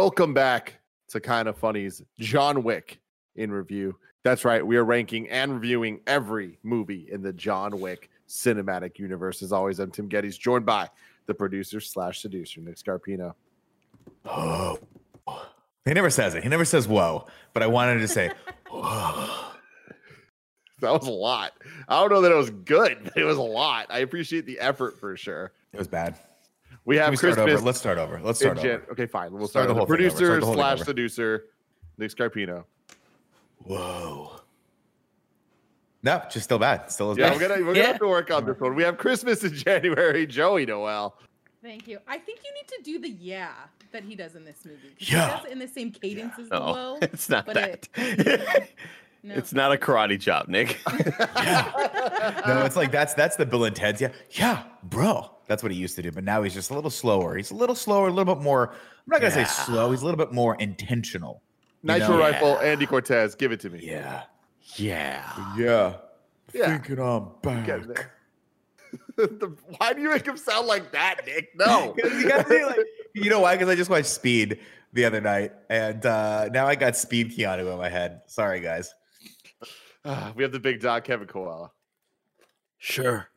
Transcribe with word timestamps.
Welcome 0.00 0.32
back 0.32 0.74
to 1.08 1.18
Kind 1.18 1.48
of 1.48 1.58
Funny's 1.58 2.04
John 2.20 2.62
Wick 2.62 3.00
in 3.34 3.50
review. 3.50 3.96
That's 4.22 4.44
right, 4.44 4.64
we 4.64 4.76
are 4.76 4.84
ranking 4.84 5.28
and 5.28 5.54
reviewing 5.54 6.02
every 6.06 6.60
movie 6.62 7.08
in 7.10 7.20
the 7.20 7.32
John 7.32 7.80
Wick 7.80 8.08
cinematic 8.28 9.00
universe. 9.00 9.42
As 9.42 9.50
always, 9.50 9.80
I'm 9.80 9.90
Tim 9.90 10.08
Gettys, 10.08 10.38
joined 10.38 10.64
by 10.64 10.88
the 11.26 11.34
producer 11.34 11.80
slash 11.80 12.22
seducer, 12.22 12.60
Nick 12.60 12.76
Scarpino. 12.76 13.34
Oh. 14.24 14.78
He 15.84 15.94
never 15.94 16.10
says 16.10 16.36
it. 16.36 16.44
He 16.44 16.48
never 16.48 16.64
says 16.64 16.86
whoa, 16.86 17.26
but 17.52 17.64
I 17.64 17.66
wanted 17.66 17.98
to 17.98 18.08
say, 18.08 18.30
whoa. 18.70 19.28
That 20.78 20.92
was 20.92 21.08
a 21.08 21.10
lot. 21.10 21.54
I 21.88 22.00
don't 22.00 22.10
know 22.12 22.20
that 22.20 22.30
it 22.30 22.36
was 22.36 22.50
good, 22.50 22.98
but 23.02 23.16
it 23.16 23.24
was 23.24 23.36
a 23.38 23.42
lot. 23.42 23.86
I 23.90 23.98
appreciate 23.98 24.46
the 24.46 24.60
effort 24.60 25.00
for 25.00 25.16
sure. 25.16 25.50
It 25.72 25.78
was 25.78 25.88
bad. 25.88 26.16
We 26.88 26.96
have 26.96 27.04
Can 27.06 27.10
we 27.12 27.16
start 27.18 27.34
Christmas. 27.34 27.54
over? 27.56 27.64
Let's 27.66 27.78
start 27.78 27.98
over. 27.98 28.20
Let's 28.22 28.38
start 28.38 28.56
Jan- 28.60 28.76
over. 28.76 28.92
Okay, 28.92 29.04
fine. 29.06 29.30
We'll 29.32 29.46
Start 29.46 29.64
start, 29.64 29.68
the 29.68 29.74
whole 29.74 29.84
the 29.84 29.94
thing 29.96 30.06
over. 30.06 30.10
Start 30.16 30.18
producer 30.30 30.40
the 30.40 30.46
whole 30.46 30.54
thing 30.54 30.62
slash 30.62 30.74
over. 30.80 30.84
seducer, 30.86 31.44
Nick 31.98 32.10
Scarpino. 32.10 32.64
Whoa. 33.58 34.40
No, 36.02 36.22
just 36.30 36.44
still 36.44 36.58
bad. 36.58 36.90
Still 36.90 37.10
as 37.10 37.18
Yeah, 37.18 37.28
bad. 37.28 37.36
we're 37.40 37.48
gonna 37.48 37.60
we're 37.60 37.66
gonna 37.74 37.78
Yeah. 37.80 37.86
have 37.88 37.98
to 37.98 38.08
work 38.08 38.30
on 38.30 38.46
this 38.46 38.58
one. 38.58 38.74
We 38.74 38.84
have 38.84 38.96
Christmas 38.96 39.44
in 39.44 39.52
January. 39.66 40.26
Joey 40.26 40.64
Noelle. 40.64 41.18
Thank 41.62 41.86
you. 41.88 41.98
I 42.08 42.16
think 42.18 42.40
you 42.42 42.52
need 42.54 42.68
to 42.68 42.82
do 42.84 42.98
the 43.00 43.10
yeah 43.22 43.52
that 43.92 44.02
he 44.04 44.14
does 44.14 44.34
in 44.34 44.44
this 44.46 44.64
movie. 44.64 44.88
'cause 44.98 45.10
Yeah. 45.10 45.26
He 45.26 45.36
does 45.36 45.44
it 45.46 45.52
in 45.52 45.58
the 45.58 45.68
same 45.68 45.90
cadence 45.92 46.38
as 46.38 46.48
the 46.48 46.58
No, 46.58 46.64
whoa. 46.72 46.98
it's 47.02 47.28
not 47.28 47.44
but 47.44 47.54
that. 47.54 47.88
it- 47.96 48.70
No. 49.24 49.34
It's 49.34 49.52
not 49.52 49.72
a 49.74 49.76
karate 49.76 50.18
chop, 50.18 50.46
Nick. 50.48 50.78
yeah. 51.36 52.40
No, 52.46 52.64
it's 52.64 52.76
like 52.76 52.92
that's 52.92 53.12
that's 53.14 53.34
the 53.36 53.44
Bill 53.44 53.64
and 53.64 53.74
Ted's. 53.76 54.00
Yeah, 54.00 54.12
yeah, 54.30 54.62
bro. 54.84 55.32
That's 55.48 55.62
what 55.62 55.72
he 55.72 55.78
used 55.78 55.96
to 55.96 56.02
do, 56.02 56.12
but 56.12 56.22
now 56.24 56.42
he's 56.42 56.54
just 56.54 56.70
a 56.70 56.74
little 56.74 56.90
slower. 56.90 57.36
He's 57.36 57.50
a 57.50 57.54
little 57.54 57.74
slower, 57.74 58.08
a 58.08 58.12
little 58.12 58.34
bit 58.34 58.42
more. 58.44 58.68
I'm 58.70 58.76
not 59.06 59.20
gonna 59.22 59.34
Yeah. 59.34 59.44
say 59.46 59.64
slow. 59.64 59.90
He's 59.90 60.02
a 60.02 60.04
little 60.04 60.18
bit 60.18 60.32
more 60.32 60.54
intentional. 60.56 61.42
you 61.82 61.92
Nitro 61.94 62.08
know? 62.10 62.18
Rifle, 62.20 62.58
Andy 62.58 62.86
Cortez. 62.86 63.34
Give 63.34 63.50
it 63.52 63.60
to 63.60 63.70
me. 63.70 63.80
Yeah, 63.82 64.24
yeah. 64.76 65.52
yeah. 65.56 65.96
Yeah. 66.52 66.78
Thinking 66.78 66.98
I'm 67.04 67.30
back. 67.42 67.66
Get 67.66 67.88
there. 67.88 68.12
The- 69.16 69.54
Why 69.78 69.92
do 69.92 70.00
you 70.00 70.10
make 70.10 70.24
him 70.26 70.36
sound 70.36 70.66
like 70.66 70.92
that, 70.92 71.20
Nick? 71.26 71.50
No. 71.56 71.94
'Cause 72.00 72.12
you, 72.22 72.28
gotta 72.28 72.48
be 72.48 72.64
like- 72.64 72.76
you 73.14 73.28
know 73.30 73.40
why? 73.40 73.54
Because 73.56 73.68
I 73.68 73.74
just 73.74 73.90
watched 73.90 74.06
Speed 74.06 74.60
the 74.92 75.04
other 75.04 75.20
night, 75.20 75.52
and 75.68 76.04
uh, 76.06 76.48
now 76.52 76.66
I 76.66 76.74
got 76.74 76.96
Speed 76.96 77.36
Keanu 77.36 77.70
in 77.72 77.78
my 77.78 77.88
head. 77.88 78.20
Sorry, 78.26 78.60
guys. 78.60 78.94
We 80.36 80.42
have 80.42 80.52
the 80.52 80.60
big 80.60 80.80
dog, 80.80 81.04
Kevin 81.04 81.26
Coello. 81.26 81.70
Sure. 82.78 83.28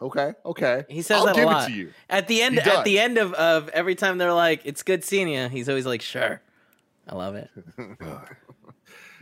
Okay, 0.00 0.34
okay. 0.44 0.84
He 0.88 1.02
says 1.02 1.20
I'll 1.20 1.26
that 1.26 1.38
a 1.38 1.46
lot. 1.46 1.68
it 1.68 1.72
to 1.72 1.78
you. 1.78 1.92
At 2.10 2.28
the 2.28 2.42
end, 2.42 2.58
at 2.58 2.84
the 2.84 2.98
end 2.98 3.16
of, 3.16 3.32
of 3.34 3.68
every 3.70 3.94
time 3.94 4.18
they're 4.18 4.32
like, 4.32 4.60
"It's 4.64 4.82
good 4.82 5.02
seeing 5.04 5.28
you," 5.28 5.48
he's 5.48 5.68
always 5.68 5.86
like, 5.86 6.02
"Sure." 6.02 6.42
I 7.08 7.14
love 7.14 7.36
it. 7.36 7.50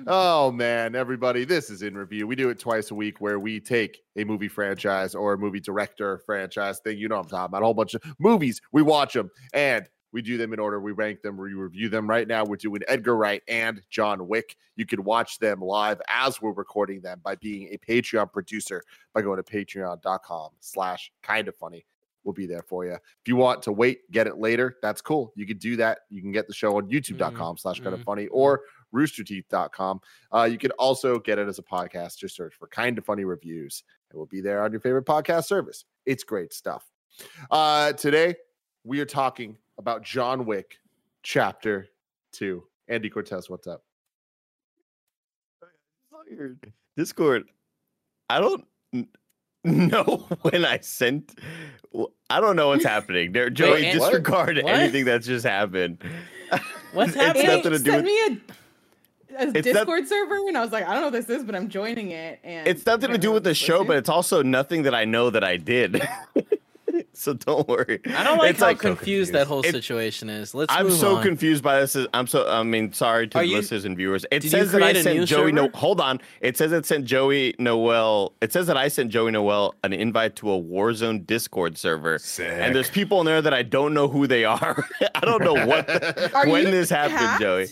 Oh 0.07 0.51
man, 0.51 0.97
everybody, 0.97 1.45
this 1.45 1.71
is 1.71 1.83
in 1.83 1.97
review. 1.97 2.27
We 2.27 2.35
do 2.35 2.51
it 2.51 2.59
twice 2.59 2.91
a 2.91 2.95
week 2.95 3.21
where 3.21 3.39
we 3.39 3.61
take 3.61 4.03
a 4.17 4.25
movie 4.25 4.49
franchise 4.49 5.15
or 5.15 5.35
a 5.35 5.39
movie 5.39 5.61
director 5.61 6.19
franchise 6.27 6.81
thing. 6.81 6.99
You 6.99 7.09
know 7.09 7.17
what 7.17 7.27
I'm 7.27 7.31
talking 7.31 7.45
about. 7.53 7.63
A 7.63 7.65
whole 7.65 7.75
bunch 7.75 7.95
of 7.95 8.03
movies. 8.19 8.61
We 8.73 8.83
watch 8.83 9.13
them 9.13 9.31
and 9.53 9.89
we 10.15 10.23
do 10.23 10.39
them 10.39 10.53
in 10.53 10.61
order. 10.61 10.81
We 10.81 10.93
rank 10.93 11.23
them, 11.23 11.37
we 11.37 11.55
review 11.55 11.89
them. 11.89 12.09
Right 12.09 12.29
now, 12.29 12.45
we're 12.45 12.55
doing 12.57 12.83
Edgar 12.87 13.17
Wright 13.17 13.43
and 13.49 13.83
John 13.91 14.29
Wick. 14.29 14.57
You 14.77 14.87
can 14.87 15.03
watch 15.03 15.41
them 15.41 15.61
live 15.61 16.01
as 16.09 16.41
we're 16.41 16.53
recording 16.53 17.01
them 17.01 17.21
by 17.25 17.35
being 17.35 17.69
a 17.73 17.79
Patreon 17.79 18.33
producer 18.33 18.85
by 19.13 19.23
going 19.23 19.43
to 19.43 19.43
patreon.com 19.43 20.51
slash 20.61 21.11
kind 21.25 21.49
of 21.49 21.57
funny. 21.57 21.85
We'll 22.23 22.33
be 22.33 22.47
there 22.47 22.63
for 22.63 22.85
you. 22.87 22.93
If 22.93 23.27
you 23.27 23.35
want 23.35 23.61
to 23.65 23.73
wait, 23.73 24.11
get 24.13 24.29
it 24.29 24.39
later, 24.39 24.77
that's 24.81 25.03
cool. 25.03 25.33
You 25.35 25.47
can 25.47 25.59
do 25.59 25.77
that. 25.77 25.99
You 26.11 26.23
can 26.23 26.31
get 26.31 26.47
the 26.47 26.55
show 26.55 26.77
on 26.77 26.89
youtube.com 26.89 27.59
slash 27.59 27.81
kind 27.81 27.93
of 27.93 28.01
mhm, 28.01 28.05
funny 28.05 28.27
or 28.29 28.63
roosterteeth.com. 28.95 30.01
Uh, 30.33 30.45
you 30.45 30.59
can 30.59 30.71
also 30.73 31.19
get 31.19 31.41
it 31.41 31.49
as 31.49 31.59
a 31.59 31.63
podcast. 31.63 32.19
Just 32.19 32.37
search 32.37 32.55
for 32.55 32.69
kind 32.69 32.97
of 32.99 33.05
funny 33.05 33.25
reviews. 33.25 33.83
It 34.13 34.17
will 34.17 34.27
be 34.27 34.41
there 34.41 34.63
on 34.63 34.71
your 34.71 34.81
favorite 34.81 35.07
podcast 35.07 35.47
service. 35.47 35.85
It's 36.07 36.23
great 36.23 36.55
stuff. 36.55 36.87
Uh, 37.51 37.93
today, 37.93 38.37
we 38.85 39.01
are 39.01 39.07
talking 39.07 39.59
about 39.79 40.03
John 40.03 40.47
Wick 40.47 40.79
Chapter 41.23 41.89
2. 42.33 42.63
Andy 42.89 43.09
Cortez, 43.11 43.49
what's 43.49 43.67
up? 43.67 43.83
Your 46.31 46.57
Discord. 46.97 47.45
I 48.31 48.41
don't 48.41 48.65
know 49.65 50.27
when 50.43 50.65
I 50.65 50.79
sent. 50.81 51.39
I 52.31 52.41
don't 52.41 52.57
know 52.57 52.69
what's 52.69 52.85
happening. 52.85 53.33
There, 53.33 53.51
Joey, 53.51 53.87
and- 53.87 53.99
disregard 54.01 54.57
What? 54.63 54.73
anything 54.75 55.05
that's 55.05 55.27
just 55.27 55.45
happened. 55.47 55.99
What's 56.93 57.13
It's 57.13 57.21
happening? 57.21 57.47
nothing 57.49 57.73
to 57.73 57.79
do 57.79 57.91
sent 57.91 58.05
with. 58.05 58.05
me 58.05 58.19
a, 58.21 58.29
a 58.29 59.49
It's 59.49 59.55
not- 59.55 59.63
Discord 59.65 60.07
server, 60.07 60.37
and 60.47 60.57
I 60.57 60.61
was 60.63 60.71
like, 60.71 60.85
I 60.85 60.93
don't 60.93 61.01
know 61.01 61.07
what 61.09 61.13
this 61.27 61.29
is, 61.29 61.43
but 61.45 61.57
I'm 61.57 61.69
joining 61.69 62.13
it. 62.13 62.39
And 62.45 62.69
It's 62.69 62.87
nothing 62.87 63.11
to 63.11 63.19
do 63.19 63.33
with 63.33 63.43
the 63.43 63.55
show, 63.55 63.83
but 63.85 63.97
it's 63.97 64.09
also 64.09 64.43
nothing 64.43 64.85
that 64.85 64.95
I 64.95 65.05
know 65.05 65.31
that 65.31 65.43
I 65.43 65.57
did. 65.57 66.01
So 67.25 67.33
don't 67.33 67.67
worry. 67.67 68.01
I 68.15 68.23
don't 68.23 68.37
like 68.39 68.51
It's 68.51 68.61
how 68.61 68.67
like 68.67 68.83
so 68.83 68.89
confused 68.95 69.33
that 69.33 69.47
whole 69.47 69.63
It- 69.65 69.73
situation 69.73 70.29
is. 70.29 70.55
Let's 70.55 70.73
I'm 70.75 70.89
move 70.89 70.99
so 70.99 71.17
on. 71.17 71.23
confused 71.23 71.65
by 71.65 71.81
this. 71.81 71.97
I'm 72.13 72.27
so. 72.27 72.47
I 72.49 72.63
mean, 72.63 72.93
sorry 72.93 73.29
to 73.29 73.39
Are 73.39 73.43
the 73.43 73.49
you- 73.49 73.57
listeners 73.57 73.87
and 73.87 73.97
viewers. 73.97 74.27
It 74.31 74.43
says 74.43 74.73
that 74.73 74.83
I 74.83 74.93
sent 74.93 75.19
new 75.21 75.25
Joey. 75.27 75.53
No, 75.53 75.71
hold 75.73 76.01
on. 76.03 76.21
It 76.43 76.59
says 76.59 76.71
it 76.73 76.85
sent 76.85 77.07
Joey 77.07 77.55
Noelle. 77.59 78.35
It 78.43 78.53
says 78.53 78.67
that 78.67 78.77
I 78.77 78.89
sent 78.89 79.11
Joey 79.11 79.31
Noelle 79.31 79.75
an 79.83 79.93
invite 79.95 80.37
to 80.37 80.53
a 80.53 80.61
Warzone 80.61 81.27
Discord 81.27 81.79
server, 81.79 82.19
and 82.41 82.75
there's 82.77 82.91
people 82.91 83.21
in 83.21 83.27
there 83.27 83.41
that 83.41 83.55
I 83.55 83.63
don't 83.63 83.95
know 83.95 84.07
who 84.09 84.27
they 84.27 84.45
are. 84.45 84.87
I 85.15 85.21
don't 85.21 85.43
know 85.43 85.67
what 85.67 85.89
Are 86.35 86.47
when 86.49 86.65
this 86.71 86.91
happened, 86.91 87.17
hacked? 87.19 87.41
Joey. 87.41 87.67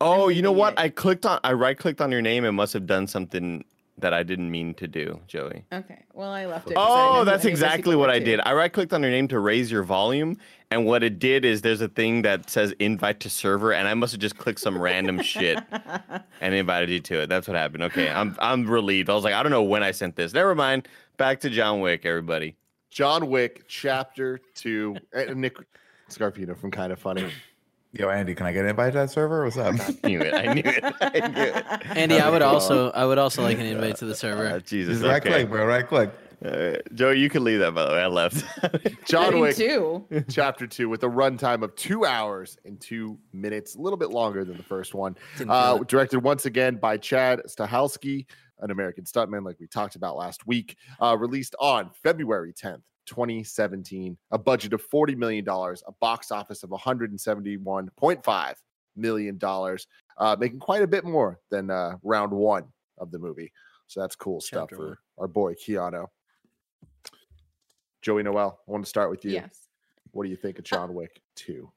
Oh, 0.00 0.28
I'm 0.30 0.36
you 0.36 0.42
know 0.42 0.52
what? 0.52 0.74
idiot. 0.74 0.84
I 0.84 0.88
clicked 0.90 1.26
on. 1.26 1.40
I 1.44 1.52
right 1.52 1.76
clicked 1.76 2.00
on 2.00 2.10
your 2.12 2.22
name. 2.22 2.44
It 2.44 2.52
must 2.52 2.72
have 2.74 2.86
done 2.86 3.06
something 3.06 3.64
that 4.00 4.14
I 4.14 4.22
didn't 4.22 4.50
mean 4.50 4.74
to 4.74 4.88
do, 4.88 5.20
Joey. 5.26 5.64
Okay, 5.72 6.04
well, 6.12 6.30
I 6.30 6.46
left 6.46 6.70
it. 6.70 6.76
Oh, 6.76 6.86
that's 6.86 6.88
know 6.88 7.20
any 7.20 7.26
of 7.26 7.42
those 7.42 7.44
exactly 7.46 7.96
what 7.96 8.10
I 8.10 8.18
too. 8.18 8.24
did. 8.26 8.40
I 8.44 8.54
right 8.54 8.72
clicked 8.72 8.92
on 8.92 9.02
your 9.02 9.10
name 9.10 9.28
to 9.28 9.38
raise 9.38 9.70
your 9.70 9.82
volume, 9.82 10.36
and 10.70 10.86
what 10.86 11.02
it 11.02 11.18
did 11.18 11.44
is 11.44 11.62
there's 11.62 11.80
a 11.80 11.88
thing 11.88 12.22
that 12.22 12.50
says 12.50 12.72
invite 12.78 13.20
to 13.20 13.30
server, 13.30 13.72
and 13.72 13.88
I 13.88 13.94
must 13.94 14.12
have 14.12 14.20
just 14.20 14.36
clicked 14.38 14.60
some 14.60 14.80
random 14.80 15.22
shit 15.22 15.58
and 16.40 16.54
invited 16.54 16.90
you 16.90 17.00
to 17.00 17.22
it. 17.22 17.28
That's 17.28 17.48
what 17.48 17.56
happened. 17.56 17.82
Okay, 17.84 18.08
I'm 18.08 18.36
I'm 18.40 18.68
relieved. 18.68 19.10
I 19.10 19.14
was 19.14 19.24
like, 19.24 19.34
I 19.34 19.42
don't 19.42 19.52
know 19.52 19.62
when 19.62 19.82
I 19.82 19.90
sent 19.90 20.16
this. 20.16 20.32
Never 20.32 20.54
mind. 20.54 20.88
Back 21.16 21.40
to 21.40 21.50
John 21.50 21.80
Wick, 21.80 22.06
everybody. 22.06 22.56
John 22.90 23.28
Wick 23.28 23.64
Chapter 23.68 24.40
2. 24.54 24.96
Uh, 25.14 25.22
Nick 25.34 25.56
Scarpino 26.08 26.58
from 26.58 26.70
Kind 26.70 26.92
of 26.92 26.98
Funny. 26.98 27.30
Yo, 27.92 28.08
Andy, 28.08 28.34
can 28.36 28.46
I 28.46 28.52
get 28.52 28.64
an 28.64 28.70
invite 28.70 28.92
to 28.92 28.98
that 29.00 29.10
server? 29.10 29.42
What's 29.44 29.56
up? 29.56 29.74
I 30.04 30.08
knew 30.08 30.20
it. 30.20 30.32
I 30.32 30.54
knew 30.54 30.62
it. 30.64 30.84
I 31.00 31.28
knew 31.28 31.42
it. 31.42 31.86
Andy, 31.96 32.20
I 32.20 32.30
would 32.30 32.42
also, 32.42 32.90
I 32.90 33.04
would 33.04 33.18
also 33.18 33.42
like 33.42 33.58
an 33.58 33.66
invite 33.66 33.96
to 33.96 34.04
the 34.04 34.12
Uh, 34.12 34.14
server. 34.14 34.60
Jesus. 34.60 34.98
Just 34.98 35.08
right 35.08 35.20
okay. 35.20 35.30
click, 35.30 35.50
bro. 35.50 35.66
Right 35.66 35.86
click. 35.86 36.10
Uh, 36.44 36.76
Joey, 36.94 37.18
you 37.18 37.28
can 37.28 37.42
leave 37.42 37.58
that. 37.58 37.74
By 37.74 37.86
the 37.86 37.90
way, 37.92 38.02
I 38.02 38.06
left. 38.06 38.44
John 39.06 39.34
Me 39.34 39.40
Wick 39.40 39.56
too. 39.56 40.06
Chapter 40.30 40.66
2 40.68 40.88
with 40.88 41.02
a 41.02 41.08
runtime 41.08 41.62
of 41.62 41.74
two 41.74 42.06
hours 42.06 42.56
and 42.64 42.80
two 42.80 43.18
minutes, 43.32 43.74
a 43.74 43.80
little 43.80 43.98
bit 43.98 44.10
longer 44.10 44.44
than 44.44 44.56
the 44.56 44.62
first 44.62 44.94
one. 44.94 45.16
Uh, 45.46 45.78
directed 45.78 46.20
once 46.20 46.46
again 46.46 46.76
by 46.76 46.96
Chad 46.96 47.40
Stahelski, 47.48 48.24
an 48.60 48.70
American 48.70 49.04
stuntman, 49.04 49.44
like 49.44 49.58
we 49.58 49.66
talked 49.66 49.96
about 49.96 50.16
last 50.16 50.46
week. 50.46 50.76
Uh, 51.02 51.16
released 51.18 51.56
on 51.60 51.90
February 52.02 52.54
10th, 52.54 52.82
2017. 53.10 54.16
A 54.30 54.38
budget 54.38 54.72
of 54.72 54.88
$40 54.88 55.16
million, 55.16 55.44
a 55.48 55.92
box 56.00 56.30
office 56.30 56.62
of 56.62 56.70
$171.5 56.70 58.54
million, 58.96 59.38
uh, 60.16 60.36
making 60.38 60.60
quite 60.60 60.82
a 60.82 60.86
bit 60.86 61.04
more 61.04 61.40
than 61.50 61.70
uh, 61.70 61.96
round 62.02 62.32
one 62.32 62.64
of 62.98 63.10
the 63.10 63.18
movie. 63.18 63.52
So 63.88 64.00
that's 64.00 64.14
cool 64.14 64.40
stuff 64.40 64.68
Chapter 64.70 64.76
for 64.76 64.86
one. 64.86 64.96
our 65.18 65.28
boy 65.28 65.54
Keanu. 65.54 66.06
Joey 68.00 68.22
Noelle, 68.22 68.60
I 68.66 68.70
want 68.70 68.84
to 68.84 68.88
start 68.88 69.10
with 69.10 69.24
you. 69.24 69.32
Yes. 69.32 69.66
What 70.12 70.24
do 70.24 70.30
you 70.30 70.36
think 70.36 70.58
of 70.58 70.64
John 70.64 70.94
Wick 70.94 71.20
2? 71.34 71.68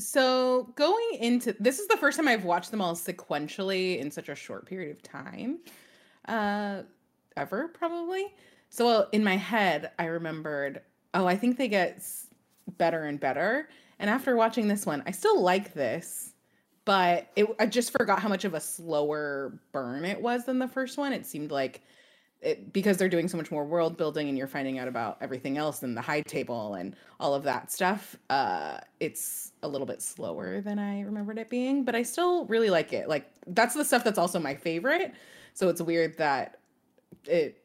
So 0.00 0.72
going 0.74 1.18
into 1.20 1.54
this 1.60 1.78
is 1.78 1.86
the 1.86 1.98
first 1.98 2.16
time 2.16 2.26
I've 2.26 2.44
watched 2.44 2.70
them 2.70 2.80
all 2.80 2.94
sequentially 2.94 3.98
in 3.98 4.10
such 4.10 4.30
a 4.30 4.34
short 4.34 4.66
period 4.66 4.90
of 4.90 5.02
time, 5.02 5.60
uh, 6.26 6.82
ever 7.36 7.68
probably. 7.68 8.34
So 8.72 9.06
in 9.12 9.22
my 9.22 9.36
head, 9.36 9.90
I 9.98 10.06
remembered, 10.06 10.80
oh, 11.12 11.26
I 11.26 11.36
think 11.36 11.58
they 11.58 11.68
get 11.68 12.02
better 12.78 13.04
and 13.04 13.20
better. 13.20 13.68
And 13.98 14.08
after 14.08 14.34
watching 14.34 14.66
this 14.66 14.86
one, 14.86 15.02
I 15.06 15.10
still 15.10 15.42
like 15.42 15.74
this, 15.74 16.32
but 16.86 17.28
it, 17.36 17.46
I 17.60 17.66
just 17.66 17.92
forgot 17.92 18.20
how 18.20 18.30
much 18.30 18.46
of 18.46 18.54
a 18.54 18.60
slower 18.60 19.60
burn 19.72 20.06
it 20.06 20.22
was 20.22 20.46
than 20.46 20.58
the 20.58 20.66
first 20.66 20.96
one. 20.96 21.12
It 21.12 21.26
seemed 21.26 21.50
like 21.50 21.82
it, 22.40 22.72
because 22.72 22.96
they're 22.96 23.10
doing 23.10 23.28
so 23.28 23.36
much 23.36 23.50
more 23.50 23.66
world 23.66 23.98
building 23.98 24.30
and 24.30 24.38
you're 24.38 24.46
finding 24.46 24.78
out 24.78 24.88
about 24.88 25.18
everything 25.20 25.58
else 25.58 25.82
and 25.82 25.94
the 25.94 26.00
high 26.00 26.22
table 26.22 26.72
and 26.72 26.96
all 27.20 27.34
of 27.34 27.44
that 27.44 27.70
stuff 27.70 28.16
uh 28.30 28.78
it's 28.98 29.52
a 29.62 29.68
little 29.68 29.86
bit 29.86 30.02
slower 30.02 30.60
than 30.60 30.76
i 30.80 31.02
remembered 31.02 31.38
it 31.38 31.48
being 31.48 31.84
but 31.84 31.94
i 31.94 32.02
still 32.02 32.44
really 32.46 32.68
like 32.68 32.92
it 32.92 33.08
like 33.08 33.30
that's 33.46 33.74
the 33.76 33.84
stuff 33.84 34.02
that's 34.02 34.18
also 34.18 34.40
my 34.40 34.56
favorite 34.56 35.14
so 35.54 35.68
it's 35.68 35.80
weird 35.80 36.18
that 36.18 36.58
it 37.26 37.61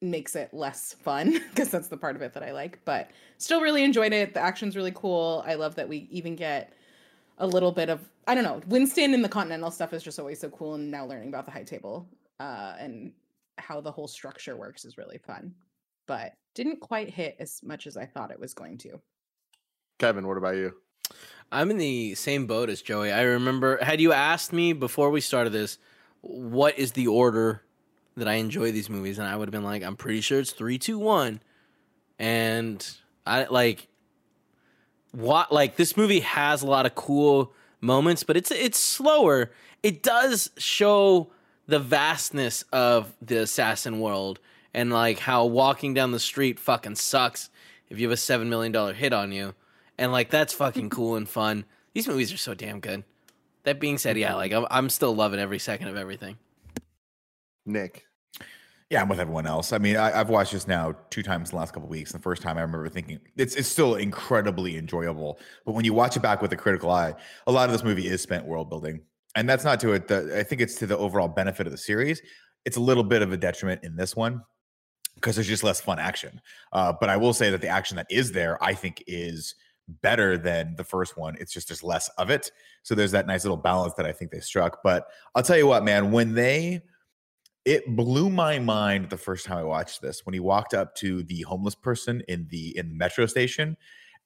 makes 0.00 0.36
it 0.36 0.52
less 0.52 0.94
fun 0.94 1.32
because 1.50 1.68
that's 1.70 1.88
the 1.88 1.96
part 1.96 2.16
of 2.16 2.22
it 2.22 2.32
that 2.34 2.42
I 2.42 2.52
like. 2.52 2.78
But 2.84 3.10
still 3.38 3.60
really 3.60 3.84
enjoyed 3.84 4.12
it. 4.12 4.34
The 4.34 4.40
action's 4.40 4.76
really 4.76 4.92
cool. 4.94 5.42
I 5.46 5.54
love 5.54 5.74
that 5.76 5.88
we 5.88 6.08
even 6.10 6.36
get 6.36 6.72
a 7.38 7.46
little 7.46 7.72
bit 7.72 7.88
of 7.88 8.00
I 8.26 8.34
don't 8.34 8.44
know. 8.44 8.60
Winston 8.66 9.14
and 9.14 9.24
the 9.24 9.28
Continental 9.28 9.70
stuff 9.70 9.94
is 9.94 10.02
just 10.02 10.18
always 10.18 10.38
so 10.38 10.50
cool, 10.50 10.74
and 10.74 10.90
now 10.90 11.06
learning 11.06 11.28
about 11.28 11.46
the 11.46 11.50
High 11.50 11.62
Table 11.62 12.06
uh, 12.38 12.74
and 12.78 13.12
how 13.56 13.80
the 13.80 13.90
whole 13.90 14.06
structure 14.06 14.54
works 14.54 14.84
is 14.84 14.98
really 14.98 15.16
fun. 15.16 15.54
But 16.06 16.34
didn't 16.54 16.80
quite 16.80 17.08
hit 17.08 17.36
as 17.38 17.62
much 17.62 17.86
as 17.86 17.96
I 17.96 18.04
thought 18.04 18.30
it 18.30 18.38
was 18.38 18.52
going 18.52 18.76
to. 18.78 19.00
Kevin, 19.98 20.26
what 20.26 20.36
about 20.36 20.56
you? 20.56 20.74
I'm 21.50 21.70
in 21.70 21.78
the 21.78 22.14
same 22.16 22.46
boat 22.46 22.68
as 22.68 22.82
Joey. 22.82 23.12
I 23.12 23.22
remember, 23.22 23.82
had 23.82 24.00
you 24.00 24.12
asked 24.12 24.52
me 24.52 24.74
before 24.74 25.10
we 25.10 25.22
started 25.22 25.50
this, 25.50 25.78
what 26.20 26.78
is 26.78 26.92
the 26.92 27.06
order 27.06 27.62
that 28.18 28.28
I 28.28 28.34
enjoy 28.34 28.72
these 28.72 28.90
movies, 28.90 29.18
and 29.18 29.26
I 29.26 29.36
would 29.36 29.48
have 29.48 29.52
been 29.52 29.64
like, 29.64 29.82
I'm 29.82 29.96
pretty 29.96 30.20
sure 30.20 30.40
it's 30.40 30.52
three, 30.52 30.78
two, 30.78 30.98
one, 30.98 31.40
and 32.18 32.86
I 33.26 33.44
like 33.44 33.88
what 35.12 35.52
like 35.52 35.76
this 35.76 35.96
movie 35.96 36.20
has 36.20 36.62
a 36.62 36.66
lot 36.66 36.86
of 36.86 36.94
cool 36.94 37.52
moments, 37.80 38.24
but 38.24 38.36
it's 38.36 38.50
it's 38.50 38.78
slower. 38.78 39.50
It 39.82 40.02
does 40.02 40.50
show 40.56 41.30
the 41.66 41.78
vastness 41.78 42.64
of 42.72 43.14
the 43.20 43.38
assassin 43.42 44.00
world 44.00 44.40
and 44.74 44.90
like 44.90 45.18
how 45.18 45.44
walking 45.46 45.94
down 45.94 46.12
the 46.12 46.18
street 46.18 46.58
fucking 46.58 46.96
sucks 46.96 47.50
if 47.88 47.98
you 47.98 48.08
have 48.08 48.12
a 48.12 48.16
seven 48.18 48.48
million 48.48 48.72
dollar 48.72 48.92
hit 48.92 49.12
on 49.12 49.32
you, 49.32 49.54
and 49.96 50.12
like 50.12 50.30
that's 50.30 50.52
fucking 50.52 50.90
cool 50.90 51.16
and 51.16 51.28
fun. 51.28 51.64
These 51.94 52.08
movies 52.08 52.32
are 52.32 52.38
so 52.38 52.54
damn 52.54 52.80
good. 52.80 53.04
That 53.64 53.80
being 53.80 53.98
said, 53.98 54.16
yeah, 54.16 54.34
like 54.34 54.52
I'm, 54.52 54.66
I'm 54.70 54.88
still 54.88 55.14
loving 55.14 55.40
every 55.40 55.58
second 55.58 55.88
of 55.88 55.96
everything. 55.96 56.38
Nick. 57.66 58.06
Yeah, 58.90 59.02
I'm 59.02 59.08
with 59.08 59.20
everyone 59.20 59.46
else. 59.46 59.74
I 59.74 59.78
mean, 59.78 59.98
I, 59.98 60.10
have 60.12 60.30
watched 60.30 60.52
this 60.52 60.66
now 60.66 60.94
two 61.10 61.22
times 61.22 61.50
in 61.50 61.54
the 61.54 61.58
last 61.58 61.74
couple 61.74 61.90
weeks. 61.90 62.10
The 62.10 62.18
first 62.18 62.40
time 62.40 62.56
I 62.56 62.62
remember 62.62 62.88
thinking 62.88 63.20
it's 63.36 63.54
it's 63.54 63.68
still 63.68 63.96
incredibly 63.96 64.78
enjoyable, 64.78 65.38
but 65.66 65.72
when 65.72 65.84
you 65.84 65.92
watch 65.92 66.16
it 66.16 66.20
back 66.20 66.40
with 66.40 66.52
a 66.54 66.56
critical 66.56 66.90
eye, 66.90 67.14
a 67.46 67.52
lot 67.52 67.68
of 67.68 67.72
this 67.72 67.84
movie 67.84 68.06
is 68.06 68.22
spent 68.22 68.46
world 68.46 68.70
building, 68.70 69.00
and 69.34 69.46
that's 69.46 69.62
not 69.62 69.78
to 69.80 69.92
it. 69.92 70.08
The, 70.08 70.38
I 70.38 70.42
think 70.42 70.62
it's 70.62 70.76
to 70.76 70.86
the 70.86 70.96
overall 70.96 71.28
benefit 71.28 71.66
of 71.66 71.70
the 71.70 71.78
series. 71.78 72.22
It's 72.64 72.78
a 72.78 72.80
little 72.80 73.04
bit 73.04 73.20
of 73.20 73.30
a 73.30 73.36
detriment 73.36 73.84
in 73.84 73.94
this 73.94 74.16
one 74.16 74.42
because 75.16 75.34
there's 75.34 75.48
just 75.48 75.64
less 75.64 75.82
fun 75.82 75.98
action. 75.98 76.40
Uh, 76.72 76.94
but 76.98 77.10
I 77.10 77.16
will 77.18 77.34
say 77.34 77.50
that 77.50 77.60
the 77.60 77.68
action 77.68 77.96
that 77.96 78.06
is 78.08 78.32
there, 78.32 78.62
I 78.64 78.72
think, 78.72 79.04
is 79.06 79.54
better 80.00 80.38
than 80.38 80.76
the 80.76 80.84
first 80.84 81.18
one. 81.18 81.36
It's 81.38 81.52
just 81.52 81.68
there's 81.68 81.82
less 81.82 82.08
of 82.16 82.30
it, 82.30 82.50
so 82.84 82.94
there's 82.94 83.12
that 83.12 83.26
nice 83.26 83.44
little 83.44 83.58
balance 83.58 83.92
that 83.98 84.06
I 84.06 84.12
think 84.12 84.30
they 84.30 84.40
struck. 84.40 84.78
But 84.82 85.08
I'll 85.34 85.42
tell 85.42 85.58
you 85.58 85.66
what, 85.66 85.84
man, 85.84 86.10
when 86.10 86.32
they 86.32 86.80
it 87.68 87.94
blew 87.94 88.30
my 88.30 88.58
mind 88.58 89.10
the 89.10 89.18
first 89.18 89.44
time 89.44 89.58
I 89.58 89.62
watched 89.62 90.00
this 90.00 90.24
when 90.24 90.32
he 90.32 90.40
walked 90.40 90.72
up 90.72 90.94
to 90.96 91.22
the 91.24 91.42
homeless 91.42 91.74
person 91.74 92.22
in 92.26 92.46
the 92.48 92.74
in 92.78 92.88
the 92.88 92.94
metro 92.94 93.26
station 93.26 93.76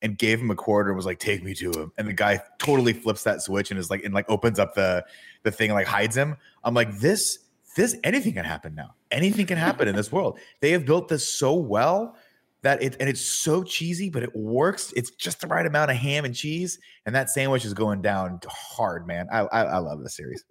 and 0.00 0.16
gave 0.16 0.40
him 0.40 0.52
a 0.52 0.54
quarter 0.54 0.90
and 0.90 0.96
was 0.96 1.06
like, 1.06 1.18
"Take 1.18 1.42
me 1.42 1.52
to 1.54 1.72
him." 1.72 1.92
And 1.98 2.06
the 2.06 2.12
guy 2.12 2.40
totally 2.58 2.92
flips 2.92 3.24
that 3.24 3.42
switch 3.42 3.72
and 3.72 3.80
is 3.80 3.90
like, 3.90 4.04
and 4.04 4.14
like 4.14 4.30
opens 4.30 4.60
up 4.60 4.76
the 4.76 5.04
the 5.42 5.50
thing 5.50 5.70
and 5.70 5.74
like 5.74 5.88
hides 5.88 6.16
him. 6.16 6.36
I'm 6.62 6.72
like, 6.72 6.98
this 6.98 7.40
this 7.74 7.96
anything 8.04 8.34
can 8.34 8.44
happen 8.44 8.76
now. 8.76 8.94
Anything 9.10 9.46
can 9.46 9.58
happen 9.58 9.88
in 9.88 9.96
this 9.96 10.12
world. 10.12 10.38
They 10.60 10.70
have 10.70 10.86
built 10.86 11.08
this 11.08 11.28
so 11.28 11.52
well 11.52 12.14
that 12.62 12.80
it 12.80 12.96
and 13.00 13.08
it's 13.08 13.26
so 13.26 13.64
cheesy, 13.64 14.08
but 14.08 14.22
it 14.22 14.36
works. 14.36 14.92
It's 14.94 15.10
just 15.10 15.40
the 15.40 15.48
right 15.48 15.66
amount 15.66 15.90
of 15.90 15.96
ham 15.96 16.24
and 16.24 16.32
cheese, 16.34 16.78
and 17.06 17.14
that 17.16 17.28
sandwich 17.28 17.64
is 17.64 17.74
going 17.74 18.02
down 18.02 18.38
hard, 18.46 19.04
man. 19.04 19.26
I 19.32 19.40
I, 19.40 19.62
I 19.64 19.78
love 19.78 20.00
this 20.00 20.14
series. 20.14 20.44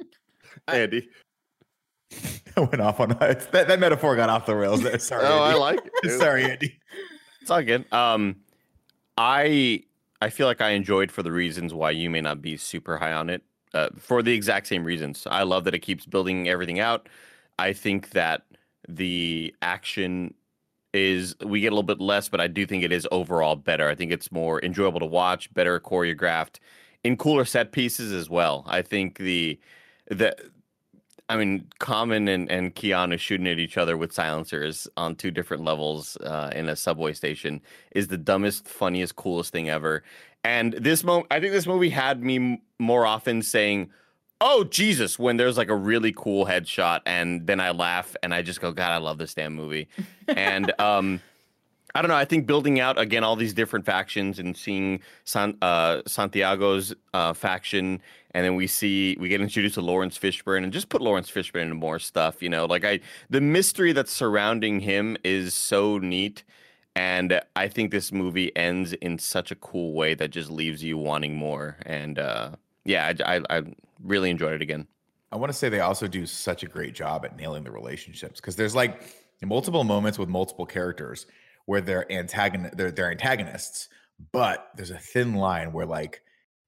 Andy. 0.67 1.07
I 2.57 2.61
went 2.61 2.81
off 2.81 2.99
on 2.99 3.09
that. 3.19 3.51
That 3.51 3.79
metaphor 3.79 4.15
got 4.15 4.29
off 4.29 4.45
the 4.45 4.55
rails. 4.55 4.83
There. 4.83 4.97
Sorry. 4.99 5.25
oh, 5.25 5.43
Andy. 5.43 5.55
I 5.55 5.59
like 5.59 5.79
it. 6.03 6.11
Sorry, 6.19 6.43
Andy. 6.43 6.79
It's 7.41 7.49
all 7.49 7.63
good. 7.63 7.91
Um, 7.93 8.37
I 9.17 9.83
I 10.21 10.29
feel 10.29 10.47
like 10.47 10.61
I 10.61 10.71
enjoyed 10.71 11.11
for 11.11 11.23
the 11.23 11.31
reasons 11.31 11.73
why 11.73 11.91
you 11.91 12.09
may 12.09 12.21
not 12.21 12.41
be 12.41 12.57
super 12.57 12.97
high 12.97 13.13
on 13.13 13.29
it. 13.29 13.43
Uh, 13.73 13.89
for 13.97 14.21
the 14.21 14.33
exact 14.33 14.67
same 14.67 14.83
reasons. 14.83 15.25
I 15.31 15.43
love 15.43 15.63
that 15.63 15.73
it 15.73 15.79
keeps 15.79 16.05
building 16.05 16.49
everything 16.49 16.81
out. 16.81 17.07
I 17.57 17.71
think 17.71 18.09
that 18.09 18.41
the 18.89 19.55
action 19.61 20.33
is 20.93 21.35
we 21.45 21.61
get 21.61 21.67
a 21.67 21.75
little 21.75 21.83
bit 21.83 22.01
less, 22.01 22.27
but 22.27 22.41
I 22.41 22.47
do 22.47 22.65
think 22.65 22.83
it 22.83 22.91
is 22.91 23.07
overall 23.11 23.55
better. 23.55 23.87
I 23.87 23.95
think 23.95 24.11
it's 24.11 24.29
more 24.29 24.63
enjoyable 24.63 24.99
to 24.99 25.05
watch, 25.05 25.53
better 25.53 25.79
choreographed, 25.79 26.59
in 27.05 27.15
cooler 27.15 27.45
set 27.45 27.71
pieces 27.71 28.11
as 28.11 28.29
well. 28.29 28.65
I 28.67 28.81
think 28.81 29.17
the 29.17 29.57
the 30.07 30.35
I 31.31 31.37
mean, 31.37 31.65
Common 31.79 32.27
and, 32.27 32.51
and 32.51 32.75
Keanu 32.75 33.17
shooting 33.17 33.47
at 33.47 33.57
each 33.57 33.77
other 33.77 33.95
with 33.95 34.11
silencers 34.11 34.85
on 34.97 35.15
two 35.15 35.31
different 35.31 35.63
levels 35.63 36.17
uh, 36.17 36.51
in 36.53 36.67
a 36.67 36.75
subway 36.75 37.13
station 37.13 37.61
is 37.91 38.09
the 38.09 38.17
dumbest, 38.17 38.67
funniest, 38.67 39.15
coolest 39.15 39.53
thing 39.53 39.69
ever. 39.69 40.03
And 40.43 40.73
this 40.73 41.05
moment, 41.05 41.27
I 41.31 41.39
think 41.39 41.53
this 41.53 41.65
movie 41.65 41.89
had 41.89 42.21
me 42.21 42.35
m- 42.35 42.61
more 42.79 43.05
often 43.05 43.43
saying, 43.43 43.91
"Oh 44.41 44.65
Jesus!" 44.65 45.17
when 45.17 45.37
there's 45.37 45.57
like 45.57 45.69
a 45.69 45.75
really 45.75 46.11
cool 46.11 46.45
headshot, 46.45 46.99
and 47.05 47.47
then 47.47 47.61
I 47.61 47.71
laugh 47.71 48.13
and 48.21 48.33
I 48.33 48.41
just 48.41 48.59
go, 48.59 48.73
"God, 48.73 48.91
I 48.91 48.97
love 48.97 49.17
this 49.17 49.33
damn 49.33 49.53
movie." 49.53 49.87
and 50.27 50.73
um, 50.81 51.21
I 51.93 52.01
don't 52.01 52.09
know. 52.09 52.15
I 52.15 52.25
think 52.25 52.45
building 52.45 52.79
out 52.79 52.97
again 52.97 53.23
all 53.23 53.35
these 53.35 53.53
different 53.53 53.85
factions 53.85 54.39
and 54.39 54.55
seeing 54.55 55.01
San, 55.25 55.57
uh, 55.61 56.01
Santiago's 56.07 56.93
uh, 57.13 57.33
faction, 57.33 58.01
and 58.31 58.45
then 58.45 58.55
we 58.55 58.67
see 58.67 59.17
we 59.19 59.29
get 59.29 59.41
introduced 59.41 59.75
to 59.75 59.81
Laurence 59.81 60.17
Fishburne, 60.17 60.63
and 60.63 60.71
just 60.71 60.89
put 60.89 61.01
Laurence 61.01 61.29
Fishburne 61.29 61.63
into 61.63 61.75
more 61.75 61.99
stuff. 61.99 62.41
You 62.41 62.49
know, 62.49 62.65
like 62.65 62.85
I 62.85 62.99
the 63.29 63.41
mystery 63.41 63.91
that's 63.91 64.11
surrounding 64.11 64.79
him 64.79 65.17
is 65.23 65.53
so 65.53 65.97
neat, 65.97 66.43
and 66.95 67.41
I 67.55 67.67
think 67.67 67.91
this 67.91 68.11
movie 68.11 68.55
ends 68.55 68.93
in 68.93 69.17
such 69.17 69.51
a 69.51 69.55
cool 69.55 69.93
way 69.93 70.13
that 70.13 70.29
just 70.29 70.49
leaves 70.49 70.83
you 70.83 70.97
wanting 70.97 71.35
more. 71.35 71.77
And 71.85 72.19
uh, 72.19 72.51
yeah, 72.85 73.13
I, 73.25 73.37
I, 73.37 73.57
I 73.57 73.63
really 74.03 74.29
enjoyed 74.29 74.53
it 74.53 74.61
again. 74.61 74.87
I 75.31 75.37
want 75.37 75.51
to 75.51 75.57
say 75.57 75.69
they 75.69 75.79
also 75.79 76.07
do 76.07 76.25
such 76.25 76.63
a 76.63 76.65
great 76.65 76.93
job 76.93 77.23
at 77.23 77.37
nailing 77.37 77.63
the 77.63 77.71
relationships 77.71 78.41
because 78.41 78.57
there's 78.57 78.75
like 78.75 79.01
multiple 79.41 79.83
moments 79.83 80.19
with 80.19 80.27
multiple 80.27 80.65
characters 80.65 81.25
where 81.65 81.81
they're 81.81 82.11
antagonist 82.11 82.77
they're, 82.77 82.91
they're 82.91 83.11
antagonists, 83.11 83.89
but 84.31 84.69
there's 84.75 84.91
a 84.91 84.97
thin 84.97 85.35
line 85.35 85.71
where 85.71 85.85
like 85.85 86.21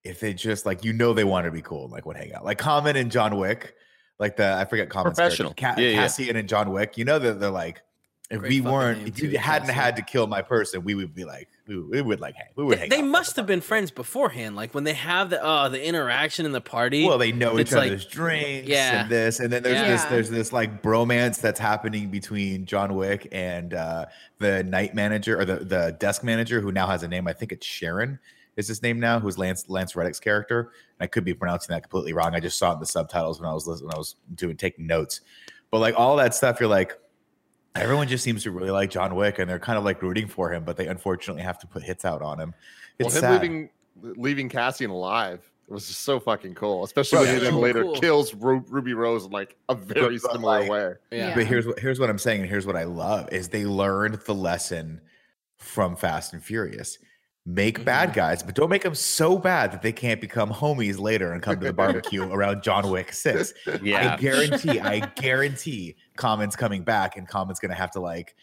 if 0.04 0.20
they 0.20 0.34
just 0.34 0.66
like 0.66 0.84
you 0.84 0.94
know 0.94 1.14
they 1.14 1.24
want 1.24 1.46
to 1.46 1.52
be 1.52 1.62
cool, 1.62 1.88
like 1.90 2.06
would 2.06 2.18
hang 2.18 2.34
out. 2.34 2.44
Like 2.44 2.58
Common 2.58 2.96
and 2.96 3.12
John 3.12 3.38
Wick, 3.38 3.76
like 4.20 4.36
the 4.36 4.54
I 4.54 4.66
forget 4.66 4.90
Common's 4.90 5.18
character, 5.18 5.44
Professional. 5.44 5.76
Ca- 5.76 5.82
Yeah, 5.82 5.90
yeah. 5.90 5.96
Cassian 5.96 6.36
and 6.36 6.48
John 6.50 6.72
Wick, 6.72 6.98
you 6.98 7.06
know 7.06 7.20
that 7.20 7.40
they're 7.40 7.50
like 7.50 7.82
if 8.32 8.40
Great 8.40 8.50
we 8.50 8.62
weren't 8.62 9.08
if 9.08 9.20
you 9.22 9.32
too, 9.32 9.38
hadn't 9.38 9.68
Cassian. 9.68 9.84
had 9.84 9.96
to 9.98 10.02
kill 10.02 10.28
my 10.28 10.42
person, 10.42 10.84
we 10.84 10.96
would 10.96 11.14
be 11.14 11.26
like 11.26 11.50
we, 11.68 11.78
we 11.80 12.02
would 12.02 12.20
like 12.20 12.36
hang. 12.36 12.48
We 12.56 12.64
would 12.64 12.80
hang 12.80 12.90
They 12.90 13.00
out 13.02 13.06
must 13.06 13.36
have 13.36 13.46
been 13.46 13.62
friends 13.62 13.92
beforehand. 13.92 14.56
Like 14.56 14.74
when 14.74 14.86
they 14.86 14.94
have 14.94 15.30
the 15.30 15.40
oh 15.44 15.70
the 15.70 15.86
interaction 15.86 16.46
in 16.46 16.52
the 16.52 16.62
party. 16.62 17.06
Well, 17.06 17.18
they 17.18 17.32
know 17.32 17.58
it's 17.58 17.72
each 17.72 17.76
like- 17.78 17.88
other's 17.92 18.06
drinks 18.06 18.68
Yeah. 18.70 19.02
and 19.04 19.10
this, 19.12 19.40
and 19.40 19.52
then 19.52 19.62
there's 19.62 19.82
this 19.82 20.04
there's 20.06 20.30
this 20.30 20.54
like 20.54 20.82
bromance 20.82 21.40
that's 21.42 21.60
happening 21.60 22.10
between 22.10 22.66
John 22.66 22.96
Wick 22.96 23.28
and 23.32 23.74
uh, 23.74 24.06
the 24.40 24.64
night 24.64 24.96
manager 24.96 25.40
or 25.40 25.46
the 25.46 25.58
the 25.58 25.96
desk 26.00 26.24
manager 26.24 26.62
who 26.62 26.72
now 26.72 26.88
has 26.88 27.04
a 27.04 27.08
name. 27.08 27.28
I 27.28 27.34
think 27.34 27.52
it's 27.52 27.68
Charon 27.68 28.20
is 28.56 28.68
his 28.68 28.82
name 28.82 29.00
now, 29.00 29.20
who's 29.20 29.38
Lance 29.38 29.66
Lance 29.68 29.96
Reddick's 29.96 30.20
character. 30.20 30.72
And 31.00 31.04
I 31.04 31.08
could 31.08 31.26
be 31.26 31.34
pronouncing 31.34 31.74
that 31.74 31.84
completely 31.84 32.14
wrong. 32.14 32.34
I 32.36 32.40
just 32.40 32.58
saw 32.58 32.72
it 32.72 32.76
in 32.76 32.80
the 32.80 32.86
subtitles 32.86 33.40
when 33.42 33.50
I 33.50 33.54
was 33.54 33.68
listening, 33.68 33.88
when 33.90 33.96
I 33.96 33.98
was 34.00 34.16
doing 34.34 34.56
taking 34.58 34.88
notes. 34.88 35.22
But 35.72 35.80
like 35.80 35.96
all 35.98 36.16
that 36.18 36.36
stuff, 36.36 36.60
you're 36.60 36.70
like, 36.70 36.98
everyone 37.76 38.08
just 38.08 38.24
seems 38.24 38.44
to 38.44 38.52
really 38.52 38.72
like 38.72 38.90
John 38.92 39.16
Wick, 39.16 39.40
and 39.40 39.50
they're 39.50 39.60
kind 39.60 39.78
of 39.78 39.84
like 39.84 40.02
rooting 40.02 40.28
for 40.28 40.52
him, 40.52 40.64
but 40.64 40.78
they 40.78 40.88
unfortunately 40.88 41.44
have 41.44 41.60
to 41.60 41.68
put 41.68 41.84
hits 41.84 42.06
out 42.06 42.22
on 42.22 42.40
him. 42.40 42.54
Well, 43.00 43.10
him 43.10 43.22
sad. 43.22 43.42
leaving 43.42 43.70
leaving 44.02 44.50
Cassian 44.50 44.90
alive 44.92 45.50
was 45.68 45.88
just 45.88 46.02
so 46.02 46.20
fucking 46.20 46.56
cool, 46.56 46.84
especially 46.84 47.18
Bro, 47.20 47.26
when 47.26 47.34
he 47.36 47.40
then 47.42 47.54
So 47.54 47.60
later 47.60 47.84
cool. 47.84 47.96
kills 48.00 48.34
Ru- 48.34 48.66
Ruby 48.68 48.94
Rose 48.94 49.26
in 49.26 49.32
like 49.32 49.56
a 49.70 49.76
very 49.76 50.20
but, 50.20 50.32
similar 50.34 50.60
like- 50.62 50.70
way. 50.70 50.94
yeah. 51.12 51.34
But 51.36 51.46
here's 51.48 51.66
what 51.66 51.80
here's 51.80 52.00
what 52.00 52.10
I'm 52.10 52.18
saying, 52.20 52.42
and 52.42 52.50
here's 52.50 52.66
what 52.68 52.76
I 52.76 52.84
love 52.84 53.30
is 53.32 53.50
they 53.50 53.66
learned 53.66 54.16
the 54.26 54.36
lesson 54.36 55.02
from 55.58 55.96
Fast 55.96 56.34
and 56.34 56.44
Furious. 56.44 56.98
Make 57.46 57.76
mm-hmm. 57.76 57.86
bad 57.86 58.14
guys, 58.14 58.42
but 58.42 58.56
don't 58.56 58.70
make 58.70 58.84
them 58.84 58.96
so 58.96 59.38
bad 59.38 59.74
that 59.74 59.82
they 59.82 59.92
can't 59.92 60.22
become 60.22 60.50
homies 60.50 60.98
later 60.98 61.34
and 61.34 61.42
come 61.42 61.60
to 61.60 61.66
the 61.66 61.74
barbecue 61.74 62.24
around 62.32 62.64
John 62.64 62.90
Wick 62.90 63.12
Six. 63.12 63.54
Yeah. 63.82 64.14
I 64.14 64.18
guarantee, 64.18 64.80
I 64.80 65.00
guarantee, 65.16 65.98
Common's 66.16 66.56
coming 66.56 66.84
back, 66.84 67.18
and 67.18 67.28
Common's 67.28 67.60
gonna 67.60 67.76
have 67.76 67.92
to 67.92 68.00
like, 68.00 68.36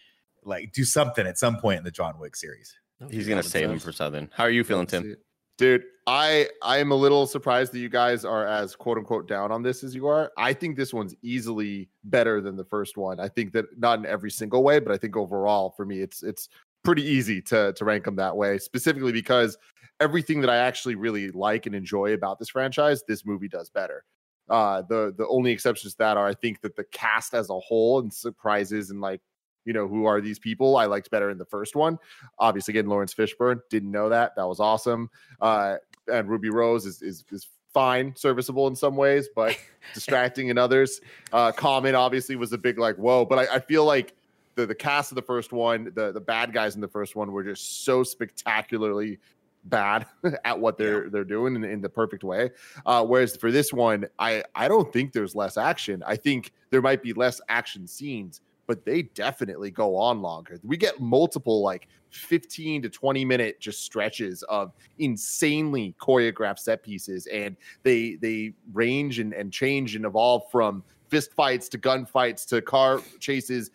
like 0.45 0.73
do 0.73 0.85
something 0.85 1.27
at 1.27 1.39
some 1.39 1.57
point 1.57 1.79
in 1.79 1.85
the 1.85 1.91
John 1.91 2.19
Wick 2.19 2.37
series. 2.37 2.77
He's 3.11 3.27
gonna 3.27 3.43
save 3.43 3.71
him 3.71 3.79
for 3.79 3.93
Southern. 3.93 4.29
How 4.35 4.45
are 4.45 4.51
you 4.51 4.65
feeling, 4.65 4.87
Tim? 4.87 5.17
Dude, 5.57 5.85
I 6.07 6.49
I 6.63 6.79
am 6.79 6.91
a 6.91 6.95
little 6.95 7.27
surprised 7.27 7.73
that 7.73 7.79
you 7.79 7.89
guys 7.89 8.25
are 8.25 8.47
as 8.47 8.75
quote 8.75 8.99
unquote 8.99 9.29
down 9.29 9.53
on 9.53 9.63
this 9.63 9.85
as 9.85 9.95
you 9.95 10.09
are. 10.09 10.33
I 10.37 10.53
think 10.53 10.77
this 10.77 10.93
one's 10.93 11.15
easily 11.23 11.89
better 12.05 12.41
than 12.41 12.57
the 12.57 12.65
first 12.65 12.97
one. 12.97 13.21
I 13.21 13.29
think 13.29 13.53
that 13.53 13.67
not 13.79 13.99
in 13.99 14.07
every 14.07 14.31
single 14.31 14.63
way, 14.63 14.79
but 14.79 14.91
I 14.93 14.97
think 14.97 15.17
overall 15.17 15.71
for 15.71 15.87
me 15.87 16.01
it's 16.01 16.23
it's 16.23 16.49
pretty 16.83 17.03
easy 17.03 17.43
to 17.43 17.73
to 17.75 17.85
rank 17.85 18.05
them 18.05 18.17
that 18.17 18.37
way, 18.37 18.59
specifically 18.59 19.13
because 19.13 19.57
everything 20.01 20.41
that 20.41 20.51
I 20.51 20.57
actually 20.57 20.95
really 20.95 21.31
like 21.31 21.67
and 21.67 21.75
enjoy 21.75 22.15
about 22.15 22.39
this 22.39 22.49
franchise, 22.49 23.03
this 23.07 23.25
movie 23.27 23.49
does 23.49 23.71
better. 23.71 24.05
Uh 24.49 24.83
the 24.83 25.15
the 25.17 25.27
only 25.29 25.53
exceptions 25.53 25.93
to 25.93 25.99
that 25.99 26.17
are 26.17 26.27
I 26.27 26.35
think 26.35 26.61
that 26.63 26.77
the 26.77 26.85
cast 26.85 27.35
as 27.35 27.51
a 27.51 27.59
whole 27.59 28.01
and 28.01 28.13
surprises 28.13 28.91
and 28.91 29.01
like 29.01 29.21
you 29.65 29.73
know, 29.73 29.87
who 29.87 30.07
are 30.07 30.21
these 30.21 30.39
people? 30.39 30.77
I 30.77 30.87
liked 30.87 31.11
better 31.11 31.31
in 31.31 31.39
the 31.39 31.45
first 31.45 31.77
one. 31.77 31.99
Obviously, 32.39 32.73
again, 32.73 32.89
Laurence 32.89 33.15
Fishburne 33.15 33.61
didn't 33.69 33.91
know 33.91 34.09
that. 34.09 34.35
That 34.37 34.49
was 34.49 34.59
awesome. 34.59 35.11
Uh, 35.41 35.77
and 36.11 36.29
Ruby 36.29 36.51
Rose 36.51 36.87
is 36.87 37.03
is 37.03 37.25
is 37.31 37.47
fine, 37.73 38.15
serviceable 38.17 38.67
in 38.67 38.75
some 38.75 38.97
ways, 38.97 39.29
but 39.35 39.57
distracting 39.95 40.49
in 40.49 40.59
others. 40.59 41.01
Uh, 41.33 41.53
Common 41.53 41.95
obviously 41.95 42.37
was 42.37 42.53
a 42.53 42.59
big 42.59 42.79
like 42.79 42.97
whoa, 42.97 43.25
but 43.25 43.39
I, 43.39 43.57
I 43.57 43.59
feel 43.61 43.85
like 43.85 44.15
the 44.55 44.67
the 44.67 44.75
cast 44.75 45.11
of 45.11 45.17
the 45.17 45.23
first 45.23 45.53
one, 45.53 45.93
the 45.95 46.13
the 46.13 46.21
bad 46.21 46.53
guys 46.53 46.75
in 46.75 46.81
the 46.81 46.89
first 46.89 47.17
one 47.17 47.33
were 47.33 47.45
just 47.45 47.85
so 47.85 48.03
spectacularly 48.03 49.19
bad 49.65 50.07
at 50.45 50.59
what 50.59 50.79
they're 50.79 51.11
they're 51.11 51.25
doing 51.25 51.55
in, 51.55 51.65
in 51.65 51.81
the 51.81 51.89
perfect 51.89 52.25
way. 52.25 52.51
Uh, 52.87 53.05
whereas 53.05 53.37
for 53.37 53.51
this 53.51 53.73
one, 53.73 54.07
I 54.19 54.43
I 54.55 54.69
don't 54.69 54.93
think 54.93 55.13
there's 55.13 55.35
less 55.35 55.57
action. 55.57 56.03
I 56.07 56.17
think 56.17 56.53
there 56.71 56.83
might 56.83 57.03
be 57.03 57.13
less 57.13 57.41
action 57.49 57.87
scenes, 57.87 58.41
but 58.67 58.85
they 58.85 59.03
definitely 59.03 59.71
go 59.71 59.97
on 59.97 60.23
longer. 60.23 60.59
We 60.63 60.77
get 60.77 61.01
multiple 61.01 61.63
like 61.63 61.89
15 62.11 62.83
to 62.83 62.89
20 62.89 63.25
minute 63.25 63.61
just 63.61 63.85
stretches 63.85 64.43
of 64.45 64.73
insanely 64.99 65.95
choreographed 66.01 66.59
set 66.59 66.83
pieces 66.83 67.27
and 67.27 67.57
they 67.83 68.17
they 68.17 68.53
range 68.73 69.19
and, 69.19 69.33
and 69.33 69.53
change 69.53 69.97
and 69.97 70.05
evolve 70.05 70.43
from 70.51 70.83
fist 71.09 71.33
fights 71.35 71.69
to 71.69 71.79
gunfights 71.79 72.47
to 72.47 72.63
car 72.63 73.01
chases 73.19 73.71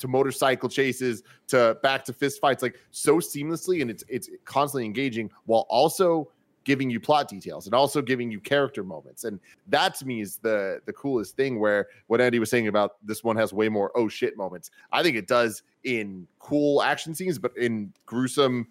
to 0.00 0.08
motorcycle 0.08 0.68
chases 0.68 1.22
to 1.46 1.78
back 1.82 2.04
to 2.04 2.12
fist 2.12 2.40
fights 2.40 2.62
like 2.62 2.80
so 2.90 3.16
seamlessly 3.16 3.82
and 3.82 3.90
it's 3.90 4.04
it's 4.08 4.28
constantly 4.44 4.84
engaging 4.84 5.30
while 5.46 5.66
also 5.68 6.28
giving 6.64 6.90
you 6.90 7.00
plot 7.00 7.28
details 7.28 7.66
and 7.66 7.74
also 7.74 8.02
giving 8.02 8.30
you 8.30 8.38
character 8.40 8.84
moments. 8.84 9.24
And 9.24 9.40
that 9.68 9.94
to 9.96 10.06
me 10.06 10.20
is 10.20 10.36
the 10.36 10.80
the 10.86 10.92
coolest 10.92 11.36
thing 11.36 11.58
where 11.58 11.88
what 12.08 12.20
andy 12.20 12.38
was 12.38 12.50
saying 12.50 12.68
about 12.68 12.96
this 13.02 13.24
one 13.24 13.36
has 13.36 13.52
way 13.52 13.68
more 13.68 13.90
oh 13.94 14.08
shit 14.08 14.36
moments. 14.36 14.70
I 14.92 15.02
think 15.02 15.16
it 15.16 15.26
does 15.26 15.62
in 15.84 16.26
cool 16.38 16.82
action 16.82 17.14
scenes 17.14 17.38
but 17.38 17.56
in 17.56 17.92
gruesome 18.06 18.68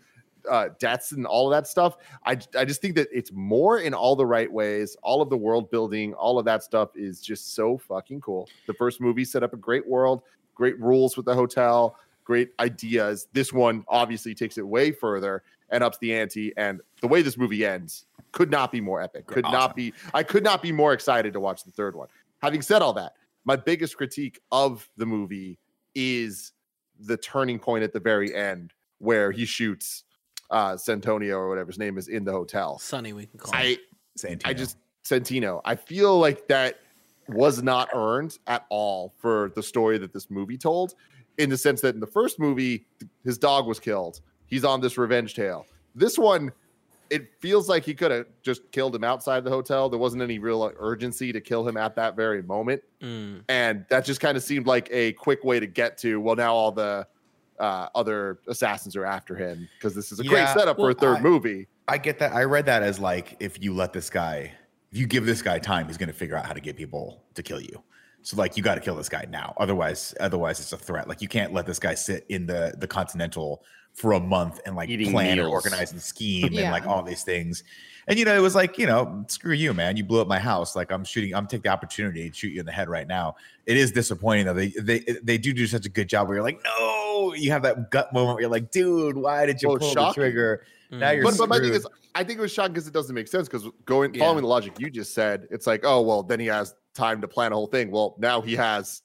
uh, 0.50 0.70
deaths 0.80 1.12
and 1.12 1.26
all 1.26 1.52
of 1.52 1.58
that 1.58 1.68
stuff 1.68 1.98
I, 2.26 2.38
I 2.58 2.64
just 2.64 2.82
think 2.82 2.96
that 2.96 3.10
it's 3.12 3.32
more 3.34 3.80
in 3.80 3.94
all 3.94 4.16
the 4.16 4.26
right 4.26 4.50
ways 4.50 4.96
all 5.04 5.22
of 5.22 5.30
the 5.30 5.36
world 5.36 5.70
building 5.70 6.14
all 6.14 6.40
of 6.40 6.46
that 6.46 6.64
stuff 6.64 6.96
is 6.96 7.20
just 7.20 7.56
so 7.56 7.78
fucking 7.78 8.22
cool. 8.22 8.48
The 8.66 8.74
first 8.74 9.02
movie 9.02 9.26
set 9.26 9.44
up 9.44 9.54
a 9.54 9.58
great 9.58 9.86
world 9.86 10.22
great 10.60 10.78
rules 10.80 11.16
with 11.16 11.26
the 11.26 11.34
hotel 11.34 11.96
great 12.26 12.50
ideas 12.60 13.28
this 13.34 13.54
one 13.54 13.84
obviously 13.88 14.36
takes 14.36 14.58
it 14.58 14.68
way 14.68 14.92
further 14.92 15.42
and 15.72 15.84
ups 15.84 15.98
the 16.00 16.14
ante. 16.14 16.52
And 16.58 16.82
the 17.02 17.08
way 17.08 17.22
this 17.22 17.38
movie 17.38 17.66
ends 17.66 18.06
could 18.32 18.50
not 18.52 18.72
be 18.72 18.82
more 18.82 19.02
epic. 19.02 19.26
Could 19.28 19.46
Awesome. 19.46 19.60
not 19.60 19.76
be. 19.76 19.94
I 20.16 20.24
could 20.24 20.44
not 20.44 20.62
be 20.64 20.72
more 20.72 20.94
excited 20.94 21.32
to 21.34 21.40
watch 21.40 21.64
the 21.64 21.72
third 21.72 21.96
one. 21.96 22.08
Having 22.42 22.64
said 22.64 22.82
all 22.82 22.94
that, 22.94 23.14
my 23.46 23.56
biggest 23.56 23.96
critique 23.96 24.40
of 24.52 24.90
the 24.98 25.06
movie 25.06 25.60
is 25.96 26.52
the 27.00 27.18
turning 27.18 27.58
point 27.60 27.84
at 27.84 27.94
the 27.94 28.00
very 28.00 28.34
end 28.36 28.74
where 28.98 29.32
he 29.32 29.46
shoots 29.46 30.04
uh 30.50 30.76
Santonio 30.76 31.38
or 31.38 31.50
whatever 31.50 31.68
his 31.68 31.78
name 31.80 31.98
is 31.98 32.08
in 32.08 32.24
the 32.26 32.32
hotel. 32.32 32.78
Sunny, 32.80 33.14
we 33.14 33.26
can 33.28 33.40
call 33.40 33.60
him. 33.60 33.78
Santino. 34.18 34.42
I 34.46 34.54
just 34.54 34.78
Santino. 35.04 35.62
I 35.66 35.76
feel 35.76 36.18
like 36.20 36.48
that 36.48 36.80
was 37.30 37.62
not 37.64 37.90
earned 37.94 38.38
at 38.48 38.66
all 38.70 39.14
for 39.20 39.52
the 39.56 39.64
story 39.64 39.98
that 39.98 40.14
this 40.14 40.30
movie 40.30 40.58
told, 40.58 40.96
in 41.38 41.50
the 41.50 41.58
sense 41.58 41.82
that 41.82 41.94
in 41.96 42.02
the 42.02 42.08
first 42.08 42.40
movie, 42.40 42.86
his 43.24 43.38
dog 43.38 43.66
was 43.68 43.80
killed. 43.80 44.22
He's 44.48 44.64
on 44.64 44.82
this 44.82 44.98
revenge 44.98 45.36
tale. 45.36 45.66
This 45.96 46.18
one, 46.18 46.52
it 47.10 47.30
feels 47.40 47.68
like 47.70 47.84
he 47.84 47.94
could 47.96 48.12
have 48.12 48.26
just 48.42 48.70
killed 48.72 48.96
him 48.96 49.04
outside 49.04 49.44
the 49.44 49.50
hotel. 49.50 49.90
There 49.90 50.00
wasn't 50.00 50.22
any 50.22 50.38
real 50.40 50.72
urgency 50.78 51.32
to 51.34 51.42
kill 51.42 51.68
him 51.68 51.78
at 51.78 51.96
that 51.96 52.16
very 52.16 52.42
moment, 52.44 52.82
Mm. 53.02 53.42
and 53.50 53.86
that 53.90 54.06
just 54.06 54.20
kind 54.20 54.36
of 54.38 54.44
seemed 54.44 54.68
like 54.68 54.90
a 54.92 55.14
quick 55.14 55.44
way 55.44 55.60
to 55.60 55.66
get 55.68 55.98
to. 56.00 56.20
Well, 56.20 56.36
now 56.36 56.54
all 56.54 56.72
the 56.72 57.08
uh, 57.60 57.90
other 57.96 58.40
assassins 58.48 58.96
are 58.96 59.06
after 59.06 59.36
him 59.36 59.68
because 59.78 59.94
this 59.94 60.12
is 60.14 60.20
a 60.20 60.24
great 60.24 60.38
Yeah, 60.40 60.54
setup 60.54 60.78
for 60.78 60.92
a 60.92 60.94
third 60.94 61.18
I- 61.18 61.22
movie. 61.22 61.68
I 61.88 61.98
get 61.98 62.20
that. 62.20 62.32
I 62.34 62.44
read 62.44 62.68
that 62.68 62.84
as 62.84 63.00
like 63.00 63.36
if 63.40 63.62
you 63.62 63.74
let 63.74 63.92
this 63.94 64.10
guy, 64.12 64.54
if 64.92 64.98
you 64.98 65.08
give 65.08 65.26
this 65.26 65.42
guy 65.42 65.60
time, 65.60 65.88
he's 65.88 65.98
going 65.98 66.08
to 66.08 66.16
figure 66.16 66.36
out 66.36 66.46
how 66.46 66.54
to 66.54 66.60
get 66.60 66.76
people 66.76 67.24
to 67.36 67.44
kill 67.44 67.62
you. 67.62 67.84
So 68.22 68.36
like 68.38 68.58
you 68.58 68.64
got 68.64 68.76
to 68.76 68.82
kill 68.82 68.96
this 68.96 69.10
guy 69.10 69.26
now. 69.30 69.54
Otherwise, 69.58 70.14
otherwise 70.20 70.60
it's 70.60 70.74
a 70.74 70.78
threat. 70.78 71.08
Like 71.08 71.22
you 71.22 71.28
can't 71.28 71.54
let 71.54 71.66
this 71.66 71.80
guy 71.80 71.94
sit 71.94 72.26
in 72.30 72.46
the 72.46 72.74
the 72.78 72.88
Continental 72.88 73.64
for 73.94 74.14
a 74.14 74.20
month 74.20 74.60
and 74.66 74.76
like 74.76 74.90
Eating 74.90 75.12
plan 75.12 75.40
or 75.40 75.48
organize 75.48 75.92
and 75.92 76.02
scheme 76.02 76.46
and 76.46 76.72
like 76.72 76.86
all 76.86 77.02
these 77.02 77.24
things. 77.24 77.64
And 78.08 78.18
you 78.18 78.26
know, 78.26 78.36
it 78.36 78.42
was 78.42 78.56
like, 78.56 78.78
you 78.78 78.88
know, 78.88 79.24
screw 79.28 79.54
you, 79.54 79.74
man. 79.74 79.96
You 79.96 80.04
blew 80.04 80.20
up 80.22 80.28
my 80.28 80.40
house. 80.40 80.76
Like 80.76 80.92
I'm 80.92 81.04
shooting, 81.04 81.34
I'm 81.34 81.48
taking 81.48 81.64
the 81.64 81.70
opportunity 81.70 82.30
to 82.30 82.36
shoot 82.36 82.50
you 82.50 82.60
in 82.60 82.66
the 82.66 82.72
head 82.72 82.90
right 82.90 83.08
now. 83.08 83.36
It 83.66 83.78
is 83.78 83.92
disappointing 83.92 84.48
though. 84.48 84.54
They 84.54 84.70
they 84.80 85.00
they 85.24 85.38
do 85.38 85.54
do 85.54 85.68
such 85.68 85.86
a 85.86 85.90
good 85.90 86.10
job 86.10 86.28
where 86.28 86.38
you're 86.38 86.44
like, 86.44 86.62
no, 86.64 87.34
you 87.36 87.52
have 87.52 87.62
that 87.64 87.92
gut 87.92 88.12
moment 88.14 88.36
where 88.36 88.42
you're 88.42 88.52
like, 88.52 88.72
dude, 88.72 89.16
why 89.16 89.46
did 89.46 89.62
you 89.62 89.70
Well, 89.70 89.78
pull 89.78 89.94
the 89.94 90.12
trigger? 90.14 90.66
Now 90.92 91.10
Mm. 91.12 91.16
you're 91.16 91.24
but, 91.24 91.38
but 91.38 91.50
my 91.50 91.60
thing 91.60 91.74
is, 91.74 91.88
I 92.16 92.24
think 92.24 92.40
it 92.40 92.42
was 92.42 92.52
shocking 92.52 92.74
because 92.74 92.88
it 92.88 92.94
doesn't 92.94 93.14
make 93.14 93.28
sense. 93.28 93.48
Because 93.48 93.68
going 93.86 94.14
Yeah. 94.14 94.24
following 94.26 94.42
the 94.42 94.48
logic 94.48 94.80
you 94.80 94.90
just 94.90 95.14
said, 95.14 95.48
it's 95.52 95.68
like, 95.68 95.82
oh 95.84 96.02
well, 96.02 96.24
then 96.24 96.40
he 96.40 96.48
has 96.48 96.74
time 96.96 97.22
to 97.22 97.28
plan 97.28 97.52
a 97.52 97.56
whole 97.56 97.68
thing. 97.68 97.92
Well, 97.92 98.16
now 98.20 98.42
he 98.42 98.56
has 98.56 99.02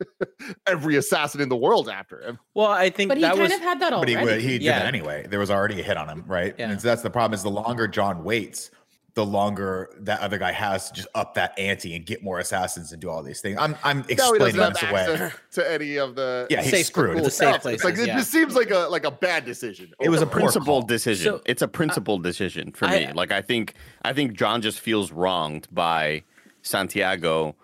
every 0.66 0.96
assassin 0.96 1.40
in 1.40 1.48
the 1.48 1.56
world 1.56 1.88
after 1.88 2.20
him. 2.20 2.38
Well, 2.54 2.66
I 2.68 2.90
think 2.90 3.08
But 3.08 3.18
he 3.18 3.22
that 3.22 3.30
kind 3.30 3.42
was 3.42 3.52
of 3.52 3.60
had 3.60 3.80
that 3.80 3.90
But 3.90 3.96
already. 3.96 4.16
he 4.16 4.24
would, 4.24 4.40
he 4.40 4.48
did 4.58 4.62
Yeah. 4.62 4.78
that 4.80 4.86
anyway. 4.86 5.26
There 5.28 5.38
was 5.40 5.50
already 5.50 5.80
a 5.80 5.82
hit 5.82 5.96
on 5.96 6.08
him, 6.08 6.24
right? 6.26 6.54
Yeah. 6.58 6.70
And 6.70 6.80
so 6.80 6.88
that's 6.88 7.02
the 7.02 7.10
problem 7.10 7.34
is 7.34 7.42
the 7.42 7.50
longer 7.50 7.88
John 7.88 8.22
waits, 8.24 8.70
the 9.18 9.26
longer 9.26 9.90
that 9.98 10.20
other 10.20 10.38
guy 10.38 10.52
has 10.52 10.86
to 10.88 10.94
just 10.94 11.08
up 11.12 11.34
that 11.34 11.58
ante 11.58 11.96
and 11.96 12.06
get 12.06 12.22
more 12.22 12.38
assassins 12.38 12.92
and 12.92 13.00
do 13.02 13.10
all 13.10 13.20
these 13.20 13.40
things. 13.40 13.58
I'm 13.60 13.74
I'm 13.82 13.98
Now 13.98 14.04
he 14.06 14.12
explaining 14.12 14.54
doesn't 14.56 14.74
this 14.92 15.18
away. 15.18 15.30
to 15.54 15.72
any 15.72 15.96
of 15.96 16.14
the 16.14 16.46
Yeah, 16.48 16.62
he's 16.62 16.70
Safe- 16.70 16.86
screwed. 16.86 17.16
the 17.16 17.20
cool 17.22 17.30
safe 17.30 17.32
stuff. 17.32 17.56
It's 17.56 17.64
like 17.64 17.94
places, 17.96 18.04
it 18.06 18.12
just 18.12 18.30
seems 18.30 18.54
like 18.54 18.70
a 18.70 18.86
like 18.88 19.04
a 19.04 19.10
bad 19.10 19.44
decision. 19.44 19.90
It 20.00 20.08
was 20.08 20.22
a 20.22 20.24
a 20.24 20.28
principled 20.28 20.86
decision. 20.86 21.32
So, 21.32 21.42
it's 21.46 21.62
a 21.62 21.64
uh, 21.64 21.68
principled 21.68 22.22
decision 22.22 22.70
for 22.70 22.84
I- 22.86 23.06
me. 23.06 23.12
Like 23.12 23.32
I 23.32 23.42
think 23.42 23.74
I 24.02 24.12
think 24.12 24.34
John 24.34 24.62
just 24.62 24.78
feels 24.78 25.10
wronged 25.10 25.66
by 25.72 26.22
Santiago 26.62 27.56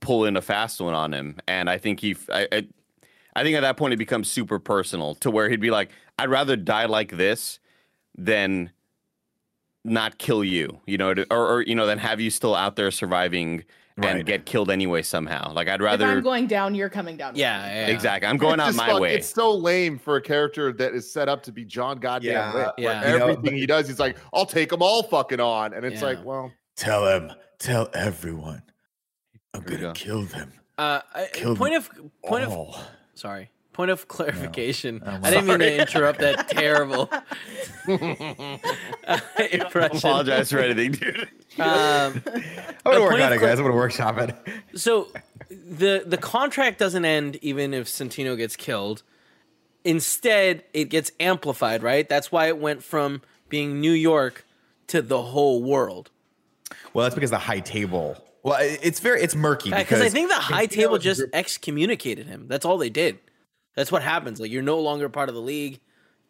pulling 0.00 0.36
a 0.36 0.42
fast 0.42 0.80
one 0.80 0.92
on 0.94 1.14
him, 1.14 1.38
and 1.46 1.70
I 1.70 1.78
think 1.78 2.00
he. 2.00 2.16
I 2.32 2.66
I 3.36 3.42
think 3.44 3.54
at 3.56 3.60
that 3.60 3.76
point 3.76 3.92
it 3.94 3.98
becomes 3.98 4.28
super 4.28 4.58
personal 4.58 5.14
to 5.16 5.30
where 5.30 5.48
he'd 5.48 5.60
be 5.60 5.70
like, 5.70 5.90
"I'd 6.18 6.30
rather 6.30 6.56
die 6.56 6.86
like 6.86 7.16
this 7.16 7.60
than 8.18 8.72
not 9.86 10.18
kill 10.18 10.44
you," 10.44 10.80
you 10.86 10.98
know, 10.98 11.14
to- 11.14 11.26
or, 11.30 11.46
or 11.54 11.62
you 11.62 11.74
know, 11.74 11.86
then 11.86 11.98
have 11.98 12.20
you 12.20 12.30
still 12.30 12.54
out 12.54 12.76
there 12.76 12.90
surviving 12.90 13.64
and 13.98 14.04
Right. 14.04 14.26
get 14.26 14.44
killed 14.44 14.70
anyway 14.70 15.00
somehow. 15.00 15.52
Like 15.54 15.68
I'd 15.68 15.80
rather. 15.80 16.04
if 16.04 16.08
rather. 16.08 16.18
I'm 16.18 16.22
going 16.22 16.46
down, 16.46 16.74
you're 16.74 16.90
coming 16.90 17.16
down. 17.16 17.32
with 17.32 17.40
Yeah, 17.40 17.66
yeah. 17.66 17.86
Exactly. 17.86 18.28
I'm 18.28 18.36
going 18.36 18.60
It's 18.60 18.68
out 18.68 18.74
my 18.74 18.88
fuck- 18.88 19.00
way. 19.00 19.14
It's 19.14 19.28
so 19.32 19.54
lame 19.54 19.98
for 19.98 20.16
a 20.16 20.20
character 20.20 20.70
that 20.74 20.92
is 20.94 21.10
set 21.10 21.30
up 21.30 21.42
to 21.44 21.52
be 21.52 21.64
John 21.64 21.98
Goddamn 21.98 22.30
Yeah, 22.32 22.46
Wick. 22.54 22.54
where 22.54 22.72
yeah. 22.76 23.12
You 23.12 23.18
know, 23.18 23.24
everything 23.24 23.42
but- 23.44 23.52
he 23.54 23.64
does, 23.66 23.88
he's 23.88 23.98
like, 23.98 24.18
I'll 24.34 24.44
take 24.44 24.68
them 24.68 24.82
all 24.82 25.02
fucking 25.04 25.40
on. 25.40 25.72
And 25.72 25.86
it's 25.86 26.02
Yeah. 26.02 26.08
like, 26.08 26.24
well, 26.24 26.52
Tell 26.76 27.06
him, 27.06 27.32
tell 27.58 27.88
everyone. 27.94 28.62
I'm 29.54 29.62
gonna 29.62 29.78
go. 29.80 29.92
kill 29.94 30.24
them. 30.24 30.52
Uh, 30.76 31.00
I- 31.14 31.28
Killed 31.32 31.56
point 31.56 31.74
of 31.74 31.88
point 32.22 32.44
of 32.44 32.76
sorry. 33.14 33.50
Point 33.76 33.90
of 33.90 34.08
clarification. 34.08 35.02
I'm 35.04 35.22
I 35.22 35.28
didn't 35.28 35.48
mean 35.48 35.58
to 35.58 35.80
interrupt 35.82 36.20
that 36.20 36.48
terrible 36.50 37.10
impression. 39.52 39.96
apologize 39.98 40.50
for 40.50 40.60
anything, 40.60 40.92
dude. 40.92 41.28
Um, 41.58 42.22
I'm 42.24 42.42
gonna 42.84 43.02
work 43.02 43.12
on 43.20 43.32
it, 43.34 43.38
guys. 43.38 43.58
I'm 43.58 43.66
gonna 43.66 43.74
workshop 43.74 44.16
it. 44.16 44.34
so 44.74 45.08
the 45.50 46.04
the 46.06 46.16
contract 46.16 46.78
doesn't 46.78 47.04
end 47.04 47.38
even 47.42 47.74
if 47.74 47.86
Santino 47.86 48.34
gets 48.34 48.56
killed. 48.56 49.02
Instead, 49.84 50.64
it 50.72 50.86
gets 50.86 51.12
amplified, 51.20 51.82
right? 51.82 52.08
That's 52.08 52.32
why 52.32 52.46
it 52.46 52.56
went 52.56 52.82
from 52.82 53.20
being 53.50 53.78
New 53.78 53.92
York 53.92 54.46
to 54.86 55.02
the 55.02 55.20
whole 55.20 55.62
world. 55.62 56.10
Well, 56.94 57.02
that's 57.04 57.14
because 57.14 57.30
the 57.30 57.38
high 57.38 57.60
table. 57.60 58.16
Well, 58.42 58.56
it's 58.60 59.00
very 59.00 59.20
it's 59.20 59.34
murky 59.34 59.70
Because 59.70 60.00
I 60.00 60.08
think 60.08 60.30
the 60.30 60.34
high 60.34 60.64
table 60.66 60.96
just 60.96 61.22
excommunicated 61.34 62.26
him. 62.26 62.46
That's 62.48 62.64
all 62.64 62.78
they 62.78 62.88
did. 62.88 63.18
That's 63.76 63.92
what 63.92 64.02
happens. 64.02 64.40
Like 64.40 64.50
you're 64.50 64.62
no 64.62 64.80
longer 64.80 65.08
part 65.08 65.28
of 65.28 65.34
the 65.36 65.40
league. 65.40 65.78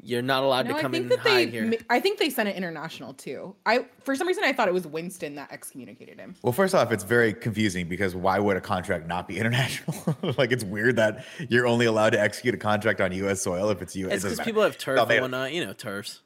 You're 0.02 0.20
not 0.20 0.42
allowed 0.42 0.66
No, 0.68 0.74
to 0.76 0.82
come 0.82 0.94
in 0.94 1.04
and 1.04 1.10
that 1.12 1.24
they. 1.24 1.30
hide 1.46 1.48
here. 1.48 1.72
I 1.88 2.00
think 2.00 2.18
they 2.18 2.28
sent 2.28 2.50
it 2.50 2.54
international 2.56 3.14
too. 3.14 3.56
I 3.64 3.86
for 4.02 4.14
some 4.14 4.26
reason 4.28 4.44
I 4.44 4.52
thought 4.52 4.68
it 4.68 4.74
was 4.74 4.86
Winston 4.86 5.36
that 5.36 5.50
excommunicated 5.50 6.20
him. 6.20 6.34
Well, 6.42 6.52
first 6.52 6.74
off, 6.74 6.92
it's 6.92 7.02
very 7.02 7.32
confusing 7.32 7.88
because 7.88 8.14
why 8.14 8.38
would 8.38 8.58
a 8.58 8.60
contract 8.60 9.06
not 9.06 9.26
be 9.26 9.38
international? 9.40 10.14
like 10.36 10.52
it's 10.52 10.64
weird 10.64 10.96
that 10.96 11.24
you're 11.48 11.66
only 11.66 11.86
allowed 11.86 12.10
to 12.10 12.20
execute 12.20 12.54
a 12.54 12.58
contract 12.58 13.00
on 13.00 13.10
U.S. 13.12 13.40
soil 13.40 13.70
if 13.70 13.80
it's 13.80 13.96
U.S. 13.96 14.16
It's 14.16 14.24
because 14.24 14.40
people 14.40 14.62
have 14.62 14.76
turf 14.76 14.96
No, 14.96 15.04
and 15.06 15.22
whatnot. 15.22 15.54
You 15.54 15.64
know, 15.64 15.72
turfs. 15.72 16.20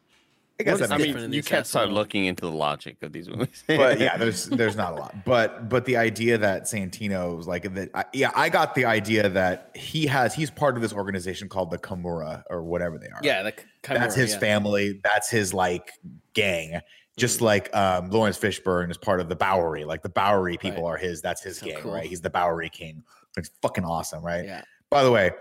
I 0.61 0.63
guess 0.63 0.73
What 0.75 0.83
is 0.83 0.89
that 0.89 0.95
I 0.95 0.99
makes 0.99 1.07
different 1.09 1.25
in 1.25 1.31
mean, 1.31 1.37
you 1.39 1.43
the 1.43 1.49
can't 1.49 1.67
start 1.67 1.89
looking 1.91 2.27
into 2.27 2.43
the 2.43 2.53
logic 2.53 3.03
of 3.03 3.13
these 3.13 3.29
movies. 3.29 3.65
but 3.67 3.99
yeah, 3.99 4.17
there's 4.19 4.47
there's 4.47 4.77
not 4.77 4.93
a 4.93 4.97
lot. 4.97 5.25
But 5.25 5.69
but 5.69 5.85
the 5.87 5.97
idea 5.97 6.39
that 6.39 6.65
Santino 6.65 7.37
was 7.37 7.47
like 7.49 7.73
that, 7.75 7.91
I, 7.95 8.05
yeah, 8.13 8.31
I 8.37 8.49
got 8.49 8.75
the 8.75 8.85
idea 8.85 9.29
that 9.29 9.71
he 9.75 10.07
has 10.07 10.35
he's 10.35 10.51
part 10.51 10.77
of 10.77 10.83
this 10.83 10.93
organization 10.93 11.49
called 11.49 11.71
the 11.71 11.79
Kimura 11.79 12.43
or 12.51 12.63
whatever 12.63 12.99
they 12.99 13.09
are. 13.09 13.21
Yeah, 13.23 13.43
the 13.43 13.53
Chimera, 13.85 14.01
that's 14.05 14.15
his 14.15 14.33
yeah. 14.33 14.39
family. 14.39 15.01
That's 15.03 15.31
his 15.31 15.53
like 15.55 15.91
gang. 16.35 16.81
Just 17.17 17.41
Mm. 17.41 17.43
like 17.43 17.77
um, 17.77 18.09
Laurence 18.11 18.39
Fishburne 18.39 18.91
is 18.91 18.97
part 18.97 19.21
of 19.21 19.29
the 19.29 19.37
Bowery. 19.37 19.85
Like 19.85 20.03
the 20.03 20.09
Bowery 20.09 20.57
people 20.57 20.85
Right. 20.85 20.95
are 20.95 20.97
his. 20.97 21.21
That's 21.21 21.43
his 21.43 21.59
So 21.59 21.67
gang, 21.67 21.77
cool. 21.81 21.93
right? 21.93 22.07
He's 22.07 22.21
the 22.21 22.31
Bowery 22.31 22.69
king. 22.71 23.03
It's 23.37 23.51
fucking 23.63 23.85
awesome, 23.85 24.23
right? 24.25 24.45
Yeah. 24.45 24.63
By 24.91 25.03
the 25.05 25.11
way, 25.11 25.33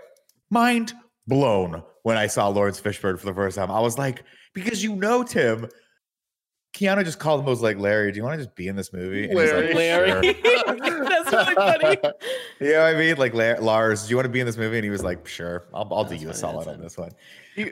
mind 0.50 0.92
blown 1.26 1.82
when 2.02 2.16
I 2.16 2.26
saw 2.26 2.48
Laurence 2.48 2.80
Fishburne 2.80 3.18
for 3.18 3.26
the 3.26 3.34
first 3.34 3.56
time. 3.56 3.70
I 3.70 3.80
was 3.80 3.98
like, 3.98 4.24
because 4.52 4.82
you 4.82 4.96
know 4.96 5.22
Tim. 5.22 5.68
Keanu 6.72 7.04
just 7.04 7.18
called 7.18 7.40
him 7.40 7.46
was 7.46 7.62
like 7.62 7.78
Larry. 7.78 8.12
Do 8.12 8.18
you 8.18 8.22
want 8.22 8.38
to 8.38 8.44
just 8.44 8.54
be 8.54 8.68
in 8.68 8.76
this 8.76 8.92
movie? 8.92 9.28
And 9.28 9.36
he's 9.38 9.52
like, 9.52 9.74
Larry. 9.74 10.34
"Sure." 10.34 11.04
That's 11.04 11.32
really 11.32 11.54
funny. 11.56 11.96
You 12.60 12.72
know 12.74 12.82
what 12.84 12.94
I 12.94 12.98
mean? 12.98 13.16
Like 13.16 13.34
La- 13.34 13.56
Lars, 13.60 14.04
do 14.04 14.10
you 14.10 14.16
want 14.16 14.26
to 14.26 14.30
be 14.30 14.38
in 14.38 14.46
this 14.46 14.56
movie? 14.56 14.76
And 14.76 14.84
he 14.84 14.90
was 14.90 15.02
like, 15.02 15.26
"Sure, 15.26 15.64
I'll, 15.74 15.88
I'll 15.92 16.04
do 16.04 16.10
That's 16.10 16.22
you 16.22 16.28
a 16.30 16.34
solid 16.34 16.58
on 16.68 16.74
funny. 16.74 16.82
this 16.82 16.96
one." 16.96 17.10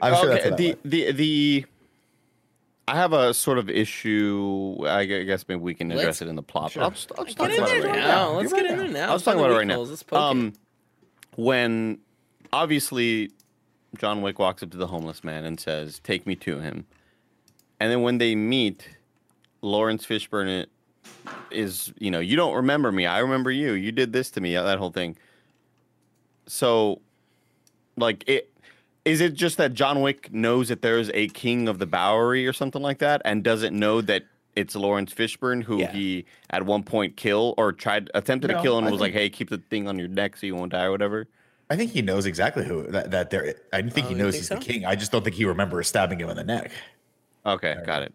I'm 0.01 0.15
sure 0.15 0.27
that's 0.27 0.45
okay, 0.47 0.49
what 0.49 0.57
that 0.57 0.57
the, 0.57 1.05
the 1.05 1.11
the 1.13 1.65
I 2.89 2.95
have 2.95 3.13
a 3.13 3.33
sort 3.33 3.57
of 3.57 3.69
issue. 3.69 4.75
I 4.85 5.05
guess 5.05 5.45
maybe 5.47 5.61
we 5.61 5.73
can 5.75 5.91
address 5.91 6.05
Let's- 6.05 6.21
it 6.23 6.27
in 6.27 6.35
the 6.35 6.43
plot. 6.43 6.71
Sure. 6.73 6.83
I'll 6.83 6.91
just, 6.91 7.11
I'll 7.17 7.23
just 7.23 7.37
Get 7.37 7.43
talk 7.51 7.51
in 7.53 7.57
about 7.59 7.69
there 7.69 7.77
it 7.77 7.83
right 7.85 7.89
right 7.91 7.99
now. 7.99 8.07
now. 8.07 8.31
now. 8.33 8.37
Let's 8.39 8.51
You're 8.51 8.59
get 8.61 8.65
right 8.65 8.71
in 8.71 8.77
there 8.79 8.87
now. 9.01 9.05
now. 9.07 9.11
I'll 9.13 9.19
talk 9.19 9.35
about 9.35 9.51
it 9.51 9.53
right 9.53 9.67
now. 9.67 9.77
Weekles. 9.77 9.89
Let's 9.91 10.03
poke 10.03 10.17
it. 10.17 10.21
Um, 10.23 10.53
when 11.37 11.99
obviously 12.51 13.31
John 13.97 14.21
Wick 14.21 14.39
walks 14.39 14.61
up 14.63 14.69
to 14.71 14.77
the 14.77 14.87
homeless 14.87 15.23
man 15.23 15.45
and 15.45 15.59
says, 15.59 15.99
"Take 15.99 16.25
me 16.27 16.35
to 16.37 16.59
him," 16.59 16.85
and 17.79 17.91
then 17.91 18.01
when 18.01 18.17
they 18.19 18.35
meet, 18.35 18.89
Laurence 19.61 20.05
Fishburne 20.05 20.67
is, 21.51 21.91
you 21.99 22.11
know, 22.11 22.19
you 22.19 22.35
don't 22.35 22.55
remember 22.55 22.91
me. 22.91 23.05
I 23.05 23.19
remember 23.19 23.51
you. 23.51 23.73
You 23.73 23.91
did 23.91 24.13
this 24.13 24.29
to 24.31 24.41
me. 24.41 24.53
That 24.53 24.77
whole 24.79 24.91
thing. 24.91 25.17
So, 26.47 27.01
like 27.97 28.23
it. 28.27 28.51
Is 29.05 29.21
it 29.21 29.33
just 29.33 29.57
that 29.57 29.73
John 29.73 30.01
Wick 30.01 30.31
knows 30.31 30.67
that 30.67 30.81
there's 30.81 31.09
a 31.13 31.29
king 31.29 31.67
of 31.69 31.79
the 31.79 31.87
Bowery 31.87 32.45
or 32.45 32.53
something 32.53 32.81
like 32.81 32.99
that, 32.99 33.21
and 33.25 33.43
doesn't 33.43 33.77
know 33.77 34.01
that 34.01 34.23
it's 34.55 34.75
Laurence 34.75 35.13
Fishburne 35.13 35.63
who 35.63 35.79
Yeah. 35.79 35.91
he 35.91 36.25
at 36.49 36.65
one 36.65 36.83
point 36.83 37.15
killed 37.15 37.55
or 37.57 37.71
tried 37.71 38.11
attempted 38.13 38.49
No, 38.51 38.57
to 38.57 38.61
kill 38.61 38.77
and 38.77 38.85
I 38.87 38.91
was 38.91 38.99
think- 38.99 39.13
like, 39.15 39.21
"Hey, 39.21 39.29
keep 39.29 39.49
the 39.49 39.57
thing 39.57 39.87
on 39.87 39.97
your 39.97 40.09
neck 40.09 40.37
so 40.37 40.45
you 40.45 40.53
won't 40.55 40.73
die 40.73 40.83
or 40.83 40.91
whatever." 40.91 41.27
I 41.69 41.75
think 41.75 41.91
he 41.91 42.01
knows 42.01 42.25
exactly 42.25 42.65
who 42.65 42.83
that 42.87 43.11
that 43.11 43.29
there. 43.29 43.55
I 43.71 43.81
think 43.83 44.07
Oh, 44.07 44.09
he 44.09 44.15
knows 44.15 44.33
think 44.33 44.41
he's 44.41 44.47
so? 44.47 44.55
the 44.55 44.61
king. 44.61 44.85
I 44.85 44.95
just 44.95 45.11
don't 45.11 45.23
think 45.23 45.35
he 45.35 45.45
remembers 45.45 45.87
stabbing 45.87 46.19
him 46.19 46.29
in 46.29 46.35
the 46.35 46.43
neck. 46.43 46.71
Okay, 47.45 47.77
got 47.85 48.01
it. 48.03 48.13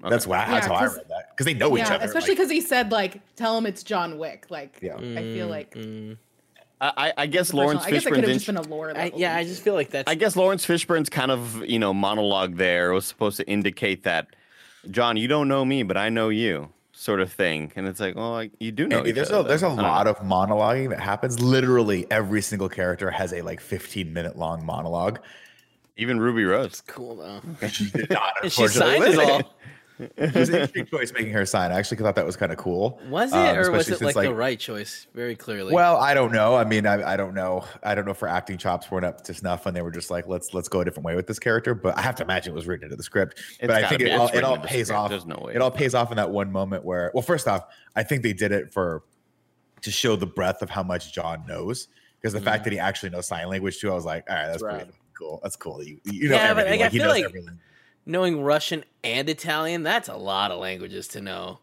Okay. 0.00 0.10
That's 0.10 0.26
why. 0.26 0.44
that's 0.46 0.66
Yeah, 0.66 0.72
how 0.72 0.78
I 0.78 0.86
'cause- 0.86 0.96
read 0.96 1.08
that 1.08 1.30
because 1.30 1.46
they 1.46 1.54
know 1.54 1.76
each 1.78 1.84
other. 1.84 2.04
especially 2.04 2.30
like- 2.30 2.36
because 2.38 2.50
he 2.50 2.60
said 2.60 2.92
like, 2.92 3.20
"Tell 3.36 3.56
him 3.56 3.64
it's 3.66 3.82
John 3.82 4.18
Wick." 4.18 4.46
Like, 4.50 4.78
Yeah. 4.82 4.96
I 4.96 5.22
feel 5.22 5.46
like 5.46 5.74
Mm, 5.74 6.18
I, 6.80 6.92
I- 6.96 7.12
I 7.22 7.26
guess 7.26 7.50
professional- 7.50 7.62
Laurence 7.64 7.84
I 7.84 7.90
guess 7.90 8.04
could 8.04 8.12
Fishburne's 8.14 8.26
have 8.26 8.34
just 8.34 8.46
been 8.46 8.56
a 8.58 8.62
lore. 8.62 8.92
I, 8.96 9.12
yeah, 9.16 9.36
I 9.36 9.44
just 9.44 9.62
feel 9.62 9.74
like 9.74 9.90
that's. 9.90 10.10
I 10.10 10.14
guess 10.14 10.36
Laurence 10.36 10.66
Fishburne's 10.66 11.08
kind 11.08 11.30
of 11.30 11.64
you 11.64 11.78
know 11.78 11.94
monologue 11.94 12.56
there 12.56 12.92
was 12.92 13.06
supposed 13.06 13.36
to 13.38 13.46
indicate 13.48 14.02
that 14.02 14.26
John, 14.90 15.16
you 15.16 15.26
don't 15.28 15.48
know 15.48 15.64
me, 15.64 15.82
but 15.82 15.96
I 15.96 16.10
know 16.10 16.28
you, 16.28 16.68
sort 16.96 17.20
of 17.20 17.30
thing. 17.32 17.70
And 17.76 17.86
it's 17.86 18.00
like, 18.00 18.16
well, 18.16 18.32
like, 18.32 18.52
you 18.58 18.72
do 18.72 18.88
know. 18.88 18.98
Andy, 18.98 19.12
there's 19.12 19.30
other, 19.30 19.46
a 19.46 19.48
there's 19.48 19.62
a 19.62 19.66
though. 19.66 19.72
I 19.72 19.76
don't 19.76 19.84
lot 19.84 20.04
know. 20.06 20.10
of 20.12 20.18
monologuing 20.18 20.88
that 20.90 21.00
happens. 21.00 21.40
Literally 21.40 22.06
every 22.10 22.40
single 22.42 22.68
character 22.68 23.10
has 23.10 23.32
a 23.32 23.42
like 23.42 23.60
15 23.60 24.12
minute 24.12 24.36
long 24.38 24.64
monologue. 24.64 25.20
even 25.96 26.18
Ruby 26.18 26.44
Rose. 26.44 26.82
cool 26.86 27.16
though. 27.16 27.40
And 27.60 27.72
she 27.72 27.90
did 27.90 28.10
not. 28.10 28.32
And 28.42 28.50
she 28.50 28.62
unfortunately. 28.64 29.12
signed 29.16 29.20
it 29.20 29.30
all. 29.44 29.54
It 29.98 30.34
was 30.34 30.48
an 30.50 30.56
interesting 30.56 30.86
choice 30.86 31.12
making 31.12 31.32
her 31.32 31.46
sign. 31.46 31.72
I 31.72 31.78
actually 31.78 31.96
thought 31.98 32.16
that 32.16 32.26
was 32.26 32.36
kind 32.36 32.52
of 32.52 32.58
cool. 32.58 33.00
Was 33.08 33.32
it, 33.32 33.36
um, 33.36 33.56
or 33.56 33.70
was 33.70 33.88
it 33.88 33.98
since, 33.98 34.14
like, 34.14 34.26
the 34.28 34.34
right 34.34 34.58
choice? 34.58 35.06
Very 35.14 35.34
clearly. 35.36 35.72
Well, 35.72 35.96
I 35.96 36.12
don't 36.12 36.32
know. 36.32 36.54
I 36.54 36.64
mean, 36.64 36.86
I, 36.86 37.12
I 37.12 37.16
don't 37.16 37.34
know. 37.34 37.64
I 37.82 37.94
don't 37.94 38.04
know 38.04 38.10
if 38.10 38.20
her 38.20 38.28
acting 38.28 38.58
chops 38.58 38.90
weren't 38.90 39.06
up 39.06 39.22
to 39.24 39.32
snuff, 39.34 39.64
and 39.64 39.74
they 39.74 39.80
were 39.82 39.90
just 39.90 40.10
like, 40.10 40.26
let's 40.26 40.52
let's 40.52 40.68
go 40.68 40.80
a 40.80 40.84
different 40.84 41.06
way 41.06 41.16
with 41.16 41.26
this 41.26 41.38
character. 41.38 41.74
But 41.74 41.96
I 41.96 42.02
have 42.02 42.14
to 42.16 42.24
imagine 42.24 42.52
it 42.52 42.56
was 42.56 42.66
written 42.66 42.84
into 42.84 42.96
the 42.96 43.02
script. 43.02 43.38
It's 43.58 43.58
but 43.68 43.70
I 43.84 43.88
think 43.88 44.02
it 44.02 44.12
all, 44.12 44.28
it 44.28 44.44
all 44.44 44.58
pays 44.58 44.90
off. 44.90 45.08
There's 45.08 45.24
no 45.24 45.36
way. 45.46 45.54
It 45.54 45.62
all 45.62 45.70
pays 45.70 45.94
off 45.94 46.10
in 46.10 46.16
that 46.18 46.30
one 46.30 46.52
moment 46.52 46.84
where, 46.84 47.10
well, 47.14 47.22
first 47.22 47.48
off, 47.48 47.64
I 47.94 48.02
think 48.02 48.22
they 48.22 48.34
did 48.34 48.52
it 48.52 48.72
for 48.72 49.02
to 49.80 49.90
show 49.90 50.14
the 50.16 50.26
breadth 50.26 50.60
of 50.62 50.68
how 50.70 50.82
much 50.82 51.12
John 51.14 51.44
knows. 51.46 51.88
Because 52.20 52.32
the 52.32 52.40
Mm. 52.40 52.44
fact 52.44 52.64
that 52.64 52.72
he 52.72 52.78
actually 52.78 53.10
knows 53.10 53.26
sign 53.28 53.46
language 53.48 53.78
too, 53.78 53.90
I 53.90 53.94
was 53.94 54.04
like, 54.04 54.24
all 54.28 54.34
right, 54.36 54.46
that's 54.46 54.62
Rad. 54.62 54.76
pretty 54.80 54.92
cool. 55.16 55.38
That's 55.42 55.54
cool. 55.54 55.82
You, 55.82 56.00
you 56.04 56.28
know 56.30 56.34
Yeah, 56.36 56.54
but, 56.54 56.66
like, 56.66 56.80
I 56.80 56.82
like, 56.84 56.92
he 56.92 56.98
feel 56.98 57.06
knows 57.06 57.14
like- 57.14 57.24
everything. 57.24 57.58
Knowing 58.06 58.40
Russian 58.42 58.84
and 59.04 59.28
Italian, 59.28 59.82
that's 59.82 60.08
a 60.08 60.16
lot 60.16 60.50
of 60.50 60.58
languages 60.60 61.08
to 61.08 61.20
know. 61.20 61.58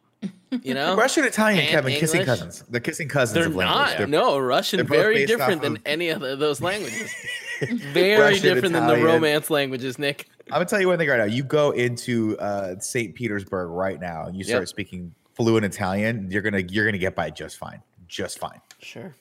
You 0.62 0.73
know, 0.75 0.95
Russian, 0.95 1.23
Italian, 1.25 1.62
And 1.62 1.69
Kevin, 1.69 1.93
kissing 1.99 2.23
cousins. 2.25 2.63
They're 2.69 2.79
kissing 2.79 3.08
cousins 3.10 3.34
they're 3.34 3.47
of 3.47 3.56
language. 3.56 3.75
not. 3.89 3.97
They're- 3.97 4.08
no, 4.08 4.38
Russian 4.38 4.77
they're 4.77 4.86
very 4.86 5.25
different 5.25 5.62
than 5.62 5.77
of- 5.77 5.82
any 5.86 6.10
of 6.10 6.21
those 6.21 6.62
languages. 6.62 7.12
very 7.91 8.21
Russian, 8.21 8.43
different 8.43 8.73
than 8.73 8.88
the 8.88 8.97
romance 9.03 9.49
languages, 9.49 9.97
Nick. 9.97 10.27
I'm 10.47 10.56
gonna 10.56 10.65
tell 10.65 10.79
you 10.82 10.88
one 10.89 10.97
thing 10.97 11.08
right 11.10 11.17
now. 11.17 11.23
You 11.23 11.43
go 11.43 11.71
into 11.71 12.38
uh, 12.38 12.77
St. 12.79 13.15
Petersburg 13.15 13.69
right 13.69 13.99
now, 13.99 14.25
and 14.25 14.36
you 14.38 14.43
start 14.43 14.62
Yep. 14.63 14.67
speaking 14.67 15.15
fluent 15.34 15.65
Italian. 15.65 16.29
You're 16.29 16.41
gonna 16.41 16.60
you're 16.60 16.86
gonna 16.86 16.97
get 16.97 17.15
by 17.15 17.29
just 17.29 17.58
fine, 17.58 17.82
just 18.08 18.39
fine. 18.39 18.60
Sure. 18.79 19.15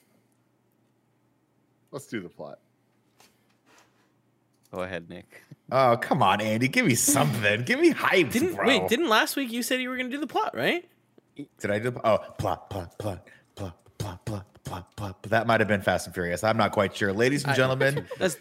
Let's 1.91 2.07
do 2.07 2.19
the 2.21 2.29
plot. 2.29 2.59
Go 4.73 4.81
ahead, 4.81 5.07
Nick. 5.09 5.43
Oh 5.71 5.95
come 6.01 6.23
on, 6.23 6.41
Andy, 6.41 6.67
give 6.67 6.85
me 6.85 6.95
something. 6.95 7.61
give 7.63 7.79
me 7.79 7.89
hype, 7.91 8.31
Didn't 8.31 8.55
bro. 8.55 8.65
wait? 8.67 8.87
Didn't 8.87 9.07
last 9.07 9.35
week 9.35 9.51
you 9.51 9.61
said 9.61 9.79
you 9.81 9.89
were 9.89 9.95
going 9.97 10.09
to 10.09 10.15
do 10.15 10.19
the 10.19 10.27
plot, 10.27 10.55
right? 10.55 10.83
Did 11.59 11.71
I 11.71 11.79
do? 11.79 11.99
Oh, 12.03 12.17
plot, 12.37 12.69
plot, 12.69 12.97
plot, 12.97 13.27
plot, 13.55 13.75
plot, 13.97 14.25
plot, 14.25 14.45
plot, 14.63 14.95
plot. 14.95 15.23
That 15.23 15.47
might 15.47 15.59
have 15.61 15.67
been 15.67 15.81
Fast 15.81 16.07
and 16.07 16.13
Furious. 16.13 16.43
I'm 16.43 16.57
not 16.57 16.71
quite 16.71 16.95
sure, 16.95 17.13
ladies 17.13 17.43
and 17.43 17.55
gentlemen. 17.55 18.05
That's 18.19 18.37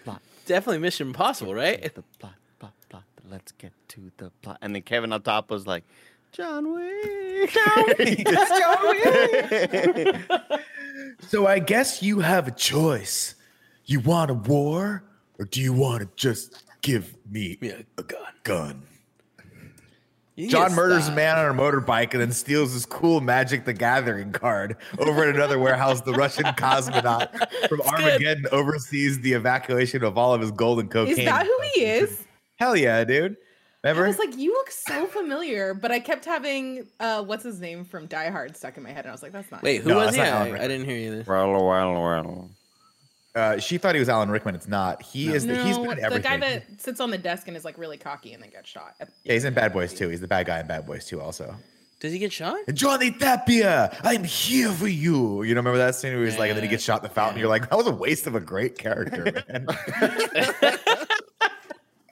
definitely 0.46 0.78
Mission 0.78 1.08
Impossible, 1.08 1.54
right? 1.54 1.82
The 1.94 2.02
plot, 2.18 2.34
plot, 2.58 2.72
plot. 2.88 3.04
Let's 3.30 3.52
get 3.52 3.72
to 3.88 4.10
the 4.18 4.30
plot. 4.42 4.58
And 4.62 4.74
then 4.74 4.82
Kevin 4.82 5.12
on 5.12 5.22
top 5.22 5.50
was 5.50 5.66
like, 5.66 5.84
John 6.32 6.72
Wick. 6.74 7.50
John 7.50 7.84
Wick. 7.98 8.26
John 8.26 8.88
Wick. 8.88 10.20
so 11.28 11.46
I 11.46 11.58
guess 11.58 12.02
you 12.02 12.20
have 12.20 12.48
a 12.48 12.52
choice. 12.52 13.34
You 13.86 14.00
want 14.00 14.30
a 14.30 14.34
war, 14.34 15.04
or 15.38 15.44
do 15.46 15.60
you 15.60 15.72
want 15.72 16.02
to 16.02 16.08
just 16.16 16.64
give 16.82 17.14
me 17.30 17.58
Yeah, 17.60 17.82
a 17.98 18.02
gun. 18.02 18.20
gun? 18.44 18.82
John 20.38 20.68
get 20.70 20.72
murders 20.76 21.08
a 21.08 21.12
man 21.12 21.36
on 21.38 21.50
a 21.56 21.60
motorbike 21.62 22.12
and 22.12 22.20
then 22.22 22.32
steals 22.32 22.72
his 22.72 22.86
cool 22.86 23.20
Magic 23.20 23.66
the 23.66 23.74
Gathering 23.74 24.32
card 24.32 24.76
over 24.98 25.24
at 25.24 25.34
another 25.34 25.58
warehouse. 25.58 26.00
The 26.00 26.14
Russian 26.14 26.44
cosmonaut 26.56 27.28
from 27.68 27.78
good. 27.78 27.86
Armageddon 27.86 28.46
oversees 28.50 29.20
the 29.20 29.34
evacuation 29.34 30.02
of 30.02 30.16
all 30.16 30.32
of 30.32 30.40
his 30.40 30.50
gold 30.50 30.80
and 30.80 30.90
cocaine. 30.90 31.18
Is 31.18 31.24
that 31.26 31.46
who 31.46 31.58
he 31.74 31.84
is? 31.84 32.24
Hell 32.56 32.74
yeah, 32.76 33.04
dude. 33.04 33.36
I 33.84 33.92
was 33.92 34.18
like, 34.18 34.36
you 34.38 34.52
look 34.52 34.70
so 34.70 35.06
familiar, 35.06 35.74
but 35.74 35.90
I 35.90 35.98
kept 35.98 36.24
having 36.24 36.86
uh, 37.00 37.22
what's 37.24 37.42
his 37.44 37.60
name 37.60 37.84
from 37.84 38.06
Die 38.06 38.30
Hard 38.30 38.56
stuck 38.56 38.76
in 38.76 38.84
my 38.84 38.90
head, 38.90 39.00
and 39.04 39.08
I 39.08 39.12
was 39.12 39.22
like, 39.22 39.32
that's 39.32 39.50
not. 39.50 39.62
Wait, 39.62 39.82
who 39.82 39.88
No, 39.90 39.96
was 39.96 40.14
that's 40.14 40.16
he? 40.16 40.22
not 40.22 40.60
I, 40.60 40.64
I 40.64 40.68
didn't 40.68 40.86
hear 40.86 40.96
you 40.96 41.10
there. 41.16 41.24
well, 41.26 41.52
well, 41.52 41.92
well. 41.94 42.50
Uh, 43.34 43.58
she 43.58 43.78
thought 43.78 43.94
he 43.94 43.98
was 43.98 44.08
Alan 44.08 44.30
Rickman. 44.30 44.54
It's 44.54 44.68
not. 44.68 45.02
He 45.02 45.32
is. 45.32 45.46
The, 45.46 45.62
he's 45.64 45.78
no, 45.78 45.84
been 45.84 46.04
in 46.04 46.12
the 46.12 46.20
guy 46.20 46.36
that 46.36 46.64
sits 46.80 47.00
on 47.00 47.10
the 47.10 47.18
desk 47.18 47.48
and 47.48 47.56
is 47.56 47.64
like 47.64 47.78
really 47.78 47.96
cocky 47.96 48.32
and 48.34 48.42
then 48.42 48.50
gets 48.50 48.68
shot. 48.68 48.94
yeah, 49.24 49.32
he's 49.32 49.44
in 49.44 49.54
Bad 49.54 49.72
Boys 49.72 49.94
too. 49.94 50.08
He's 50.08 50.20
the 50.20 50.28
bad 50.28 50.46
guy 50.46 50.60
in 50.60 50.66
Bad 50.66 50.86
Boys 50.86 51.06
too. 51.06 51.20
Also, 51.20 51.54
Does 52.00 52.12
he 52.12 52.18
get 52.18 52.32
shot? 52.32 52.56
Johnny 52.74 53.10
Tapia, 53.10 53.96
I'm 54.02 54.24
here 54.24 54.70
for 54.70 54.88
you. 54.88 55.42
You 55.44 55.54
know, 55.54 55.60
remember 55.60 55.78
that 55.78 55.94
scene 55.94 56.14
where 56.14 56.24
he's 56.24 56.38
like, 56.38 56.50
and 56.50 56.56
then 56.56 56.64
he 56.64 56.68
gets 56.68 56.84
shot 56.84 57.00
in 57.00 57.04
the 57.04 57.14
fountain. 57.14 57.38
You're 57.38 57.48
like, 57.48 57.70
that 57.70 57.76
was 57.76 57.86
a 57.86 57.94
waste 57.94 58.26
of 58.26 58.34
a 58.34 58.40
great 58.40 58.76
character, 58.76 59.24
man. 59.48 59.66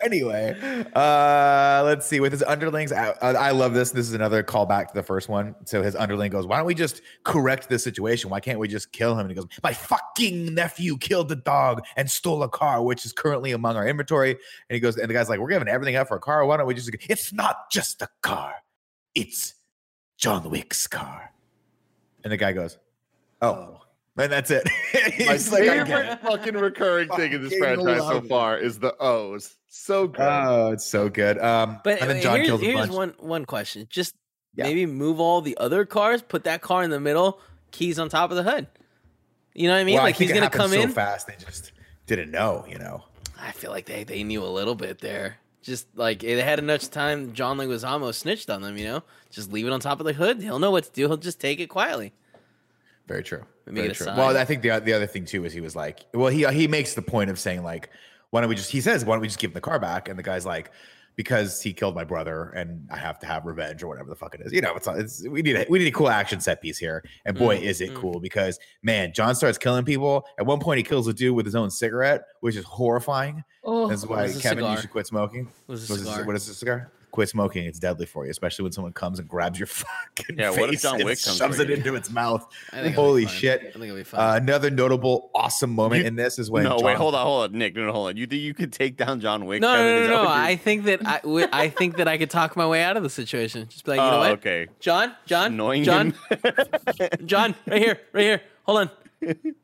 anyway, 0.03 0.85
uh, 0.95 1.83
let's 1.85 2.07
see. 2.07 2.21
With 2.21 2.33
his 2.33 2.43
underlings, 2.43 2.93
I, 2.93 3.11
I 3.23 3.31
I 3.31 3.51
love 3.51 3.75
this. 3.75 3.91
This 3.91 4.07
is 4.09 4.15
another 4.15 4.43
callback 4.43 4.89
to 4.89 4.95
the 4.95 5.03
first 5.03 5.29
one. 5.29 5.55
So 5.65 5.83
his 5.83 5.97
underling 5.97 6.31
goes, 6.31 6.47
"Why 6.47 6.57
don't 6.57 6.67
we 6.67 6.75
just 6.75 7.03
correct 7.25 7.69
this 7.69 7.85
situation? 7.85 8.31
Why 8.31 8.41
can't 8.41 8.59
we 8.59 8.69
just 8.69 8.93
kill 8.93 9.13
him?" 9.13 9.21
And 9.21 9.31
he 9.31 9.35
goes, 9.35 9.47
"My 9.63 9.73
fucking 9.73 10.55
nephew 10.55 10.97
killed 10.99 11.29
the 11.29 11.37
dog 11.37 11.83
and 11.97 12.11
stole 12.11 12.43
a 12.43 12.49
car, 12.49 12.83
which 12.83 13.05
is 13.05 13.13
currently 13.13 13.53
among 13.53 13.77
our 13.77 13.87
inventory." 13.87 14.31
And 14.31 14.75
he 14.75 14.81
goes, 14.81 14.97
and 14.97 15.09
the 15.09 15.15
guy's 15.15 15.29
like, 15.29 15.41
"We're 15.41 15.49
giving 15.49 15.69
everything 15.69 15.97
up 15.97 16.09
for 16.09 16.17
a 16.17 16.21
car. 16.21 16.45
Why 16.45 16.57
don't 16.57 16.67
we 16.67 16.75
just?" 16.75 16.91
It's 17.09 17.33
not 17.33 17.71
just 17.71 18.03
a 18.03 18.09
car. 18.23 18.55
It's 19.15 19.55
John 20.17 20.51
Wick's 20.51 20.87
car. 20.87 21.33
And 22.25 22.33
the 22.33 22.37
guy 22.37 22.53
goes, 22.53 22.79
"Oh." 23.41 23.83
And 24.21 24.33
that's 24.33 24.51
it. 24.51 24.69
My 24.95 25.01
He's 25.33 25.51
like, 25.53 25.63
favorite 25.65 26.21
fucking 26.23 26.55
recurring 26.55 27.09
thing 27.11 27.33
in 27.33 27.43
this 27.43 27.55
franchise 27.57 28.01
so 28.01 28.21
far 28.23 28.59
is 28.59 28.79
the 28.79 28.95
O's. 29.01 29.57
So 29.69 30.09
good. 30.09 30.21
Oh, 30.23 30.73
it's 30.73 30.85
so 30.87 31.09
good. 31.09 31.39
Um, 31.39 31.79
But 31.85 32.01
and 32.01 32.11
then 32.11 32.17
uh, 32.19 32.21
John 32.21 32.37
here's, 32.37 32.47
kills 32.49 32.63
a 32.63 32.65
here's 32.65 32.77
bunch. 32.81 32.93
one 32.93 33.15
one 33.19 33.45
question. 33.45 33.87
Just 33.89 34.15
Yeah. 34.55 34.65
maybe 34.65 34.85
move 34.87 35.21
all 35.21 35.41
the 35.41 35.57
other 35.59 35.85
cars, 35.85 36.23
put 36.23 36.45
that 36.45 36.61
car 36.61 36.83
in 36.83 36.91
the 36.91 37.01
middle, 37.01 37.41
keys 37.71 37.99
on 37.99 38.09
top 38.09 38.31
of 38.31 38.37
the 38.37 38.43
hood. 38.43 38.67
You 39.55 39.69
know 39.69 39.75
what 39.75 39.81
I 39.81 39.85
mean? 39.85 39.95
Well, 39.95 40.05
like 40.05 40.17
I 40.17 40.19
he's 40.19 40.29
gonna 40.29 40.43
happened 40.43 40.61
come 40.61 40.71
so 40.73 40.81
in. 40.81 40.91
fast. 40.91 41.27
They 41.27 41.37
just 41.39 41.73
didn't 42.07 42.31
know. 42.31 42.65
You 42.69 42.79
know. 42.79 43.05
I 43.41 43.53
feel 43.53 43.71
like 43.71 43.87
they, 43.87 44.05
they 44.05 44.23
knew 44.23 44.45
a 44.45 44.49
little 44.49 44.75
bit 44.75 44.99
there. 45.01 45.37
Just 45.63 45.87
like 45.97 46.21
they 46.21 46.41
had 46.43 46.59
enough 46.59 46.91
time. 46.91 47.33
John 47.33 47.57
Leguizamo 47.59 48.13
snitched 48.15 48.51
on 48.51 48.63
them. 48.63 48.77
You 48.77 48.85
know, 48.87 49.03
just 49.31 49.53
leave 49.53 49.67
it 49.67 49.73
on 49.73 49.81
top 49.81 50.01
of 50.01 50.07
the 50.07 50.13
hood. 50.13 50.43
He'll 50.43 50.59
know 50.59 50.71
what 50.71 50.85
to 50.85 50.91
do. 50.93 51.07
He'll 51.07 51.17
just 51.17 51.41
take 51.41 51.61
it 51.61 51.69
quietly. 51.69 52.13
Very 53.07 53.23
true. 53.23 53.45
Maybe 53.71 53.81
Very 53.83 53.89
get 53.89 53.95
a 53.95 53.97
true. 53.99 54.07
sign. 54.07 54.17
Well, 54.17 54.37
I 54.37 54.45
think 54.45 54.63
the 54.63 54.81
the 54.81 54.93
other 54.93 55.07
thing 55.07 55.25
too 55.25 55.45
is 55.45 55.53
he 55.53 55.61
was 55.61 55.75
like, 55.77 56.07
well, 56.15 56.29
he 56.31 56.47
he 56.49 56.67
makes 56.69 56.95
the 56.95 57.03
point 57.03 57.31
of 57.31 57.39
saying 57.39 57.63
like, 57.63 57.91
why 58.31 58.41
don't 58.41 58.49
we 58.51 58.57
just? 58.57 58.71
He 58.71 58.81
says, 58.81 59.05
why 59.05 59.15
don't 59.15 59.23
we 59.23 59.29
just 59.29 59.39
give 59.39 59.51
him 59.51 59.55
the 59.55 59.61
car 59.61 59.79
back? 59.79 60.09
And 60.09 60.19
the 60.19 60.23
guy's 60.23 60.47
like, 60.47 60.71
because 61.17 61.61
he 61.61 61.73
killed 61.73 61.95
my 61.95 62.05
brother 62.05 62.51
and 62.51 62.87
I 62.91 62.97
have 62.97 63.19
to 63.21 63.27
have 63.27 63.45
revenge 63.45 63.83
or 63.83 63.89
whatever 63.89 64.09
the 64.09 64.15
fuck 64.17 64.35
it 64.35 64.41
is. 64.43 64.53
You 64.53 64.61
know, 64.63 64.75
it's, 64.77 64.87
it's 64.87 65.29
we 65.29 65.43
need 65.43 65.57
a 65.57 65.67
we 65.69 65.79
need 65.81 65.89
a 65.89 65.93
cool 65.93 66.09
action 66.09 66.41
set 66.41 66.63
piece 66.63 66.79
here. 66.79 67.05
And 67.27 67.37
boy, 67.37 67.59
Mm, 67.59 67.63
is 67.63 67.81
it 67.81 67.91
mm. 67.91 67.97
cool 67.97 68.21
because 68.21 68.59
man, 68.83 69.13
John 69.13 69.35
starts 69.35 69.59
killing 69.59 69.85
people. 69.85 70.25
At 70.39 70.47
one 70.47 70.61
point, 70.61 70.79
he 70.79 70.83
kills 70.85 71.09
a 71.09 71.13
dude 71.13 71.35
with 71.37 71.45
his 71.47 71.55
own 71.55 71.71
cigarette, 71.71 72.23
which 72.41 72.57
is 72.57 72.65
horrifying. 72.65 73.43
Oh, 73.65 73.89
That's 73.89 74.07
why 74.07 74.23
was 74.23 74.39
a 74.39 74.41
Kevin, 74.41 74.65
you 74.65 74.77
should 74.79 74.91
quit 74.91 75.07
smoking. 75.07 75.49
It 75.69 75.73
was 75.73 75.91
a 75.91 75.93
What 75.93 76.01
is, 76.01 76.09
cigar. 76.09 76.25
what 76.27 76.37
is 76.37 76.49
a 76.49 76.55
cigar? 76.55 76.93
Quit 77.11 77.29
smoking. 77.29 77.65
It's 77.67 77.79
deadly 77.79 78.07
for 78.07 78.25
you, 78.25 78.31
especially 78.31 78.63
when 78.65 78.73
someone 78.73 78.93
comes 78.93 79.19
and 79.19 79.29
grabs 79.29 79.59
your 79.59 79.67
fucking 79.67 80.39
Yeah, 80.39 80.51
face 80.51 80.61
what 80.61 80.75
if 80.75 80.83
John 80.83 80.95
and 80.97 81.05
Wick 81.05 81.23
comes 81.23 81.37
shoves 81.37 81.59
it 81.59 81.69
you? 81.69 81.75
into 81.75 81.95
its 81.95 82.11
mouth. 82.11 82.47
I 82.73 82.83
think 82.83 82.95
Holy 82.95 83.27
shit. 83.27 83.61
I 83.61 83.71
think 83.73 83.85
it'll 83.85 83.97
be 83.97 84.05
fine. 84.05 84.21
Uh, 84.21 84.35
another 84.37 84.71
notable, 84.71 85.31
awesome 85.35 85.71
moment 85.71 86.03
You- 86.03 86.09
in 86.09 86.17
this 86.17 86.39
is 86.39 86.51
when 86.51 86.65
no, 86.65 86.77
John, 86.79 86.85
wait, 86.85 86.97
hold 86.97 87.15
on, 87.15 87.25
hold 87.27 87.51
on, 87.51 87.59
Nick. 87.59 87.75
No, 87.75 87.87
no, 87.87 87.93
hold 87.93 88.09
on. 88.09 88.17
You 88.17 88.27
think 88.27 88.43
you 88.43 88.55
could 88.55 88.73
take 88.73 88.97
down 88.97 89.21
John 89.21 89.47
Wick? 89.47 89.61
no, 89.61 89.69
Kevin? 89.75 90.11
no, 90.11 90.17
no, 90.17 90.23
no. 90.25 90.29
I 90.29 90.57
think 90.57 90.85
that 90.85 91.07
I, 91.07 91.19
w- 91.21 91.47
I 91.53 91.69
think 91.69 91.97
that 91.97 92.09
I 92.09 92.19
could 92.19 92.31
talk 92.31 92.57
my 92.57 92.67
way 92.67 92.83
out 92.83 92.97
of 92.97 93.03
the 93.03 93.11
situation. 93.11 93.67
Just 93.69 93.85
be 93.85 93.93
like, 93.93 93.99
you 93.99 94.03
know 94.05 94.17
oh, 94.17 94.19
what, 94.21 94.31
okay. 94.33 94.69
John, 94.81 95.15
John, 95.27 95.53
Annoying 95.55 95.85
John. 95.85 96.15
John, 97.27 97.55
right 97.67 97.83
here, 97.83 98.01
right 98.13 98.23
here. 98.23 98.43
Hold 98.65 98.79
on. 98.79 98.91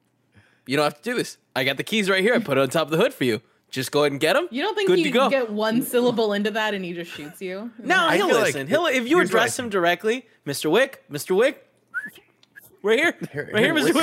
You 0.68 0.76
don't 0.76 0.82
have 0.82 1.00
to 1.00 1.10
do 1.10 1.16
this. 1.16 1.38
I 1.54 1.62
got 1.62 1.76
the 1.76 1.84
keys 1.84 2.10
right 2.10 2.22
here. 2.22 2.34
I 2.34 2.40
put 2.40 2.58
it 2.58 2.60
on 2.60 2.68
top 2.68 2.88
of 2.88 2.90
the 2.90 2.96
hood 2.96 3.14
for 3.14 3.22
you. 3.22 3.40
Just 3.76 3.92
go 3.92 4.00
ahead 4.04 4.12
and 4.12 4.20
get 4.20 4.36
him. 4.36 4.48
you 4.50 4.62
don't 4.62 4.74
think 4.74 4.88
Good 4.88 4.98
he 4.98 5.04
to 5.04 5.10
go. 5.10 5.28
get 5.28 5.50
one 5.50 5.82
syllable 5.82 6.32
into 6.32 6.50
that 6.52 6.72
and 6.72 6.82
he 6.82 6.94
just 6.94 7.10
shoots 7.10 7.42
you? 7.42 7.70
No, 7.78 8.06
I 8.06 8.16
he'll 8.16 8.28
feel 8.28 8.36
like 8.36 8.44
listen. 8.46 8.66
he'll 8.68 8.86
if 8.86 8.94
you 9.06 9.18
here's 9.18 9.28
what 9.30 9.40
address 9.40 9.58
him 9.58 9.68
directly, 9.68 10.24
Mr. 10.46 10.70
Wick, 10.70 11.04
Mr. 11.10 11.36
Wick, 11.36 11.62
right 12.82 12.98
here, 12.98 13.14
Here- 13.32 13.50
right 13.52 13.62
here, 13.64 13.74
here, 13.76 13.92
Mr. 13.92 13.94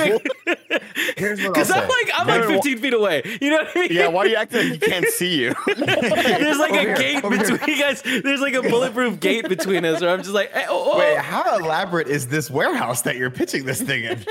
Wick. 0.46 0.82
Here's 1.16 1.40
what 1.42 1.54
Because 1.54 1.70
I'm 1.72 1.88
like 1.88 2.10
I'm 2.14 2.26
like 2.28 2.42
no, 2.42 2.48
no. 2.50 2.54
15 2.54 2.78
feet 2.78 2.94
away. 2.94 3.22
You 3.40 3.50
know 3.50 3.56
what 3.56 3.76
I 3.76 3.80
mean? 3.80 3.88
yeah, 3.92 4.06
why 4.08 4.20
are 4.22 4.26
you 4.28 4.36
acting 4.36 4.70
like 4.70 4.80
he 4.82 4.88
can't 4.90 5.06
see 5.08 5.40
you? 5.42 5.54
There's 5.66 6.58
like 6.58 6.70
Over 6.72 6.78
a 6.78 6.80
here, 6.82 6.96
gate 6.96 7.24
over 7.24 7.36
here. 7.36 7.50
between 7.50 7.76
you 7.76 7.82
guys. 7.82 8.00
There's 8.02 8.40
like 8.40 8.54
a 8.54 8.62
bulletproof 8.62 9.18
gate 9.18 9.48
between 9.48 9.84
us, 9.84 10.00
where 10.00 10.10
I'm 10.10 10.20
just 10.22 10.34
like, 10.34 10.52
hey, 10.52 10.66
oh, 10.68 10.92
oh, 10.94 10.98
Wait, 11.00 11.16
oh. 11.16 11.20
how 11.20 11.58
elaborate 11.58 12.06
is 12.08 12.28
this 12.28 12.48
warehouse 12.48 13.02
that 13.02 13.16
you're 13.16 13.30
pitching 13.30 13.64
this 13.64 13.80
thing 13.82 14.04
in? 14.04 14.24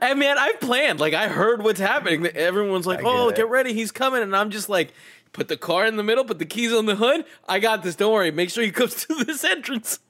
Hey 0.00 0.14
man, 0.14 0.38
I've 0.38 0.60
planned. 0.60 1.00
Like 1.00 1.14
I 1.14 1.28
heard 1.28 1.62
what's 1.62 1.80
happening. 1.80 2.26
Everyone's 2.26 2.86
like, 2.86 3.00
I 3.00 3.02
"Oh, 3.04 3.28
get 3.28 3.36
get 3.36 3.48
ready, 3.48 3.72
he's 3.72 3.92
coming," 3.92 4.22
and 4.22 4.34
I'm 4.36 4.50
just 4.50 4.68
like, 4.68 4.92
"Put 5.32 5.48
the 5.48 5.56
car 5.56 5.86
in 5.86 5.96
the 5.96 6.02
middle, 6.02 6.24
put 6.24 6.38
the 6.38 6.46
keys 6.46 6.72
on 6.72 6.86
the 6.86 6.96
hood. 6.96 7.24
I 7.48 7.58
got 7.58 7.82
this. 7.82 7.96
Don't 7.96 8.12
worry. 8.12 8.30
Make 8.30 8.50
sure 8.50 8.62
he 8.64 8.70
comes 8.70 8.94
to 9.06 9.14
this 9.24 9.44
entrance." 9.44 10.00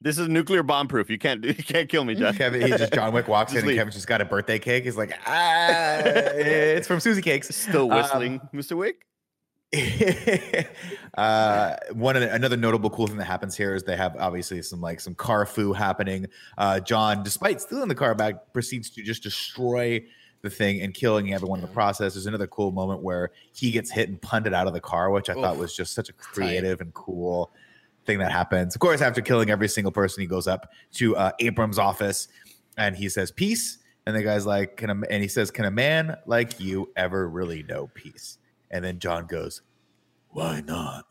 this 0.00 0.16
is 0.16 0.28
nuclear 0.28 0.62
bomb 0.62 0.86
proof. 0.86 1.10
You 1.10 1.18
can't, 1.18 1.44
you 1.44 1.54
can't 1.54 1.88
kill 1.88 2.04
me, 2.04 2.14
Jeff. 2.14 2.38
Kevin, 2.38 2.62
he 2.62 2.68
just 2.68 2.92
John 2.92 3.12
Wick 3.12 3.26
walks 3.28 3.52
in 3.52 3.58
and 3.58 3.66
leave. 3.66 3.76
Kevin's 3.78 3.96
just 3.96 4.06
got 4.06 4.20
a 4.20 4.24
birthday 4.24 4.58
cake. 4.58 4.84
He's 4.84 4.96
like, 4.96 5.12
ah, 5.26 5.98
it's 6.04 6.86
from 6.86 7.00
Susie 7.00 7.22
Cakes. 7.22 7.54
Still 7.54 7.90
Um, 7.90 7.98
whistling, 7.98 8.40
Mr. 8.54 8.76
Wick. 8.76 9.04
uh, 11.18 11.76
one 11.94 12.14
of 12.14 12.22
the, 12.22 12.32
another 12.32 12.56
notable 12.56 12.90
cool 12.90 13.08
thing 13.08 13.16
that 13.16 13.24
happens 13.24 13.56
here 13.56 13.74
is 13.74 13.82
they 13.82 13.96
have 13.96 14.14
obviously 14.20 14.62
some 14.62 14.80
like 14.80 15.00
some 15.00 15.16
car 15.16 15.44
fu 15.44 15.72
happening. 15.72 16.26
Uh, 16.56 16.78
John, 16.78 17.24
despite 17.24 17.60
stealing 17.60 17.88
the 17.88 17.96
car 17.96 18.14
back, 18.14 18.52
proceeds 18.52 18.88
to 18.90 19.02
just 19.02 19.24
destroy 19.24 20.04
the 20.42 20.50
thing 20.50 20.80
and 20.80 20.94
killing 20.94 21.34
everyone 21.34 21.58
in 21.58 21.66
the 21.66 21.72
process. 21.72 22.14
There's 22.14 22.26
another 22.26 22.46
cool 22.46 22.70
moment 22.70 23.02
where 23.02 23.32
he 23.52 23.72
gets 23.72 23.90
hit 23.90 24.08
and 24.08 24.22
punted 24.22 24.54
out 24.54 24.68
of 24.68 24.74
the 24.74 24.80
car, 24.80 25.10
which 25.10 25.28
I 25.28 25.34
thought 25.34 25.56
was 25.56 25.74
just 25.74 25.92
such 25.92 26.08
a 26.08 26.12
creative 26.12 26.80
and 26.80 26.94
cool 26.94 27.50
thing 28.06 28.20
that 28.20 28.30
happens. 28.30 28.76
Of 28.76 28.80
course, 28.80 29.00
after 29.00 29.20
killing 29.20 29.50
every 29.50 29.66
single 29.66 29.90
person, 29.90 30.20
he 30.20 30.28
goes 30.28 30.46
up 30.46 30.70
to 30.92 31.16
uh, 31.16 31.32
Abram's 31.40 31.80
office 31.80 32.28
and 32.76 32.94
he 32.94 33.08
says, 33.08 33.32
"Peace." 33.32 33.78
And 34.06 34.14
the 34.14 34.22
guy's 34.22 34.46
like, 34.46 34.76
"Can 34.76 34.90
a?" 34.90 34.94
And 35.10 35.20
he 35.20 35.28
says, 35.28 35.50
"Can 35.50 35.64
a 35.64 35.70
man 35.72 36.16
like 36.26 36.60
you 36.60 36.92
ever 36.94 37.28
really 37.28 37.64
know 37.64 37.90
peace?" 37.92 38.38
And 38.70 38.84
then 38.84 39.00
John 39.00 39.26
goes, 39.26 39.62
"Why 40.30 40.60
not?" 40.60 41.04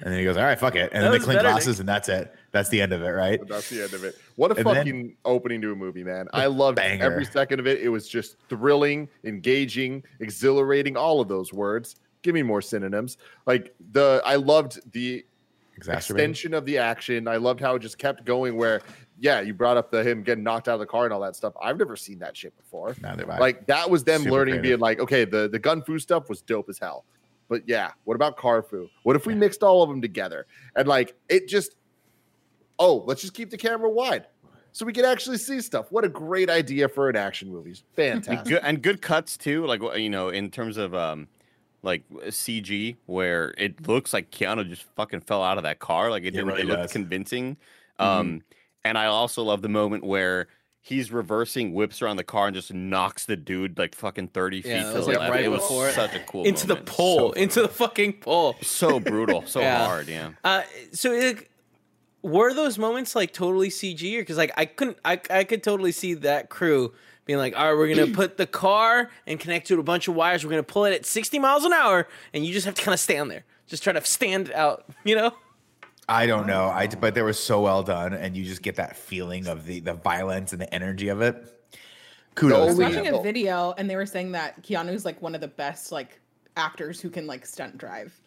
And 0.00 0.10
then 0.12 0.18
he 0.18 0.24
goes, 0.24 0.36
"All 0.36 0.42
right, 0.44 0.58
fuck 0.58 0.74
it." 0.74 0.90
And 0.92 1.02
That 1.02 1.02
then 1.02 1.10
they 1.12 1.18
was 1.18 1.24
clink 1.24 1.38
better, 1.38 1.50
glasses, 1.50 1.78
and 1.80 1.88
that's 1.88 2.08
it. 2.08 2.34
That's 2.50 2.68
the 2.68 2.80
end 2.82 2.92
of 2.92 3.02
it, 3.02 3.08
right? 3.10 3.40
That's 3.48 3.68
the 3.70 3.82
end 3.82 3.92
of 3.94 4.02
it. 4.04 4.16
What 4.36 4.50
a 4.50 4.56
And 4.56 4.66
then- 4.66 4.74
fucking 4.74 5.16
opening 5.24 5.60
to 5.62 5.72
a 5.72 5.76
movie, 5.76 6.02
man. 6.04 6.26
I 6.32 6.46
loved 6.46 6.76
banger. 6.76 7.04
every 7.04 7.24
second 7.24 7.60
of 7.60 7.66
it. 7.66 7.80
It 7.80 7.88
was 7.88 8.08
just 8.08 8.36
thrilling, 8.48 9.08
engaging, 9.24 10.02
exhilarating, 10.20 10.96
all 10.96 11.20
of 11.20 11.28
those 11.28 11.52
words. 11.52 11.96
Give 12.22 12.34
me 12.34 12.42
more 12.42 12.60
synonyms. 12.62 13.16
Like 13.46 13.74
the 13.92 14.20
I 14.24 14.36
loved 14.36 14.80
the 14.92 15.24
extension 15.76 16.52
of 16.54 16.64
the 16.66 16.78
action. 16.78 17.26
I 17.28 17.36
loved 17.36 17.60
how 17.60 17.74
it 17.76 17.80
just 17.80 17.98
kept 17.98 18.24
going 18.24 18.56
where 18.56 18.80
yeah, 19.18 19.40
you 19.40 19.54
brought 19.54 19.76
up 19.76 19.90
the 19.92 20.02
him 20.02 20.22
getting 20.24 20.42
knocked 20.42 20.66
out 20.68 20.74
of 20.74 20.80
the 20.80 20.86
car 20.86 21.04
and 21.04 21.12
all 21.14 21.20
that 21.20 21.36
stuff. 21.36 21.52
I've 21.62 21.78
never 21.78 21.96
seen 21.96 22.18
that 22.20 22.36
shit 22.36 22.56
before. 22.56 22.94
Neither. 23.00 23.24
Like 23.24 23.66
that 23.66 23.88
was 23.88 24.02
them 24.04 24.22
Super 24.22 24.32
learning, 24.32 24.54
creative. 24.54 24.62
being 24.62 24.80
like, 24.80 24.98
okay, 25.00 25.24
the 25.24 25.48
the 25.48 25.58
gun 25.60 25.82
fu 25.82 25.98
stuff 25.98 26.28
was 26.28 26.42
dope 26.42 26.68
as 26.68 26.78
hell. 26.78 27.04
But 27.52 27.68
yeah, 27.68 27.90
what 28.04 28.14
about 28.14 28.38
Carfu? 28.38 28.88
What 29.02 29.14
if 29.14 29.26
we 29.26 29.34
mixed 29.34 29.62
all 29.62 29.82
of 29.82 29.90
them 29.90 30.00
together? 30.00 30.46
And 30.74 30.88
like 30.88 31.14
it 31.28 31.48
just 31.48 31.76
oh, 32.78 33.04
let's 33.06 33.20
just 33.20 33.34
keep 33.34 33.50
the 33.50 33.58
camera 33.58 33.90
wide. 33.90 34.26
So 34.72 34.86
we 34.86 34.94
can 34.94 35.04
actually 35.04 35.36
see 35.36 35.60
stuff. 35.60 35.92
What 35.92 36.02
a 36.02 36.08
great 36.08 36.48
idea 36.48 36.88
for 36.88 37.10
an 37.10 37.16
action 37.16 37.52
movie. 37.52 37.72
and 37.72 38.24
Fantastic. 38.24 38.44
good, 38.48 38.60
and 38.64 38.80
good 38.82 39.02
cuts 39.02 39.36
too. 39.36 39.66
Like 39.66 39.82
you 39.98 40.08
know, 40.08 40.30
in 40.30 40.50
terms 40.50 40.78
of 40.78 40.94
um, 40.94 41.28
like 41.82 42.08
CG, 42.28 42.96
where 43.04 43.52
it 43.58 43.86
looks 43.86 44.14
like 44.14 44.30
Keanu 44.30 44.66
just 44.66 44.84
fucking 44.96 45.20
fell 45.20 45.42
out 45.42 45.58
of 45.58 45.64
that 45.64 45.78
car. 45.78 46.08
Like 46.10 46.22
it 46.22 46.28
It 46.28 46.30
didn't. 46.30 46.46
really 46.46 46.62
it 46.62 46.66
looked 46.68 46.82
does. 46.84 46.92
convincing. 46.92 47.58
Um, 47.98 48.40
and 48.82 48.96
I 48.96 49.06
also 49.06 49.42
love 49.42 49.60
the 49.60 49.68
moment 49.68 50.04
where 50.04 50.48
he's 50.84 51.10
reversing, 51.12 51.72
whips 51.72 52.02
around 52.02 52.16
the 52.16 52.24
car, 52.24 52.48
and 52.48 52.54
just 52.54 52.72
knocks 52.74 53.24
the 53.24 53.36
dude 53.36 53.78
like 53.78 53.94
fucking 53.94 54.28
thirty 54.28 54.60
feet 54.60 54.70
Yeah, 54.72 54.82
to 54.82 54.92
that 54.94 55.00
the 55.00 55.06
like, 55.06 55.18
left. 55.18 55.30
right 55.32 55.44
it 55.44 55.48
was 55.48 55.60
before 55.62 55.90
such 55.92 56.14
a 56.14 56.18
cool 56.20 56.44
into 56.44 56.66
the 56.66 56.74
moment. 56.74 56.88
pole, 56.88 57.18
So, 57.18 57.32
into 57.32 57.62
the 57.62 57.68
fucking 57.68 58.14
pole. 58.14 58.56
so 58.62 59.00
brutal, 59.00 59.44
so 59.46 59.60
Yeah. 59.62 59.86
hard. 59.86 60.08
Yeah. 60.08 60.30
Uh, 60.44 60.62
so 60.92 61.10
like, 61.12 61.48
were 62.22 62.52
those 62.52 62.78
moments 62.78 63.14
like 63.14 63.32
totally 63.32 63.68
CG, 63.68 64.16
or 64.16 64.20
because 64.20 64.36
like 64.36 64.52
I 64.56 64.66
couldn't, 64.66 64.98
I 65.04 65.20
I 65.30 65.44
could 65.44 65.62
totally 65.62 65.92
see 65.92 66.14
that 66.14 66.50
crew 66.50 66.92
being 67.24 67.38
like, 67.38 67.56
all 67.56 67.68
right, 67.68 67.76
we're 67.78 67.94
gonna 67.94 68.12
put 68.14 68.36
the 68.36 68.46
car 68.46 69.10
and 69.26 69.38
connect 69.40 69.68
to 69.68 69.78
a 69.78 69.82
bunch 69.82 70.08
of 70.08 70.14
wires. 70.14 70.44
We're 70.44 70.50
gonna 70.50 70.62
pull 70.64 70.84
it 70.84 70.92
at 70.94 71.06
sixty 71.06 71.38
miles 71.38 71.64
an 71.64 71.72
hour, 71.72 72.08
and 72.34 72.44
you 72.44 72.52
just 72.52 72.66
have 72.66 72.74
to 72.74 72.82
kind 72.82 72.92
of 72.94 73.00
stand 73.00 73.30
there, 73.30 73.44
just 73.68 73.82
try 73.84 73.92
to 73.92 74.04
stand 74.04 74.50
out, 74.52 74.84
you 75.04 75.14
know? 75.14 75.32
I 76.08 76.26
don't 76.26 76.46
know. 76.46 76.66
I 76.66 76.88
but 76.88 77.14
they 77.14 77.22
were 77.22 77.32
so 77.32 77.60
well 77.62 77.82
done, 77.82 78.12
and 78.12 78.36
you 78.36 78.44
just 78.44 78.62
get 78.62 78.76
that 78.76 78.96
feeling 78.96 79.46
of 79.46 79.64
the 79.66 79.80
the 79.80 79.94
violence 79.94 80.52
and 80.52 80.60
the 80.60 80.72
energy 80.74 81.08
of 81.08 81.20
it. 81.20 81.62
Kudos. 82.34 82.58
I 82.58 82.64
was 82.64 82.76
watching 82.76 83.06
a 83.08 83.22
video 83.22 83.74
and 83.76 83.88
they 83.90 83.96
were 83.96 84.06
saying 84.06 84.32
that 84.32 84.62
Keanu's 84.62 85.04
like 85.04 85.20
one 85.20 85.34
of 85.34 85.40
the 85.40 85.48
best 85.48 85.92
like 85.92 86.18
actors 86.56 87.00
who 87.00 87.10
can 87.10 87.26
like 87.26 87.44
stunt 87.44 87.76
drive. 87.78 88.18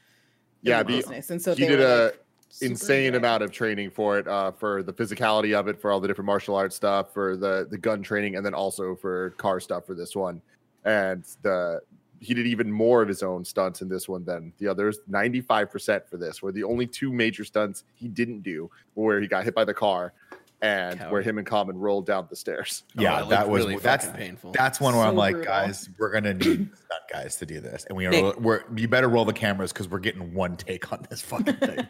Yeah, 0.61 0.83
the 0.83 0.91
the- 0.91 0.97
business. 0.97 1.29
And 1.31 1.41
so 1.41 1.55
he 1.55 1.63
they 1.63 1.69
did 1.69 1.79
were, 1.79 1.85
a 1.85 2.05
like, 2.05 2.21
insane 2.61 3.05
into 3.05 3.17
it. 3.17 3.19
amount 3.19 3.43
of 3.43 3.51
training 3.51 3.89
for 3.89 4.19
it, 4.19 4.27
uh, 4.27 4.51
for 4.51 4.83
the 4.83 4.93
physicality 4.93 5.57
of 5.57 5.67
it, 5.67 5.81
for 5.81 5.91
all 5.91 5.99
the 5.99 6.07
different 6.07 6.27
martial 6.27 6.55
arts 6.55 6.75
stuff, 6.75 7.13
for 7.13 7.35
the 7.35 7.67
the 7.69 7.77
gun 7.77 8.01
training, 8.03 8.35
and 8.35 8.45
then 8.45 8.53
also 8.53 8.95
for 8.95 9.31
car 9.31 9.59
stuff 9.59 9.85
for 9.85 9.95
this 9.95 10.15
one. 10.15 10.41
And 10.85 11.25
the 11.41 11.81
he 12.25 12.33
did 12.33 12.47
even 12.47 12.71
more 12.71 13.01
of 13.01 13.07
his 13.07 13.23
own 13.23 13.45
stunts 13.45 13.81
in 13.81 13.87
this 13.89 14.09
one 14.09 14.25
than 14.25 14.51
the 14.57 14.67
others. 14.67 14.99
Ninety 15.07 15.41
five 15.41 15.69
percent 15.71 16.09
for 16.09 16.17
this, 16.17 16.41
were 16.41 16.51
the 16.51 16.63
only 16.63 16.87
two 16.87 17.11
major 17.13 17.43
stunts 17.45 17.83
he 17.93 18.07
didn't 18.07 18.41
do, 18.41 18.69
were 18.95 19.05
where 19.05 19.21
he 19.21 19.27
got 19.27 19.43
hit 19.43 19.53
by 19.55 19.63
the 19.65 19.73
car, 19.73 20.13
and 20.61 20.99
where 21.11 21.21
him 21.21 21.37
and 21.37 21.45
Common 21.45 21.77
rolled 21.77 22.05
down 22.05 22.27
the 22.29 22.35
stairs. 22.35 22.83
Yeah, 22.97 23.17
Oh, 23.17 23.19
that 23.21 23.29
that 23.29 23.49
was 23.49 23.65
really 23.65 23.77
that's 23.77 24.07
painful. 24.07 24.51
that's 24.53 24.79
one 24.79 24.95
where 24.95 25.05
I'm 25.05 25.15
like, 25.15 25.35
brutal. 25.35 25.53
guys, 25.53 25.89
we're 25.99 26.11
gonna 26.11 26.33
need 26.33 26.69
stunt 26.85 27.03
guys 27.11 27.35
to 27.37 27.45
do 27.45 27.59
this, 27.59 27.85
and 27.85 27.97
we 27.97 28.05
are 28.07 28.11
Nick. 28.11 28.39
we're 28.39 28.63
you 28.75 28.87
better 28.87 29.09
roll 29.09 29.25
the 29.25 29.33
cameras 29.33 29.71
because 29.73 29.87
we're 29.89 29.99
getting 29.99 30.33
one 30.33 30.55
take 30.57 30.91
on 30.91 31.05
this 31.09 31.21
fucking 31.21 31.55
thing. 31.57 31.87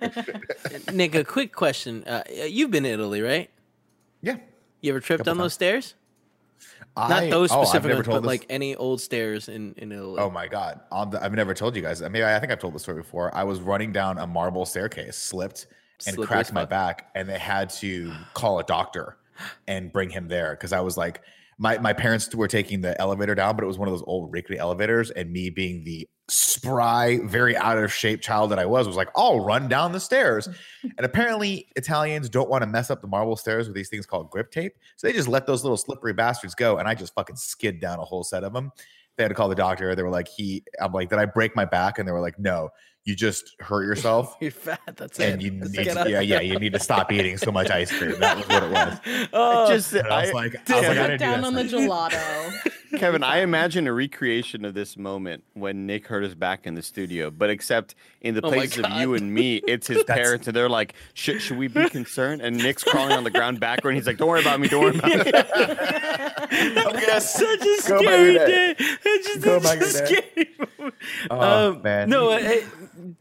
Nick, 0.93 1.15
a 1.15 1.23
quick 1.23 1.53
question. 1.53 2.03
Uh, 2.05 2.23
you've 2.47 2.71
been 2.71 2.83
to 2.83 2.89
Italy, 2.89 3.21
right? 3.21 3.49
yeah, 4.21 4.37
You 4.81 4.91
ever 4.91 4.99
tripped 4.99 5.19
Couple 5.19 5.31
on 5.31 5.37
those 5.37 5.51
times. 5.51 5.53
stairs? 5.53 5.95
I, 6.97 7.09
Not 7.09 7.29
those 7.29 7.51
oh, 7.51 7.63
specific 7.63 7.93
ones, 7.93 8.07
but 8.07 8.21
this- 8.21 8.27
like 8.27 8.45
any 8.49 8.75
old 8.75 9.01
stairs 9.01 9.49
in 9.49 9.73
in 9.77 9.91
Italy. 9.91 10.19
Oh 10.19 10.29
my 10.29 10.47
god! 10.47 10.79
On 10.91 11.09
the, 11.09 11.23
I've 11.23 11.33
never 11.33 11.53
told 11.53 11.75
you 11.75 11.81
guys. 11.81 12.01
I 12.01 12.07
mean, 12.09 12.23
I 12.23 12.39
think 12.39 12.51
I've 12.51 12.59
told 12.59 12.73
the 12.73 12.79
story 12.79 13.01
before. 13.01 13.35
I 13.35 13.43
was 13.43 13.59
running 13.59 13.91
down 13.91 14.17
a 14.17 14.27
marble 14.27 14.65
staircase, 14.65 15.17
slipped, 15.17 15.67
and 16.05 16.15
Slippery 16.15 16.27
cracked 16.27 16.53
my 16.53 16.65
back, 16.65 17.09
and 17.15 17.27
they 17.27 17.39
had 17.39 17.69
to 17.71 18.13
call 18.33 18.59
a 18.59 18.63
doctor 18.63 19.17
and 19.67 19.91
bring 19.91 20.09
him 20.09 20.27
there 20.27 20.51
because 20.51 20.71
I 20.71 20.79
was 20.81 20.95
like, 20.97 21.21
my 21.57 21.77
my 21.77 21.93
parents 21.93 22.33
were 22.35 22.47
taking 22.47 22.81
the 22.81 22.99
elevator 22.99 23.35
down, 23.35 23.55
but 23.55 23.63
it 23.63 23.67
was 23.67 23.77
one 23.77 23.87
of 23.87 23.93
those 23.93 24.03
old 24.07 24.31
rickety 24.31 24.57
elevators, 24.57 25.11
and 25.11 25.31
me 25.31 25.49
being 25.49 25.83
the 25.83 26.07
spry, 26.27 27.19
very 27.23 27.55
out 27.55 27.77
of 27.77 27.93
shape 27.93 28.19
child 28.21 28.51
that 28.51 28.59
I 28.59 28.65
was, 28.65 28.87
was 28.87 28.95
like, 28.95 29.09
I'll 29.15 29.39
run 29.39 29.67
down 29.67 29.91
the 29.91 29.99
stairs. 29.99 30.49
and 30.83 31.05
apparently, 31.05 31.67
Italians 31.75 32.29
don't 32.29 32.49
want 32.49 32.63
to 32.63 32.67
mess 32.67 32.89
up 32.89 33.01
the 33.01 33.07
marble 33.07 33.35
stairs 33.35 33.67
with 33.67 33.75
these 33.75 33.89
things 33.89 34.05
called 34.05 34.31
grip 34.31 34.51
tape, 34.51 34.73
so 34.97 35.07
they 35.07 35.13
just 35.13 35.27
let 35.27 35.47
those 35.47 35.63
little 35.63 35.77
slippery 35.77 36.13
bastards 36.13 36.55
go, 36.55 36.77
and 36.77 36.87
I 36.87 36.95
just 36.95 37.13
fucking 37.13 37.37
skid 37.37 37.79
down 37.79 37.99
a 37.99 38.05
whole 38.05 38.23
set 38.23 38.43
of 38.43 38.53
them 38.53 38.71
they 39.17 39.23
had 39.23 39.29
to 39.29 39.35
call 39.35 39.49
the 39.49 39.55
doctor. 39.55 39.95
They 39.95 40.03
were 40.03 40.09
like, 40.09 40.27
he, 40.27 40.63
I'm 40.79 40.91
like, 40.91 41.09
did 41.09 41.19
I 41.19 41.25
break 41.25 41.55
my 41.55 41.65
back? 41.65 41.97
And 41.97 42.07
they 42.07 42.11
were 42.11 42.21
like, 42.21 42.37
no, 42.37 42.69
you 43.05 43.15
just 43.15 43.55
hurt 43.59 43.83
yourself. 43.83 44.35
You're 44.41 44.51
fat. 44.51 44.79
That's 44.95 45.19
And 45.19 45.41
it. 45.41 45.45
you 45.45 45.51
Just 45.59 45.77
need 45.77 45.83
to, 45.85 46.09
yeah, 46.09 46.19
yeah, 46.21 46.41
you 46.41 46.57
need 46.59 46.73
to 46.73 46.79
stop 46.79 47.11
eating 47.11 47.37
so 47.37 47.51
much 47.51 47.69
ice 47.69 47.91
cream. 47.95 48.19
That 48.19 48.37
was 48.37 48.47
what 48.47 48.63
it 48.63 48.71
was. 48.71 49.27
Oh, 49.33 49.67
just 49.69 49.93
And 49.93 50.07
I 50.07 50.21
was 50.23 50.33
like, 50.33 50.69
I 50.69 50.79
was 50.79 50.87
like, 50.87 50.97
I 50.97 51.01
Cut 51.01 51.07
didn't 51.07 51.11
do 51.11 51.17
down 51.25 51.41
that 51.41 51.47
on 51.47 51.53
the 51.53 51.63
gelato. 51.63 52.71
Kevin, 52.99 53.23
I 53.23 53.39
imagine 53.41 53.87
a 53.87 53.93
recreation 53.93 54.63
of 54.63 54.73
this 54.73 54.95
moment 54.95 55.43
when 55.53 55.85
Nick 55.85 56.07
hurt 56.07 56.23
his 56.23 56.33
back 56.33 56.65
in 56.65 56.75
the 56.75 56.81
studio, 56.81 57.29
but 57.29 57.49
except 57.49 57.93
in 58.21 58.35
the 58.35 58.41
Oh 58.45 58.49
place 58.49 58.77
of 58.77 58.85
you 58.93 59.15
and 59.15 59.33
me, 59.33 59.57
it's 59.67 59.85
his 59.87 60.01
parents, 60.05 60.47
and 60.47 60.55
they're 60.55 60.69
like, 60.69 60.93
should, 61.13 61.41
should 61.41 61.57
we 61.57 61.67
be 61.67 61.89
concerned? 61.89 62.41
And 62.41 62.55
Nick's 62.57 62.85
crawling 62.85 63.11
on 63.11 63.25
the 63.25 63.31
ground 63.31 63.59
backward, 63.59 63.89
and 63.91 63.97
he's 63.97 64.07
like, 64.07 64.17
don't 64.17 64.29
worry 64.29 64.39
about 64.41 64.61
me, 64.61 64.69
don't 64.69 64.81
worry 64.81 64.97
about 64.97 65.25
me. 65.25 65.31
That's 67.05 67.29
such 67.33 67.59
a 67.61 67.89
Go 67.89 68.01
scary 68.01 68.33
to 68.33 68.39
that. 68.39 68.47
day. 68.47 68.75
It's 68.79 69.27
just, 69.27 69.41
Go 69.43 69.55
it's 69.57 69.65
back 69.65 69.79
to 69.79 69.85
just 69.85 69.97
that. 69.97 70.07
scary. 70.07 70.49
Oh, 71.29 71.71
um, 71.71 71.81
man. 71.81 72.09
No, 72.09 72.29
uh, 72.29 72.37
hey, 72.39 72.63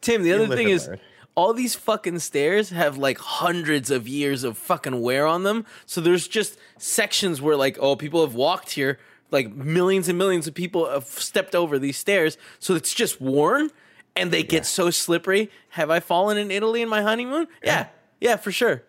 Tim. 0.00 0.22
The 0.22 0.28
You 0.30 0.34
other 0.36 0.54
thing 0.56 0.68
is, 0.68 0.88
learn. 0.88 1.00
all 1.34 1.52
these 1.52 1.74
fucking 1.74 2.18
stairs 2.20 2.70
have 2.70 2.96
like 2.98 3.18
hundreds 3.18 3.90
of 3.90 4.06
years 4.08 4.44
of 4.44 4.56
fucking 4.58 5.00
wear 5.00 5.26
on 5.26 5.42
them. 5.42 5.66
So 5.86 6.00
there's 6.00 6.28
just 6.28 6.58
sections 6.78 7.40
where 7.42 7.56
like, 7.56 7.76
oh, 7.80 7.96
people 7.96 8.24
have 8.24 8.34
walked 8.34 8.70
here. 8.72 8.98
Like 9.30 9.52
millions 9.52 10.08
and 10.08 10.16
millions 10.16 10.46
of 10.46 10.54
people 10.54 10.88
have 10.88 11.06
stepped 11.06 11.54
over 11.56 11.78
these 11.78 11.96
stairs, 11.96 12.38
so 12.60 12.74
it's 12.76 12.94
just 12.94 13.20
worn, 13.20 13.70
and 14.14 14.30
they 14.30 14.44
get 14.44 14.64
so 14.64 14.90
slippery. 14.90 15.50
Have 15.70 15.90
I 15.90 15.98
fallen 15.98 16.36
in 16.38 16.52
Italy 16.52 16.82
in 16.82 16.88
my 16.88 17.02
honeymoon? 17.02 17.48
Yeah, 17.64 17.88
yeah, 18.20 18.36
for 18.36 18.52
sure. 18.52 18.84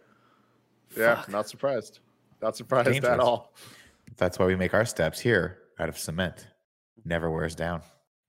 Yeah, 0.96 1.24
not 1.30 1.50
surprised. 1.50 2.00
Not 2.44 2.56
surprised 2.56 3.04
at 3.04 3.20
all. 3.20 3.54
That's 4.18 4.38
why 4.38 4.46
we 4.46 4.56
make 4.56 4.76
our 4.76 4.86
steps 4.86 5.20
here 5.20 5.58
out 5.80 5.90
of 5.90 5.98
cement. 5.98 6.48
Never 7.04 7.32
wears 7.32 7.56
down. 7.56 7.82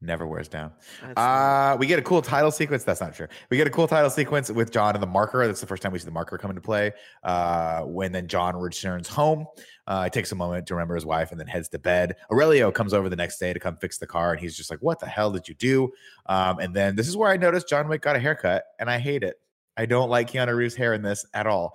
Never 0.06 0.24
wears 0.24 0.46
down. 0.46 0.72
Uh, 1.16 1.76
we 1.80 1.86
get 1.88 1.98
a 1.98 2.02
cool 2.02 2.22
title 2.22 2.52
sequence. 2.52 2.84
That's 2.84 3.00
not 3.00 3.12
true. 3.12 3.26
We 3.50 3.56
get 3.56 3.66
a 3.66 3.70
cool 3.70 3.88
title 3.88 4.08
sequence 4.08 4.50
with 4.52 4.70
John 4.70 4.94
and 4.94 5.02
the 5.02 5.06
marker. 5.08 5.44
That's 5.46 5.60
the 5.60 5.66
first 5.66 5.82
time 5.82 5.90
we 5.90 5.98
see 5.98 6.04
the 6.04 6.12
marker 6.12 6.38
come 6.38 6.48
into 6.50 6.60
play. 6.62 6.92
Uh, 7.24 7.82
when 7.82 8.12
then 8.12 8.28
John 8.28 8.56
returns 8.56 9.08
home, 9.08 9.46
uh, 9.88 10.04
he 10.04 10.10
takes 10.10 10.30
a 10.30 10.36
moment 10.36 10.66
to 10.68 10.74
remember 10.74 10.94
his 10.94 11.04
wife 11.04 11.32
and 11.32 11.40
then 11.40 11.48
heads 11.48 11.68
to 11.70 11.78
bed. 11.80 12.14
Aurelio 12.30 12.70
comes 12.70 12.94
over 12.94 13.08
the 13.08 13.16
next 13.16 13.38
day 13.38 13.52
to 13.52 13.58
come 13.58 13.76
fix 13.78 13.98
the 13.98 14.06
car, 14.06 14.30
and 14.30 14.40
he's 14.40 14.56
just 14.56 14.70
like, 14.70 14.78
"What 14.80 15.00
the 15.00 15.06
hell 15.06 15.32
did 15.32 15.48
you 15.48 15.54
do?" 15.54 15.92
Um, 16.26 16.60
and 16.60 16.72
then 16.72 16.94
this 16.94 17.08
is 17.08 17.16
where 17.16 17.28
I 17.30 17.36
noticed 17.36 17.68
John 17.68 17.88
Wick 17.88 18.00
got 18.02 18.14
a 18.14 18.20
haircut, 18.20 18.64
and 18.78 18.88
I 18.88 18.98
hate 18.98 19.24
it. 19.24 19.40
I 19.76 19.86
don't 19.86 20.08
like 20.08 20.30
Keanu 20.30 20.54
Reeves' 20.54 20.76
hair 20.76 20.94
in 20.94 21.02
this 21.02 21.26
at 21.34 21.48
all. 21.48 21.74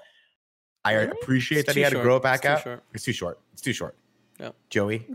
I 0.86 0.94
Really? 0.94 1.12
appreciate 1.12 1.60
It's 1.60 1.68
that 1.68 1.76
he 1.76 1.82
had 1.82 1.90
to 1.90 1.96
short. 1.98 2.04
grow 2.06 2.14
it 2.16 2.18
It's 2.20 2.24
back 2.24 2.42
too 2.44 2.48
out. 2.48 2.64
short. 2.64 2.84
It's 2.94 3.04
too 3.04 3.14
short. 3.14 3.40
It's 3.54 3.62
too 3.62 3.74
short. 3.74 3.98
Yep. 4.40 4.56
Joey, 4.70 5.06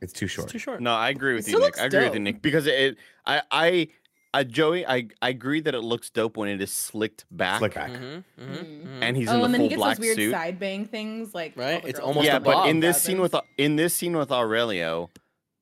it's 0.00 0.12
too 0.12 0.26
short. 0.26 0.46
It's 0.46 0.52
too 0.52 0.58
short. 0.58 0.80
No, 0.80 0.92
I 0.94 1.10
agree 1.10 1.34
with 1.34 1.48
It 1.48 1.52
you, 1.52 1.60
Nick. 1.60 1.78
I 1.78 1.84
agree 1.86 2.04
with 2.04 2.14
you. 2.14 2.20
Nick, 2.20 2.42
because 2.42 2.66
it, 2.66 2.96
I, 3.26 3.42
I, 3.50 3.88
uh, 4.34 4.44
Joey, 4.44 4.86
I, 4.86 5.08
I 5.22 5.30
agree 5.30 5.60
that 5.60 5.74
it 5.74 5.80
looks 5.80 6.10
dope 6.10 6.36
when 6.36 6.48
it 6.48 6.60
is 6.60 6.70
slicked 6.70 7.24
back, 7.30 7.58
Slick 7.60 7.74
back. 7.74 7.90
Mm-hmm, 7.90 8.42
mm-hmm, 8.42 9.02
and 9.02 9.16
he's 9.16 9.28
oh, 9.28 9.34
in 9.34 9.38
the 9.40 9.44
and 9.46 9.54
then 9.54 9.60
he 9.62 9.66
full 9.66 9.68
gets 9.70 9.78
black 9.80 9.96
those 9.96 10.04
weird 10.04 10.16
suit. 10.16 10.32
side 10.32 10.58
bang 10.58 10.84
things, 10.86 11.34
like 11.34 11.54
all 11.56 11.64
Right? 11.64 11.82
the 11.82 11.88
It's 11.88 11.98
almost 12.00 12.26
yeah, 12.26 12.36
a 12.36 12.40
but 12.40 12.68
in 12.68 12.80
this 12.80 13.00
scene 13.02 13.20
with 13.20 13.34
in 13.56 13.76
this 13.76 13.94
scene 13.94 14.16
with 14.16 14.30
Aurelio, 14.30 15.10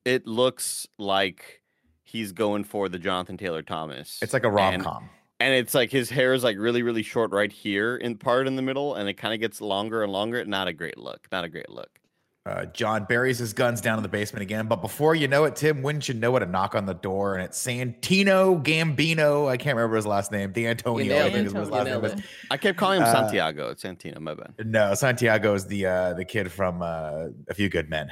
it 0.05 0.27
looks 0.27 0.87
like 0.99 1.63
he's 2.03 2.33
going 2.33 2.65
for 2.65 2.89
the 2.89 2.99
Jonathan 2.99 3.37
Taylor 3.37 3.63
Thomas. 3.63 4.19
It's 4.23 4.33
like 4.33 4.45
a 4.45 4.51
rom 4.51 4.75
And- 4.75 4.83
com. 4.83 5.11
and 5.41 5.55
it's 5.55 5.75
like 5.75 5.91
his 5.93 6.11
hair 6.11 6.35
is 6.35 6.43
like 6.45 6.57
really 6.59 6.83
really 6.83 7.03
short 7.05 7.31
right 7.31 7.53
here 7.53 7.97
in 7.97 8.17
part 8.19 8.47
in 8.49 8.57
the 8.57 8.63
middle, 8.63 8.95
and 8.97 9.09
it 9.09 9.15
kind 9.15 9.33
of 9.33 9.39
gets 9.41 9.61
longer 9.61 10.03
and 10.03 10.13
longer. 10.13 10.45
Not 10.45 10.67
a 10.67 10.73
great 10.73 10.99
look. 10.99 11.29
Not 11.31 11.45
a 11.45 11.49
great 11.49 11.71
look. 11.71 12.01
Uh, 12.47 12.65
John 12.67 13.05
buries 13.05 13.39
his 13.39 13.53
guns 13.53 13.81
down 13.81 13.99
in 13.99 14.05
the 14.05 14.09
basement 14.09 14.43
again. 14.43 14.69
But 14.69 14.81
before 14.81 15.17
you 15.17 15.27
know 15.27 15.45
it, 15.45 15.57
Tim, 15.57 15.83
wouldn't 15.83 16.07
you 16.09 16.15
know 16.15 16.37
it? 16.37 16.43
A 16.45 16.47
knock 16.47 16.77
on 16.77 16.87
the 16.87 16.95
door, 16.95 17.35
and 17.35 17.45
it's 17.45 17.61
Santino 17.61 18.63
Gambino. 18.63 19.49
I 19.49 19.57
can't 19.57 19.77
remember 19.77 19.97
his 19.97 20.07
last 20.07 20.31
name. 20.31 20.53
D'Antonio, 20.53 21.05
You 21.05 21.21
I 21.21 21.25
think 21.31 21.35
it. 21.35 21.47
is 21.47 21.53
his 21.53 21.71
last 21.71 21.85
name 21.87 22.01
nailed 22.03 22.23
I 22.51 22.57
kept 22.57 22.79
calling 22.79 22.99
him 23.01 23.05
Uh, 23.09 23.13
Santiago. 23.13 23.71
It's 23.71 23.83
Santino. 23.83 24.21
My 24.21 24.35
bad. 24.35 24.55
No, 24.65 24.95
Santiago 24.95 25.55
is 25.55 25.67
the 25.67 25.87
uh, 25.87 26.13
the 26.15 26.25
kid 26.25 26.53
from 26.53 26.83
uh, 26.83 27.27
A 27.49 27.55
Few 27.55 27.69
Good 27.69 27.91
Men. 27.91 28.11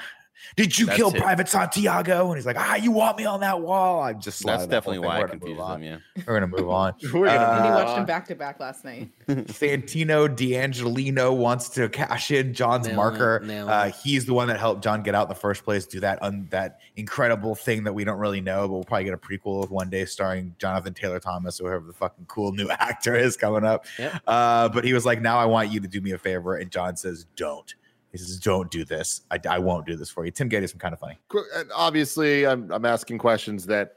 Did 0.57 0.79
you 0.79 0.87
That's 0.87 0.97
kill 0.97 1.09
it. 1.15 1.21
Private 1.21 1.49
Santiago? 1.49 2.27
And 2.29 2.37
he's 2.37 2.47
like, 2.47 2.57
Ah, 2.59 2.77
you 2.77 2.91
want 2.91 3.17
me 3.19 3.25
on 3.25 3.41
that 3.41 3.61
wall? 3.61 4.03
I'm 4.03 4.17
just 4.21 4.43
That's 4.45 4.59
slide 4.59 4.61
that 4.61 4.71
definitely 4.71 4.99
why 5.01 5.17
I 5.17 5.21
We're 5.21 5.27
gonna 5.29 5.39
confused 5.41 5.59
move 5.61 5.71
him. 5.77 5.83
Yeah. 5.83 6.23
We're 6.27 6.35
gonna 6.41 6.47
move 6.49 6.69
on. 6.71 6.95
We're 7.13 7.27
gonna 7.27 7.39
Uh, 7.39 7.57
And 7.57 7.65
he 7.65 7.71
watched 7.71 7.89
on. 7.91 8.01
him 8.01 8.07
back 8.07 8.27
to 8.29 8.35
back 8.35 8.61
last 8.61 8.85
night. 8.85 9.09
Santino 9.29 10.29
D'Angelino 10.35 11.33
wants 11.33 11.69
to 11.71 11.89
cash 11.89 12.31
in 12.31 12.53
John's 12.55 12.87
Nailed 12.87 12.93
it, 12.95 12.97
marker. 12.97 13.43
nailed 13.45 13.69
Uh, 13.71 13.85
he's 13.91 14.27
the 14.27 14.35
one 14.35 14.49
that 14.49 14.59
helped 14.59 14.83
John 14.83 15.03
get 15.03 15.15
out 15.15 15.25
in 15.25 15.29
the 15.29 15.35
first 15.35 15.65
place. 15.65 15.87
Do 15.87 16.01
that 16.01 16.23
un- 16.23 16.47
that 16.51 16.81
incredible 16.97 17.55
thing 17.55 17.85
that 17.85 17.93
we 17.93 18.05
don't 18.05 18.19
really 18.19 18.41
know, 18.41 18.63
but 18.69 18.75
we'll 18.75 18.85
probably 18.85 19.05
get 19.05 19.15
a 19.15 19.19
prequel 19.19 19.63
of 19.65 19.71
one 19.71 19.89
day 19.91 20.05
starring 20.05 20.55
Jonathan 20.59 20.95
Taylor 20.95 21.21
Thomas 21.21 21.61
or 21.61 21.71
whoever 21.71 21.87
the 21.87 21.93
fucking 21.93 22.27
cool 22.29 22.53
new 22.53 22.69
actor 22.71 23.15
is 23.15 23.37
coming 23.37 23.65
up. 23.65 23.87
Yep. 23.99 24.23
Uh, 24.27 24.69
but 24.69 24.85
he 24.85 24.93
was 24.93 25.05
like, 25.07 25.21
"Now 25.23 25.39
I 25.39 25.47
want 25.47 25.71
you 25.73 25.81
to 25.81 25.89
do 25.89 26.01
me 26.01 26.13
a 26.13 26.19
favor," 26.19 26.57
and 26.57 26.71
John 26.71 26.97
says, 26.97 27.27
"Don't." 27.37 27.75
He 28.15 28.19
says, 28.19 28.39
"Don't 28.39 28.71
do 28.71 28.85
this. 28.85 29.23
I, 29.33 29.41
I 29.51 29.59
won't 29.59 29.87
do 29.87 29.97
this 29.97 30.09
for 30.09 30.25
you." 30.25 30.31
Tim 30.31 30.49
Getty 30.49 30.69
some 30.69 30.79
kind 30.79 30.95
of 30.95 31.01
funny. 31.01 31.19
And 31.57 31.69
Obviously, 31.75 32.47
I'm 32.47 32.71
I'm 32.71 32.85
asking 32.85 33.19
questions 33.19 33.67
that 33.67 33.95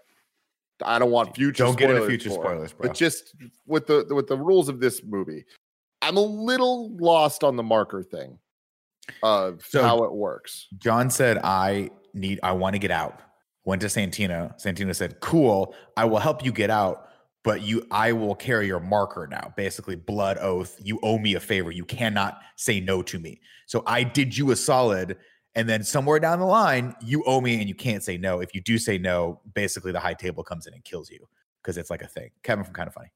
I 0.83 0.97
don't 0.97 1.11
want 1.11 1.35
future. 1.35 1.63
Don't 1.65 1.77
get 1.77 1.91
into 1.91 2.01
spoilers 2.01 2.09
future 2.09 2.29
for, 2.29 2.41
spoilers, 2.43 2.73
bro. 2.73 2.87
But 2.89 2.97
just 2.97 3.35
with 3.67 3.85
the 3.85 4.07
with 4.09 4.25
the 4.25 4.35
rules 4.37 4.69
of 4.69 4.79
this 4.79 5.03
movie, 5.03 5.45
I'm 6.01 6.17
a 6.17 6.21
little 6.21 6.95
lost 6.97 7.43
on 7.43 7.57
the 7.57 7.63
marker 7.63 8.01
thing 8.01 8.39
of 9.21 9.63
So- 9.63 9.83
how 9.83 10.03
it 10.03 10.11
works. 10.11 10.67
John 10.79 11.11
said, 11.11 11.37
I 11.43 11.91
need, 12.15 12.39
I 12.41 12.53
want 12.53 12.73
to 12.73 12.79
get 12.79 12.91
out. 12.91 13.21
Went 13.65 13.81
to 13.81 13.87
Santino. 13.87 14.59
Santino 14.59 14.95
said, 14.95 15.19
Cool, 15.19 15.75
I 15.95 16.05
will 16.05 16.19
help 16.19 16.43
you 16.43 16.51
get 16.51 16.69
out, 16.71 17.06
but 17.47 17.61
you, 17.61 17.87
I 17.89 18.11
will 18.11 18.35
carry 18.35 18.67
your 18.67 18.81
marker 18.81 19.25
now. 19.25 19.53
Basically, 19.55 19.95
blood 19.95 20.37
oath. 20.37 20.77
You 20.83 20.99
owe 21.01 21.17
me 21.17 21.35
a 21.35 21.39
favor. 21.39 21.71
You 21.71 21.85
cannot 21.85 22.41
say 22.57 22.81
no 22.81 23.01
to 23.03 23.17
me. 23.17 23.39
So 23.67 23.83
I 23.87 24.03
did 24.03 24.35
you 24.35 24.51
a 24.51 24.55
solid. 24.57 25.15
And 25.55 25.69
then 25.69 25.85
somewhere 25.85 26.19
down 26.19 26.39
the 26.39 26.45
line, 26.45 26.93
you 27.01 27.23
owe 27.23 27.39
me 27.39 27.57
and 27.61 27.69
you 27.69 27.73
can't 27.73 28.03
say 28.03 28.17
no. 28.17 28.41
If 28.41 28.53
you 28.53 28.59
do 28.59 28.77
say 28.77 28.97
no, 28.97 29.39
basically 29.53 29.93
the 29.93 29.99
high 30.01 30.13
table 30.13 30.43
comes 30.43 30.67
in 30.67 30.73
and 30.73 30.83
kills 30.83 31.09
you 31.09 31.25
because 31.63 31.77
it's 31.77 31.89
like 31.89 32.01
a 32.01 32.07
thing. 32.07 32.31
Kevin 32.43 32.65
from 32.65 32.73
Kind 32.73 32.89
of 32.89 32.93
Funny. 32.93 33.13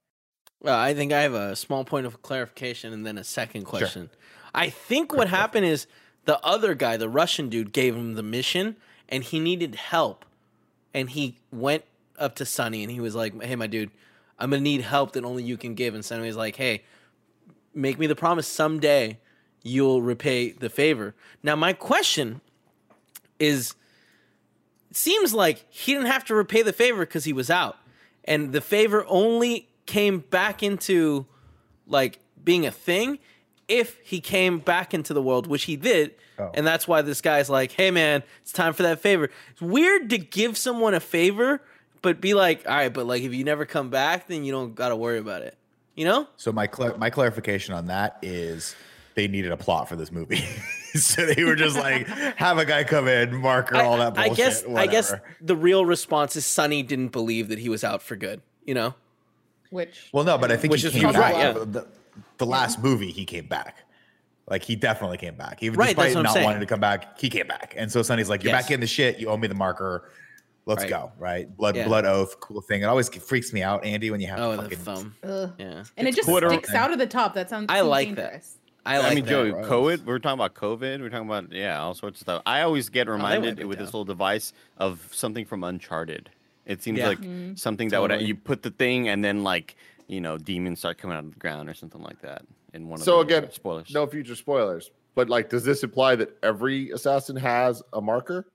Well, 0.61 0.79
I 0.79 0.93
think 0.93 1.11
I 1.11 1.23
have 1.23 1.33
a 1.33 1.53
small 1.57 1.83
point 1.83 2.05
of 2.05 2.21
clarification 2.21 2.93
and 2.93 3.05
then 3.05 3.17
a 3.17 3.25
second 3.25 3.65
question. 3.65 4.09
Sure. 4.09 4.19
I 4.55 4.69
think 4.69 5.13
what 5.13 5.27
happened 5.27 5.65
is 5.65 5.87
the 6.23 6.39
other 6.39 6.73
guy, 6.73 6.95
the 6.95 7.09
Russian 7.09 7.49
dude, 7.49 7.73
gave 7.73 7.97
him 7.97 8.13
the 8.13 8.23
mission 8.23 8.77
and 9.09 9.25
he 9.25 9.41
needed 9.41 9.75
help. 9.75 10.23
And 10.93 11.09
he 11.09 11.37
went 11.51 11.83
up 12.17 12.35
to 12.35 12.45
Sonny 12.45 12.81
and 12.81 12.89
he 12.89 13.01
was 13.01 13.13
like, 13.13 13.43
Hey, 13.43 13.57
my 13.57 13.67
dude, 13.67 13.91
I'm 14.41 14.51
to 14.51 14.59
need 14.59 14.81
help 14.81 15.13
that 15.13 15.23
only 15.23 15.43
you 15.43 15.57
can 15.57 15.75
give. 15.75 15.93
And 15.93 16.03
Sonny 16.03 16.27
was 16.27 16.35
like, 16.35 16.55
Hey, 16.55 16.83
make 17.73 17.99
me 17.99 18.07
the 18.07 18.15
promise 18.15 18.47
someday 18.47 19.19
you'll 19.63 20.01
repay 20.01 20.51
the 20.51 20.69
favor. 20.69 21.13
Now, 21.43 21.55
my 21.55 21.73
question 21.73 22.41
is 23.39 23.75
it 24.89 24.97
seems 24.97 25.33
like 25.33 25.65
he 25.69 25.93
didn't 25.93 26.07
have 26.07 26.25
to 26.25 26.35
repay 26.35 26.63
the 26.63 26.73
favor 26.73 27.05
because 27.05 27.23
he 27.23 27.33
was 27.33 27.49
out. 27.49 27.77
And 28.25 28.51
the 28.51 28.61
favor 28.61 29.05
only 29.07 29.69
came 29.85 30.19
back 30.19 30.63
into 30.63 31.25
like 31.87 32.19
being 32.43 32.65
a 32.65 32.71
thing 32.71 33.19
if 33.67 33.99
he 34.03 34.19
came 34.19 34.59
back 34.59 34.93
into 34.93 35.13
the 35.13 35.21
world, 35.21 35.47
which 35.47 35.63
he 35.63 35.75
did. 35.75 36.15
Oh. 36.37 36.51
And 36.53 36.65
that's 36.65 36.87
why 36.87 37.01
this 37.01 37.21
guy's 37.21 37.49
like, 37.49 37.71
hey 37.71 37.91
man, 37.91 38.23
it's 38.41 38.51
time 38.51 38.73
for 38.73 38.83
that 38.83 38.99
favor. 38.99 39.29
It's 39.51 39.61
weird 39.61 40.09
to 40.09 40.17
give 40.17 40.57
someone 40.57 40.93
a 40.93 40.99
favor, 40.99 41.61
but 42.01 42.21
be 42.21 42.33
like, 42.33 42.67
all 42.67 42.75
right, 42.75 42.93
but 42.93 43.05
like 43.05 43.23
if 43.23 43.33
you 43.33 43.43
never 43.43 43.65
come 43.65 43.89
back, 43.89 44.27
then 44.27 44.43
you 44.43 44.51
don't 44.51 44.75
gotta 44.75 44.95
worry 44.95 45.19
about 45.19 45.41
it. 45.41 45.57
You 45.95 46.05
know? 46.05 46.27
So 46.37 46.51
my 46.51 46.67
cla 46.67 46.97
my 46.97 47.09
clarification 47.09 47.73
on 47.73 47.87
that 47.87 48.17
is 48.21 48.75
they 49.15 49.27
needed 49.27 49.51
a 49.51 49.57
plot 49.57 49.89
for 49.89 49.95
this 49.95 50.11
movie. 50.11 50.37
so 50.95 51.25
they 51.25 51.43
were 51.43 51.55
just 51.55 51.75
like, 51.77 52.07
have 52.37 52.57
a 52.57 52.65
guy 52.65 52.83
come 52.83 53.07
in, 53.07 53.35
marker 53.35 53.75
all 53.77 53.97
that 53.97 54.13
bullshit. 54.15 54.23
I 54.25 54.27
bullshit. 54.27 54.65
guess 54.65 54.77
I 54.77 54.87
guess 54.87 55.13
the 55.41 55.55
real 55.55 55.85
response 55.85 56.35
is 56.35 56.45
Sonny 56.45 56.81
didn't 56.81 57.09
believe 57.09 57.49
that 57.49 57.59
he 57.59 57.67
was 57.69 57.83
out 57.83 58.01
for 58.01 58.15
good, 58.15 58.41
you 58.65 58.73
know? 58.73 58.93
Which 59.69 60.09
Well, 60.11 60.23
no, 60.23 60.37
but 60.37 60.51
I 60.51 60.57
think 60.57 60.71
Which 60.71 60.81
he 60.81 60.87
is 60.87 60.93
came 60.93 61.03
probably 61.03 61.21
back. 61.21 61.33
right, 61.33 61.55
yeah. 61.57 61.63
The, 61.65 61.87
the 62.37 62.45
last 62.45 62.81
movie, 62.81 63.11
he 63.11 63.25
came 63.25 63.47
back. 63.47 63.77
Like 64.49 64.63
he 64.63 64.75
definitely 64.75 65.17
came 65.17 65.35
back. 65.35 65.61
Even 65.63 65.77
Right, 65.77 65.87
despite 65.89 66.05
that's 66.07 66.15
what 66.15 66.19
I'm 66.19 66.23
not 66.23 66.33
saying. 66.33 66.45
wanting 66.45 66.59
to 66.61 66.65
come 66.65 66.79
back, 66.81 67.17
he 67.19 67.29
came 67.29 67.47
back. 67.47 67.73
And 67.77 67.89
so 67.91 68.01
Sonny's 68.01 68.27
like, 68.29 68.43
"You're 68.43 68.53
Yes. 68.53 68.63
back 68.63 68.71
in 68.71 68.79
the 68.81 68.87
shit. 68.87 69.17
You 69.19 69.29
owe 69.29 69.37
me 69.37 69.47
the 69.47 69.55
marker. 69.55 70.09
Let's 70.65 70.83
Right. 70.83 70.89
go." 70.89 71.11
Right? 71.17 71.55
Blood, 71.55 71.75
Yeah. 71.75 71.87
blood 71.87 72.05
oath, 72.05 72.39
cool 72.39 72.61
thing. 72.61 72.81
It 72.81 72.85
always 72.85 73.09
freaks 73.09 73.51
me 73.53 73.63
out, 73.63 73.83
Andy, 73.83 74.11
when 74.11 74.21
you 74.21 74.27
have 74.27 74.39
Oh, 74.39 74.51
to 74.51 74.57
the 74.57 74.63
fucking. 74.63 74.77
thumb. 74.79 75.15
ugh. 75.23 75.53
Yeah. 75.57 75.83
and 75.97 76.07
it 76.07 76.15
just 76.15 76.27
Twitter 76.29 76.49
sticks 76.49 76.73
out 76.73 76.91
of 76.91 76.99
the 76.99 77.07
top. 77.07 77.33
That 77.33 77.49
sounds. 77.49 77.67
I 77.69 77.77
seems 77.79 77.87
like 77.89 78.15
that. 78.15 78.43
I 78.85 78.97
like 78.97 79.11
I 79.11 79.15
mean, 79.15 79.25
that. 79.25 79.29
Joey. 79.29 79.51
COVID. 79.51 80.05
We're 80.05 80.19
talking 80.19 80.39
about 80.39 80.55
COVID. 80.55 81.01
We're 81.01 81.09
talking 81.09 81.27
about 81.27 81.51
yeah, 81.51 81.79
all 81.79 81.93
sorts 81.93 82.19
of 82.19 82.25
stuff. 82.25 82.41
I 82.45 82.61
always 82.61 82.89
get 82.89 83.07
oh, 83.07 83.11
reminded 83.11 83.57
big 83.57 83.65
with 83.67 83.77
this 83.77 83.87
little 83.87 84.05
device 84.05 84.53
of 84.77 85.07
something 85.11 85.45
from 85.45 85.63
Uncharted. 85.63 86.29
It 86.65 86.81
seems 86.81 86.99
Yeah. 86.99 87.09
like 87.09 87.19
mm-hmm. 87.19 87.55
something 87.55 87.89
that 87.89 88.01
would 88.01 88.21
you 88.21 88.35
put 88.35 88.63
the 88.63 88.71
thing 88.71 89.07
and 89.07 89.23
then 89.23 89.43
like 89.43 89.75
you 90.07 90.19
know 90.21 90.37
demons 90.37 90.79
start 90.79 90.97
coming 90.97 91.15
out 91.15 91.23
of 91.25 91.33
the 91.33 91.39
ground 91.39 91.69
or 91.69 91.73
something 91.73 92.01
like 92.01 92.21
that 92.21 92.43
in 92.73 92.87
one 92.87 92.99
of 92.99 93.05
So 93.05 93.23
the 93.23 93.37
again, 93.37 93.51
spoilers. 93.51 93.91
No 93.93 94.07
future 94.07 94.35
spoilers. 94.35 94.89
But 95.13 95.29
like, 95.29 95.49
does 95.49 95.63
this 95.63 95.83
imply 95.83 96.15
that 96.15 96.37
every 96.41 96.89
assassin 96.91 97.35
has 97.35 97.83
a 97.93 98.01
marker? 98.01 98.47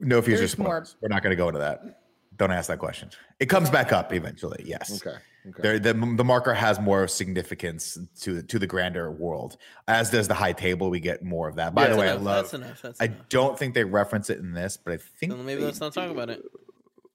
No 0.00 0.20
future 0.22 0.38
There's 0.38 0.58
more- 0.58 0.66
spoilers. 0.84 0.96
We're 1.00 1.08
not 1.08 1.22
going 1.22 1.30
to 1.30 1.36
go 1.36 1.48
into 1.48 1.60
that. 1.60 2.00
Don't 2.36 2.50
ask 2.50 2.68
that 2.68 2.78
question. 2.78 3.10
It 3.38 3.46
comes 3.46 3.68
back 3.70 3.92
up 3.92 4.12
eventually. 4.14 4.62
Yes. 4.66 5.00
Okay. 5.04 5.16
Okay. 5.48 5.62
There, 5.62 5.78
the, 5.78 5.94
the 5.94 6.24
marker 6.24 6.52
has 6.52 6.78
more 6.78 7.08
significance 7.08 7.98
to 8.20 8.42
to 8.42 8.58
the 8.58 8.66
grander 8.66 9.10
world, 9.10 9.56
as 9.88 10.10
does 10.10 10.28
the 10.28 10.34
high 10.34 10.52
table. 10.52 10.90
We 10.90 11.00
get 11.00 11.22
more 11.24 11.48
of 11.48 11.56
that. 11.56 11.74
By 11.74 11.84
That's 11.84 11.94
the 11.94 12.00
way, 12.00 12.06
enough, 12.08 12.20
I 12.20 12.22
love. 12.22 12.44
That's 12.44 12.54
enough. 12.54 12.82
That's 12.82 13.00
I 13.00 13.04
enough. 13.06 13.28
don't 13.30 13.58
think 13.58 13.74
they 13.74 13.84
reference 13.84 14.28
it 14.28 14.38
in 14.38 14.52
this, 14.52 14.76
but 14.76 14.92
I 14.94 14.96
think 14.98 15.32
Then 15.32 15.46
maybe 15.46 15.60
they 15.60 15.66
let's 15.66 15.80
not 15.80 15.94
talk 15.94 16.10
about 16.10 16.28
it. 16.28 16.42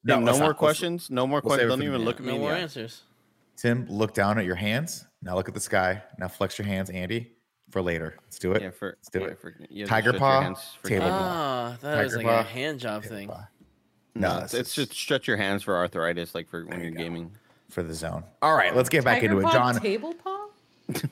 No, 0.04 0.20
no 0.20 0.26
let's 0.26 0.40
more 0.40 0.50
not. 0.50 0.58
Questions. 0.58 1.10
No 1.12 1.28
more 1.28 1.42
we'll 1.44 1.50
questions. 1.52 1.70
Don't 1.72 1.84
even 1.84 2.02
look 2.04 2.20
at 2.20 2.26
me. 2.26 2.34
No 2.34 2.40
more 2.40 2.54
answers. 2.54 3.04
Tim, 3.58 3.86
look 3.90 4.14
down 4.16 4.40
at 4.40 4.46
your 4.46 4.56
hands. 4.56 5.06
Now 5.22 5.36
look 5.36 5.48
at 5.48 5.54
the 5.54 5.60
sky. 5.62 6.02
Now 6.18 6.28
flex 6.28 6.58
your 6.58 6.66
hands, 6.68 6.90
Andy, 6.90 7.32
for 7.70 7.82
later. 7.82 8.16
Let's 8.24 8.40
do 8.40 8.54
it. 8.54 8.62
Yeah, 8.62 8.70
for 8.72 8.98
do 9.12 9.20
yeah, 9.20 9.26
it. 9.28 9.40
For, 9.40 9.56
you 9.70 9.82
have 9.82 9.88
to 9.88 9.90
Tiger 9.90 10.14
paw, 10.14 10.42
hands 10.42 10.60
for 10.82 10.90
table 10.90 11.08
paw. 11.08 11.20
Ah, 11.22 11.74
I 11.74 11.76
thought 11.76 11.98
was 12.04 12.14
Tiger 12.14 12.18
like 12.18 12.26
a 12.42 12.44
paw. 12.44 12.50
hand 12.50 12.80
job 12.80 13.04
thing. 13.04 13.28
No, 13.28 13.38
No, 14.16 14.40
it's, 14.44 14.54
it's 14.54 14.74
just 14.74 14.94
stretch 14.94 15.28
your 15.28 15.38
hands 15.38 15.64
for 15.64 15.76
arthritis, 15.76 16.34
like 16.36 16.48
for 16.50 16.66
when 16.66 16.80
you're 16.82 16.92
gaming. 16.92 17.32
for 17.70 17.84
the 17.84 17.94
zone. 17.94 18.24
All 18.42 18.56
right, 18.56 18.76
let's 18.76 18.90
get 18.90 19.04
back 19.04 19.22
Tiger 19.22 19.34
into 19.34 19.48
it. 19.48 19.52
John, 19.52 19.80
Table 19.80 20.14
paw? 20.14 20.42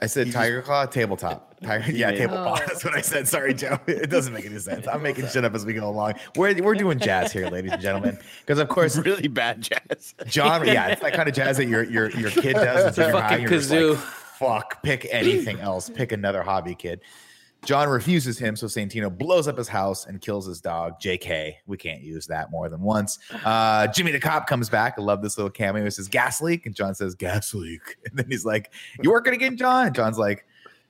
I 0.01 0.05
said 0.05 0.31
tiger 0.31 0.61
claw, 0.61 0.85
tabletop. 0.85 1.59
Tiger, 1.63 1.91
yeah, 1.91 2.11
made- 2.11 2.17
tabletop. 2.19 2.59
Oh. 2.61 2.65
That's 2.67 2.85
what 2.85 2.93
I 2.93 3.01
said. 3.01 3.27
Sorry, 3.27 3.55
Joe. 3.55 3.79
It 3.87 4.11
doesn't 4.11 4.31
make 4.31 4.45
any 4.45 4.59
sense. 4.59 4.87
I'm 4.87 5.01
making 5.01 5.27
shit 5.29 5.43
up 5.43 5.55
as 5.55 5.65
we 5.65 5.73
go 5.73 5.89
along. 5.89 6.13
We're 6.35 6.61
we're 6.61 6.75
doing 6.75 6.99
jazz 6.99 7.31
here, 7.33 7.49
ladies 7.49 7.71
and 7.71 7.81
gentlemen, 7.81 8.19
because 8.41 8.59
of 8.59 8.69
course, 8.69 8.95
Really 8.97 9.27
bad 9.27 9.61
jazz. 9.61 10.13
John. 10.27 10.67
Yeah, 10.67 10.89
it's 10.89 11.01
that 11.01 11.13
kind 11.13 11.27
of 11.27 11.33
jazz 11.33 11.57
that 11.57 11.65
your 11.65 11.83
your 11.85 12.11
your 12.11 12.29
kid 12.29 12.53
does. 12.53 12.85
It's 12.89 12.97
a 12.99 13.07
in 13.07 13.11
high, 13.15 13.21
fucking 13.29 13.41
you're 13.41 13.51
like, 13.51 13.59
kazoo. 13.99 14.22
Fuck, 14.45 14.83
pick 14.83 15.07
anything 15.11 15.59
else. 15.61 15.89
Pick 15.89 16.11
another 16.11 16.43
hobby, 16.43 16.75
kid. 16.75 17.01
John 17.65 17.87
refuses 17.87 18.37
him, 18.37 18.57
so 18.57 18.65
Santino 18.65 19.15
blows 19.17 19.47
up 19.47 19.57
his 19.57 19.69
house 19.69 20.05
and 20.05 20.19
kills 20.19 20.45
his 20.45 20.59
dog, 20.59 20.99
JK. 20.99 21.55
We 21.65 21.77
can't 21.77 22.01
use 22.01 22.27
that 22.27 22.51
more 22.51 22.67
than 22.67 22.81
once. 22.81 23.19
Uh, 23.45 23.87
Jimmy 23.87 24.11
the 24.11 24.19
cop 24.19 24.47
comes 24.47 24.69
back. 24.69 24.95
I 24.97 25.01
love 25.01 25.21
this 25.21 25.37
little 25.37 25.49
cameo. 25.49 25.85
It 25.85 25.91
says 25.91 26.09
gas 26.09 26.41
leak, 26.41 26.65
and 26.65 26.75
John 26.75 26.93
says 26.93 27.15
gas 27.15 27.53
leak. 27.53 27.79
And 28.05 28.19
then 28.19 28.25
he's 28.29 28.43
like, 28.43 28.73
You 29.01 29.11
working 29.11 29.33
again, 29.33 29.55
John? 29.55 29.87
And 29.87 29.95
John's 29.95 30.17
like, 30.17 30.45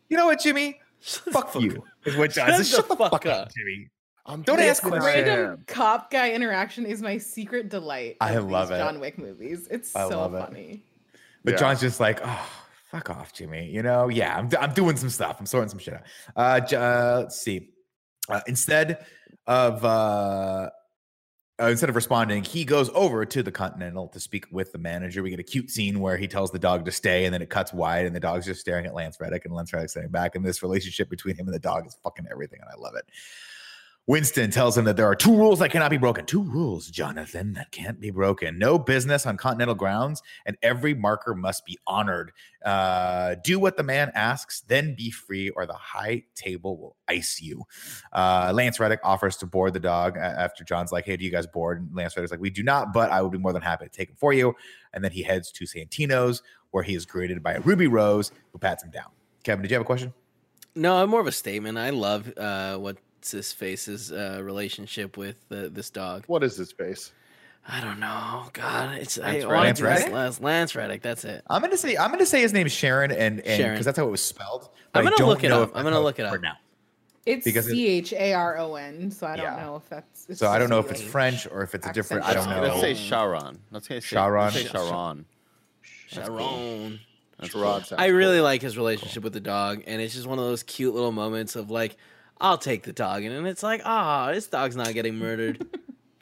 You 0.09 0.17
know 0.17 0.25
what, 0.25 0.39
Jimmy? 0.39 0.79
Fuck 0.99 1.53
you. 1.61 1.83
Is 2.05 2.15
what 2.15 2.31
John 2.31 2.49
says. 2.53 2.69
Shut 2.69 2.87
the 2.87 2.95
fuck 2.95 3.11
fuck 3.11 3.25
up, 3.27 3.41
up. 3.47 3.53
Jimmy. 3.55 3.89
I'm 4.25 4.41
Don't 4.41 4.57
pissed 4.57 4.81
ask 4.81 4.83
questions. 4.83 5.27
Random 5.27 5.63
cop 5.67 6.09
guy 6.09 6.31
interaction 6.31 6.85
is 6.87 7.01
my 7.03 7.17
secret 7.19 7.69
delight. 7.69 8.15
I 8.19 8.37
love 8.37 8.69
these 8.69 8.77
it. 8.77 8.79
John 8.79 8.99
Wick 8.99 9.17
movies. 9.19 9.67
It's 9.69 9.95
I 9.95 10.07
so 10.09 10.17
love 10.21 10.33
it. 10.33 10.39
funny. 10.39 10.83
But 11.43 11.51
Yeah. 11.51 11.57
John's 11.59 11.81
just 11.81 11.99
like, 11.99 12.19
oh, 12.23 12.49
fuck 12.93 13.09
off, 13.09 13.33
Jimmy. 13.33 13.69
You 13.69 13.81
know, 13.81 14.07
yeah, 14.07 14.37
I'm, 14.37 14.49
I'm 14.59 14.71
doing 14.73 14.95
some 14.95 15.09
stuff. 15.09 15.37
I'm 15.39 15.47
sorting 15.47 15.69
some 15.69 15.79
shit 15.79 15.95
out. 15.95 16.03
Uh, 16.73 16.75
uh 16.75 17.17
let's 17.21 17.41
see. 17.41 17.69
Uh, 18.29 18.39
instead 18.47 19.05
of 19.47 19.83
uh, 19.83 20.69
uh, 21.59 21.65
instead 21.65 21.89
of 21.89 21.95
responding, 21.95 22.43
he 22.43 22.63
goes 22.63 22.89
over 22.93 23.25
to 23.25 23.41
the 23.43 23.51
Continental 23.51 24.07
to 24.09 24.19
speak 24.19 24.45
with 24.51 24.71
the 24.71 24.77
manager. 24.77 25.23
We 25.23 25.31
get 25.31 25.39
a 25.39 25.43
cute 25.43 25.71
scene 25.71 25.99
where 25.99 26.17
he 26.17 26.27
tells 26.27 26.51
the 26.51 26.59
dog 26.59 26.85
to 26.85 26.91
stay, 26.91 27.25
and 27.25 27.33
then 27.33 27.41
it 27.41 27.49
cuts 27.49 27.73
wide, 27.73 28.05
and 28.05 28.15
the 28.15 28.19
dog's 28.19 28.45
just 28.45 28.61
staring 28.61 28.85
at 28.85 28.93
Lance 28.93 29.17
Reddick, 29.19 29.45
and 29.45 29.53
Lance 29.53 29.73
Reddick 29.73 29.89
staring 29.89 30.09
back. 30.09 30.35
And 30.35 30.45
this 30.45 30.61
relationship 30.61 31.09
between 31.09 31.35
him 31.35 31.47
and 31.47 31.53
the 31.53 31.59
dog 31.59 31.87
is 31.87 31.97
fucking 32.03 32.27
everything, 32.31 32.59
and 32.61 32.69
I 32.69 32.79
love 32.79 32.95
it. 32.95 33.05
Winston 34.05 34.51
tells 34.51 34.77
him 34.77 34.83
that 34.83 34.97
there 34.97 35.05
are 35.05 35.15
two 35.15 35.33
rules 35.33 35.59
that 35.59 35.71
cannot 35.71 35.89
be 35.89 35.97
broken. 35.97 36.25
Two 36.25 36.43
rules, 36.43 36.89
Jonathan, 36.89 37.53
that 37.53 37.71
can't 37.71 38.01
be 38.01 38.11
broken. 38.11 38.59
No 38.59 38.77
business 38.77 39.25
on 39.25 39.37
continental 39.37 39.75
grounds, 39.75 40.21
and 40.45 40.57
every 40.61 40.93
marker 40.93 41.33
must 41.33 41.65
be 41.65 41.77
honored. 41.87 42.33
Uh, 42.65 43.35
do 43.45 43.59
what 43.59 43.77
the 43.77 43.83
man 43.83 44.11
asks, 44.13 44.59
then 44.67 44.93
be 44.93 45.09
free, 45.09 45.51
or 45.51 45.65
the 45.65 45.73
high 45.73 46.23
table 46.35 46.77
will 46.77 46.97
ice 47.07 47.41
you. 47.41 47.63
Uh, 48.11 48.51
Lance 48.53 48.77
Reddick 48.77 48.99
offers 49.05 49.37
to 49.37 49.45
board 49.45 49.73
the 49.73 49.79
dog 49.79 50.17
after 50.17 50.65
John's 50.65 50.91
like, 50.91 51.05
"Hey, 51.05 51.15
do 51.15 51.23
you 51.23 51.31
guys 51.31 51.47
board?" 51.47 51.79
And 51.79 51.95
Lance 51.95 52.17
Reddick's 52.17 52.31
like, 52.31 52.41
"We 52.41 52.49
do 52.49 52.61
not, 52.63 52.91
but 52.91 53.09
I 53.09 53.21
would 53.21 53.31
be 53.31 53.37
more 53.37 53.53
than 53.53 53.61
happy 53.61 53.85
to 53.85 53.91
take 53.91 54.09
him 54.09 54.15
for 54.17 54.33
you." 54.33 54.53
And 54.93 55.01
then 55.01 55.11
he 55.11 55.23
heads 55.23 55.49
to 55.53 55.65
Santino's, 55.65 56.43
where 56.71 56.83
he 56.83 56.93
is 56.93 57.05
greeted 57.05 57.41
by 57.41 57.55
Ruby 57.55 57.87
Rose, 57.87 58.33
who 58.51 58.59
pats 58.59 58.83
him 58.83 58.91
down. 58.91 59.11
Kevin, 59.43 59.61
did 59.61 59.71
you 59.71 59.75
have 59.75 59.83
a 59.83 59.85
question? 59.85 60.13
No, 60.75 61.01
I'm 61.01 61.09
more 61.09 61.21
of 61.21 61.27
a 61.27 61.31
statement. 61.31 61.77
I 61.77 61.91
love 61.91 62.33
uh, 62.37 62.77
what's 63.23 63.31
his 63.31 63.53
face's 63.53 64.11
uh, 64.11 64.41
relationship 64.43 65.15
with 65.15 65.37
uh, 65.49 65.69
this 65.71 65.89
dog. 65.89 66.25
What 66.27 66.43
is 66.43 66.57
his 66.57 66.73
face? 66.73 67.13
I 67.65 67.79
don't 67.79 67.97
know. 68.01 68.49
God, 68.51 68.95
it's 68.97 69.17
Lance 69.17 69.45
I 69.45 69.47
Reddick. 69.47 69.49
Lance 69.49 69.79
do 69.79 69.85
this 69.85 69.99
Reddick? 69.99 70.13
Lance, 70.13 70.41
Lance 70.41 70.75
Reddick. 70.75 71.01
That's 71.01 71.23
it. 71.23 71.41
I'm 71.49 71.61
gonna 71.61 71.77
say 71.77 71.95
I'm 71.95 72.11
gonna 72.11 72.25
say 72.25 72.41
his 72.41 72.51
name's 72.51 72.73
Sharon, 72.73 73.11
and 73.11 73.39
and 73.39 73.71
because 73.71 73.85
that's 73.85 73.97
how 73.97 74.05
it 74.05 74.11
was 74.11 74.21
spelled. 74.21 74.67
I'm 74.93 75.05
gonna 75.05 75.25
look 75.25 75.45
it 75.45 75.53
up. 75.53 75.71
I'm 75.73 75.85
gonna 75.85 76.01
look 76.01 76.19
it 76.19 76.25
up. 76.25 76.31
pronounced. 76.33 76.59
It's 77.25 77.45
Because 77.45 77.67
C 77.67 77.87
H 77.87 78.11
A 78.11 78.33
R 78.33 78.57
O 78.57 78.75
N, 78.75 79.09
so 79.09 79.25
I 79.25 79.37
don't 79.37 79.45
Yeah. 79.45 79.63
know 79.63 79.77
if 79.77 79.87
that's. 79.87 80.25
it's 80.27 80.39
So 80.41 80.49
I 80.49 80.59
don't 80.59 80.69
know 80.69 80.79
if 80.79 80.91
it's 80.91 81.01
French 81.01 81.47
or 81.49 81.63
if 81.63 81.73
it's 81.75 81.87
a 81.87 81.93
different. 81.93 82.25
I 82.25 82.33
don't 82.33 82.49
know. 82.49 82.61
let's 82.61 82.81
say 82.81 82.93
Sharon. 82.93 83.57
Let's 83.71 83.87
say 83.87 84.01
Sharon. 84.01 84.43
Let's 84.53 84.55
say 84.57 84.65
Sharon. 84.65 85.25
Sharon. 86.09 86.99
That's 87.39 87.53
Sharon 87.53 87.83
I 87.97 88.07
really 88.07 88.41
like 88.41 88.61
his 88.61 88.75
relationship 88.75 89.23
with 89.23 89.31
the 89.31 89.39
dog, 89.39 89.83
and 89.87 90.01
it's 90.01 90.13
just 90.13 90.27
one 90.27 90.39
of 90.39 90.43
those 90.43 90.63
cute 90.63 90.93
little 90.93 91.13
moments 91.13 91.55
of 91.55 91.71
like, 91.71 91.95
I'll 92.41 92.57
take 92.57 92.83
the 92.83 92.93
dog, 92.93 93.23
and 93.23 93.47
it's 93.47 93.63
like, 93.63 93.81
ah, 93.85 94.31
this 94.33 94.47
dog's 94.47 94.75
not 94.75 94.93
getting 94.93 95.15
murdered. 95.17 95.65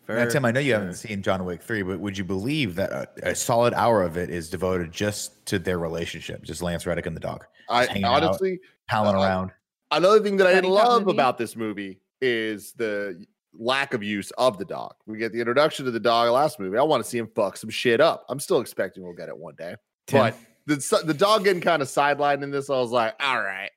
For 0.05 0.15
Now, 0.19 0.27
Tim, 0.29 0.45
I 0.45 0.51
know 0.51 0.59
you 0.59 0.73
haven't 0.73 0.93
seen 0.95 1.21
John 1.23 1.43
Wick 1.45 1.61
3, 1.63 1.81
but 1.83 1.99
would 1.99 2.17
you 2.17 2.23
believe 2.23 2.75
that 2.75 2.91
a, 2.91 3.07
a 3.29 3.35
solid 3.35 3.73
hour 3.73 4.03
of 4.03 4.17
it 4.17 4.29
is 4.29 4.49
devoted 4.49 4.91
just 4.91 5.43
to 5.47 5.57
their 5.59 5.79
relationship, 5.79 6.43
just 6.43 6.61
Lance 6.61 6.85
Reddick 6.85 7.05
and 7.05 7.15
the 7.15 7.19
dog? 7.21 7.45
I 7.69 7.85
hanging 7.85 8.03
out. 8.03 8.23
honestly, 8.23 8.59
Palling 8.87 9.15
Uh, 9.15 9.19
around. 9.21 9.51
another 9.91 10.19
thing 10.21 10.37
that 10.37 10.47
I 10.47 10.53
Buddy 10.53 10.67
didn't 10.67 10.77
cop 10.77 10.87
love 10.87 11.07
about 11.07 11.37
this 11.37 11.55
movie 11.55 11.99
is 12.21 12.73
the 12.73 13.25
lack 13.57 13.93
of 13.93 14.03
use 14.03 14.31
of 14.37 14.57
the 14.57 14.65
dog. 14.65 14.93
We 15.05 15.17
get 15.17 15.31
the 15.33 15.39
introduction 15.39 15.85
to 15.85 15.91
the 15.91 15.99
dog 15.99 16.29
last 16.31 16.59
movie. 16.59 16.77
I 16.77 16.83
want 16.83 17.03
to 17.03 17.09
see 17.09 17.17
him 17.17 17.27
fuck 17.33 17.57
some 17.57 17.69
shit 17.69 17.99
up. 18.01 18.25
I'm 18.29 18.39
still 18.39 18.59
expecting 18.61 19.03
we'll 19.03 19.13
get 19.13 19.29
it 19.29 19.37
one 19.37 19.55
day. 19.55 19.75
Tim, 20.07 20.19
But 20.21 20.35
the 20.67 20.75
s- 20.75 21.03
the 21.05 21.13
dog 21.13 21.45
getting 21.45 21.61
kind 21.61 21.81
of 21.81 21.87
sidelined 21.87 22.43
in 22.43 22.51
this, 22.51 22.69
I 22.69 22.73
was 22.79 22.91
like, 22.91 23.15
all 23.19 23.41
right. 23.41 23.71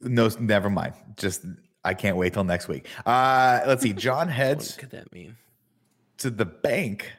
No, 0.00 0.28
never 0.40 0.70
mind. 0.70 0.94
Just 1.16 1.44
I 1.84 1.94
can't 1.94 2.16
wait 2.16 2.32
till 2.32 2.44
next 2.44 2.68
week. 2.68 2.86
Uh, 3.04 3.60
let's 3.66 3.82
see. 3.82 3.92
John 4.06 4.26
What 4.26 4.36
heads 4.36 4.76
could 4.76 4.90
that 4.90 5.12
mean? 5.12 5.36
to 6.18 6.30
the 6.30 6.44
bank 6.46 7.12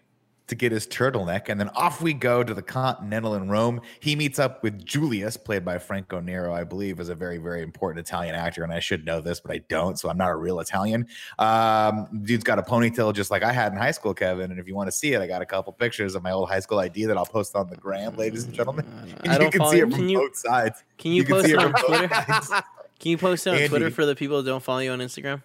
to 0.47 0.55
get 0.55 0.71
his 0.71 0.87
turtleneck, 0.87 1.49
and 1.49 1.59
then 1.59 1.69
off 1.69 2.01
we 2.01 2.13
go 2.13 2.43
to 2.43 2.53
the 2.53 2.61
Continental 2.61 3.35
in 3.35 3.49
Rome. 3.49 3.81
He 3.99 4.15
meets 4.15 4.39
up 4.39 4.63
with 4.63 4.83
Julius, 4.85 5.35
played 5.35 5.65
by 5.65 5.77
Franco 5.77 6.21
Nero, 6.21 6.53
I 6.53 6.63
believe, 6.63 6.99
is 6.99 7.09
a 7.09 7.15
very, 7.15 7.37
very 7.37 7.61
important 7.61 8.07
Italian 8.07 8.33
actor, 8.33 8.63
and 8.63 8.71
I 8.71 8.79
should 8.79 9.05
know 9.05 9.19
this, 9.19 9.39
but 9.39 9.51
I 9.51 9.59
don't, 9.67 9.99
so 9.99 10.09
I'm 10.09 10.17
not 10.17 10.29
a 10.29 10.35
real 10.35 10.59
Italian. 10.59 11.07
Um, 11.37 12.07
dude's 12.23 12.43
got 12.43 12.59
a 12.59 12.61
ponytail 12.61 13.13
just 13.13 13.29
like 13.29 13.43
I 13.43 13.51
had 13.51 13.73
in 13.73 13.77
high 13.77 13.91
school, 13.91 14.13
Kevin. 14.13 14.51
And 14.51 14.59
if 14.59 14.67
you 14.67 14.75
want 14.75 14.87
to 14.87 14.91
see 14.91 15.13
it, 15.13 15.21
I 15.21 15.27
got 15.27 15.41
a 15.41 15.45
couple 15.45 15.73
pictures 15.73 16.15
of 16.15 16.23
my 16.23 16.31
old 16.31 16.49
high 16.49 16.61
school 16.61 16.79
ID 16.79 17.05
that 17.05 17.17
I'll 17.17 17.25
post 17.25 17.55
on 17.55 17.67
the 17.69 17.75
gram, 17.75 18.15
ladies 18.15 18.45
and 18.45 18.53
gentlemen. 18.53 18.85
And 19.23 19.31
I 19.31 19.37
don't 19.37 19.51
can 19.51 19.59
follow 19.59 19.71
see 19.71 19.79
it 19.79 19.81
from 19.81 19.91
Can 19.91 20.09
you 20.09 20.19
both 20.19 20.37
sides. 20.37 20.83
can 20.97 21.11
you, 21.11 21.23
can 21.23 21.35
post 21.35 21.45
see 21.47 21.51
it 21.53 21.59
it 21.59 21.65
on 21.65 21.71
both 21.73 21.85
Twitter? 21.85 22.07
Can 22.99 23.11
you 23.11 23.17
post 23.19 23.45
it 23.45 23.61
on 23.61 23.69
Twitter 23.69 23.91
for 23.91 24.07
the 24.07 24.15
people 24.15 24.41
that 24.41 24.49
don't 24.49 24.63
follow 24.63 24.79
you 24.79 24.89
on 24.89 24.97
Instagram? 24.99 25.43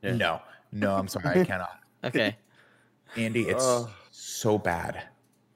Yeah. 0.00 0.14
No, 0.14 0.40
no, 0.70 0.94
I'm 0.94 1.08
sorry, 1.08 1.40
I 1.40 1.44
cannot. 1.46 1.80
Okay. 2.04 2.36
Andy, 3.16 3.48
it's 3.48 3.64
Ugh. 3.64 3.90
So 4.40 4.58
bad 4.58 5.02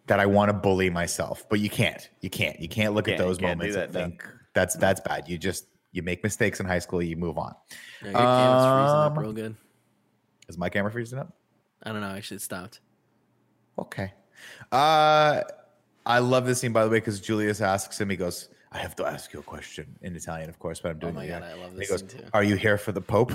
that 0.07 0.18
I 0.21 0.27
want 0.27 0.49
to 0.49 0.53
bully 0.53 0.90
myself, 0.90 1.47
but 1.49 1.61
you 1.61 1.71
can't. 1.71 2.09
You 2.21 2.31
can't. 2.31 2.59
You 2.61 2.68
can't 2.68 2.95
look 2.95 3.07
at 3.09 3.12
Can't- 3.16 3.18
those 3.27 3.38
can't 3.38 3.59
do 3.61 3.66
moments 3.66 3.77
and 3.77 3.92
that, 3.95 3.99
no. 3.99 4.05
think 4.07 4.25
that's 4.55 4.75
that's 4.77 5.01
bad. 5.01 5.29
You 5.29 5.38
just 5.38 5.66
you 5.92 6.03
make 6.03 6.23
mistakes 6.23 6.59
in 6.61 6.66
high 6.66 6.79
school, 6.81 7.03
you 7.03 7.16
move 7.16 7.38
on. 7.38 7.55
No, 8.03 8.09
your 8.11 8.18
camera's 8.18 8.64
freezing 8.64 8.99
up 8.99 9.12
Um, 9.12 9.18
real 9.18 9.33
good. 9.33 9.57
Is 10.49 10.59
my 10.59 10.68
camera 10.68 10.90
freezing 10.90 11.18
up? 11.18 11.33
I 11.83 11.92
don't 11.92 12.01
know. 12.01 12.09
Actually, 12.09 12.37
it 12.38 12.42
stopped. 12.42 12.81
Okay. 13.79 14.12
Uh 14.71 15.42
I 16.05 16.18
love 16.18 16.47
this 16.47 16.59
scene 16.61 16.73
by 16.73 16.83
the 16.85 16.90
way 16.90 16.97
because 16.99 17.21
Julius 17.21 17.61
asks 17.61 18.01
him. 18.01 18.11
He 18.11 18.16
goes, 18.16 18.49
"I 18.73 18.79
have 18.79 18.97
to 18.97 19.07
ask 19.07 19.33
you 19.33 19.38
a 19.40 19.42
question 19.42 19.87
in 20.03 20.16
Italian, 20.16 20.49
of 20.51 20.59
course, 20.59 20.81
but 20.81 20.90
I'm 20.90 20.99
doing 20.99 21.16
Oh 21.16 21.21
doing 21.21 21.31
my 21.31 21.37
it." 21.37 21.40
god. 21.40 21.49
I 21.49 21.55
love 21.55 21.73
And 21.73 21.81
he 21.81 21.87
goes, 21.87 22.01
scene 22.01 22.09
too. 22.09 22.25
"Are 22.33 22.42
you 22.42 22.57
here 22.57 22.77
for 22.77 22.90
the 22.92 23.01
Pope?" 23.01 23.33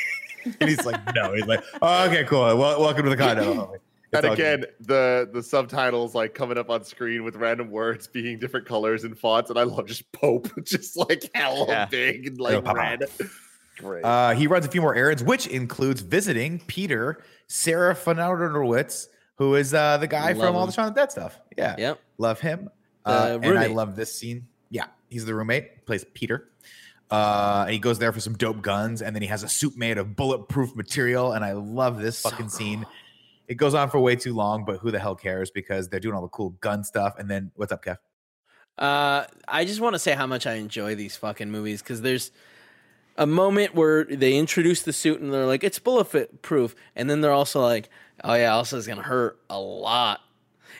and 0.60 0.68
he's 0.68 0.84
like, 0.84 1.00
"No." 1.14 1.32
He's 1.32 1.46
like, 1.46 1.62
oh, 1.80 2.06
"Okay, 2.08 2.24
cool. 2.24 2.40
Well, 2.58 2.80
welcome 2.80 3.04
to 3.04 3.10
the 3.10 3.16
continent." 3.16 3.70
It's 4.12 4.18
and 4.18 4.26
all 4.30 4.36
good. 4.36 4.58
again, 4.64 4.70
the 4.80 5.30
the 5.32 5.42
subtitles 5.42 6.14
like 6.14 6.34
coming 6.34 6.58
up 6.58 6.68
on 6.68 6.82
screen 6.84 7.22
with 7.22 7.36
random 7.36 7.70
words 7.70 8.08
being 8.08 8.38
different 8.38 8.66
colors 8.66 9.04
and 9.04 9.16
fonts, 9.18 9.50
and 9.50 9.58
I 9.58 9.62
love 9.62 9.86
just 9.86 10.10
Pope, 10.12 10.48
just 10.64 10.96
like 10.96 11.30
hella 11.34 11.66
Yeah. 11.68 11.86
big 11.86 12.26
and 12.26 12.40
Little 12.40 12.62
like 12.62 12.64
papa. 12.64 12.78
red. 13.20 13.30
Great. 13.78 14.04
Uh, 14.04 14.32
he 14.32 14.46
runs 14.46 14.66
a 14.66 14.68
few 14.68 14.80
more 14.82 14.94
errands, 14.94 15.22
which 15.22 15.46
includes 15.46 16.00
visiting 16.02 16.58
Peter 16.66 17.22
Sarah 17.46 17.94
Serafinowicz, 17.94 19.06
who 19.36 19.54
is 19.54 19.72
uh, 19.72 19.96
the 19.98 20.06
guy 20.08 20.32
Love 20.32 20.38
from 20.38 20.56
all 20.56 20.66
the 20.66 20.72
Shaun 20.72 20.88
of 20.88 20.94
the 20.94 21.00
Dead 21.00 21.10
stuff. 21.12 21.38
Yeah, 21.56 21.76
Yep. 21.78 22.00
love 22.18 22.40
him. 22.40 22.68
The 23.06 23.10
Uh, 23.12 23.38
and 23.42 23.58
I 23.58 23.66
love 23.66 23.96
this 23.96 24.12
scene. 24.14 24.48
Yeah, 24.70 24.86
he's 25.08 25.24
the 25.24 25.34
roommate, 25.34 25.86
plays 25.86 26.04
Peter. 26.14 26.48
Uh, 27.10 27.62
and 27.66 27.72
he 27.72 27.78
goes 27.80 27.98
there 27.98 28.12
for 28.12 28.20
some 28.20 28.34
dope 28.34 28.60
guns, 28.62 29.02
and 29.02 29.16
then 29.16 29.22
he 29.22 29.28
has 29.28 29.42
a 29.42 29.48
suit 29.48 29.76
made 29.76 29.98
of 29.98 30.14
bulletproof 30.14 30.76
material. 30.76 31.32
And 31.32 31.44
I 31.44 31.52
love 31.52 32.00
this 32.00 32.18
So 32.18 32.30
fucking 32.30 32.50
scene. 32.50 32.86
It 33.50 33.56
goes 33.56 33.74
on 33.74 33.90
for 33.90 33.98
way 33.98 34.14
too 34.14 34.32
long, 34.32 34.64
but 34.64 34.78
who 34.78 34.92
the 34.92 35.00
hell 35.00 35.16
cares? 35.16 35.50
Because 35.50 35.88
they're 35.88 35.98
doing 35.98 36.14
all 36.14 36.22
the 36.22 36.28
cool 36.28 36.50
gun 36.60 36.84
stuff. 36.84 37.14
And 37.18 37.28
then 37.28 37.50
what's 37.56 37.72
up, 37.72 37.84
Kev? 37.84 37.96
Uh, 38.78 39.26
I 39.48 39.64
just 39.64 39.80
want 39.80 39.94
to 39.96 39.98
say 39.98 40.12
how 40.12 40.28
much 40.28 40.46
I 40.46 40.54
enjoy 40.54 40.94
these 40.94 41.16
fucking 41.16 41.50
movies 41.50 41.82
because 41.82 42.00
there's 42.00 42.30
a 43.16 43.26
moment 43.26 43.74
where 43.74 44.04
they 44.04 44.36
introduce 44.36 44.82
the 44.82 44.92
suit 44.92 45.20
and 45.20 45.32
they're 45.34 45.46
like, 45.46 45.64
it's 45.64 45.80
bullet 45.80 46.40
proof. 46.42 46.76
And 46.94 47.10
then 47.10 47.22
they're 47.22 47.32
also 47.32 47.60
like, 47.60 47.90
oh, 48.22 48.34
yeah, 48.34 48.54
also 48.54 48.78
it's 48.78 48.86
going 48.86 48.98
to 48.98 49.04
hurt 49.04 49.40
a 49.50 49.58
lot. 49.58 50.20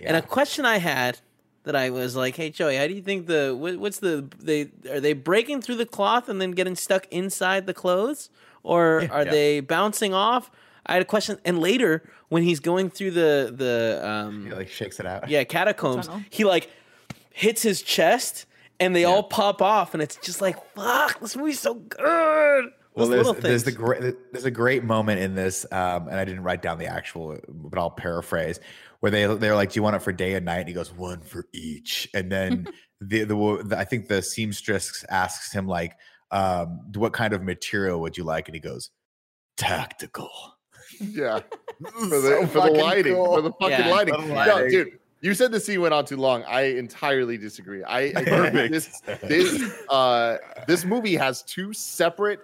And 0.01 0.17
a 0.17 0.23
question 0.23 0.65
I 0.65 0.79
had 0.79 1.19
that 1.65 1.75
I 1.75 1.91
was 1.91 2.15
like, 2.15 2.37
hey, 2.37 2.51
Joey, 2.51 2.77
how 2.77 2.87
do 2.87 2.95
you 2.95 3.03
think 3.03 3.27
the, 3.27 3.53
what, 3.59 3.79
what's 3.79 3.99
the, 3.99 4.29
they, 4.39 4.71
are 4.89 5.01
they 5.01 5.13
breaking 5.13 5.61
through 5.61 5.75
the 5.77 5.87
cloth 5.87 6.29
and 6.29 6.41
then 6.41 6.53
getting 6.53 6.77
stuck 6.77 7.09
inside 7.11 7.67
the 7.67 7.75
clothes? 7.75 8.31
Or 8.63 9.09
are 9.11 9.25
Yeah. 9.25 9.31
they 9.33 9.59
bouncing 9.61 10.15
off? 10.15 10.53
I 10.91 10.95
had 10.95 11.03
a 11.03 11.07
question. 11.07 11.39
And 11.45 11.61
later, 11.61 12.03
when 12.29 12.43
he's 12.43 12.61
going 12.61 12.91
through 12.91 13.13
the, 13.13 13.55
the, 13.57 14.01
um, 14.07 14.47
He 14.47 14.53
like 14.53 14.69
shakes 14.69 15.01
it 15.01 15.07
out. 15.07 15.29
yeah, 15.29 15.45
catacombs. 15.45 16.07
Tunnel. 16.09 16.25
He 16.31 16.45
like 16.45 16.69
hits 17.31 17.63
his 17.63 17.81
chest, 17.81 18.47
and 18.81 18.95
they 18.95 19.05
all 19.05 19.23
pop 19.23 19.63
off, 19.63 19.95
and 19.95 20.03
it's 20.03 20.17
just 20.17 20.41
like, 20.41 20.57
fuck, 20.75 21.21
this 21.21 21.37
movie's 21.37 21.61
so 21.61 21.75
good. 21.75 22.71
Well, 22.95 23.07
there's, 23.07 23.27
little 23.27 23.41
there's 23.41 23.63
the 23.63 23.73
great 23.73 24.03
there's 24.33 24.45
a 24.45 24.51
great 24.51 24.83
moment 24.83 25.21
in 25.21 25.37
this, 25.37 25.65
um, 25.71 26.09
and 26.09 26.17
I 26.17 26.25
didn't 26.25 26.43
write 26.43 26.61
down 26.61 26.79
the 26.79 26.87
actual, 26.87 27.39
but 27.49 27.79
I'll 27.79 27.91
paraphrase 27.91 28.59
where 28.99 29.13
they 29.13 29.27
they're 29.37 29.55
like, 29.55 29.73
"Do 29.73 29.79
you 29.79 29.83
want 29.85 29.95
it 29.95 30.03
for 30.03 30.13
day 30.13 30.35
and 30.35 30.45
night?" 30.45 30.59
And 30.61 30.69
he 30.69 30.75
goes, 30.75 30.93
"One 30.93 31.21
for 31.21 31.45
each." 31.55 32.09
And 32.15 32.33
then 32.33 32.67
the, 33.01 33.23
the 33.25 33.63
the 33.65 33.79
I 33.79 33.85
think 33.85 34.09
the 34.09 34.23
seamstress 34.23 35.05
asks 35.09 35.53
him 35.53 35.69
like, 35.69 35.97
um, 36.33 36.81
"What 36.97 37.13
kind 37.13 37.33
of 37.33 37.45
material 37.45 38.01
would 38.01 38.19
you 38.19 38.25
like?" 38.25 38.49
And 38.49 38.57
he 38.57 38.61
goes, 38.61 38.91
"Tactical." 39.57 40.31
Yeah. 40.99 41.41
For 41.83 41.91
So 42.09 42.21
the, 42.21 42.31
for 42.31 42.41
the 42.41 42.47
fucking 42.49 42.77
lighting. 42.81 43.15
For 43.15 43.41
the 43.43 43.53
fucking 43.53 43.71
Yeah. 43.71 43.89
lighting. 43.89 44.15
For 44.15 44.21
the 44.29 44.45
No, 44.47 44.69
dude, 44.69 44.99
you 45.23 45.35
said 45.35 45.51
the 45.53 45.61
scene 45.61 45.81
went 45.81 45.95
on 45.95 46.05
too 46.05 46.17
long. 46.17 46.45
I 46.45 46.63
entirely 46.77 47.39
disagree. 47.39 47.83
I, 47.85 48.01
I 48.01 48.13
think 48.51 48.71
this 48.73 49.01
this 49.23 49.73
uh 49.89 50.37
this 50.67 50.85
movie 50.85 51.17
has 51.17 51.43
two 51.43 51.73
separate 51.73 52.41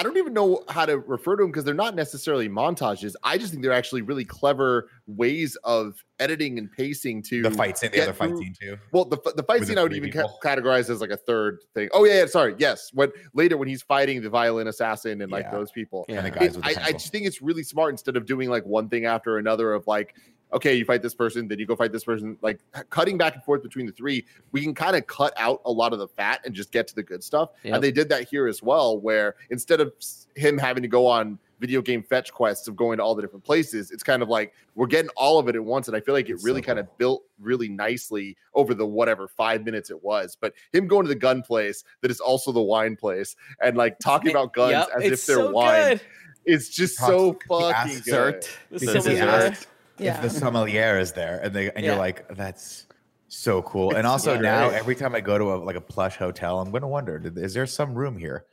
I 0.00 0.02
don't 0.02 0.16
even 0.16 0.32
know 0.32 0.64
how 0.70 0.86
to 0.86 0.96
refer 0.98 1.36
to 1.36 1.42
them 1.42 1.50
because 1.50 1.62
they're 1.64 1.74
not 1.74 1.94
necessarily 1.94 2.48
montages. 2.48 3.12
I 3.22 3.36
just 3.36 3.50
think 3.52 3.62
they're 3.62 3.70
actually 3.74 4.00
really 4.00 4.24
clever 4.24 4.88
ways 5.06 5.56
of 5.62 6.02
editing 6.18 6.58
and 6.58 6.72
pacing 6.72 7.20
to 7.24 7.42
The 7.42 7.50
fight 7.50 7.76
scene, 7.76 7.90
the 7.92 8.00
other 8.04 8.14
fight 8.14 8.34
scene 8.38 8.54
too. 8.58 8.78
Well, 8.92 9.04
the 9.04 9.18
the 9.36 9.42
fight 9.42 9.60
With 9.60 9.68
scene 9.68 9.74
the 9.74 9.82
I 9.82 9.84
would 9.84 9.92
three 9.92 9.98
even 9.98 10.10
ca- 10.10 10.22
people. 10.22 10.38
categorize 10.42 10.88
as 10.88 11.02
like 11.02 11.10
a 11.10 11.18
third 11.18 11.58
thing. 11.74 11.90
Oh 11.92 12.04
yeah, 12.04 12.20
yeah, 12.20 12.26
sorry. 12.26 12.54
Yes, 12.56 12.90
when 12.94 13.12
later 13.34 13.58
when 13.58 13.68
he's 13.68 13.82
fighting 13.82 14.22
the 14.22 14.30
violin 14.30 14.68
assassin 14.68 15.20
and 15.20 15.30
like 15.30 15.44
Yeah. 15.44 15.50
those 15.50 15.70
people. 15.70 16.06
Yeah. 16.08 16.16
And 16.16 16.24
the 16.26 16.30
It- 16.30 16.38
guys 16.40 16.56
with 16.56 16.64
the 16.64 16.80
I, 16.82 16.86
I 16.86 16.92
just 16.92 17.12
think 17.12 17.26
it's 17.26 17.42
really 17.42 17.62
smart 17.62 17.90
instead 17.92 18.16
of 18.16 18.24
doing 18.24 18.48
like 18.48 18.64
one 18.64 18.88
thing 18.88 19.04
after 19.04 19.36
another 19.36 19.74
of 19.74 19.86
like, 19.86 20.14
okay, 20.52 20.74
you 20.74 20.84
fight 20.84 21.02
this 21.02 21.14
person, 21.14 21.48
then 21.48 21.58
you 21.58 21.66
go 21.66 21.76
fight 21.76 21.92
this 21.92 22.04
person. 22.04 22.36
Like 22.42 22.60
cutting 22.90 23.16
back 23.18 23.34
and 23.34 23.44
forth 23.44 23.62
between 23.62 23.86
the 23.86 23.92
three, 23.92 24.24
we 24.52 24.62
can 24.62 24.74
kind 24.74 24.96
of 24.96 25.06
cut 25.06 25.32
out 25.36 25.60
a 25.64 25.70
lot 25.70 25.92
of 25.92 25.98
the 25.98 26.08
fat 26.08 26.40
and 26.44 26.54
just 26.54 26.72
get 26.72 26.86
to 26.88 26.94
the 26.94 27.02
good 27.02 27.22
stuff. 27.22 27.50
Yep. 27.62 27.74
And 27.74 27.84
they 27.84 27.92
did 27.92 28.08
that 28.10 28.28
here 28.28 28.46
as 28.46 28.62
well, 28.62 28.98
where 28.98 29.36
instead 29.50 29.80
of 29.80 29.92
him 30.36 30.58
having 30.58 30.82
to 30.82 30.88
go 30.88 31.06
on 31.06 31.38
video 31.60 31.82
game 31.82 32.02
fetch 32.02 32.32
quests 32.32 32.68
of 32.68 32.74
going 32.76 32.96
to 32.96 33.04
all 33.04 33.14
the 33.14 33.20
different 33.20 33.44
places, 33.44 33.90
it's 33.90 34.02
kind 34.02 34.22
of 34.22 34.28
like 34.30 34.54
we're 34.74 34.86
getting 34.86 35.10
all 35.16 35.38
of 35.38 35.46
it 35.46 35.54
at 35.54 35.62
once. 35.62 35.88
And 35.88 35.96
I 35.96 36.00
feel 36.00 36.14
like 36.14 36.28
it 36.28 36.32
It's 36.32 36.44
really 36.44 36.62
so 36.62 36.66
kind 36.66 36.78
of 36.78 36.98
built 36.98 37.22
really 37.38 37.68
nicely 37.68 38.36
over 38.54 38.72
the 38.74 38.86
whatever 38.86 39.28
five 39.28 39.64
minutes 39.64 39.90
it 39.90 40.02
was. 40.02 40.36
But 40.40 40.54
him 40.72 40.86
going 40.86 41.04
to 41.04 41.08
the 41.08 41.14
gun 41.18 41.42
place 41.42 41.84
that 42.00 42.10
is 42.10 42.18
also 42.18 42.50
the 42.50 42.62
wine 42.62 42.96
place 42.96 43.36
and 43.62 43.76
like 43.76 43.98
talking 43.98 44.30
about 44.30 44.54
guns 44.54 44.72
Yep, 44.72 44.88
as 44.96 45.02
if 45.04 45.12
it's 45.12 45.26
they're 45.26 45.36
so 45.36 45.50
wine. 45.50 45.88
good. 45.90 46.00
It's 46.46 46.70
just 46.70 46.98
Talks- 46.98 47.10
so 47.12 47.38
fucking 47.46 47.92
good. 47.92 48.04
Dessert. 48.40 48.48
The 48.70 48.78
Because 48.80 48.94
he 49.04 49.16
sommelier. 49.16 49.28
asked 49.28 49.66
Yeah. 50.00 50.16
if 50.16 50.22
the 50.22 50.30
sommelier 50.30 50.98
is 50.98 51.12
there, 51.12 51.40
and 51.42 51.54
they 51.54 51.70
and 51.70 51.84
Yeah. 51.84 51.90
you're 51.92 51.98
like, 51.98 52.26
"That's 52.36 52.86
so 53.28 53.62
cool." 53.62 53.94
And 53.94 54.06
also 54.06 54.34
so 54.36 54.40
now, 54.40 54.68
great. 54.68 54.78
every 54.78 54.94
time 54.94 55.14
I 55.14 55.20
go 55.20 55.38
to 55.38 55.54
a 55.54 55.56
like 55.56 55.76
a 55.76 55.80
plush 55.80 56.16
hotel, 56.16 56.60
I'm 56.60 56.70
gonna 56.70 56.88
wonder: 56.88 57.20
is 57.36 57.54
there 57.54 57.66
some 57.66 57.94
room 57.94 58.16
here 58.16 58.46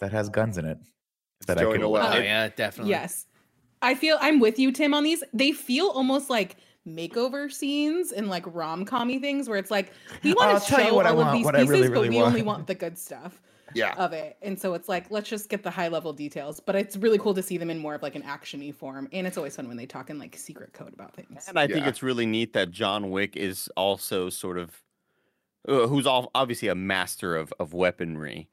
that 0.00 0.12
has 0.12 0.28
guns 0.28 0.58
in 0.58 0.64
it 0.64 0.78
that 1.46 1.58
I 1.58 1.64
can? 1.64 1.80
Noel. 1.80 2.06
Oh, 2.14 2.18
It- 2.18 2.24
yeah, 2.24 2.48
definitely. 2.48 2.90
Yes. 2.90 3.26
I 3.82 3.94
feel 3.94 4.16
I'm 4.20 4.40
with 4.40 4.58
you, 4.58 4.72
Tim, 4.72 4.94
on 4.94 5.04
these. 5.04 5.22
They 5.34 5.52
feel 5.52 5.88
almost 5.88 6.30
like 6.30 6.56
makeover 6.88 7.50
scenes 7.52 8.12
and 8.12 8.28
like 8.28 8.44
rom 8.46 8.84
commy 8.84 9.20
things 9.20 9.48
where 9.48 9.58
it's 9.58 9.70
like 9.70 9.92
we 10.22 10.30
I'll 10.30 10.36
want 10.36 10.62
to 10.62 10.68
tell 10.68 10.80
you 10.80 10.86
show 10.88 10.94
what 10.94 11.06
I 11.06 11.10
all 11.10 11.20
of 11.22 11.32
these 11.32 11.50
pieces, 11.50 11.68
really, 11.68 11.88
but 11.88 11.92
really 11.92 12.08
we 12.10 12.20
only 12.20 12.42
want. 12.42 12.58
want 12.58 12.66
the 12.66 12.74
good 12.74 12.98
stuff 12.98 13.40
Yeah. 13.74 13.94
of 13.94 14.12
it. 14.12 14.36
And 14.42 14.58
so 14.58 14.74
it's 14.74 14.88
like 14.88 15.10
let's 15.10 15.28
just 15.28 15.48
get 15.48 15.62
the 15.62 15.70
high 15.70 15.88
level 15.88 16.12
details. 16.12 16.60
But 16.60 16.76
it's 16.76 16.96
really 16.96 17.18
cool 17.18 17.34
to 17.34 17.42
see 17.42 17.58
them 17.58 17.70
in 17.70 17.78
more 17.78 17.94
of 17.94 18.02
like 18.02 18.14
an 18.14 18.22
actiony 18.22 18.74
form. 18.74 19.08
And 19.12 19.26
it's 19.26 19.36
always 19.36 19.56
fun 19.56 19.68
when 19.68 19.76
they 19.76 19.86
talk 19.86 20.10
in 20.10 20.18
like 20.18 20.36
secret 20.36 20.72
code 20.72 20.92
about 20.92 21.14
things. 21.14 21.46
And 21.48 21.58
I 21.58 21.66
think 21.66 21.86
it's 21.86 22.02
really 22.02 22.26
neat 22.26 22.52
that 22.52 22.70
John 22.70 23.10
Wick 23.10 23.36
is 23.36 23.68
also 23.76 24.30
sort 24.30 24.58
of, 24.58 24.82
uh, 25.68 25.86
who's 25.86 26.06
all, 26.06 26.30
obviously 26.34 26.68
a 26.68 26.74
master 26.74 27.36
of, 27.36 27.52
of 27.58 27.72
weaponry, 27.72 28.48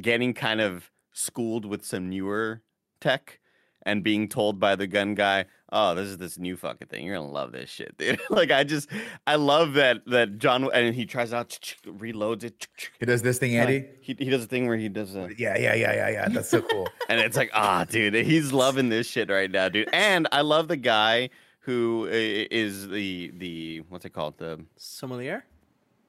getting 0.00 0.34
kind 0.34 0.60
of 0.60 0.90
schooled 1.12 1.64
with 1.64 1.84
some 1.84 2.08
newer 2.08 2.62
tech 3.00 3.40
and 3.86 4.02
being 4.02 4.28
told 4.28 4.58
by 4.58 4.76
the 4.76 4.86
gun 4.86 5.14
guy, 5.14 5.44
"Oh, 5.70 5.94
this 5.94 6.06
is 6.08 6.18
this 6.18 6.38
new 6.38 6.56
fucking 6.56 6.88
thing. 6.88 7.04
You're 7.04 7.16
gonna 7.16 7.30
love 7.30 7.52
this 7.52 7.70
shit, 7.70 7.96
dude." 7.98 8.20
like 8.30 8.50
I 8.50 8.64
just, 8.64 8.88
I 9.26 9.36
love 9.36 9.74
that 9.74 10.04
that 10.06 10.38
John 10.38 10.70
and 10.72 10.94
he 10.94 11.06
tries 11.06 11.32
out, 11.32 11.50
reloads 11.84 12.44
it. 12.44 12.66
He 12.98 13.06
does 13.06 13.22
this 13.22 13.38
thing, 13.38 13.56
Andy. 13.56 13.86
He, 14.00 14.14
he 14.18 14.30
does 14.30 14.44
a 14.44 14.46
thing 14.46 14.66
where 14.66 14.76
he 14.76 14.88
does 14.88 15.14
a, 15.14 15.28
Yeah, 15.36 15.58
yeah, 15.58 15.74
yeah, 15.74 15.94
yeah, 15.94 16.08
yeah. 16.10 16.28
That's 16.28 16.48
so 16.48 16.62
cool. 16.62 16.88
and 17.08 17.20
it's 17.20 17.36
like, 17.36 17.50
ah, 17.54 17.84
dude, 17.84 18.14
he's 18.14 18.52
loving 18.52 18.88
this 18.88 19.06
shit 19.06 19.30
right 19.30 19.50
now, 19.50 19.68
dude. 19.68 19.88
And 19.92 20.28
I 20.32 20.40
love 20.40 20.68
the 20.68 20.76
guy 20.76 21.30
who 21.60 22.06
is 22.10 22.88
the 22.88 23.32
the 23.36 23.82
what's 23.88 24.04
it 24.04 24.10
called 24.10 24.38
the 24.38 24.64
Sommelier? 24.76 25.44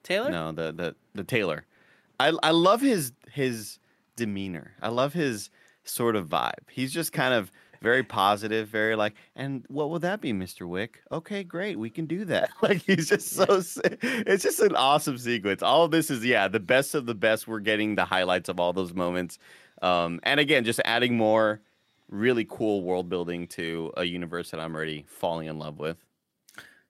Taylor? 0.04 0.30
no 0.30 0.52
the 0.52 0.72
the 0.72 0.96
the 1.14 1.24
tailor. 1.24 1.66
I 2.20 2.34
I 2.44 2.52
love 2.52 2.82
his 2.82 3.12
his 3.32 3.80
demeanor. 4.16 4.74
I 4.82 4.90
love 4.90 5.14
his 5.14 5.50
sort 5.84 6.16
of 6.16 6.28
vibe. 6.28 6.70
He's 6.70 6.92
just 6.92 7.12
kind 7.14 7.34
of 7.34 7.52
very 7.82 8.04
positive, 8.04 8.68
very 8.68 8.96
like, 8.96 9.16
and 9.36 9.66
what 9.68 9.90
will 9.90 10.00
that 10.00 10.22
be, 10.22 10.34
Mr. 10.34 10.68
Wick? 10.68 11.02
Okay, 11.12 11.44
great, 11.44 11.78
we 11.78 11.90
can 11.90 12.06
do 12.06 12.26
that. 12.26 12.50
Like 12.62 12.82
he's 12.82 13.10
just 13.10 13.30
so. 13.30 13.46
It's 13.48 14.44
just 14.44 14.60
an 14.60 14.76
awesome 14.76 15.18
sequence. 15.20 15.62
All 15.62 15.84
of 15.86 15.92
this 15.92 16.10
is 16.10 16.26
yeah, 16.26 16.48
the 16.48 16.60
best 16.60 16.96
of 16.96 17.06
the 17.06 17.14
best. 17.14 17.48
We're 17.48 17.60
getting 17.60 17.96
the 17.96 18.06
highlights 18.06 18.50
of 18.50 18.60
all 18.60 18.74
those 18.74 18.94
moments, 18.94 19.38
um, 19.82 20.20
and 20.24 20.40
again, 20.40 20.64
just 20.64 20.82
adding 20.86 21.16
more 21.16 21.62
really 22.10 22.46
cool 22.46 22.84
world 22.84 23.10
building 23.10 23.48
to 23.48 23.92
a 23.98 24.04
universe 24.04 24.52
that 24.52 24.60
I'm 24.60 24.76
already 24.76 25.06
falling 25.08 25.48
in 25.48 25.60
love 25.60 25.80
with. 25.80 26.05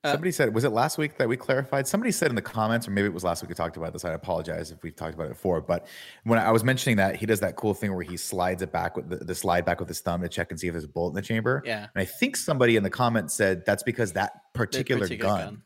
Uh, 0.05 0.11
Somebody 0.11 0.31
said, 0.31 0.53
was 0.53 0.63
it 0.63 0.69
last 0.71 0.97
week 0.97 1.17
that 1.17 1.27
we 1.27 1.35
clarified? 1.37 1.87
Somebody 1.87 2.11
said 2.11 2.29
in 2.29 2.35
the 2.35 2.41
comments, 2.41 2.87
or 2.87 2.91
maybe 2.91 3.07
it 3.07 3.13
was 3.13 3.23
last 3.23 3.41
week 3.41 3.49
we 3.49 3.55
talked 3.55 3.77
about 3.77 3.93
this. 3.93 4.05
I 4.05 4.13
apologize 4.13 4.71
if 4.71 4.81
we've 4.83 4.95
talked 4.95 5.13
about 5.15 5.25
it 5.25 5.29
before. 5.29 5.61
But 5.61 5.87
when 6.23 6.39
I 6.39 6.51
was 6.51 6.63
mentioning 6.63 6.97
that, 6.97 7.15
he 7.15 7.25
does 7.25 7.39
that 7.41 7.55
cool 7.55 7.73
thing 7.73 7.93
where 7.93 8.03
he 8.03 8.17
slides 8.17 8.61
it 8.61 8.71
back 8.71 8.95
with 8.95 9.09
the, 9.09 9.17
the 9.17 9.35
slide 9.35 9.65
back 9.65 9.79
with 9.79 9.89
his 9.89 9.99
thumb 10.01 10.21
to 10.21 10.29
check 10.29 10.51
and 10.51 10.59
see 10.59 10.67
if 10.67 10.73
there's 10.73 10.83
a 10.83 10.87
bullet 10.87 11.09
in 11.09 11.15
the 11.15 11.21
chamber. 11.21 11.63
Yeah. 11.65 11.87
And 11.95 12.01
I 12.01 12.05
think 12.05 12.37
somebody 12.37 12.75
in 12.75 12.83
the 12.83 12.89
comments 12.89 13.33
said 13.33 13.65
that's 13.65 13.83
because 13.83 14.13
that 14.13 14.41
The 14.53 14.59
particular, 14.59 15.07
gun. 15.09 15.61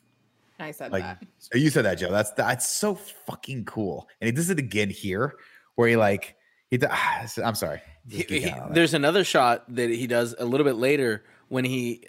I 0.60 0.72
said 0.72 0.92
Like 0.92 1.04
that. 1.04 1.24
so 1.38 1.58
you 1.58 1.70
said 1.70 1.86
that, 1.86 1.96
Joe. 1.96 2.12
That's 2.12 2.32
that's 2.32 2.68
so 2.68 2.96
fucking 2.96 3.66
cool. 3.66 4.10
And 4.20 4.26
he 4.28 4.32
does 4.34 4.50
it 4.50 4.60
again 4.60 4.90
here, 4.90 5.36
where 5.76 5.88
he 5.88 5.96
like 5.96 6.36
he. 6.70 6.78
do- 6.78 6.88
ah, 6.90 7.26
I'm 7.44 7.56
sorry. 7.56 7.82
He- 8.10 8.24
he- 8.24 8.50
out 8.50 8.60
on 8.60 8.68
it. 8.72 8.74
there's 8.74 8.94
another 8.94 9.24
shot 9.24 9.64
that 9.76 9.90
he 9.90 10.06
does 10.08 10.36
a 10.38 10.44
little 10.46 10.66
bit 10.66 10.76
later 10.76 11.24
when 11.48 11.64
he 11.64 12.04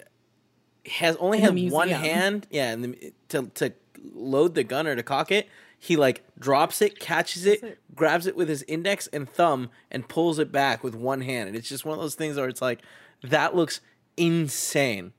has 0.85 1.15
only 1.17 1.41
In 1.41 1.55
the 1.55 1.63
had 1.65 1.71
one 1.71 1.89
hand, 1.89 2.47
yeah, 2.49 2.71
and 2.71 2.83
the, 2.83 3.13
to 3.29 3.43
to 3.55 3.73
load 4.13 4.55
the 4.55 4.63
gun 4.63 4.87
or 4.87 4.95
to 4.95 5.03
cock 5.03 5.31
it. 5.31 5.47
He 5.77 5.95
like 5.95 6.23
drops 6.37 6.81
it, 6.81 6.99
catches 6.99 7.45
it, 7.45 7.63
it. 7.63 7.79
grabs 7.95 8.27
it 8.27 8.35
with 8.35 8.49
his 8.49 8.63
index 8.63 9.07
and 9.07 9.27
thumb, 9.27 9.69
and 9.89 10.07
pulls 10.07 10.37
it 10.37 10.51
back 10.51 10.83
with 10.83 10.95
one 10.95 11.21
hand. 11.21 11.47
And 11.47 11.57
it's 11.57 11.69
just 11.69 11.85
one 11.85 11.97
of 11.97 12.01
those 12.01 12.15
things 12.15 12.37
where 12.37 12.47
it's 12.47 12.61
like 12.61 12.81
that 13.23 13.55
looks 13.55 13.81
insane. 14.17 15.13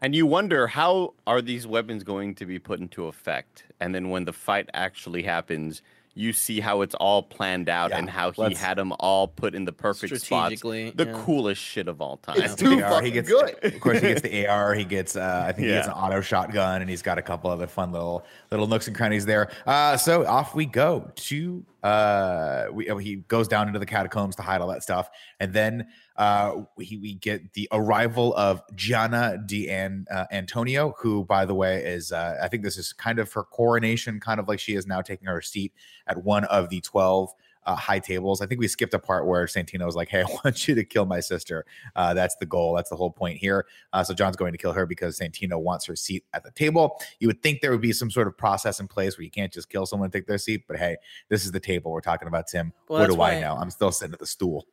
And 0.00 0.14
you 0.14 0.26
wonder 0.26 0.66
how 0.66 1.14
are 1.26 1.40
these 1.40 1.66
weapons 1.66 2.04
going 2.04 2.34
to 2.36 2.46
be 2.46 2.58
put 2.58 2.80
into 2.80 3.06
effect? 3.06 3.64
And 3.80 3.94
then 3.94 4.10
when 4.10 4.26
the 4.26 4.32
fight 4.32 4.68
actually 4.74 5.22
happens, 5.22 5.80
you 6.16 6.32
see 6.32 6.60
how 6.60 6.80
it's 6.80 6.94
all 6.94 7.22
planned 7.22 7.68
out 7.68 7.90
Yeah, 7.90 7.98
and 7.98 8.08
how 8.08 8.30
he 8.30 8.54
had 8.54 8.78
them 8.78 8.92
all 8.98 9.28
put 9.28 9.54
in 9.54 9.66
the 9.66 9.72
perfect 9.72 10.18
spots. 10.18 10.62
The 10.62 10.92
yeah. 10.96 11.22
coolest 11.24 11.60
shit 11.60 11.88
of 11.88 12.00
all 12.00 12.16
time. 12.16 12.40
It's 12.40 12.54
too 12.54 12.82
AR, 12.82 12.90
fucking 12.90 13.04
he 13.04 13.12
gets, 13.12 13.28
good. 13.28 13.54
Of 13.62 13.80
course, 13.80 14.00
he 14.00 14.08
gets 14.08 14.22
the 14.22 14.46
AR. 14.48 14.74
He 14.74 14.84
gets, 14.84 15.14
uh, 15.14 15.44
I 15.46 15.52
think 15.52 15.66
he 15.66 15.74
gets 15.74 15.88
an 15.88 15.92
auto 15.92 16.22
shotgun, 16.22 16.80
and 16.80 16.88
he's 16.88 17.02
got 17.02 17.18
a 17.18 17.22
couple 17.22 17.50
other 17.50 17.66
fun 17.66 17.92
little 17.92 18.24
little 18.50 18.66
nooks 18.66 18.86
and 18.86 18.96
crannies 18.96 19.26
there. 19.26 19.50
Uh, 19.66 19.98
so 19.98 20.26
off 20.26 20.54
we 20.54 20.64
go 20.64 21.12
to. 21.14 21.64
Uh, 21.82 22.66
we, 22.72 22.90
he 23.04 23.16
goes 23.28 23.46
down 23.46 23.68
into 23.68 23.78
the 23.78 23.86
catacombs 23.86 24.34
to 24.36 24.42
hide 24.42 24.62
all 24.62 24.68
that 24.68 24.82
stuff, 24.82 25.10
and 25.38 25.52
then 25.52 25.86
uh, 26.18 26.62
we 26.76 26.98
we 27.00 27.14
get 27.14 27.52
the 27.52 27.68
arrival 27.72 28.34
of 28.36 28.62
Gianna 28.74 29.38
Di 29.44 29.68
An, 29.68 30.06
uh, 30.10 30.24
Antonio, 30.30 30.94
who, 30.98 31.24
by 31.24 31.44
the 31.44 31.54
way, 31.54 31.84
is 31.84 32.12
uh, 32.12 32.38
I 32.42 32.48
think 32.48 32.62
this 32.62 32.76
is 32.76 32.92
kind 32.92 33.18
of 33.18 33.32
her 33.32 33.42
coronation, 33.42 34.20
kind 34.20 34.40
of 34.40 34.48
like 34.48 34.58
she 34.58 34.74
is 34.74 34.86
now 34.86 35.02
taking 35.02 35.28
her 35.28 35.42
seat 35.42 35.72
at 36.06 36.24
one 36.24 36.44
of 36.44 36.68
the 36.70 36.80
twelve 36.80 37.32
uh, 37.66 37.74
high 37.74 37.98
tables. 37.98 38.40
I 38.40 38.46
think 38.46 38.60
we 38.60 38.68
skipped 38.68 38.94
a 38.94 38.98
part 38.98 39.26
where 39.26 39.44
Santino 39.46 39.84
was 39.84 39.96
like, 39.96 40.08
"Hey, 40.08 40.22
I 40.28 40.36
want 40.44 40.66
you 40.66 40.74
to 40.74 40.84
kill 40.84 41.04
my 41.04 41.20
sister. 41.20 41.66
Uh, 41.94 42.14
that's 42.14 42.36
the 42.36 42.46
goal. 42.46 42.74
That's 42.74 42.88
the 42.88 42.96
whole 42.96 43.10
point 43.10 43.38
here." 43.38 43.66
Uh, 43.92 44.02
so 44.02 44.14
John's 44.14 44.36
going 44.36 44.52
to 44.52 44.58
kill 44.58 44.72
her 44.72 44.86
because 44.86 45.18
Santino 45.18 45.60
wants 45.60 45.84
her 45.86 45.96
seat 45.96 46.24
at 46.32 46.44
the 46.44 46.50
table. 46.52 46.98
You 47.20 47.26
would 47.26 47.42
think 47.42 47.60
there 47.60 47.72
would 47.72 47.80
be 47.80 47.92
some 47.92 48.10
sort 48.10 48.26
of 48.26 48.38
process 48.38 48.80
in 48.80 48.88
place 48.88 49.18
where 49.18 49.24
you 49.24 49.30
can't 49.30 49.52
just 49.52 49.68
kill 49.68 49.84
someone 49.84 50.06
and 50.06 50.12
take 50.12 50.26
their 50.26 50.38
seat, 50.38 50.64
but 50.66 50.78
hey, 50.78 50.96
this 51.28 51.44
is 51.44 51.52
the 51.52 51.60
table 51.60 51.90
we're 51.90 52.00
talking 52.00 52.28
about. 52.28 52.46
Tim, 52.46 52.72
Well, 52.88 53.00
what 53.00 53.10
do 53.10 53.20
I 53.20 53.40
know? 53.40 53.56
I'm 53.56 53.70
still 53.70 53.92
sitting 53.92 54.14
at 54.14 54.20
the 54.20 54.26
stool. 54.26 54.66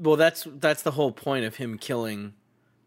Well, 0.00 0.16
that's 0.16 0.46
that's 0.58 0.82
the 0.82 0.92
whole 0.92 1.12
point 1.12 1.44
of 1.44 1.56
him 1.56 1.78
killing 1.78 2.32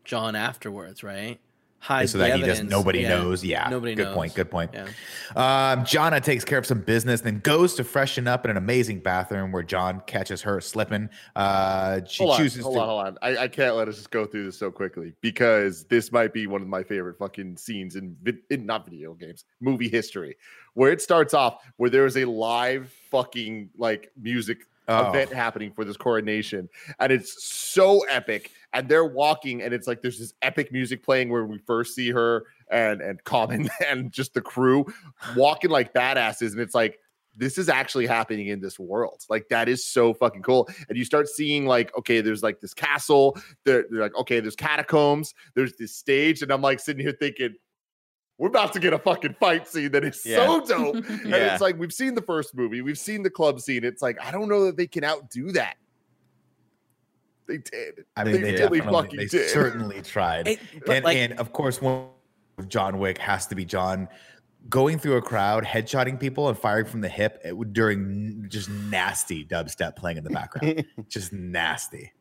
John 0.03 0.35
afterwards, 0.35 1.03
right? 1.03 1.39
Hide 1.79 2.09
so 2.09 2.17
the 2.17 2.23
that 2.23 2.37
he 2.37 2.43
doesn't. 2.43 2.69
Nobody 2.69 3.01
Yeah. 3.01 3.09
knows. 3.09 3.43
Yeah, 3.43 3.67
Nobody 3.69 3.93
good 3.93 4.05
knows. 4.05 4.15
point. 4.15 4.33
Good 4.35 4.49
point. 4.49 4.71
Yeah. 4.73 4.87
Um, 5.35 5.83
Gianna 5.83 6.21
takes 6.21 6.45
care 6.45 6.57
of 6.57 6.65
some 6.65 6.79
business, 6.79 7.19
then 7.19 7.39
goes 7.39 7.73
to 7.75 7.83
freshen 7.83 8.25
up 8.25 8.45
in 8.45 8.51
an 8.51 8.55
amazing 8.55 8.99
bathroom 9.01 9.51
where 9.51 9.63
John 9.63 10.01
catches 10.07 10.41
her 10.43 10.61
slipping. 10.61 11.09
Uh, 11.35 11.99
she 12.07 12.23
hold 12.23 12.35
on, 12.35 12.37
chooses 12.37 12.63
hold 12.63 12.75
to. 12.77 12.81
on, 12.81 12.87
hold 12.87 13.05
on. 13.07 13.17
I, 13.21 13.37
I 13.37 13.47
can't 13.49 13.75
let 13.75 13.89
us 13.89 13.97
just 13.97 14.11
go 14.11 14.25
through 14.25 14.45
this 14.45 14.57
so 14.57 14.71
quickly 14.71 15.13
because 15.19 15.83
this 15.83 16.09
might 16.13 16.31
be 16.31 16.47
one 16.47 16.61
of 16.61 16.69
my 16.69 16.83
favorite 16.83 17.17
fucking 17.17 17.57
scenes 17.57 17.97
in, 17.97 18.15
in 18.49 18.65
not 18.65 18.85
video 18.85 19.13
games, 19.13 19.43
movie 19.59 19.89
history, 19.89 20.37
where 20.75 20.89
it 20.89 21.01
starts 21.01 21.33
off 21.33 21.63
where 21.75 21.89
there 21.89 22.05
is 22.05 22.15
a 22.15 22.23
live 22.23 22.93
fucking 23.11 23.69
like 23.77 24.09
music 24.17 24.59
Oh. 24.87 25.09
event 25.09 25.31
happening 25.31 25.71
for 25.71 25.85
this 25.85 25.97
coronation, 25.97 26.69
and 26.99 27.11
it's 27.11 27.43
so 27.43 28.01
epic. 28.09 28.51
And 28.73 28.89
they're 28.89 29.05
walking, 29.05 29.61
and 29.61 29.73
it's 29.73 29.87
like 29.87 30.01
there's 30.01 30.19
this 30.19 30.33
epic 30.41 30.71
music 30.71 31.03
playing 31.03 31.29
where 31.29 31.45
we 31.45 31.59
first 31.59 31.95
see 31.95 32.09
her 32.11 32.45
and 32.71 33.01
and 33.01 33.23
Common 33.23 33.69
and 33.87 34.11
just 34.11 34.33
the 34.33 34.41
crew 34.41 34.85
walking 35.35 35.69
like 35.69 35.93
badasses, 35.93 36.51
and 36.51 36.59
it's 36.59 36.75
like 36.75 36.99
this 37.35 37.57
is 37.57 37.69
actually 37.69 38.05
happening 38.05 38.47
in 38.47 38.59
this 38.59 38.79
world. 38.79 39.23
Like 39.29 39.47
that 39.49 39.67
is 39.67 39.85
so 39.85 40.13
fucking 40.13 40.43
cool. 40.43 40.69
And 40.89 40.97
you 40.97 41.05
start 41.05 41.27
seeing 41.27 41.65
like, 41.65 41.95
okay, 41.97 42.21
there's 42.21 42.43
like 42.43 42.59
this 42.59 42.73
castle. 42.73 43.37
They're, 43.63 43.85
they're 43.89 44.01
like, 44.01 44.15
okay, 44.15 44.39
there's 44.39 44.55
catacombs. 44.55 45.33
There's 45.55 45.75
this 45.75 45.95
stage, 45.95 46.41
and 46.41 46.51
I'm 46.51 46.61
like 46.61 46.79
sitting 46.79 47.03
here 47.03 47.15
thinking, 47.19 47.55
we're 48.37 48.47
about 48.47 48.73
to 48.73 48.79
get 48.79 48.93
a 48.93 48.99
fucking 48.99 49.35
fight 49.39 49.67
scene 49.67 49.91
that 49.91 50.03
is 50.03 50.21
so 50.21 50.65
dope. 50.65 50.95
and 51.07 51.25
Yeah. 51.29 51.53
it's 51.53 51.61
like 51.61 51.77
we've 51.77 51.93
seen 51.93 52.15
the 52.15 52.21
first 52.21 52.55
movie, 52.55 52.81
we've 52.81 52.97
seen 52.97 53.23
the 53.23 53.29
club 53.29 53.59
scene. 53.59 53.83
It's 53.83 54.01
like 54.01 54.17
I 54.21 54.31
don't 54.31 54.49
know 54.49 54.65
that 54.65 54.77
they 54.77 54.87
can 54.87 55.03
outdo 55.03 55.51
that. 55.53 55.75
They 57.47 57.57
did. 57.57 58.05
I 58.15 58.23
mean, 58.23 58.33
they, 58.33 58.39
really 58.39 58.51
definitely, 58.53 58.81
fucking 58.81 59.17
they 59.19 59.25
did. 59.25 59.49
certainly 59.49 60.01
tried. 60.01 60.47
It- 60.47 60.59
and, 60.89 61.03
like, 61.03 61.17
and 61.17 61.33
of 61.33 61.51
course, 61.51 61.81
one 61.81 62.07
of 62.57 62.69
John 62.69 62.99
Wick 62.99 63.17
has 63.17 63.47
to 63.47 63.55
be 63.55 63.65
John 63.65 64.07
going 64.69 64.97
through 64.97 65.17
a 65.17 65.21
crowd, 65.21 65.65
headshotting 65.65 66.19
people 66.19 66.47
and 66.47 66.57
firing 66.57 66.85
from 66.85 67.01
the 67.01 67.09
hip 67.09 67.41
it 67.43 67.73
during 67.73 68.45
just 68.47 68.69
nasty 68.69 69.43
dubstep 69.43 69.97
playing 69.97 70.17
in 70.17 70.23
the 70.23 70.29
background. 70.29 70.85
just 71.09 71.33
nasty. 71.33 72.13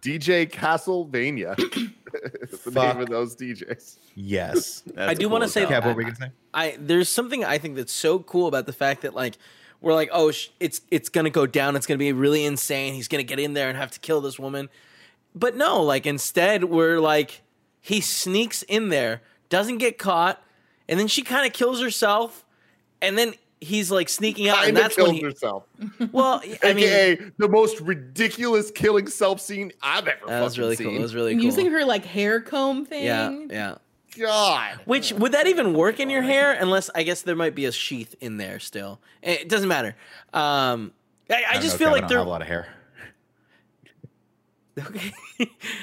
DJ 0.00 0.50
Castlevania. 0.50 1.56
That's 2.12 2.64
the 2.64 2.70
Fuck. 2.72 2.94
name 2.96 3.02
of 3.02 3.08
those 3.08 3.36
DJs. 3.36 3.98
Yes. 4.14 4.82
That's 4.86 5.10
I 5.10 5.14
do 5.14 5.24
cool 5.26 5.32
wanna 5.32 5.48
say 5.48 5.60
hell. 5.64 5.80
Kev, 5.82 5.86
what 5.86 5.96
were 5.96 5.98
we 5.98 6.04
gonna 6.04 6.16
say? 6.16 6.30
I 6.52 6.76
there's 6.78 7.08
something 7.08 7.44
I 7.44 7.58
think 7.58 7.76
that's 7.76 7.92
so 7.92 8.18
cool 8.18 8.46
about 8.48 8.66
the 8.66 8.72
fact 8.72 9.02
that 9.02 9.14
like 9.14 9.36
we're 9.80 9.94
like, 9.94 10.10
oh, 10.12 10.30
sh- 10.30 10.48
it's 10.58 10.80
it's 10.90 11.08
gonna 11.08 11.30
go 11.30 11.46
down. 11.46 11.76
It's 11.76 11.86
gonna 11.86 11.98
be 11.98 12.12
really 12.12 12.44
insane. 12.44 12.94
He's 12.94 13.08
gonna 13.08 13.22
get 13.22 13.38
in 13.38 13.54
there 13.54 13.68
and 13.68 13.78
have 13.78 13.90
to 13.92 14.00
kill 14.00 14.20
this 14.20 14.38
woman. 14.38 14.68
But 15.34 15.56
no, 15.56 15.82
like 15.82 16.06
instead 16.06 16.64
we're 16.64 16.98
like 16.98 17.42
he 17.80 18.00
sneaks 18.00 18.62
in 18.64 18.88
there, 18.88 19.22
doesn't 19.48 19.78
get 19.78 19.96
caught, 19.98 20.42
and 20.88 20.98
then 20.98 21.06
she 21.08 21.22
kind 21.22 21.46
of 21.46 21.52
kills 21.52 21.80
herself, 21.80 22.44
and 23.00 23.16
then 23.16 23.34
he's 23.60 23.90
like 23.90 24.08
sneaking 24.08 24.48
out, 24.48 24.58
and 24.58 24.66
Kinda 24.66 24.80
that's 24.80 24.96
when 24.96 25.06
kills 25.06 25.16
he. 25.18 25.22
herself. 25.22 25.64
Well, 26.12 26.42
I 26.62 26.72
mean, 26.72 26.84
AKA 26.84 27.30
the 27.38 27.48
most 27.48 27.80
ridiculous 27.80 28.70
killing 28.70 29.06
self 29.06 29.40
scene 29.40 29.72
I've 29.82 30.08
ever 30.08 30.26
that 30.26 30.42
was 30.42 30.58
really 30.58 30.76
seen. 30.76 30.86
cool. 30.86 30.94
That 30.94 31.02
was 31.02 31.14
really 31.14 31.34
cool. 31.34 31.44
Using 31.44 31.70
her 31.70 31.84
like 31.84 32.04
hair 32.04 32.40
comb 32.40 32.84
thing. 32.86 33.04
yeah, 33.04 33.30
yeah. 33.50 33.74
God. 34.18 34.80
Which 34.86 35.12
would 35.12 35.32
that 35.32 35.46
even 35.46 35.72
work 35.74 36.00
in 36.00 36.10
your 36.10 36.22
hair? 36.22 36.52
Unless 36.52 36.90
I 36.94 37.04
guess 37.04 37.22
there 37.22 37.36
might 37.36 37.54
be 37.54 37.66
a 37.66 37.72
sheath 37.72 38.14
in 38.20 38.38
there 38.38 38.58
still. 38.58 39.00
It 39.22 39.48
doesn't 39.48 39.68
matter. 39.68 39.94
Um, 40.32 40.92
I, 41.30 41.44
I, 41.48 41.52
don't 41.54 41.62
just 41.62 41.74
know, 41.74 41.78
feel 41.78 41.88
Kev, 41.88 41.90
I 41.90 41.92
like 41.92 42.08
don't 42.08 42.18
have 42.18 42.26
a 42.26 42.30
lot 42.30 42.42
of 42.42 42.48
hair. 42.48 42.66
okay. 44.78 45.12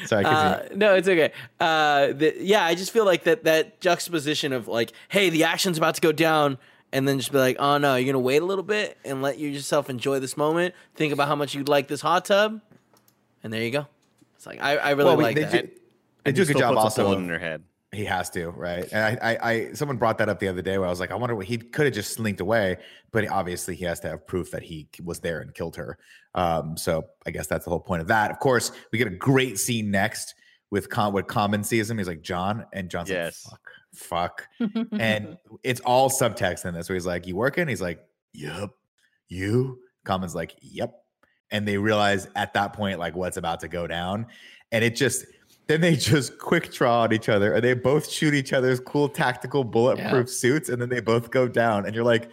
Sorry, 0.06 0.26
Uh, 0.26 0.64
no, 0.76 0.96
it's 0.96 1.08
okay. 1.08 1.32
Uh, 1.60 2.08
the, 2.14 2.36
yeah, 2.40 2.66
I 2.66 2.76
just 2.76 2.92
feel 2.92 3.06
like 3.06 3.24
that 3.24 3.44
that 3.44 3.80
juxtaposition 3.80 4.54
of 4.54 4.68
like, 4.68 4.92
hey, 5.10 5.30
the 5.30 5.44
action's 5.44 5.78
about 5.78 5.96
to 5.96 6.02
go 6.02 6.12
down, 6.12 6.58
and 6.94 7.08
then 7.08 7.20
just 7.20 7.32
be 7.32 7.38
like, 7.38 7.58
oh 7.60 7.78
no, 7.78 7.96
you're 7.96 8.12
gonna 8.12 8.24
wait 8.24 8.42
a 8.42 8.46
little 8.46 8.64
bit 8.64 8.98
and 9.06 9.22
let 9.22 9.40
yourself 9.40 9.90
enjoy 9.90 10.20
this 10.20 10.38
moment. 10.38 10.74
Think 10.96 11.14
about 11.14 11.28
how 11.28 11.36
much 11.36 11.54
you'd 11.56 11.70
like 11.70 11.88
this 11.88 12.02
hot 12.02 12.26
tub, 12.26 12.62
and 13.44 13.52
there 13.54 13.64
you 13.64 13.72
go. 13.72 13.88
It's 14.36 14.46
like 14.46 14.62
I, 14.62 14.78
I 14.78 14.90
really 14.92 15.06
Well, 15.06 15.18
we- 15.18 15.24
like 15.24 15.36
they 15.36 15.44
that. 15.44 15.66
do, 15.74 15.82
they 16.26 16.32
do 16.32 16.42
a 16.44 16.46
good 16.46 16.58
job 16.58 16.78
also. 16.78 17.14
in 17.14 17.28
her 17.30 17.40
head. 17.40 17.64
He 17.94 18.04
has 18.04 18.30
to, 18.32 18.50
right? 18.50 18.86
And 18.92 19.20
I, 19.22 19.32
I, 19.32 19.50
I, 19.52 19.74
someone 19.74 19.96
brought 19.96 20.18
that 20.18 20.28
up 20.28 20.40
the 20.42 20.50
other 20.50 20.62
day 20.62 20.78
where 20.78 20.86
I 20.86 20.90
was 20.90 21.00
like, 21.00 21.10
I 21.10 21.16
wonder 21.16 21.36
what 21.38 21.46
he 21.46 21.58
could 21.58 21.86
have 21.86 21.94
just 21.96 22.12
slinked 22.14 22.42
away, 22.42 22.76
but 23.14 23.26
obviously 23.30 23.76
he 23.76 23.86
has 23.86 24.02
to 24.02 24.10
have 24.10 24.28
proof 24.28 24.52
that 24.52 24.62
he 24.62 24.90
was 25.02 25.22
there 25.22 25.40
and 25.40 25.54
killed 25.54 25.78
her. 25.78 25.98
Um, 26.36 26.76
so 26.76 27.06
I 27.26 27.32
guess 27.32 27.48
that's 27.48 27.64
the 27.64 27.72
whole 27.72 27.80
point 27.80 28.02
of 28.02 28.10
that. 28.10 28.30
Of 28.30 28.40
course, 28.40 28.74
we 28.92 28.98
get 28.98 29.08
a 29.08 29.12
great 29.12 29.58
scene 29.58 29.90
next 29.90 30.36
with 30.70 30.90
Com- 30.90 31.14
what 31.14 31.30
Common 31.30 31.64
sees 31.64 31.90
him. 31.90 31.98
He's 31.98 32.10
like 32.10 32.22
John, 32.22 32.66
and 32.74 32.90
John's 32.90 33.10
Yes. 33.10 33.46
like, 33.50 33.52
fuck, 33.54 33.67
fuck, 33.98 34.48
and 34.92 35.38
it's 35.64 35.80
all 35.82 36.10
subtext 36.10 36.66
in 36.66 36.74
this 36.74 36.90
where 36.90 36.96
he's 36.96 37.06
like, 37.06 37.28
"You 37.28 37.36
working?" 37.36 37.68
He's 37.68 37.82
like, 37.82 38.06
"Yep." 38.34 38.70
You? 39.30 39.80
Common's 40.06 40.36
like, 40.36 40.56
"Yep," 40.62 40.94
and 41.52 41.68
they 41.68 41.78
realize 41.78 42.28
at 42.36 42.54
that 42.54 42.74
point 42.74 43.00
like 43.00 43.16
what's 43.16 43.38
about 43.38 43.60
to 43.62 43.68
go 43.68 43.88
down, 43.88 44.28
and 44.72 44.84
it 44.84 44.96
just 44.96 45.26
then 45.68 45.82
they 45.82 45.96
just 45.98 46.38
quick 46.38 46.74
draw 46.74 47.02
on 47.02 47.14
each 47.14 47.30
other 47.30 47.54
and 47.54 47.64
they 47.64 47.74
both 47.74 48.10
shoot 48.10 48.34
each 48.34 48.54
other's 48.54 48.80
cool 48.80 49.08
tactical 49.08 49.64
bulletproof 49.64 50.30
suits 50.30 50.70
and 50.70 50.82
then 50.82 50.90
they 50.90 51.00
both 51.00 51.30
go 51.30 51.48
down 51.48 51.86
and 51.86 51.94
you're 51.94 52.04
like 52.04 52.30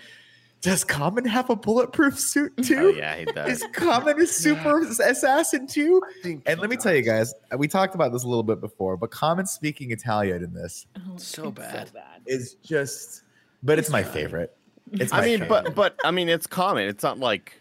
does 0.64 0.82
common 0.82 1.24
have 1.26 1.48
a 1.50 1.54
bulletproof 1.56 2.18
suit 2.18 2.52
too 2.62 2.76
Oh 2.94 2.98
yeah, 2.98 3.16
he 3.16 3.24
does. 3.26 3.60
is 3.62 3.64
common 3.72 4.20
a 4.20 4.26
super 4.26 4.80
assassin 4.80 5.66
too 5.68 6.02
and 6.24 6.58
let 6.58 6.68
me 6.70 6.76
tell 6.76 6.94
you 6.94 7.02
guys 7.02 7.32
uh, 7.52 7.56
we 7.56 7.68
talked 7.68 7.94
about 7.94 8.12
this 8.12 8.24
a 8.24 8.26
little 8.26 8.42
bit 8.42 8.60
before 8.60 8.96
but 8.96 9.10
common 9.10 9.46
speaking 9.46 9.90
italian 9.92 10.42
in 10.42 10.52
this 10.54 10.86
Oh, 10.96 11.16
So 11.18 11.48
it's 11.48 11.58
bad. 11.90 11.90
is 12.26 12.54
just 12.64 13.22
but 13.62 13.78
it's 13.78 13.90
my 13.90 14.02
favorite 14.02 14.56
it's 14.92 15.12
my 15.12 15.18
I 15.18 15.20
mean, 15.26 15.40
favorite. 15.40 15.48
but 15.64 15.74
but 15.74 15.96
I 16.04 16.10
mean, 16.10 16.28
it's 16.28 16.46
common. 16.46 16.86
It's 16.88 17.02
not 17.02 17.18
like 17.18 17.60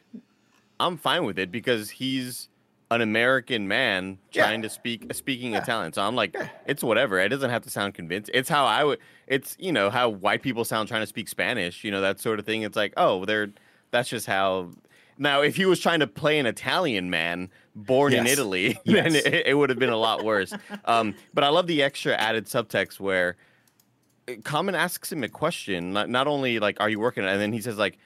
I'm 0.79 0.97
fine 0.97 1.23
with 1.25 1.39
it 1.39 1.51
because 1.51 1.89
he's 1.89 2.49
an 2.93 3.01
American 3.01 3.67
man 3.67 4.17
Yeah. 4.31 4.43
trying 4.43 4.61
to 4.63 4.69
speak 4.69 5.13
speaking 5.13 5.55
Italian. 5.55 5.93
So 5.93 6.01
I'm 6.01 6.15
like, 6.15 6.35
it's 6.65 6.83
whatever. 6.83 7.19
It 7.19 7.29
doesn't 7.29 7.49
have 7.49 7.63
to 7.63 7.69
sound 7.69 7.93
convinced. 7.93 8.29
It's 8.33 8.49
how 8.49 8.65
I 8.65 8.83
would. 8.83 8.99
It's 9.27 9.55
you 9.59 9.71
know 9.71 9.89
how 9.89 10.09
white 10.09 10.41
people 10.41 10.65
sound 10.65 10.87
trying 10.89 11.01
to 11.01 11.07
speak 11.07 11.27
Spanish. 11.27 11.83
You 11.83 11.91
know 11.91 12.01
that 12.01 12.19
sort 12.19 12.39
of 12.39 12.45
thing. 12.45 12.61
It's 12.63 12.75
like, 12.77 12.93
oh, 12.97 13.25
they're 13.25 13.49
that's 13.91 14.09
just 14.09 14.25
how. 14.27 14.71
Now, 15.17 15.41
if 15.41 15.55
he 15.55 15.65
was 15.65 15.79
trying 15.79 15.99
to 15.99 16.07
play 16.07 16.39
an 16.39 16.47
Italian 16.47 17.11
man 17.11 17.49
born 17.75 18.13
in 18.13 18.25
Yes. 18.25 18.33
Italy, 18.33 18.77
then 18.85 19.13
it, 19.15 19.27
it 19.47 19.57
would 19.57 19.69
have 19.69 19.77
been 19.77 19.89
a 19.91 19.97
lot 19.97 20.23
worse. 20.23 20.51
um, 20.85 21.13
but 21.35 21.43
I 21.43 21.49
love 21.49 21.67
the 21.67 21.83
extra 21.83 22.13
added 22.15 22.45
subtext 22.47 22.99
where 22.99 23.35
Common 24.43 24.73
asks 24.73 25.11
him 25.11 25.23
a 25.23 25.29
question, 25.29 25.93
not, 25.93 26.09
not 26.09 26.27
only 26.27 26.57
like, 26.59 26.77
"Are 26.79 26.89
you 26.89 26.99
working?" 26.99 27.25
and 27.25 27.39
then 27.39 27.51
he 27.53 27.61
says 27.61 27.77
like, 27.77 27.97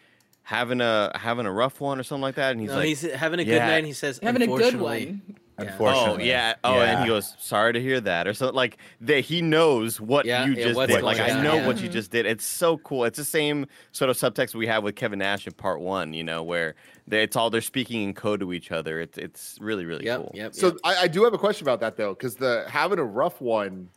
"Having 0.47 0.79
a 0.79 1.11
having 1.13 1.45
a 1.45 1.51
rough 1.51 1.81
one" 1.81 1.99
or 1.99 2.03
something 2.03 2.21
like 2.21 2.35
that, 2.35 2.51
and 2.51 2.61
he's 2.61 2.69
no, 2.69 2.77
like, 2.77 2.85
he's 2.85 3.01
having 3.01 3.41
a 3.41 3.43
good 3.43 3.55
yeah. 3.55 3.67
night. 3.67 3.77
And 3.79 3.85
he 3.85 3.91
says, 3.91 4.17
Having 4.23 4.43
a 4.43 4.47
good 4.47 4.73
"Unfortunately." 4.73 5.05
one. 5.07 5.35
Yeah. 5.59 5.75
"Oh 5.77 6.17
yeah, 6.19 6.53
oh," 6.63 6.79
and 6.79 7.01
he 7.01 7.07
goes, 7.07 7.35
"Sorry 7.37 7.73
to 7.73 7.81
hear 7.81 7.99
that," 7.99 8.27
or 8.27 8.33
something 8.33 8.55
like 8.55 8.77
that. 9.01 9.21
He 9.25 9.41
knows 9.41 9.99
what 9.99 10.25
Yeah, 10.25 10.45
you 10.45 10.55
just 10.55 10.77
what's 10.77 10.93
did. 10.93 11.03
Like 11.03 11.19
I 11.19 11.41
know 11.41 11.55
yeah. 11.55 11.67
what 11.67 11.81
you 11.81 11.89
just 11.89 12.11
did. 12.11 12.25
It's 12.25 12.45
so 12.45 12.77
cool. 12.77 13.03
It's 13.03 13.17
the 13.17 13.25
same 13.25 13.65
sort 13.91 14.09
of 14.09 14.15
subtext 14.17 14.55
we 14.55 14.67
have 14.67 14.83
with 14.83 14.95
Kevin 14.95 15.19
Nash 15.19 15.47
in 15.47 15.53
part 15.53 15.81
one. 15.81 16.13
You 16.13 16.23
know, 16.23 16.43
where 16.43 16.75
they, 17.07 17.23
it's 17.23 17.35
all 17.35 17.49
they're 17.49 17.59
speaking 17.59 18.03
in 18.03 18.13
code 18.13 18.39
to 18.39 18.53
each 18.53 18.71
other. 18.71 19.01
It's 19.01 19.17
it's 19.17 19.57
really 19.59 19.83
really 19.85 20.05
Yep, 20.05 20.17
cool. 20.21 20.31
yep. 20.33 20.53
So 20.55 20.67
yep. 20.67 20.75
I, 20.85 20.95
I 21.03 21.07
do 21.07 21.23
have 21.25 21.33
a 21.33 21.37
question 21.39 21.65
about 21.65 21.79
that 21.81 21.97
though, 21.97 22.13
because 22.13 22.35
the 22.35 22.65
having 22.69 22.99
a 22.99 23.03
rough 23.03 23.41
one 23.41 23.89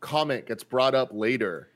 comment 0.00 0.46
gets 0.46 0.62
brought 0.62 0.94
up 0.94 1.08
later, 1.12 1.68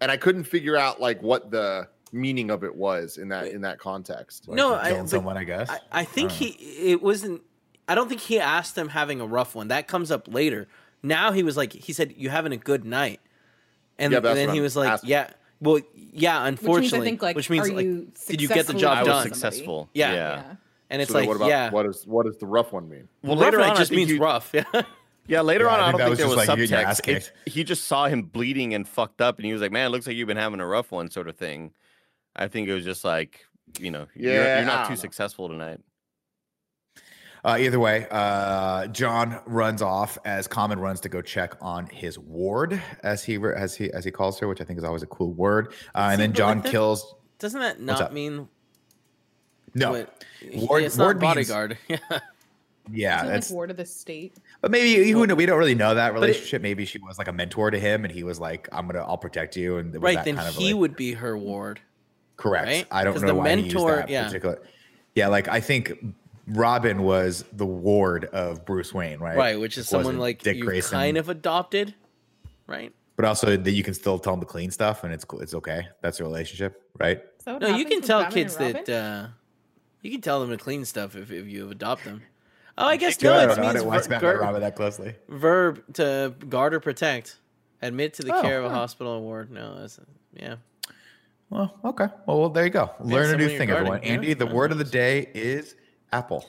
and 0.00 0.10
I 0.10 0.16
couldn't 0.16 0.44
figure 0.44 0.76
out 0.76 1.00
like 1.00 1.22
what 1.22 1.50
the 1.52 1.88
meaning 2.14 2.50
of 2.50 2.64
it 2.64 2.74
was 2.74 3.18
in 3.18 3.28
that 3.28 3.48
in 3.48 3.60
that 3.62 3.78
context. 3.78 4.48
Like, 4.48 4.56
No, 4.56 4.74
I- 4.74 4.88
killing 4.90 5.02
but 5.02 5.10
someone 5.10 5.36
i 5.36 5.44
guess 5.44 5.68
I, 5.68 5.78
I 5.92 6.04
think 6.04 6.30
don't 6.30 6.40
know. 6.40 6.46
he 6.46 6.90
it 6.92 7.02
wasn't 7.02 7.42
I 7.88 7.94
don't 7.94 8.08
think 8.08 8.20
he 8.22 8.40
asked 8.40 8.78
him 8.78 8.88
having 8.88 9.20
a 9.20 9.26
rough 9.26 9.54
one. 9.54 9.68
That 9.68 9.88
comes 9.88 10.10
up 10.10 10.32
later. 10.32 10.68
Now 11.02 11.32
he 11.32 11.42
was 11.42 11.56
like 11.56 11.72
he 11.72 11.92
said 11.92 12.14
you 12.16 12.30
having 12.30 12.52
a 12.52 12.56
good 12.56 12.84
night. 12.84 13.20
And, 13.98 14.10
Yeah, 14.12 14.18
and 14.18 14.26
then 14.36 14.48
he 14.50 14.60
was 14.60 14.74
like, 14.74 14.88
asking. 14.88 15.10
yeah. 15.10 15.30
Well, 15.60 15.80
yeah, 15.94 16.42
Which 16.42 16.50
means 16.50 16.58
unfortunately, 16.60 16.98
I 16.98 17.02
think 17.10 17.22
like, 17.22 17.36
which 17.36 17.48
means 17.50 17.70
like 17.70 17.84
you 17.84 18.08
did 18.26 18.40
you 18.42 18.48
get 18.48 18.66
the 18.66 18.74
job 18.74 18.98
I 18.98 19.02
with 19.02 19.08
was 19.12 19.22
done? 19.24 19.32
successful. 19.34 19.88
Yeah. 19.94 20.12
yeah. 20.14 20.42
and 20.90 21.00
it's 21.02 21.10
So 21.12 21.18
then 21.18 21.22
like 21.22 21.28
what 21.28 21.36
about 21.36 21.48
yeah. 21.48 21.70
what 21.70 21.86
is 21.86 22.06
what 22.06 22.26
does 22.26 22.36
the 22.38 22.46
rough 22.46 22.72
one 22.72 22.88
mean? 22.88 23.08
Well, 23.22 23.36
rough 23.36 23.44
later 23.44 23.60
on, 23.60 23.70
I 23.70 23.74
just 23.74 23.90
means 23.92 24.10
you- 24.10 24.18
rough. 24.20 24.50
Yeah. 24.52 24.64
Yeah, 25.26 25.40
later 25.40 25.64
Yeah, 25.64 25.70
on, 25.74 25.80
I 25.80 25.86
I, 25.88 25.90
don't 25.92 26.00
think 26.00 26.10
was 26.10 26.18
there 26.18 26.28
was 26.28 26.36
like, 26.36 26.48
you 26.58 26.66
get 26.66 26.70
your 26.80 26.80
ass 26.80 27.00
subtext. 27.00 27.08
It's- 27.16 27.32
he 27.46 27.64
just 27.64 27.84
saw 27.86 28.08
him 28.08 28.24
bleeding 28.24 28.74
and 28.74 28.86
fucked 28.86 29.22
up, 29.22 29.38
and 29.38 29.46
he 29.46 29.54
was 29.54 29.62
like, 29.62 29.72
"Man, 29.72 29.86
it 29.86 29.88
looks 29.88 30.06
like 30.06 30.16
you've 30.16 30.28
been 30.28 30.36
having 30.36 30.60
a 30.60 30.66
rough 30.66 30.92
one," 30.92 31.08
sort 31.10 31.28
of 31.28 31.36
thing. 31.36 31.70
I 32.36 32.48
think 32.48 32.68
it 32.68 32.74
was 32.74 32.84
just 32.84 33.04
like 33.04 33.44
you 33.80 33.90
know, 33.90 34.06
you're, 34.14 34.32
you're 34.34 34.64
not 34.64 34.86
too 34.86 34.90
know. 34.92 34.96
successful 34.96 35.48
tonight. 35.48 35.80
Uh, 37.44 37.58
either 37.60 37.78
way, 37.78 38.06
uh, 38.10 38.86
John 38.86 39.38
runs 39.44 39.82
off 39.82 40.16
as 40.24 40.46
Common 40.48 40.78
runs 40.78 41.00
to 41.00 41.10
go 41.10 41.20
check 41.20 41.54
on 41.60 41.86
his 41.86 42.18
ward, 42.18 42.80
as 43.02 43.22
he 43.22 43.36
as 43.36 43.74
he 43.74 43.92
as 43.92 44.04
he 44.04 44.10
calls 44.10 44.38
her, 44.40 44.48
which 44.48 44.60
I 44.62 44.64
think 44.64 44.78
is 44.78 44.84
always 44.84 45.02
a 45.02 45.06
cool 45.08 45.32
word. 45.32 45.74
Uh, 45.94 46.08
and 46.10 46.12
See, 46.18 46.22
then 46.22 46.32
John 46.32 46.56
like 46.58 46.64
that- 46.64 46.70
kills. 46.72 47.14
Doesn't 47.38 47.60
that 47.60 47.80
not 47.80 48.14
mean 48.14 48.48
No, 49.74 49.90
what- 49.90 50.24
Ward- 50.54 50.84
it's 50.84 50.96
Ward 50.96 51.20
not 51.20 51.36
means- 51.36 51.48
bodyguard? 51.48 51.78
Yeah. 51.88 51.98
yeah, 52.92 53.16
Isn't 53.22 53.28
that's 53.32 53.50
like 53.50 53.54
ward 53.54 53.70
of 53.70 53.76
the 53.78 53.84
state. 53.86 54.36
But 54.60 54.70
maybe 54.70 55.10
who 55.10 55.26
know, 55.26 55.34
we 55.34 55.46
don't 55.46 55.58
really 55.58 55.74
know 55.74 55.94
that 55.94 56.12
But 56.12 56.18
it- 56.18 56.20
relationship. 56.26 56.62
maybe 56.62 56.84
she 56.86 56.98
was 56.98 57.18
like 57.18 57.28
a 57.28 57.32
mentor 57.32 57.70
to 57.70 57.78
him, 57.78 58.04
and 58.04 58.12
he 58.12 58.22
was 58.22 58.38
like, 58.40 58.68
"I'm 58.72 58.86
gonna, 58.86 59.00
I'll 59.04 59.18
protect 59.18 59.56
you." 59.56 59.78
And 59.78 59.92
right. 60.02 60.16
that 60.16 60.24
Then 60.24 60.36
kind 60.36 60.48
of 60.48 60.54
he 60.54 60.72
like- 60.72 60.80
would 60.80 60.96
be 60.96 61.12
her 61.14 61.36
ward. 61.36 61.80
Correct. 62.36 62.66
right? 62.66 62.86
I 62.90 63.04
don't 63.04 63.20
know 63.20 63.26
the 63.28 63.34
why 63.34 63.50
he 63.50 63.56
mentor- 63.62 63.88
used 63.90 63.98
that 64.02 64.08
yeah. 64.08 64.26
particular. 64.26 64.62
Yeah, 65.14 65.28
like 65.28 65.48
I 65.48 65.60
think 65.60 65.92
Robin 66.48 67.02
was 67.02 67.44
the 67.52 67.66
ward 67.66 68.26
of 68.26 68.64
Bruce 68.64 68.92
Wayne, 68.92 69.18
right? 69.20 69.36
Right, 69.36 69.60
which 69.60 69.78
is 69.78 69.86
It 69.86 69.88
someone 69.88 70.18
like 70.18 70.42
Dick 70.42 70.56
you 70.56 70.64
Grayson, 70.64 70.90
kind 70.98 71.16
of 71.16 71.28
adopted, 71.28 71.94
right? 72.66 72.92
but 73.16 73.24
also 73.24 73.56
that 73.56 73.70
you 73.70 73.84
can 73.84 73.94
still 73.94 74.18
tell 74.18 74.34
him 74.34 74.40
to 74.40 74.46
clean 74.46 74.70
stuff, 74.70 75.04
and 75.04 75.12
it's 75.12 75.24
cool. 75.24 75.40
It's 75.40 75.54
okay. 75.54 75.86
That's 76.02 76.18
a 76.20 76.24
relationship, 76.24 76.82
right? 76.98 77.18
Is 77.38 77.44
that 77.44 77.52
what 77.54 77.62
No, 77.62 77.76
you 77.76 77.84
can 77.84 78.02
tell 78.02 78.22
Batman 78.22 78.34
kids 78.44 78.56
that 78.56 78.88
uh, 78.88 79.26
you 80.02 80.10
can 80.10 80.20
tell 80.20 80.40
them 80.40 80.50
to 80.50 80.56
clean 80.56 80.84
stuff 80.84 81.14
if, 81.16 81.30
if 81.30 81.46
you 81.46 81.70
adopt 81.70 82.04
them. 82.04 82.22
Oh, 82.76 82.86
I 82.88 82.96
guess 82.96 83.16
Joe, 83.16 83.30
no. 83.34 83.38
I 83.38 83.44
It 83.44 83.46
don't 83.46 83.56
know. 83.58 83.62
I 83.62 83.66
means 83.66 83.74
didn't 83.74 83.86
watch 83.86 84.02
ver- 84.02 84.08
Batman 84.10 84.20
gar- 84.34 84.40
Robin 84.42 84.60
that 84.62 84.74
closely. 84.74 85.14
verb 85.28 85.82
to 85.94 86.34
guard 86.48 86.74
or 86.74 86.80
protect, 86.80 87.38
admit 87.80 88.14
to 88.14 88.22
the 88.22 88.34
Oh, 88.36 88.42
care 88.42 88.58
of 88.58 88.64
a 88.64 88.68
huh. 88.68 88.74
hospital 88.74 89.22
ward. 89.22 89.52
No, 89.52 89.78
that's 89.78 90.00
yeah. 90.34 90.56
Well, 91.50 91.78
okay. 91.84 92.06
Well, 92.26 92.40
well 92.40 92.48
there 92.50 92.64
you 92.64 92.70
go. 92.70 92.90
Learn 93.00 93.34
a 93.34 93.36
new 93.36 93.48
thing, 93.48 93.68
guarding, 93.68 93.76
everyone. 93.86 94.00
yeah. 94.02 94.12
Andy, 94.12 94.34
the 94.34 94.46
word 94.46 94.72
of 94.72 94.78
the 94.78 94.84
day 94.84 95.28
is 95.34 95.74
apple. 96.12 96.44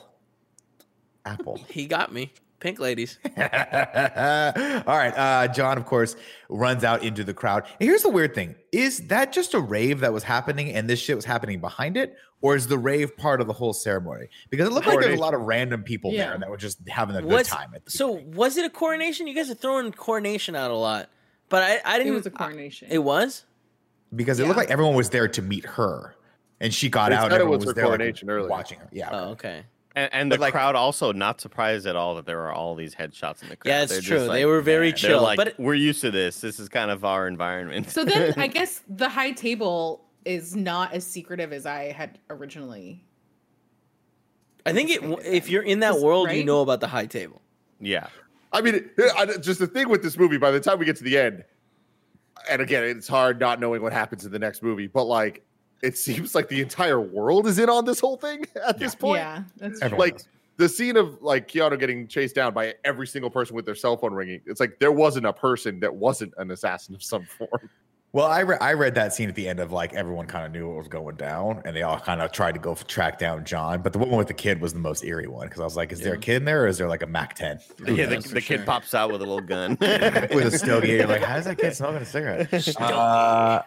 Apple. 1.24 1.60
He 1.68 1.86
got 1.86 2.12
me. 2.12 2.32
Pink 2.58 2.78
ladies. 2.80 3.18
All 3.26 3.42
right. 3.42 5.12
Uh, 5.16 5.48
John, 5.48 5.76
of 5.76 5.84
course, 5.84 6.16
runs 6.48 6.84
out 6.84 7.02
into 7.04 7.22
the 7.22 7.34
crowd. 7.34 7.64
And 7.78 7.88
here's 7.88 8.02
the 8.02 8.08
weird 8.08 8.34
thing 8.34 8.54
is 8.72 9.06
that 9.08 9.32
just 9.32 9.52
a 9.54 9.60
rave 9.60 10.00
that 10.00 10.12
was 10.12 10.22
happening 10.22 10.72
and 10.72 10.88
this 10.88 10.98
shit 10.98 11.16
was 11.16 11.24
happening 11.26 11.60
behind 11.60 11.96
it? 11.96 12.16
Or 12.42 12.54
is 12.56 12.66
the 12.66 12.78
rave 12.78 13.16
part 13.16 13.40
of 13.40 13.46
the 13.46 13.52
whole 13.52 13.72
ceremony? 13.72 14.28
Because 14.50 14.68
it 14.68 14.72
looked 14.72 14.86
like 14.86 15.00
there's 15.00 15.18
a 15.18 15.22
lot 15.22 15.34
of 15.34 15.42
random 15.42 15.82
people 15.82 16.12
Yeah. 16.12 16.30
there 16.30 16.38
that 16.38 16.50
were 16.50 16.56
just 16.56 16.78
having 16.88 17.16
a 17.16 17.22
good 17.22 17.30
Was 17.30 17.48
time. 17.48 17.72
At 17.74 17.84
the 17.84 17.90
so 17.90 18.14
beginning. 18.14 18.36
was 18.36 18.56
it 18.56 18.64
a 18.64 18.70
coronation? 18.70 19.26
You 19.26 19.34
guys 19.34 19.50
are 19.50 19.54
throwing 19.54 19.90
coronation 19.92 20.54
out 20.54 20.70
a 20.70 20.74
lot, 20.76 21.08
but 21.48 21.62
I 21.62 21.80
I 21.84 21.98
didn't. 21.98 22.12
It 22.12 22.16
was 22.16 22.26
a 22.26 22.30
coronation. 22.30 22.88
It 22.90 22.98
was. 22.98 23.44
Because 24.14 24.38
it 24.40 24.46
looked 24.46 24.58
like 24.58 24.70
everyone 24.70 24.94
was 24.94 25.10
there 25.10 25.28
to 25.28 25.42
meet 25.42 25.64
her. 25.66 26.14
And 26.60 26.72
she 26.72 26.88
got 26.88 27.10
They 27.10 27.16
out. 27.16 27.24
and 27.24 27.34
everyone 27.34 27.58
was 27.58 27.66
her 27.68 27.74
there, 27.74 27.86
like, 27.88 28.22
earlier. 28.26 28.48
watching 28.48 28.78
her. 28.78 28.88
Yeah. 28.90 29.10
Oh, 29.12 29.16
okay. 29.30 29.48
okay. 29.58 29.64
And, 29.94 30.10
and 30.12 30.32
the 30.32 30.38
like- 30.38 30.52
crowd 30.52 30.74
also 30.74 31.12
not 31.12 31.40
surprised 31.40 31.86
at 31.86 31.96
all 31.96 32.14
that 32.16 32.24
there 32.26 32.36
were 32.36 32.52
all 32.52 32.74
these 32.74 32.94
headshots 32.94 33.42
in 33.42 33.48
the 33.48 33.56
crowd. 33.56 33.70
Yeah, 33.70 33.82
it's 33.82 33.92
They're 33.92 34.00
true. 34.00 34.18
like- 34.20 34.32
they 34.32 34.46
were 34.46 34.60
very 34.62 34.88
they're 34.90 34.96
chill, 34.96 35.22
like, 35.22 35.36
but 35.36 35.54
we're 35.58 35.74
used 35.74 36.00
to 36.02 36.10
this. 36.10 36.40
This 36.40 36.58
is 36.60 36.68
kind 36.68 36.90
of 36.90 37.04
our 37.04 37.26
environment. 37.28 37.90
So 37.90 38.04
then 38.04 38.34
I 38.38 38.46
guess 38.46 38.82
the 38.88 39.08
high 39.08 39.32
table 39.32 40.04
is 40.24 40.56
not 40.56 40.92
as 40.92 41.06
secretive 41.06 41.52
as 41.52 41.66
I 41.66 41.92
had 41.92 42.18
originally. 42.30 43.04
I 44.64 44.72
think 44.72 44.90
it, 44.90 45.00
if 45.24 45.48
you're 45.48 45.62
in 45.62 45.80
that 45.80 46.00
world, 46.00 46.30
you 46.32 46.42
know 46.44 46.60
about 46.62 46.80
the 46.80 46.88
high 46.88 47.06
table. 47.06 47.40
yeah. 47.80 48.08
I 48.52 48.62
mean, 48.62 48.88
I, 49.18 49.26
just 49.40 49.58
the 49.60 49.66
thing 49.66 49.88
with 49.90 50.02
this 50.02 50.16
movie, 50.16 50.38
by 50.38 50.50
the 50.50 50.60
time 50.60 50.78
we 50.78 50.86
get 50.86 50.96
to 50.96 51.04
the 51.04 51.18
end, 51.18 51.44
and 52.48 52.62
again, 52.62 52.84
it's 52.84 53.08
hard 53.08 53.40
not 53.40 53.60
knowing 53.60 53.82
what 53.82 53.92
happens 53.92 54.24
in 54.24 54.32
the 54.32 54.38
next 54.38 54.62
movie, 54.62 54.86
but 54.86 55.04
like, 55.04 55.44
it 55.82 55.98
seems 55.98 56.34
like 56.34 56.48
the 56.48 56.60
entire 56.60 57.00
world 57.00 57.46
is 57.46 57.58
in 57.58 57.68
on 57.68 57.84
this 57.84 58.00
whole 58.00 58.16
thing 58.16 58.44
at 58.66 58.78
this 58.78 58.94
point. 58.94 59.20
Yeah, 59.20 59.42
that's 59.58 59.80
true. 59.80 59.98
Like, 59.98 60.20
the 60.56 60.68
scene 60.68 60.96
of 60.96 61.22
like 61.22 61.48
Keanu 61.48 61.78
getting 61.78 62.08
chased 62.08 62.34
down 62.34 62.54
by 62.54 62.74
every 62.84 63.06
single 63.06 63.30
person 63.30 63.54
with 63.54 63.66
their 63.66 63.74
cell 63.74 63.96
phone 63.96 64.14
ringing. 64.14 64.40
It's 64.46 64.60
like 64.60 64.78
there 64.78 64.92
wasn't 64.92 65.26
a 65.26 65.32
person 65.32 65.80
that 65.80 65.94
wasn't 65.94 66.32
an 66.38 66.50
assassin 66.50 66.94
of 66.94 67.02
some 67.02 67.26
form. 67.38 67.70
Well, 68.16 68.28
I, 68.28 68.40
re- 68.40 68.56
I 68.62 68.72
read 68.72 68.94
that 68.94 69.12
scene 69.12 69.28
at 69.28 69.34
the 69.34 69.46
end 69.46 69.60
of 69.60 69.72
like 69.72 69.92
everyone 69.92 70.24
kind 70.24 70.46
of 70.46 70.50
knew 70.50 70.66
what 70.68 70.78
was 70.78 70.88
going 70.88 71.16
down, 71.16 71.60
and 71.66 71.76
they 71.76 71.82
all 71.82 72.00
kind 72.00 72.22
of 72.22 72.32
tried 72.32 72.52
to 72.54 72.58
go 72.58 72.74
track 72.74 73.18
down 73.18 73.44
John. 73.44 73.82
But 73.82 73.92
the 73.92 73.98
one 73.98 74.08
with 74.12 74.28
the 74.28 74.32
kid 74.32 74.58
was 74.58 74.72
the 74.72 74.78
most 74.78 75.04
eerie 75.04 75.26
one 75.26 75.48
because 75.48 75.60
I 75.60 75.64
was 75.64 75.76
like, 75.76 75.92
is 75.92 76.00
there 76.00 76.14
a 76.14 76.18
kid 76.18 76.36
in 76.36 76.44
there, 76.46 76.62
or 76.62 76.66
is 76.66 76.78
there 76.78 76.88
like 76.88 77.02
a 77.02 77.06
Mac 77.06 77.34
10 77.34 77.60
Yeah, 77.88 78.06
the, 78.06 78.14
knows 78.14 78.24
for 78.24 78.32
the 78.32 78.40
kid 78.40 78.56
sure. 78.56 78.64
pops 78.64 78.94
out 78.94 79.12
with 79.12 79.20
a 79.20 79.26
little 79.26 79.42
gun. 79.42 79.72
with 79.80 80.46
a 80.46 80.58
stogie? 80.58 80.92
You're 80.92 81.06
like, 81.06 81.22
how's 81.22 81.44
that 81.44 81.58
kid 81.58 81.74
smoking 81.76 82.00
a 82.00 82.06
cigarette? 82.06 82.78
Uh, 82.80 83.60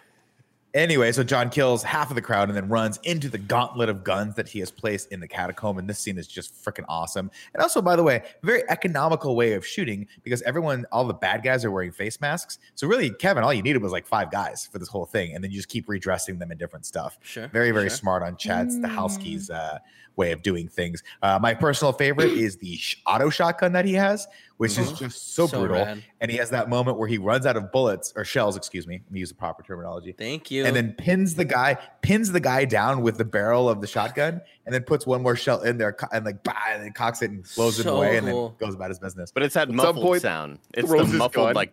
anyway, 0.74 1.12
so 1.12 1.24
John 1.24 1.50
kills 1.50 1.84
half 1.84 2.10
of 2.10 2.16
the 2.16 2.22
crowd 2.22 2.50
and 2.50 2.58
then 2.58 2.70
runs 2.70 3.00
into 3.04 3.30
the 3.30 3.38
gauntlet 3.38 3.90
of 3.90 4.04
guns 4.04 4.36
that 4.36 4.48
he 4.48 4.60
has 4.60 4.72
placed 4.72 5.12
in 5.12 5.20
the 5.20 5.28
catacomb. 5.28 5.78
And 5.78 5.90
this 5.90 6.00
scene 6.00 6.18
is 6.18 6.28
just 6.28 6.54
freaking 6.64 6.86
awesome. 6.88 7.32
And 7.54 7.62
also, 7.62 7.82
by 7.82 7.96
the 7.96 8.04
way, 8.04 8.24
very 8.44 8.64
economical 8.70 9.36
way 9.36 9.54
of 9.54 9.66
shooting 9.66 10.08
because 10.24 10.42
everyone, 10.44 10.86
all 10.92 11.06
the 11.06 11.14
bad 11.14 11.44
guys 11.44 11.66
are 11.66 11.72
wearing 11.72 11.92
face 11.92 12.22
masks. 12.22 12.60
So 12.76 12.88
really, 12.88 13.10
Kevin, 13.12 13.44
all 13.44 13.54
you 13.54 13.62
needed 13.64 13.82
was 13.82 13.92
like 13.92 14.06
five 14.06 14.32
guys 14.32 14.68
for 14.72 14.80
this 14.80 14.90
whole 14.90 15.06
thing, 15.06 15.34
and 15.34 15.44
then 15.44 15.52
you 15.52 15.58
just 15.58 15.70
keep 15.70 15.90
redressing 15.90 16.40
them 16.40 16.52
in 16.52 16.58
different 16.58 16.86
stuff. 16.86 17.18
Sure. 17.22 17.48
Very, 17.48 17.72
very 17.72 17.90
sure. 17.90 17.98
smart 17.98 18.24
on 18.24 18.38
Chad 18.38 18.68
Mm. 18.70 18.82
Stahelski's 18.84 19.50
uh, 19.50 19.80
way 20.16 20.32
of 20.34 20.42
doing 20.42 20.68
things. 20.68 21.02
Uh, 21.22 21.40
my 21.42 21.54
personal 21.54 21.94
favorite 21.94 22.32
is 22.32 22.58
the 22.58 22.78
auto 23.08 23.30
shotgun 23.30 23.72
that 23.72 23.86
he 23.86 23.94
has, 23.94 24.28
which 24.60 24.78
is 24.78 24.92
Mhm. 24.92 24.98
just 25.00 25.34
so, 25.36 25.48
So 25.48 25.60
brutal. 25.60 25.78
rad. 25.78 26.04
And 26.20 26.30
he 26.30 26.36
has 26.38 26.50
that 26.50 26.68
moment 26.70 26.98
where 26.98 27.08
he 27.08 27.18
runs 27.18 27.46
out 27.46 27.56
of 27.56 27.72
bullets 27.72 28.12
or 28.18 28.26
shells, 28.26 28.58
excuse 28.58 28.86
me. 28.86 29.02
Let 29.06 29.12
me 29.12 29.20
use 29.22 29.30
the 29.30 29.36
proper 29.36 29.64
terminology. 29.64 30.12
Thank 30.12 30.52
you. 30.52 30.66
And 30.66 30.76
then 30.76 30.92
pins 30.98 31.36
the 31.36 31.46
guy, 31.46 31.78
pins 32.02 32.34
the 32.34 32.42
guy 32.42 32.66
down 32.66 33.02
with 33.02 33.18
the 33.18 33.24
barrel 33.24 33.70
of 33.70 33.80
the 33.80 33.88
shotgun, 33.88 34.42
and 34.66 34.76
then 34.76 34.84
puts 34.84 35.08
one 35.08 35.24
more 35.24 35.38
shell 35.38 35.62
in 35.62 35.78
there 35.78 35.96
and 36.12 36.26
like 36.26 36.44
bah, 36.44 36.52
and 36.72 36.84
then 36.84 36.92
cocks 36.92 37.22
it 37.22 37.32
and 37.32 37.46
blows 37.56 37.80
it 37.80 37.84
So 37.84 37.96
away, 37.96 38.18
and 38.18 38.28
then 38.28 38.36
goes 38.60 38.76
about 38.76 38.90
his 38.90 39.00
business. 39.00 39.32
But 39.32 39.44
it's 39.44 39.54
that 39.54 39.62
At 39.62 39.68
some 39.70 39.76
muffled 39.78 40.04
point, 40.06 40.22
sound. 40.22 40.60
It's 40.74 40.90
the 40.90 41.06
muffled 41.06 41.34
gun. 41.48 41.54
like 41.56 41.72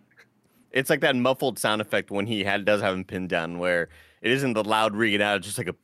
it's 0.70 0.88
like 0.88 1.00
that 1.00 1.16
muffled 1.16 1.58
sound 1.58 1.80
effect 1.80 2.10
when 2.12 2.26
he 2.26 2.44
had 2.44 2.64
does 2.64 2.80
have 2.82 2.94
him 2.94 3.02
pinned 3.02 3.30
down 3.30 3.58
where 3.58 3.88
it 4.22 4.30
isn't 4.30 4.52
the 4.52 4.62
loud 4.62 4.94
ringing 4.94 5.22
out, 5.22 5.38
it's 5.38 5.46
just 5.46 5.58
like 5.58 5.68
a 5.68 5.74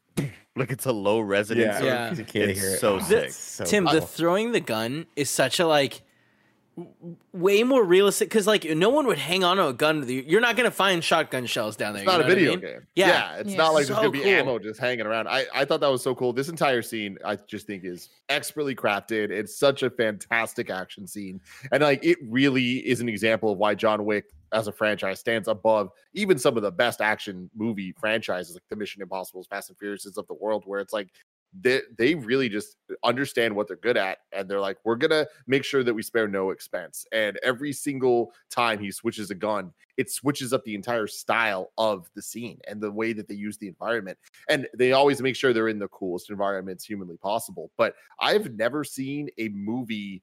like 0.54 0.70
it's 0.70 0.86
a 0.86 0.92
low 0.92 1.18
resonance. 1.20 1.64
Yeah. 1.66 1.72
sort 1.78 1.82
of- 1.82 1.88
Yeah. 1.88 2.08
He's 2.10 2.18
a 2.20 2.24
kid 2.24 2.50
It's 2.50 2.60
here. 2.60 2.76
so 2.76 2.94
Oh, 2.96 2.98
sick. 3.00 3.30
so 3.32 3.64
Tim, 3.64 3.86
cool. 3.86 3.94
the 3.94 4.00
throwing 4.02 4.52
the 4.52 4.60
gun 4.60 5.06
is 5.16 5.30
such 5.30 5.58
a 5.58 5.66
like 5.66 5.92
w- 5.92 6.02
way 7.32 7.62
more 7.62 7.84
realistic 7.84 8.28
because 8.28 8.46
like 8.46 8.64
no 8.64 8.88
one 8.90 9.06
would 9.06 9.18
hang 9.18 9.44
on 9.44 9.56
to 9.56 9.66
a 9.68 9.72
gun. 9.72 10.06
you. 10.08 10.24
You're 10.26 10.40
not 10.40 10.56
gonna 10.56 10.70
find 10.70 11.02
shotgun 11.02 11.46
shells 11.46 11.76
down 11.76 11.94
there. 11.94 12.02
It's 12.02 12.10
you 12.12 12.18
not 12.18 12.20
a 12.20 12.22
know 12.24 12.28
what 12.28 12.32
I 12.32 12.34
video 12.34 12.50
mean? 12.52 12.60
game. 12.60 12.86
Yeah. 12.94 13.06
yeah 13.08 13.36
it's 13.36 13.50
Yeah. 13.50 13.56
not 13.56 13.74
like 13.74 13.84
So 13.84 13.94
there's 13.94 13.98
gonna 14.06 14.10
be 14.10 14.20
cool. 14.20 14.28
ammo 14.28 14.58
just 14.58 14.80
hanging 14.80 15.06
around. 15.06 15.28
I, 15.28 15.46
I 15.54 15.64
thought 15.64 15.80
that 15.80 15.88
was 15.90 16.02
so 16.02 16.14
cool. 16.14 16.32
This 16.32 16.48
entire 16.48 16.82
scene, 16.82 17.18
I 17.24 17.36
just 17.36 17.66
think 17.66 17.84
is 17.84 18.10
expertly 18.28 18.74
crafted. 18.74 19.30
It's 19.30 19.56
such 19.56 19.82
a 19.82 19.90
fantastic 19.90 20.70
action 20.70 21.06
scene. 21.06 21.40
And 21.70 21.82
like 21.82 22.04
it 22.04 22.18
really 22.22 22.76
is 22.78 23.00
an 23.00 23.08
example 23.08 23.52
of 23.52 23.58
why 23.58 23.74
John 23.74 24.04
Wick 24.04 24.26
as 24.52 24.68
a 24.68 24.72
franchise 24.72 25.18
stands 25.18 25.48
above 25.48 25.88
even 26.12 26.38
some 26.38 26.58
of 26.58 26.62
the 26.62 26.70
best 26.70 27.00
action 27.00 27.48
movie 27.56 27.94
franchises 27.98 28.54
like 28.54 28.62
the 28.68 28.76
Mission 28.76 29.00
Impossibles, 29.00 29.46
Fast 29.46 29.70
and 29.70 29.78
Furiouses 29.78 30.18
of 30.18 30.26
the 30.26 30.34
world, 30.34 30.64
where 30.66 30.80
it's 30.80 30.92
like 30.92 31.08
they 31.60 31.82
they 31.98 32.14
really 32.14 32.48
just 32.48 32.76
understand 33.04 33.54
what 33.54 33.68
they're 33.68 33.76
good 33.76 33.96
at 33.96 34.18
and 34.32 34.48
they're 34.48 34.60
like 34.60 34.78
we're 34.84 34.96
gonna 34.96 35.26
make 35.46 35.64
sure 35.64 35.84
that 35.84 35.92
we 35.92 36.02
spare 36.02 36.26
no 36.26 36.50
expense. 36.50 37.06
And 37.12 37.38
every 37.42 37.72
single 37.72 38.32
time 38.50 38.78
he 38.78 38.90
switches 38.90 39.30
a 39.30 39.34
gun 39.34 39.72
it 39.98 40.10
switches 40.10 40.52
up 40.54 40.64
the 40.64 40.74
entire 40.74 41.06
style 41.06 41.72
of 41.76 42.08
the 42.14 42.22
scene 42.22 42.58
and 42.66 42.80
the 42.80 42.90
way 42.90 43.12
that 43.12 43.28
they 43.28 43.34
use 43.34 43.58
the 43.58 43.68
environment. 43.68 44.16
And 44.48 44.66
they 44.74 44.92
always 44.92 45.20
make 45.20 45.36
sure 45.36 45.52
they're 45.52 45.68
in 45.68 45.78
the 45.78 45.88
coolest 45.88 46.30
environments 46.30 46.84
humanly 46.84 47.16
possible. 47.18 47.70
But 47.76 47.94
i've 48.20 48.54
never 48.54 48.84
seen 48.84 49.28
a 49.38 49.48
movie 49.50 50.22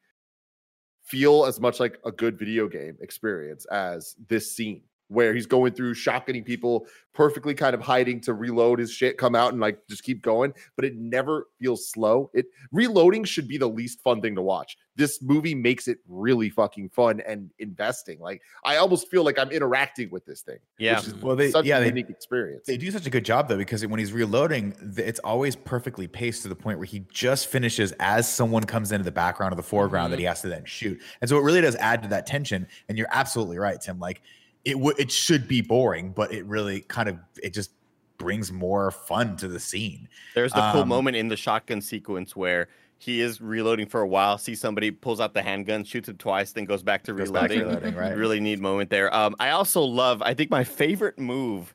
feel 1.04 1.46
as 1.46 1.60
much 1.60 1.80
like 1.80 2.00
a 2.06 2.12
good 2.12 2.38
video 2.38 2.68
game 2.68 2.98
experience 3.02 3.66
as 3.66 4.16
this 4.28 4.52
scene 4.52 4.84
where 5.10 5.34
he's 5.34 5.46
going 5.46 5.74
through 5.74 5.94
shotgunning 5.94 6.46
people 6.46 6.86
perfectly 7.14 7.54
kind 7.54 7.74
of 7.74 7.82
hiding 7.82 8.22
to 8.22 8.34
reload 8.34 8.80
his 8.80 8.92
shit 8.92 9.18
come 9.18 9.36
out 9.36 9.52
and 9.52 9.60
like 9.60 9.80
just 9.90 10.04
keep 10.04 10.22
going 10.22 10.54
but 10.76 10.86
it 10.86 10.96
never 10.96 11.48
feels 11.60 11.90
slow 11.90 12.30
it 12.34 12.46
reloading 12.72 13.24
should 13.24 13.48
be 13.48 13.58
the 13.58 13.68
least 13.68 14.02
fun 14.02 14.22
thing 14.22 14.36
to 14.36 14.42
watch 14.42 14.78
this 14.96 15.22
movie 15.22 15.56
makes 15.56 15.88
it 15.88 15.98
really 16.08 16.50
fucking 16.50 16.88
fun 16.90 17.20
and 17.28 17.50
investing 17.60 18.20
like 18.20 18.42
i 18.64 18.78
almost 18.78 19.10
feel 19.10 19.24
like 19.24 19.38
i'm 19.38 19.50
interacting 19.50 20.10
with 20.12 20.26
this 20.26 20.42
thing 20.42 20.60
Yeah. 20.78 20.98
which 20.98 21.08
is 21.08 21.16
Well, 21.16 21.36
they- 21.36 21.52
such 21.52 21.66
yeah, 21.66 21.78
a 21.78 21.82
they- 21.82 21.88
unique 21.88 22.10
experience 22.10 22.66
They 22.68 22.78
do 22.78 22.92
such 22.92 23.06
a 23.06 23.10
good 23.10 23.26
job 23.26 23.50
though 23.50 23.58
because 23.58 23.86
when 23.86 24.00
he's 24.00 24.14
reloading, 24.14 24.76
it's 24.98 25.20
always 25.20 25.56
perfectly 25.56 26.08
paced 26.08 26.44
to 26.44 26.48
the 26.48 26.56
point 26.56 26.78
where 26.78 26.86
he 26.86 27.06
just 27.12 27.48
finishes 27.48 27.92
as 28.00 28.32
someone 28.32 28.64
comes 28.64 28.92
into 28.92 29.04
the 29.04 29.12
background 29.12 29.54
or 29.54 29.56
the 29.56 29.64
foreground 29.64 30.14
that 30.14 30.18
mm-hmm. 30.18 30.22
he 30.22 30.26
has 30.26 30.42
to 30.42 30.48
then 30.50 30.64
shoot. 30.66 31.02
And 31.22 31.30
so 31.30 31.38
it 31.38 31.44
really 31.44 31.62
does 31.62 31.76
add 31.78 32.04
to 32.04 32.10
that 32.10 32.28
tension. 32.28 32.68
And 32.88 32.98
you're 32.98 33.08
absolutely 33.12 33.58
right, 33.58 33.80
Tim. 33.80 34.00
Like 34.00 34.22
it 34.66 34.80
would, 34.80 35.00
it 35.00 35.12
should 35.12 35.48
be 35.48 35.62
boring, 35.62 36.12
but 36.12 36.34
it 36.34 36.46
really 36.46 36.82
kind 36.82 37.10
of 37.10 37.18
it 37.42 37.54
just 37.54 37.72
brings 38.18 38.52
more 38.52 38.92
fun 38.92 39.38
to 39.38 39.48
the 39.48 39.60
scene. 39.60 40.10
There's 40.36 40.52
the 40.52 40.72
cool 40.74 40.82
Um, 40.82 40.90
moment 40.90 41.16
in 41.16 41.30
the 41.30 41.38
shotgun 41.38 41.82
sequence 41.82 42.36
where 42.36 42.68
he 42.98 43.22
is 43.22 43.40
reloading 43.40 43.88
for 43.88 44.02
a 44.02 44.08
while, 44.08 44.38
sees 44.38 44.60
somebody, 44.60 44.92
pulls 44.92 45.22
out 45.22 45.34
the 45.34 45.42
handgun, 45.42 45.86
shoots 45.86 46.10
him 46.10 46.18
twice, 46.18 46.52
then 46.52 46.66
goes 46.66 46.84
back 46.84 47.04
to 47.04 47.14
Goes 47.14 47.32
back 47.32 47.50
to 47.50 47.56
reloading. 47.56 47.68
reloading, 47.80 47.96
right? 47.96 48.18
Really 48.18 48.42
neat 48.42 48.60
moment 48.60 48.90
there. 48.90 49.14
Um, 49.16 49.36
I 49.40 49.52
also 49.52 49.82
love. 49.82 50.22
I 50.22 50.34
think 50.34 50.52
my 50.52 50.66
favorite 50.66 51.18
move 51.18 51.74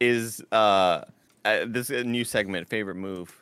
is 0.00 0.42
uh, 0.50 1.02
uh, 1.44 1.64
this 1.66 1.90
uh, 1.90 2.02
new 2.04 2.24
segment, 2.24 2.68
favorite 2.68 2.96
move. 2.96 3.32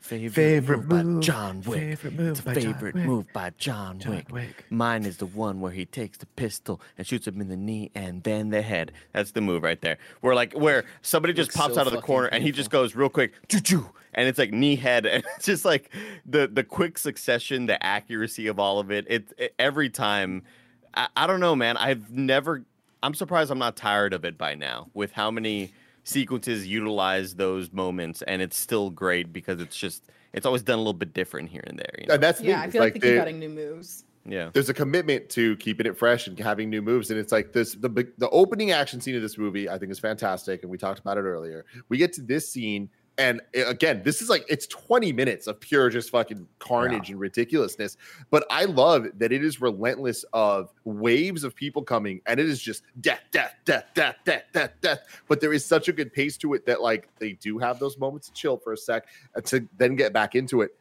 Favorite, 0.00 0.32
Favorite 0.32 0.88
by 0.88 1.02
move, 1.02 1.22
John 1.22 1.60
Wick. 1.62 1.80
favorite 1.80 2.14
move 2.14 2.30
It's 2.30 2.40
a 2.40 2.42
by 2.44 2.54
John 2.54 2.62
favorite 2.74 2.94
Wick. 2.94 3.04
move 3.04 3.32
by 3.32 3.50
John, 3.58 3.98
John 3.98 4.12
Wick. 4.14 4.32
Wick. 4.32 4.64
Mine 4.70 5.04
is 5.04 5.18
the 5.18 5.26
one 5.26 5.60
where 5.60 5.72
he 5.72 5.84
takes 5.84 6.18
the 6.18 6.26
pistol 6.26 6.80
and 6.96 7.06
shoots 7.06 7.26
him 7.26 7.40
in 7.40 7.48
the 7.48 7.56
knee 7.56 7.90
and 7.94 8.22
then 8.22 8.50
the 8.50 8.62
head. 8.62 8.92
That's 9.12 9.32
the 9.32 9.40
move 9.40 9.62
right 9.62 9.80
there. 9.80 9.98
Where 10.20 10.34
like 10.34 10.52
where 10.54 10.84
somebody 11.02 11.34
just 11.34 11.52
pops 11.52 11.74
so 11.74 11.80
out 11.80 11.86
of 11.86 11.92
the 11.92 11.98
fucking 11.98 12.06
corner 12.06 12.28
and 12.28 12.42
he 12.42 12.52
just 12.52 12.70
goes 12.70 12.94
real 12.94 13.08
quick, 13.10 13.32
choo 13.48 13.60
choo, 13.60 13.90
and 14.14 14.28
it's 14.28 14.38
like 14.38 14.52
knee 14.52 14.76
head, 14.76 15.04
and 15.06 15.24
it's 15.36 15.44
just 15.46 15.64
like 15.64 15.92
the 16.24 16.46
the 16.46 16.64
quick 16.64 16.96
succession, 16.96 17.66
the 17.66 17.82
accuracy 17.84 18.46
of 18.46 18.58
all 18.58 18.78
of 18.78 18.90
it. 18.90 19.04
It, 19.08 19.32
it 19.36 19.54
every 19.58 19.90
time. 19.90 20.42
I, 20.94 21.08
I 21.16 21.26
don't 21.26 21.40
know, 21.40 21.54
man. 21.54 21.76
I've 21.76 22.10
never. 22.10 22.64
I'm 23.02 23.14
surprised 23.14 23.50
I'm 23.50 23.58
not 23.58 23.76
tired 23.76 24.12
of 24.14 24.24
it 24.24 24.38
by 24.38 24.54
now. 24.54 24.88
With 24.94 25.12
how 25.12 25.30
many 25.30 25.72
sequences 26.08 26.66
utilize 26.66 27.34
those 27.34 27.72
moments, 27.72 28.22
and 28.22 28.40
it's 28.42 28.58
still 28.58 28.90
great 28.90 29.32
because 29.32 29.60
it's 29.60 29.76
just 29.76 30.04
it's 30.32 30.46
always 30.46 30.62
done 30.62 30.74
a 30.76 30.78
little 30.80 30.92
bit 30.92 31.14
different 31.14 31.48
here 31.50 31.64
and 31.66 31.78
there. 31.78 31.94
You 32.00 32.06
know? 32.06 32.14
And 32.14 32.22
that's 32.22 32.38
the 32.40 32.46
Yeah, 32.46 32.60
thing, 32.60 32.68
I 32.68 32.72
feel 32.72 32.80
like, 32.82 32.92
they 32.94 33.00
keep 33.00 33.10
they- 33.10 33.18
adding 33.18 33.38
new 33.38 33.48
moves. 33.48 34.04
yeah. 34.26 34.50
there's 34.52 34.68
a 34.68 34.74
commitment 34.74 35.28
to 35.30 35.56
keeping 35.56 35.86
it 35.86 35.96
fresh 35.96 36.26
and 36.26 36.38
having 36.38 36.68
new 36.68 36.82
moves 36.82 37.10
and 37.10 37.18
it's 37.18 37.32
like 37.32 37.52
this 37.52 37.74
the 37.74 37.88
the 38.18 38.28
opening 38.30 38.72
action 38.72 39.00
scene 39.00 39.16
of 39.16 39.22
this 39.22 39.38
movie 39.38 39.70
i 39.70 39.78
think 39.78 39.90
is 39.90 39.98
fantastic 39.98 40.60
and 40.62 40.70
we 40.70 40.76
talked 40.76 40.98
about 41.00 41.16
it 41.16 41.22
earlier 41.22 41.64
we 41.88 41.96
get 41.96 42.12
to 42.12 42.20
this 42.20 42.46
scene 42.46 42.90
and 43.18 43.40
uh, 43.56 43.66
again 43.66 44.00
this 44.04 44.22
is 44.22 44.30
like 44.30 44.44
it's 44.48 44.66
20 44.68 45.12
minutes 45.12 45.46
of 45.46 45.60
pure 45.60 45.90
just 45.90 46.10
fucking 46.10 46.46
carnage 46.58 47.10
and 47.10 47.20
ridiculousness 47.20 47.96
but 48.30 48.46
i 48.50 48.64
love 48.64 49.06
that 49.16 49.32
it 49.32 49.44
is 49.44 49.60
relentless 49.60 50.24
of 50.32 50.72
waves 50.84 51.44
of 51.44 51.54
people 51.54 51.82
coming 51.82 52.20
and 52.26 52.40
it 52.40 52.48
is 52.48 52.60
just 52.60 52.84
death 53.00 53.20
death 53.30 53.54
death 53.64 53.86
death 53.94 54.16
death 54.24 54.44
death 54.52 54.72
death 54.80 55.00
but 55.28 55.40
there 55.40 55.52
is 55.52 55.64
such 55.64 55.88
a 55.88 55.92
good 55.92 56.12
pace 56.12 56.36
to 56.36 56.54
it 56.54 56.64
that 56.64 56.80
like 56.80 57.08
they 57.18 57.32
do 57.34 57.58
have 57.58 57.78
those 57.78 57.98
moments 57.98 58.28
to 58.28 58.32
chill 58.32 58.56
for 58.56 58.72
a 58.72 58.76
sec 58.76 59.06
uh, 59.36 59.40
to 59.40 59.68
then 59.76 59.96
get 59.96 60.12
back 60.12 60.34
into 60.34 60.62
it 60.62 60.76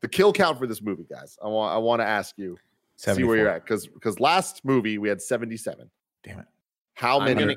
the 0.00 0.08
kill 0.08 0.32
count 0.32 0.58
for 0.58 0.66
this 0.66 0.82
movie 0.82 1.06
guys 1.08 1.38
i 1.44 1.46
want 1.46 1.74
i 1.74 1.78
want 1.78 2.00
to 2.00 2.06
ask 2.06 2.36
you 2.38 2.56
see 2.96 3.22
where 3.24 3.36
you're 3.36 3.48
at 3.48 3.62
because 3.62 3.86
because 3.86 4.18
last 4.18 4.64
movie 4.64 4.98
we 4.98 5.08
had 5.08 5.20
77 5.20 5.90
Damn 6.24 6.40
it. 6.40 6.46
how 6.94 7.18
I'm 7.20 7.26
many 7.26 7.40
gonna, 7.40 7.56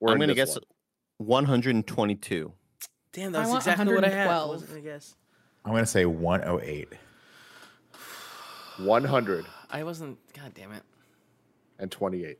were 0.00 0.12
I'm 0.12 0.18
gonna 0.18 0.34
guess 0.34 0.54
one? 0.54 0.64
122. 1.18 2.52
Damn, 3.12 3.28
I 3.34 3.38
that's 3.40 3.48
want 3.48 3.58
exactly 3.62 3.94
what 3.94 4.04
I 4.04 4.08
had. 4.08 4.28
I 4.28 4.44
wasn't 4.44 4.70
gonna 4.70 4.82
guess. 4.82 5.16
I'm 5.64 5.72
gonna 5.72 5.86
say 5.86 6.06
108. 6.06 6.88
100 8.78 9.46
I 9.70 9.82
wasn't. 9.82 10.18
God 10.34 10.52
damn 10.54 10.72
it. 10.72 10.82
and 11.78 11.90
28. 11.90 12.38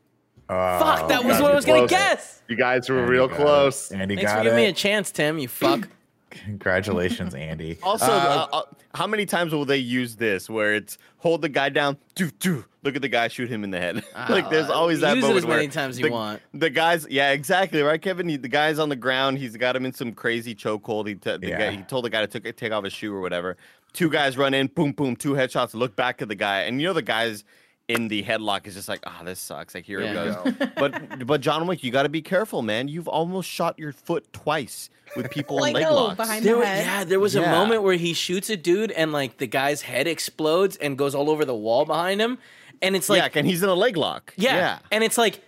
Oh, 0.49 0.79
Fuck, 0.81 1.09
that 1.09 1.21
oh, 1.23 1.27
was 1.27 1.37
God, 1.37 1.43
what 1.43 1.53
I 1.53 1.55
was 1.55 1.65
gonna 1.65 1.79
close. 1.81 1.91
guess. 1.91 2.43
you 2.49 2.57
guys 2.57 2.89
were 2.89 2.99
Andy 3.01 3.13
real 3.13 3.29
close 3.29 3.93
Andy 3.93 4.17
Thanks 4.17 4.31
for 4.33 4.37
got 4.39 4.43
giving 4.45 4.57
me 4.57 4.65
a 4.67 4.71
it. 4.71 4.77
chance, 4.77 5.11
Tim. 5.13 5.39
You 5.39 5.49
fuck. 5.49 5.89
Congratulations, 6.31 7.35
Andy. 7.35 7.79
Also, 7.83 8.07
Uh, 8.07 8.47
uh, 8.53 8.57
uh, 8.57 8.63
how 8.95 9.07
many 9.07 9.27
times 9.27 9.53
will 9.53 9.65
they 9.65 9.77
use 9.79 10.17
this 10.17 10.49
where 10.51 10.75
it's 10.75 10.99
hold 11.19 11.43
the 11.43 11.49
guy 11.49 11.69
down, 11.69 11.97
do 12.15 12.31
do, 12.31 12.65
look 12.83 12.97
at 12.97 13.03
the 13.03 13.09
guy, 13.09 13.29
shoot 13.29 13.49
him 13.49 13.65
in 13.65 13.71
the 13.71 13.79
head? 13.79 14.03
like 14.29 14.49
there's 14.51 14.69
always 14.71 15.01
that 15.01 15.17
use 15.17 15.23
moment 15.23 15.37
it 15.37 15.39
as 15.45 15.47
many 15.47 15.63
where 15.67 15.71
times 15.71 15.99
you 15.99 16.07
the, 16.07 16.11
want. 16.13 16.43
The 16.55 16.71
guys, 16.71 17.07
yeah, 17.11 17.31
exactly 17.31 17.83
right, 17.83 18.01
Kevin. 18.01 18.29
He, 18.29 18.37
the 18.37 18.49
guy's 18.49 18.79
on 18.79 18.89
the 18.89 18.97
ground. 18.97 19.39
He's 19.39 19.57
got 19.57 19.77
him 19.77 19.85
in 19.85 19.93
some 19.93 20.13
crazy 20.13 20.55
chokehold. 20.55 21.07
He, 21.09 21.15
t- 21.15 21.37
the 21.37 21.49
Yeah. 21.49 21.59
guy, 21.59 21.71
he 21.73 21.83
told 21.83 22.05
the 22.05 22.11
guy 22.11 22.25
to 22.25 22.41
took, 22.41 22.57
take 22.57 22.73
off 22.73 22.85
his 22.85 22.93
shoe 22.93 23.15
or 23.15 23.21
whatever. 23.21 23.57
Two 23.93 24.09
guys 24.09 24.37
run 24.39 24.55
in, 24.55 24.69
boom, 24.69 24.93
boom, 24.93 25.17
two 25.17 25.33
headshots. 25.33 25.75
Look 25.75 25.97
back 25.97 26.23
at 26.23 26.29
the 26.29 26.37
guy, 26.37 26.63
and 26.63 26.81
you 26.81 26.87
know 26.87 26.93
the 26.93 27.03
guys 27.03 27.45
in 27.91 28.09
the 28.09 28.23
headlock 28.23 28.67
is 28.67 28.75
just 28.75 28.89
like, 28.89 29.01
ah, 29.07 29.23
this 29.25 29.41
sucks. 29.41 29.75
Like 29.75 29.85
here 29.85 30.01
Yeah. 30.01 30.41
it 30.45 30.59
goes. 30.59 30.69
but 30.77 31.27
but 31.27 31.41
John 31.41 31.67
Wick, 31.67 31.83
you 31.85 31.91
got 31.91 32.05
to 32.05 32.09
be 32.09 32.23
careful, 32.23 32.63
man. 32.63 32.89
You've 32.89 33.09
almost 33.09 33.49
shot 33.49 33.79
your 33.79 33.93
foot 33.93 34.33
twice 34.33 34.91
with 35.17 35.31
people 35.31 35.57
in 35.59 35.63
Like, 35.63 35.75
leg 35.75 35.83
no, 35.85 35.95
locks. 35.95 36.17
behind 36.17 36.45
There, 36.45 36.57
the 36.59 36.67
head. 36.67 36.85
yeah, 36.87 37.05
there 37.05 37.21
was 37.21 37.35
a 37.35 37.43
moment 37.43 37.83
where 37.83 37.95
he 37.97 38.13
shoots 38.15 38.49
a 38.51 38.57
dude 38.57 38.91
and 38.93 39.13
like 39.13 39.39
the 39.39 39.47
guy's 39.47 39.83
head 39.83 40.07
explodes 40.07 40.77
and 40.77 40.97
goes 40.97 41.15
all 41.15 41.29
over 41.31 41.45
the 41.45 41.55
wall 41.55 41.85
behind 41.85 42.21
him, 42.21 42.39
and 42.81 42.95
it's 42.97 43.09
like, 43.09 43.23
yeah, 43.35 43.39
and 43.41 43.47
he's 43.47 43.63
in 43.63 43.69
a 43.69 43.75
leg 43.75 43.97
lock. 43.97 44.33
yeah, 44.37 44.55
yeah. 44.57 44.79
and 44.93 45.03
it's 45.05 45.19
like, 45.19 45.41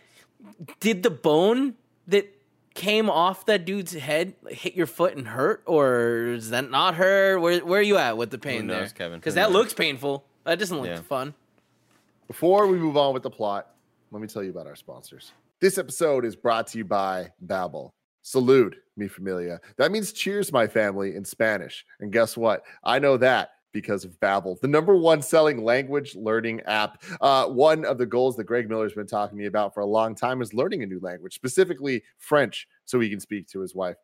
did 0.81 1.03
the 1.03 1.11
bone 1.11 1.75
that 2.09 2.29
came 2.75 3.09
off 3.11 3.47
that 3.47 3.65
dude's 3.65 3.93
head 3.93 4.35
hit 4.49 4.75
your 4.75 4.87
foot 4.87 5.15
and 5.17 5.29
hurt, 5.29 5.63
or 5.67 6.29
is 6.35 6.51
that 6.51 6.71
not 6.71 6.95
hurt? 6.97 7.39
Where 7.39 7.61
where 7.65 7.79
are 7.81 7.83
you 7.83 7.99
at 7.99 8.17
with 8.17 8.31
the 8.31 8.39
pain 8.39 8.67
knows, 8.67 8.93
there, 8.93 9.07
Kevin? 9.07 9.19
Because 9.21 9.35
that 9.35 9.51
knows? 9.51 9.53
looks 9.53 9.75
painful. 9.75 10.25
That 10.45 10.59
doesn't 10.59 10.77
look 10.77 10.87
Yeah. 10.89 11.01
fun. 11.03 11.35
Before 12.33 12.67
we 12.67 12.79
move 12.79 12.97
on 12.97 13.13
with 13.13 13.23
the 13.23 13.29
plot 13.29 13.73
let 14.11 14.23
me 14.23 14.27
tell 14.27 14.43
you 14.43 14.49
about 14.49 14.67
our 14.67 14.75
sponsors. 14.75 15.33
This 15.61 15.77
episode 15.77 16.25
is 16.25 16.35
brought 16.35 16.67
to 16.69 16.79
you 16.79 16.85
by 16.85 17.29
babbel. 17.47 17.91
Salud 18.25 18.73
mi 18.97 19.07
familia. 19.07 19.61
That 19.77 19.93
means 19.93 20.15
cheers 20.15 20.51
my 20.51 20.67
family 20.67 21.15
in 21.15 21.27
spanish. 21.27 21.85
And 22.01 22.11
guess 22.11 22.35
what? 22.35 22.63
I 22.85 22.99
know 22.99 23.19
that 23.19 23.51
because 23.73 24.07
of 24.07 24.19
Babbel, 24.21 24.59
the 24.61 24.69
number 24.69 24.97
one 24.97 25.21
selling 25.21 25.63
language 25.63 26.15
learning 26.15 26.63
app. 26.63 27.03
Uh, 27.21 27.49
one 27.49 27.85
of 27.85 27.99
the 27.99 28.07
goals 28.07 28.37
that 28.37 28.45
Greg 28.45 28.67
Miller's 28.67 28.95
been 28.95 29.07
talking 29.07 29.37
to 29.37 29.41
me 29.41 29.47
about 29.47 29.75
for 29.75 29.81
a 29.81 29.87
long 29.87 30.15
time 30.15 30.41
is 30.41 30.55
learning 30.55 30.83
a 30.83 30.87
new 30.87 31.01
language, 31.01 31.35
specifically 31.35 32.03
French, 32.19 32.67
so 32.87 32.99
he 32.99 33.11
can 33.11 33.21
speak 33.21 33.47
to 33.49 33.61
his 33.61 33.75
wife, 33.75 33.97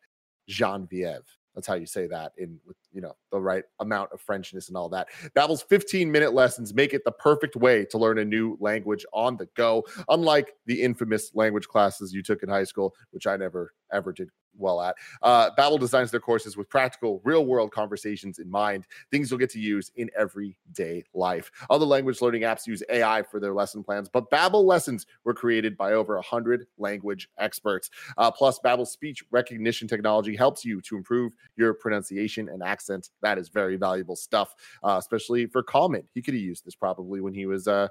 Genevieve. 0.47 1.25
That's 1.55 1.67
how 1.67 1.75
you 1.75 1.87
say 1.87 2.05
that 2.07 2.33
in 2.37 2.59
with 2.65 2.77
you 2.91 3.01
know 3.01 3.15
the 3.31 3.39
right 3.39 3.63
amount 3.79 4.11
of 4.11 4.21
Frenchness 4.25 4.67
and 4.67 4.77
all 4.77 4.89
that. 4.89 5.07
Babbel's 5.35 5.61
15 5.63 6.11
minute 6.11 6.33
lessons 6.33 6.73
make 6.73 6.93
it 6.93 7.03
the 7.05 7.11
perfect 7.11 7.55
way 7.55 7.85
to 7.85 7.97
learn 7.97 8.17
a 8.19 8.25
new 8.25 8.57
language 8.59 9.05
on 9.13 9.37
the 9.37 9.47
go. 9.55 9.83
Unlike 10.09 10.53
the 10.65 10.81
infamous 10.81 11.31
language 11.33 11.67
classes 11.67 12.13
you 12.13 12.23
took 12.23 12.43
in 12.43 12.49
high 12.49 12.63
school, 12.63 12.93
which 13.11 13.27
I 13.27 13.37
never 13.37 13.73
ever 13.91 14.13
did 14.13 14.29
well 14.59 14.81
at. 14.81 14.95
Uh, 15.21 15.49
Babbel 15.57 15.79
designs 15.79 16.11
their 16.11 16.19
courses 16.19 16.57
with 16.57 16.69
practical, 16.69 17.21
real-world 17.23 17.71
conversations 17.71 18.39
in 18.39 18.49
mind, 18.49 18.85
things 19.11 19.29
you'll 19.29 19.39
get 19.39 19.49
to 19.51 19.59
use 19.59 19.91
in 19.95 20.09
everyday 20.17 21.03
life. 21.13 21.51
Other 21.69 21.85
language 21.85 22.21
learning 22.21 22.41
apps 22.43 22.67
use 22.67 22.83
AI 22.89 23.23
for 23.23 23.39
their 23.39 23.53
lesson 23.53 23.83
plans, 23.83 24.09
but 24.09 24.29
Babbel 24.29 24.65
lessons 24.65 25.05
were 25.23 25.33
created 25.33 25.77
by 25.77 25.93
over 25.93 26.15
100 26.15 26.65
language 26.77 27.29
experts. 27.37 27.89
Uh, 28.17 28.31
plus, 28.31 28.59
Babbel's 28.59 28.91
speech 28.91 29.23
recognition 29.31 29.87
technology 29.87 30.35
helps 30.35 30.65
you 30.65 30.81
to 30.81 30.97
improve 30.97 31.33
your 31.55 31.73
pronunciation 31.73 32.49
and 32.49 32.61
accent. 32.61 32.78
That 33.21 33.37
is 33.37 33.49
very 33.49 33.75
valuable 33.75 34.15
stuff, 34.15 34.55
uh, 34.83 34.97
especially 34.99 35.45
for 35.45 35.63
Common. 35.63 36.03
He 36.13 36.21
could 36.21 36.33
have 36.33 36.41
used 36.41 36.65
this 36.65 36.75
probably 36.75 37.21
when 37.21 37.33
he 37.33 37.45
was 37.45 37.67
uh, 37.67 37.87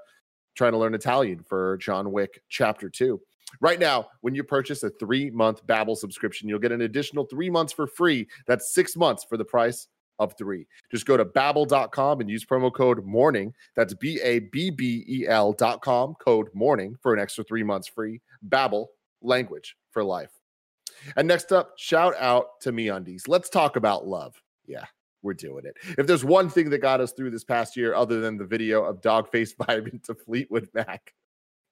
trying 0.54 0.72
to 0.72 0.78
learn 0.78 0.94
Italian 0.94 1.42
for 1.42 1.76
John 1.78 2.12
Wick 2.12 2.42
Chapter 2.48 2.88
2. 2.88 3.20
Right 3.60 3.80
now, 3.80 4.08
when 4.20 4.34
you 4.34 4.44
purchase 4.44 4.82
a 4.82 4.90
three-month 4.90 5.66
Babbel 5.66 5.96
subscription, 5.96 6.48
you'll 6.48 6.58
get 6.58 6.72
an 6.72 6.82
additional 6.82 7.24
three 7.24 7.48
months 7.48 7.72
for 7.72 7.86
free. 7.86 8.26
That's 8.46 8.74
six 8.74 8.94
months 8.94 9.24
for 9.24 9.36
the 9.36 9.44
price 9.44 9.88
of 10.18 10.34
three. 10.36 10.66
Just 10.90 11.06
go 11.06 11.16
to 11.16 11.24
babbel.com 11.24 12.20
and 12.20 12.28
use 12.28 12.44
promo 12.44 12.72
code 12.72 13.04
morning. 13.04 13.54
That's 13.76 13.94
B-A-B-B-E-L 13.94 15.52
dot 15.54 15.80
com, 15.80 16.14
code 16.20 16.48
morning 16.52 16.96
for 17.00 17.14
an 17.14 17.20
extra 17.20 17.44
three 17.44 17.62
months 17.62 17.88
free. 17.88 18.20
Babbel, 18.48 18.86
language 19.22 19.76
for 19.90 20.04
life. 20.04 20.32
And 21.16 21.28
next 21.28 21.52
up, 21.52 21.74
shout 21.76 22.14
out 22.18 22.60
to 22.62 22.72
me 22.72 22.86
MeUndies. 22.86 23.28
Let's 23.28 23.48
talk 23.48 23.76
about 23.76 24.06
love. 24.06 24.34
Yeah, 24.68 24.84
we're 25.22 25.34
doing 25.34 25.64
it. 25.64 25.76
If 25.98 26.06
there's 26.06 26.24
one 26.24 26.48
thing 26.48 26.70
that 26.70 26.78
got 26.78 27.00
us 27.00 27.12
through 27.12 27.30
this 27.30 27.44
past 27.44 27.76
year, 27.76 27.94
other 27.94 28.20
than 28.20 28.36
the 28.36 28.44
video 28.44 28.84
of 28.84 29.00
dog 29.00 29.32
Dogface 29.32 29.56
vibing 29.60 30.02
to 30.04 30.14
Fleetwood 30.14 30.68
Mac, 30.74 31.12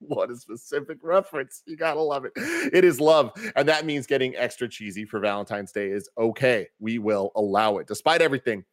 what 0.01 0.31
a 0.31 0.37
specific 0.37 0.99
reference. 1.03 1.63
You 1.67 1.77
gotta 1.77 2.01
love 2.01 2.25
it. 2.25 2.33
It 2.37 2.85
is 2.85 3.01
love. 3.01 3.33
And 3.55 3.69
that 3.69 3.87
means 3.87 4.07
getting 4.07 4.35
extra 4.37 4.69
cheesy 4.69 5.05
for 5.05 5.21
Valentine's 5.21 5.73
Day 5.73 5.91
is 5.91 6.09
okay. 6.19 6.69
We 6.81 6.99
will 6.99 7.33
allow 7.37 7.79
it. 7.79 7.87
Despite 7.87 8.21
everything, 8.21 8.65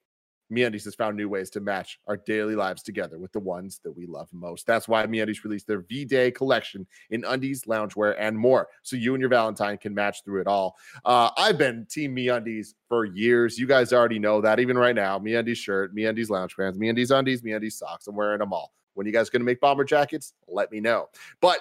MeUndies 0.54 0.86
has 0.86 0.96
found 0.96 1.18
new 1.18 1.28
ways 1.28 1.50
to 1.52 1.60
match 1.60 2.00
our 2.08 2.18
daily 2.18 2.56
lives 2.56 2.84
together 2.84 3.18
with 3.18 3.32
the 3.32 3.40
ones 3.40 3.80
that 3.84 3.92
we 3.92 4.06
love 4.06 4.30
most. 4.32 4.68
That's 4.68 4.88
why 4.88 5.06
MeUndies 5.06 5.44
released 5.44 5.68
their 5.68 5.82
V-Day 5.82 6.32
collection 6.32 6.86
in 7.10 7.24
undies, 7.26 7.64
loungewear, 7.64 8.16
and 8.20 8.38
more, 8.38 8.68
so 8.82 8.96
you 8.96 9.14
and 9.14 9.22
your 9.22 9.30
Valentine 9.30 9.78
can 9.78 9.94
match 9.94 10.24
through 10.24 10.42
it 10.42 10.48
all. 10.48 10.76
Uh, 11.06 11.30
I've 11.38 11.58
been 11.58 11.86
Team 11.90 12.16
MeUndies 12.16 12.74
for 12.88 13.06
years. 13.06 13.58
You 13.58 13.68
guys 13.68 13.94
already 13.94 14.20
know 14.20 14.42
that. 14.42 14.60
Even 14.60 14.78
right 14.78 14.96
now, 14.96 15.20
MeUndies 15.20 15.58
shirt, 15.58 15.96
MeUndies 15.96 16.30
lounge 16.30 16.56
pants, 16.56 16.78
MeUndies 16.78 17.18
undies, 17.18 17.42
MeUndies 17.42 17.74
socks. 17.74 18.08
I'm 18.08 18.16
wearing 18.16 18.40
them 18.40 18.54
all. 18.54 18.74
When 18.94 19.08
you 19.08 19.14
guys 19.14 19.30
going 19.30 19.42
to 19.42 19.46
make 19.46 19.60
bomber 19.60 19.84
jackets? 19.84 20.34
Let 20.48 20.72
me 20.72 20.80
know. 20.80 21.10
But 21.42 21.60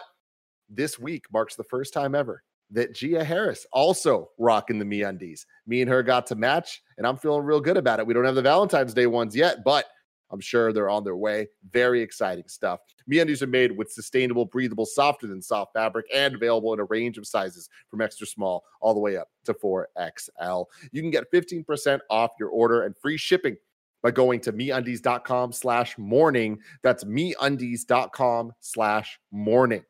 this 0.69 0.99
week 0.99 1.25
marks 1.33 1.57
the 1.57 1.65
first 1.65 1.95
time 1.95 2.15
ever 2.15 2.43
that 2.73 2.95
Gia 2.95 3.23
Harris 3.23 3.67
also 3.73 4.31
rocking 4.39 4.79
the 4.79 4.85
me 4.85 5.03
undies. 5.03 5.47
Me 5.67 5.81
and 5.83 5.91
her 5.91 6.03
got 6.03 6.27
to 6.29 6.35
match, 6.35 6.83
and 6.99 7.07
I'm 7.07 7.17
feeling 7.17 7.45
real 7.45 7.61
good 7.61 7.77
about 7.77 8.01
it. 8.01 8.07
We 8.07 8.15
don't 8.15 8.25
have 8.25 8.35
the 8.35 8.43
Valentine's 8.43 8.95
Day 8.95 9.07
ones 9.07 9.37
yet, 9.37 9.63
but 9.65 9.87
I'm 10.31 10.41
sure 10.41 10.73
they're 10.73 10.89
on 10.89 11.05
their 11.05 11.17
way. 11.17 11.49
Very 11.71 12.01
exciting 12.01 12.49
stuff. 12.49 12.81
Me 13.07 13.19
undies 13.19 13.43
are 13.43 13.47
made 13.47 13.77
with 13.77 13.93
sustainable, 13.93 14.47
breathable, 14.47 14.87
softer 14.87 15.27
than 15.27 15.43
soft 15.43 15.75
fabric 15.75 16.07
and 16.13 16.35
available 16.35 16.73
in 16.73 16.81
a 16.81 16.85
range 16.85 17.19
of 17.19 17.27
sizes 17.27 17.69
from 17.91 18.01
extra 18.01 18.27
small 18.27 18.65
all 18.81 18.95
the 18.95 19.01
way 19.01 19.19
up 19.19 19.29
to 19.45 19.53
4XL. 19.53 20.67
You 20.91 21.03
can 21.03 21.11
get 21.11 21.31
15% 21.31 22.01
off 22.09 22.31
your 22.41 22.49
order 22.49 22.85
and 22.85 22.97
free 22.97 23.19
shipping 23.19 23.57
by 24.03 24.11
going 24.11 24.41
to 24.41 24.53
meundies.com 24.53 25.53
slash 25.53 25.99
morning. 25.99 26.59
That's 26.83 27.05
meundies.com 27.05 28.53
slash 28.61 29.21
morning. 29.31 29.85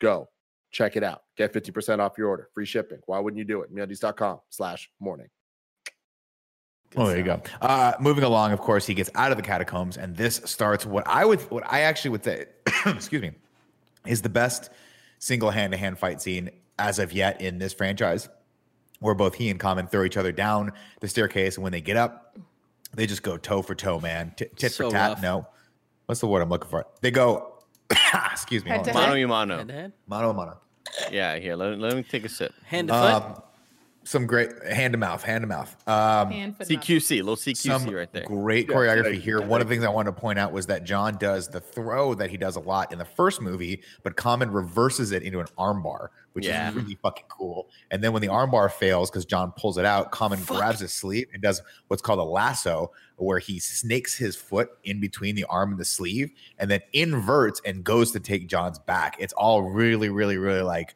Go 0.00 0.28
check 0.70 0.96
it 0.96 1.02
out. 1.02 1.22
Get 1.36 1.52
50% 1.52 1.98
off 1.98 2.16
your 2.18 2.28
order, 2.28 2.48
free 2.54 2.66
shipping. 2.66 2.98
Why 3.06 3.18
wouldn't 3.18 3.38
you 3.38 3.44
do 3.44 3.62
it? 3.62 3.74
Meundies.com 3.74 4.40
slash 4.50 4.90
morning. 5.00 5.28
Oh, 6.96 7.06
there 7.06 7.18
you 7.18 7.22
go. 7.24 7.40
Uh, 7.60 7.92
moving 8.00 8.24
along, 8.24 8.52
of 8.52 8.60
course, 8.60 8.84
he 8.86 8.94
gets 8.94 9.10
out 9.14 9.30
of 9.30 9.36
the 9.36 9.42
catacombs, 9.44 9.96
and 9.96 10.16
this 10.16 10.40
starts 10.44 10.84
what 10.84 11.06
I 11.06 11.24
would, 11.24 11.40
what 11.50 11.62
I 11.72 11.82
actually 11.82 12.10
would 12.10 12.24
say, 12.24 12.46
excuse 12.86 13.22
me, 13.22 13.30
is 14.06 14.22
the 14.22 14.28
best 14.28 14.70
single 15.20 15.50
hand 15.50 15.70
to 15.72 15.78
hand 15.78 15.98
fight 15.98 16.20
scene 16.20 16.50
as 16.80 16.98
of 16.98 17.12
yet 17.12 17.40
in 17.40 17.58
this 17.58 17.72
franchise, 17.72 18.28
where 18.98 19.14
both 19.14 19.34
he 19.34 19.50
and 19.50 19.60
Common 19.60 19.86
throw 19.86 20.02
each 20.04 20.16
other 20.16 20.32
down 20.32 20.72
the 21.00 21.06
staircase, 21.06 21.54
and 21.56 21.62
when 21.62 21.70
they 21.72 21.80
get 21.80 21.96
up, 21.96 22.36
they 22.92 23.06
just 23.06 23.22
go 23.22 23.36
toe 23.36 23.62
for 23.62 23.76
toe, 23.76 24.00
man, 24.00 24.32
T- 24.36 24.46
tit 24.56 24.72
So 24.72 24.88
for 24.88 24.92
tat. 24.92 25.10
rough. 25.10 25.22
No, 25.22 25.46
what's 26.06 26.20
the 26.20 26.26
word 26.26 26.42
I'm 26.42 26.48
looking 26.48 26.70
for? 26.70 26.86
They 27.02 27.12
go, 27.12 27.49
excuse 28.32 28.64
me, 28.64 28.70
Head 28.70 28.76
hold 28.78 28.84
to 28.86 28.90
on. 28.92 28.96
head. 28.96 29.08
Mano 29.08 29.14
y 29.20 29.26
mano. 29.26 29.56
Head 29.58 29.68
to 29.68 29.74
head? 29.74 29.92
mano 30.06 30.30
a 30.30 30.34
mano. 30.34 30.56
Yeah, 31.10 31.38
here. 31.38 31.54
Let, 31.56 31.78
let 31.78 31.94
me 31.96 32.02
take 32.02 32.24
a 32.24 32.28
sip. 32.28 32.52
Hand 32.64 32.88
to 32.88 32.94
foot. 32.94 33.12
Um, 33.12 33.42
some 34.10 34.26
great 34.26 34.50
hand 34.64 34.92
to 34.92 34.98
mouth, 34.98 35.22
hand 35.22 35.42
to 35.42 35.46
mouth. 35.46 35.74
Um, 35.88 36.30
Hand. 36.30 36.56
CQC, 36.58 37.16
little 37.18 37.36
CQC 37.36 37.56
some 37.56 37.94
right 37.94 38.12
there. 38.12 38.24
great 38.24 38.68
Yeah, 38.68 38.74
choreography 38.74 39.04
thank 39.12 39.22
here. 39.22 39.40
you. 39.40 39.46
One 39.46 39.60
of 39.60 39.68
the 39.68 39.74
things 39.74 39.84
I 39.84 39.88
wanted 39.90 40.14
to 40.14 40.20
point 40.20 40.38
out 40.38 40.52
was 40.52 40.66
that 40.66 40.84
John 40.84 41.16
does 41.16 41.48
the 41.48 41.60
throw 41.60 42.14
that 42.14 42.30
he 42.30 42.36
does 42.36 42.56
a 42.56 42.60
lot 42.60 42.92
in 42.92 42.98
the 42.98 43.04
first 43.04 43.40
movie, 43.40 43.82
but 44.02 44.16
Common 44.16 44.50
reverses 44.50 45.12
it 45.12 45.22
into 45.22 45.38
an 45.40 45.46
armbar, 45.58 46.08
which 46.32 46.46
Yeah. 46.46 46.70
is 46.70 46.74
really 46.74 46.96
fucking 46.96 47.26
cool. 47.28 47.68
And 47.90 48.02
then 48.02 48.12
when 48.12 48.20
the 48.22 48.28
armbar 48.28 48.70
fails, 48.72 49.10
because 49.10 49.24
John 49.24 49.52
pulls 49.56 49.78
it 49.78 49.84
out, 49.84 50.10
Common 50.10 50.42
grabs 50.44 50.80
his 50.80 50.92
sleeve 50.92 51.28
and 51.32 51.40
does 51.40 51.62
what's 51.88 52.02
called 52.02 52.18
a 52.18 52.24
lasso, 52.24 52.90
where 53.16 53.38
he 53.38 53.58
snakes 53.58 54.16
his 54.16 54.34
foot 54.34 54.70
in 54.82 54.98
between 55.00 55.34
the 55.36 55.44
arm 55.44 55.70
and 55.70 55.78
the 55.78 55.84
sleeve, 55.84 56.30
and 56.58 56.70
then 56.70 56.80
inverts 56.92 57.60
and 57.64 57.84
goes 57.84 58.10
to 58.12 58.18
take 58.20 58.48
John's 58.48 58.78
back. 58.78 59.16
It's 59.20 59.34
all 59.34 59.62
really, 59.62 60.08
really, 60.08 60.36
really 60.38 60.62
like. 60.62 60.94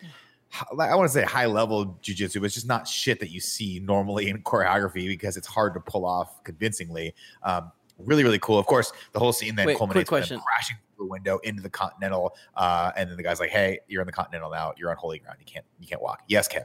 I 0.79 0.95
want 0.95 1.09
to 1.09 1.13
say 1.13 1.25
high 1.25 1.47
level 1.47 1.99
jujitsu, 2.03 2.41
but 2.41 2.45
it's 2.45 2.55
just 2.55 2.69
not 2.69 2.87
shit 2.87 3.21
that 3.21 3.31
you 3.31 3.41
see 3.41 3.81
normally 3.81 4.29
in 4.29 4.43
choreography 4.43 5.07
because 5.07 5.37
it's 5.37 5.47
hard 5.47 5.75
to 5.75 5.81
pull 5.81 6.05
off 6.05 6.43
convincingly. 6.45 7.15
Um, 7.43 7.73
really, 7.99 8.23
really 8.25 8.39
cool. 8.39 8.59
Of 8.59 8.67
course, 8.67 8.93
the 9.13 9.19
whole 9.19 9.33
scene 9.33 9.57
then 9.57 9.67
Wait, 9.67 9.79
culminates 9.79 10.11
with 10.11 10.29
them 10.29 10.41
crashing 10.41 10.77
through 10.97 11.07
the 11.07 11.11
window 11.11 11.39
into 11.39 11.63
the 11.63 11.71
Continental, 11.71 12.37
uh, 12.57 12.93
and 12.97 13.11
then 13.11 13.17
the 13.17 13.23
guy's 13.23 13.41
like, 13.41 13.51
"Hey, 13.51 13.81
you're 13.89 14.03
in 14.03 14.07
the 14.07 14.13
Continental 14.13 14.51
now. 14.51 14.73
You're 14.77 14.91
on 14.91 14.97
holy 14.97 15.19
ground. 15.19 15.39
You 15.41 15.47
can't, 15.47 15.67
you 15.81 15.87
can't 15.87 16.03
walk." 16.03 16.23
Yes, 16.29 16.49
Ken. 16.49 16.65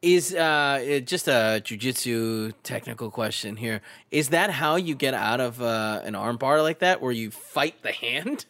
Is 0.00 0.32
uh 0.34 0.80
it- 0.80 1.06
just 1.06 1.26
a 1.28 1.60
jujitsu 1.64 2.52
technical 2.62 3.10
question 3.10 3.56
here? 3.56 3.80
Is 4.10 4.28
that 4.28 4.50
how 4.50 4.76
you 4.76 4.94
get 4.94 5.14
out 5.14 5.40
of 5.40 5.60
uh, 5.60 6.02
an 6.04 6.14
armbar 6.14 6.62
like 6.62 6.80
that, 6.80 7.00
where 7.00 7.12
you 7.12 7.30
fight 7.30 7.82
the 7.82 7.92
hand? 7.92 8.46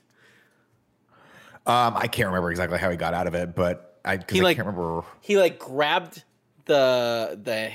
Um, 1.67 1.97
I 1.97 2.07
can't 2.07 2.29
remember 2.29 2.51
exactly 2.51 2.79
how 2.79 2.91
he 2.91 2.97
got 2.97 3.13
out 3.13 3.27
of 3.27 3.35
it, 3.35 3.55
but 3.55 3.88
I, 4.09 4.19
He, 4.31 4.41
I 4.41 4.43
like- 4.43 4.57
can't 4.57 4.67
remember. 4.67 5.03
He 5.21 5.39
like 5.39 5.59
grabbed 5.59 6.25
the 6.65 7.39
the 7.43 7.71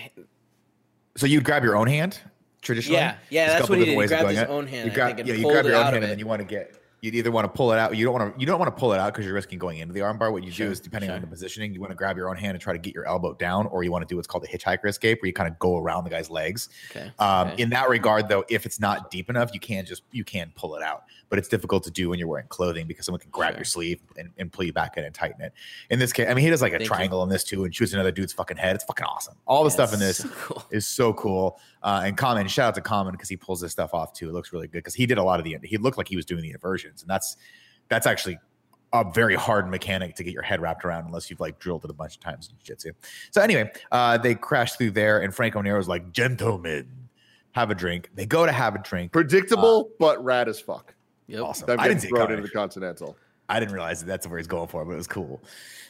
So 1.15 1.25
you'd 1.27 1.43
grab 1.43 1.63
your 1.63 1.75
own 1.75 1.87
hand 1.87 2.19
traditionally. 2.61 2.97
Yeah, 2.99 3.15
yeah, 3.29 3.47
There's 3.47 3.59
that's 3.59 3.69
what 3.69 3.79
he 3.79 3.85
did. 3.85 3.99
He 3.99 4.07
grabbed 4.07 4.29
his 4.29 4.39
it. 4.39 4.49
own 4.49 4.67
hand, 4.67 4.89
You 4.89 4.95
grab, 4.95 5.19
yeah, 5.19 5.33
you 5.33 5.43
grab 5.43 5.65
your 5.65 5.75
own 5.75 5.83
hand, 5.85 5.95
and 5.97 6.03
then 6.05 6.19
you 6.19 6.25
want 6.27 6.39
to 6.41 6.45
get. 6.45 6.79
You'd 7.01 7.15
either 7.15 7.31
want 7.31 7.43
to 7.43 7.49
pull 7.49 7.73
it 7.73 7.77
out. 7.79 7.97
You 7.97 8.05
don't 8.05 8.13
want 8.17 8.33
to. 8.33 8.39
You 8.39 8.45
don't 8.45 8.59
want 8.59 8.73
to 8.73 8.79
pull 8.79 8.93
it 8.93 8.97
out 9.01 9.11
because 9.13 9.25
you're 9.25 9.33
risking 9.33 9.59
going 9.59 9.79
into 9.79 9.93
the 9.93 9.99
armbar. 9.99 10.31
What 10.31 10.45
you 10.45 10.53
do 10.53 10.71
is, 10.71 10.79
depending 10.79 11.11
on 11.11 11.19
the 11.19 11.27
positioning, 11.27 11.73
you 11.73 11.81
want 11.81 11.91
to 11.91 11.97
grab 11.97 12.15
your 12.15 12.29
own 12.29 12.37
hand 12.37 12.51
and 12.53 12.61
try 12.61 12.71
to 12.71 12.79
get 12.79 12.93
your 12.95 13.05
elbow 13.05 13.33
down, 13.33 13.65
or 13.67 13.83
you 13.83 13.91
want 13.91 14.03
to 14.03 14.11
do 14.11 14.15
what's 14.15 14.25
called 14.25 14.45
a 14.45 14.47
hitchhiker 14.47 14.85
escape, 14.87 15.21
where 15.21 15.27
you 15.27 15.33
kind 15.33 15.51
of 15.51 15.59
go 15.59 15.77
around 15.77 16.05
the 16.05 16.09
guy's 16.09 16.29
legs. 16.29 16.69
Okay. 16.91 17.11
Um, 17.19 17.49
okay. 17.49 17.61
In 17.61 17.71
that 17.71 17.89
regard, 17.89 18.29
though, 18.29 18.45
if 18.49 18.65
it's 18.65 18.79
not 18.79 19.11
deep 19.11 19.29
enough, 19.29 19.53
you 19.53 19.59
can 19.59 19.85
just 19.85 20.03
you 20.13 20.23
can 20.23 20.53
pull 20.55 20.77
it 20.77 20.81
out, 20.81 21.03
but 21.29 21.39
it's 21.39 21.47
difficult 21.47 21.83
to 21.83 21.91
do 21.91 22.09
when 22.09 22.19
you're 22.19 22.27
wearing 22.27 22.47
clothing 22.49 22.85
because 22.87 23.05
someone 23.05 23.19
can 23.19 23.31
grab 23.31 23.51
Sure. 23.53 23.57
your 23.59 23.65
sleeve 23.65 23.99
and, 24.17 24.29
and 24.37 24.51
pull 24.51 24.65
you 24.65 24.73
back 24.73 24.97
in 24.97 25.03
and 25.03 25.13
tighten 25.15 25.41
it. 25.41 25.51
In 25.89 25.97
this 25.99 26.13
case, 26.13 26.27
I 26.29 26.33
mean, 26.33 26.43
he 26.43 26.49
does 26.51 26.61
like 26.61 26.71
a 26.73 26.77
Thank 26.77 26.83
you. 26.83 26.87
triangle 26.95 27.23
in 27.23 27.29
this 27.29 27.43
too 27.43 27.63
and 27.65 27.73
shoots 27.73 27.93
another 27.93 28.11
dude's 28.11 28.33
fucking 28.33 28.57
head. 28.57 28.75
It's 28.75 28.83
fucking 28.83 29.05
awesome. 29.05 29.35
All 29.47 29.63
the 29.63 29.71
stuff 29.71 29.93
in 29.93 29.99
this 29.99 30.17
So 30.23 30.29
cool. 30.29 30.63
is 30.71 30.85
so 30.85 31.13
cool. 31.13 31.59
Uh, 31.81 32.03
and 32.05 32.15
Common, 32.17 32.47
shout 32.47 32.67
out 32.69 32.75
to 32.75 32.81
Common 32.81 33.13
because 33.13 33.29
he 33.29 33.37
pulls 33.37 33.61
this 33.61 33.71
stuff 33.71 33.93
off 33.93 34.13
too. 34.13 34.29
It 34.29 34.33
looks 34.33 34.53
really 34.53 34.67
good 34.67 34.79
because 34.79 34.93
he 34.95 35.05
did 35.05 35.17
a 35.17 35.23
lot 35.23 35.39
of 35.39 35.43
the. 35.43 35.57
He 35.63 35.77
looked 35.77 35.97
like 35.97 36.07
he 36.07 36.15
was 36.15 36.25
doing 36.25 36.43
the 36.43 36.51
inversions, 36.51 37.01
and 37.01 37.09
that's 37.09 37.35
that's 37.89 38.05
actually 38.07 38.37
a 38.93 39.03
very 39.11 39.33
hard 39.35 39.69
mechanic 39.71 40.15
to 40.17 40.23
get 40.23 40.33
your 40.33 40.43
head 40.43 40.61
wrapped 40.61 40.85
around 40.85 41.05
unless 41.07 41.27
you've 41.29 41.39
like 41.39 41.57
drilled 41.57 41.83
it 41.83 41.89
a 41.89 41.93
bunch 41.93 42.13
of 42.15 42.19
times 42.21 42.47
in 42.49 42.55
jiu-jitsu. 42.59 42.91
So 43.31 43.41
anyway, 43.41 43.71
uh, 43.91 44.19
they 44.19 44.35
crash 44.35 44.73
through 44.73 44.91
there, 44.91 45.19
and 45.23 45.33
Franco 45.33 45.61
Nero's 45.61 45.87
like, 45.87 46.11
"Gentlemen, 46.11 46.87
have 47.53 47.71
a 47.71 47.75
drink." 47.75 48.11
They 48.13 48.25
go 48.27 48.45
to 48.45 48.51
have 48.51 48.75
a 48.75 48.79
drink. 48.79 49.11
Predictable, 49.11 49.89
but 49.99 50.23
rad 50.23 50.47
as 50.47 50.59
fuck. 50.59 50.93
Yep. 51.27 51.41
Awesome. 51.41 51.67
Them 51.67 51.79
I 51.79 51.87
didn't 51.87 52.01
getting 52.01 52.09
see 52.09 52.15
it 52.15 52.17
thrown 52.17 52.31
into 52.31 52.43
the 52.43 52.49
Continental. 52.49 53.17
I 53.49 53.59
didn't 53.59 53.73
realize 53.73 53.99
that 53.99 54.05
that's 54.05 54.25
where 54.27 54.37
he's 54.37 54.47
going 54.47 54.67
for, 54.67 54.85
but 54.85 54.93
it 54.93 54.97
was 54.97 55.07
cool. 55.07 55.43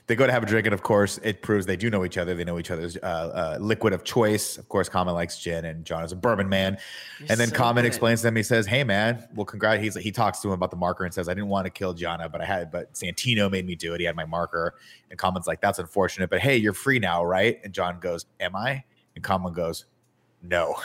They 0.07 0.15
go 0.15 0.25
to 0.25 0.33
have 0.33 0.43
a 0.43 0.45
drink, 0.45 0.67
and 0.67 0.73
of 0.73 0.83
course, 0.83 1.17
it 1.23 1.41
proves 1.41 1.65
they 1.65 1.77
do 1.77 1.89
know 1.89 2.03
each 2.03 2.17
other. 2.17 2.35
They 2.35 2.43
know 2.43 2.59
each 2.59 2.71
other's 2.71 2.97
uh, 2.97 2.99
uh, 3.05 3.57
liquid 3.61 3.93
of 3.93 4.03
choice. 4.03 4.57
Of 4.57 4.67
course, 4.67 4.89
Common 4.89 5.13
likes 5.13 5.39
gin, 5.39 5.63
and 5.63 5.85
John 5.85 6.03
is 6.03 6.11
a 6.11 6.15
bourbon 6.15 6.49
man. 6.49 6.77
You're 7.19 7.27
and 7.31 7.39
then 7.39 7.49
so 7.49 7.55
Common 7.55 7.83
good. 7.83 7.87
explains 7.87 8.21
to 8.23 8.27
him, 8.27 8.35
He 8.35 8.43
says, 8.43 8.65
"Hey, 8.65 8.83
man, 8.83 9.25
well, 9.33 9.45
congrats." 9.45 9.81
He's 9.81 9.95
he 9.95 10.11
talks 10.11 10.39
to 10.41 10.49
him 10.49 10.55
about 10.55 10.71
the 10.71 10.77
marker 10.77 11.05
and 11.05 11.13
says, 11.13 11.29
"I 11.29 11.33
didn't 11.33 11.47
want 11.47 11.65
to 11.65 11.69
kill 11.69 11.93
Gianna, 11.93 12.27
but 12.27 12.41
I 12.41 12.45
had, 12.45 12.69
but 12.69 12.93
Santino 12.93 13.49
made 13.49 13.65
me 13.65 13.75
do 13.75 13.93
it. 13.93 14.01
He 14.01 14.05
had 14.05 14.17
my 14.17 14.25
marker." 14.25 14.75
And 15.09 15.17
Common's 15.17 15.47
like, 15.47 15.61
"That's 15.61 15.79
unfortunate, 15.79 16.29
but 16.29 16.41
hey, 16.41 16.57
you're 16.57 16.73
free 16.73 16.99
now, 16.99 17.23
right?" 17.23 17.61
And 17.63 17.71
John 17.71 17.99
goes, 18.01 18.25
"Am 18.41 18.57
I?" 18.57 18.83
And 19.15 19.23
Common 19.23 19.53
goes, 19.53 19.85
"No." 20.41 20.75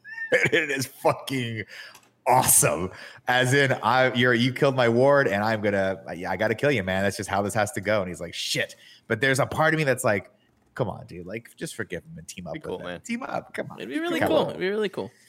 it 0.32 0.70
is 0.70 0.86
fucking 0.86 1.64
awesome. 2.28 2.90
As 3.26 3.54
in, 3.54 3.72
I 3.82 4.12
you're 4.14 4.34
you 4.34 4.52
killed 4.52 4.76
my 4.76 4.88
ward, 4.88 5.28
and 5.28 5.42
I'm 5.42 5.60
gonna 5.60 6.00
yeah, 6.14 6.30
I 6.30 6.36
gotta 6.36 6.54
kill 6.54 6.70
you, 6.70 6.82
man. 6.82 7.02
That's 7.02 7.16
just 7.16 7.28
how 7.28 7.42
this 7.42 7.54
has 7.54 7.72
to 7.72 7.80
go. 7.80 8.00
And 8.00 8.08
he's 8.08 8.20
like, 8.20 8.34
shit. 8.34 8.76
But 9.06 9.20
there's 9.20 9.38
a 9.38 9.46
part 9.46 9.74
of 9.74 9.78
me 9.78 9.84
that's 9.84 10.04
like, 10.04 10.30
come 10.74 10.88
on, 10.88 11.06
dude, 11.06 11.26
like 11.26 11.50
just 11.56 11.74
forgive 11.74 12.04
him 12.04 12.18
and 12.18 12.28
team 12.28 12.46
up 12.46 12.54
Be 12.54 12.60
with 12.60 12.68
cool, 12.68 12.78
him. 12.78 12.86
man. 12.86 13.00
Team 13.00 13.22
up, 13.22 13.52
come 13.54 13.70
on. 13.70 13.78
It'd 13.78 13.88
be 13.88 13.98
really 13.98 14.20
cool. 14.20 14.36
on. 14.36 14.48
It'd 14.50 14.60
be 14.60 14.68
really 14.68 14.88
cool. 14.88 15.10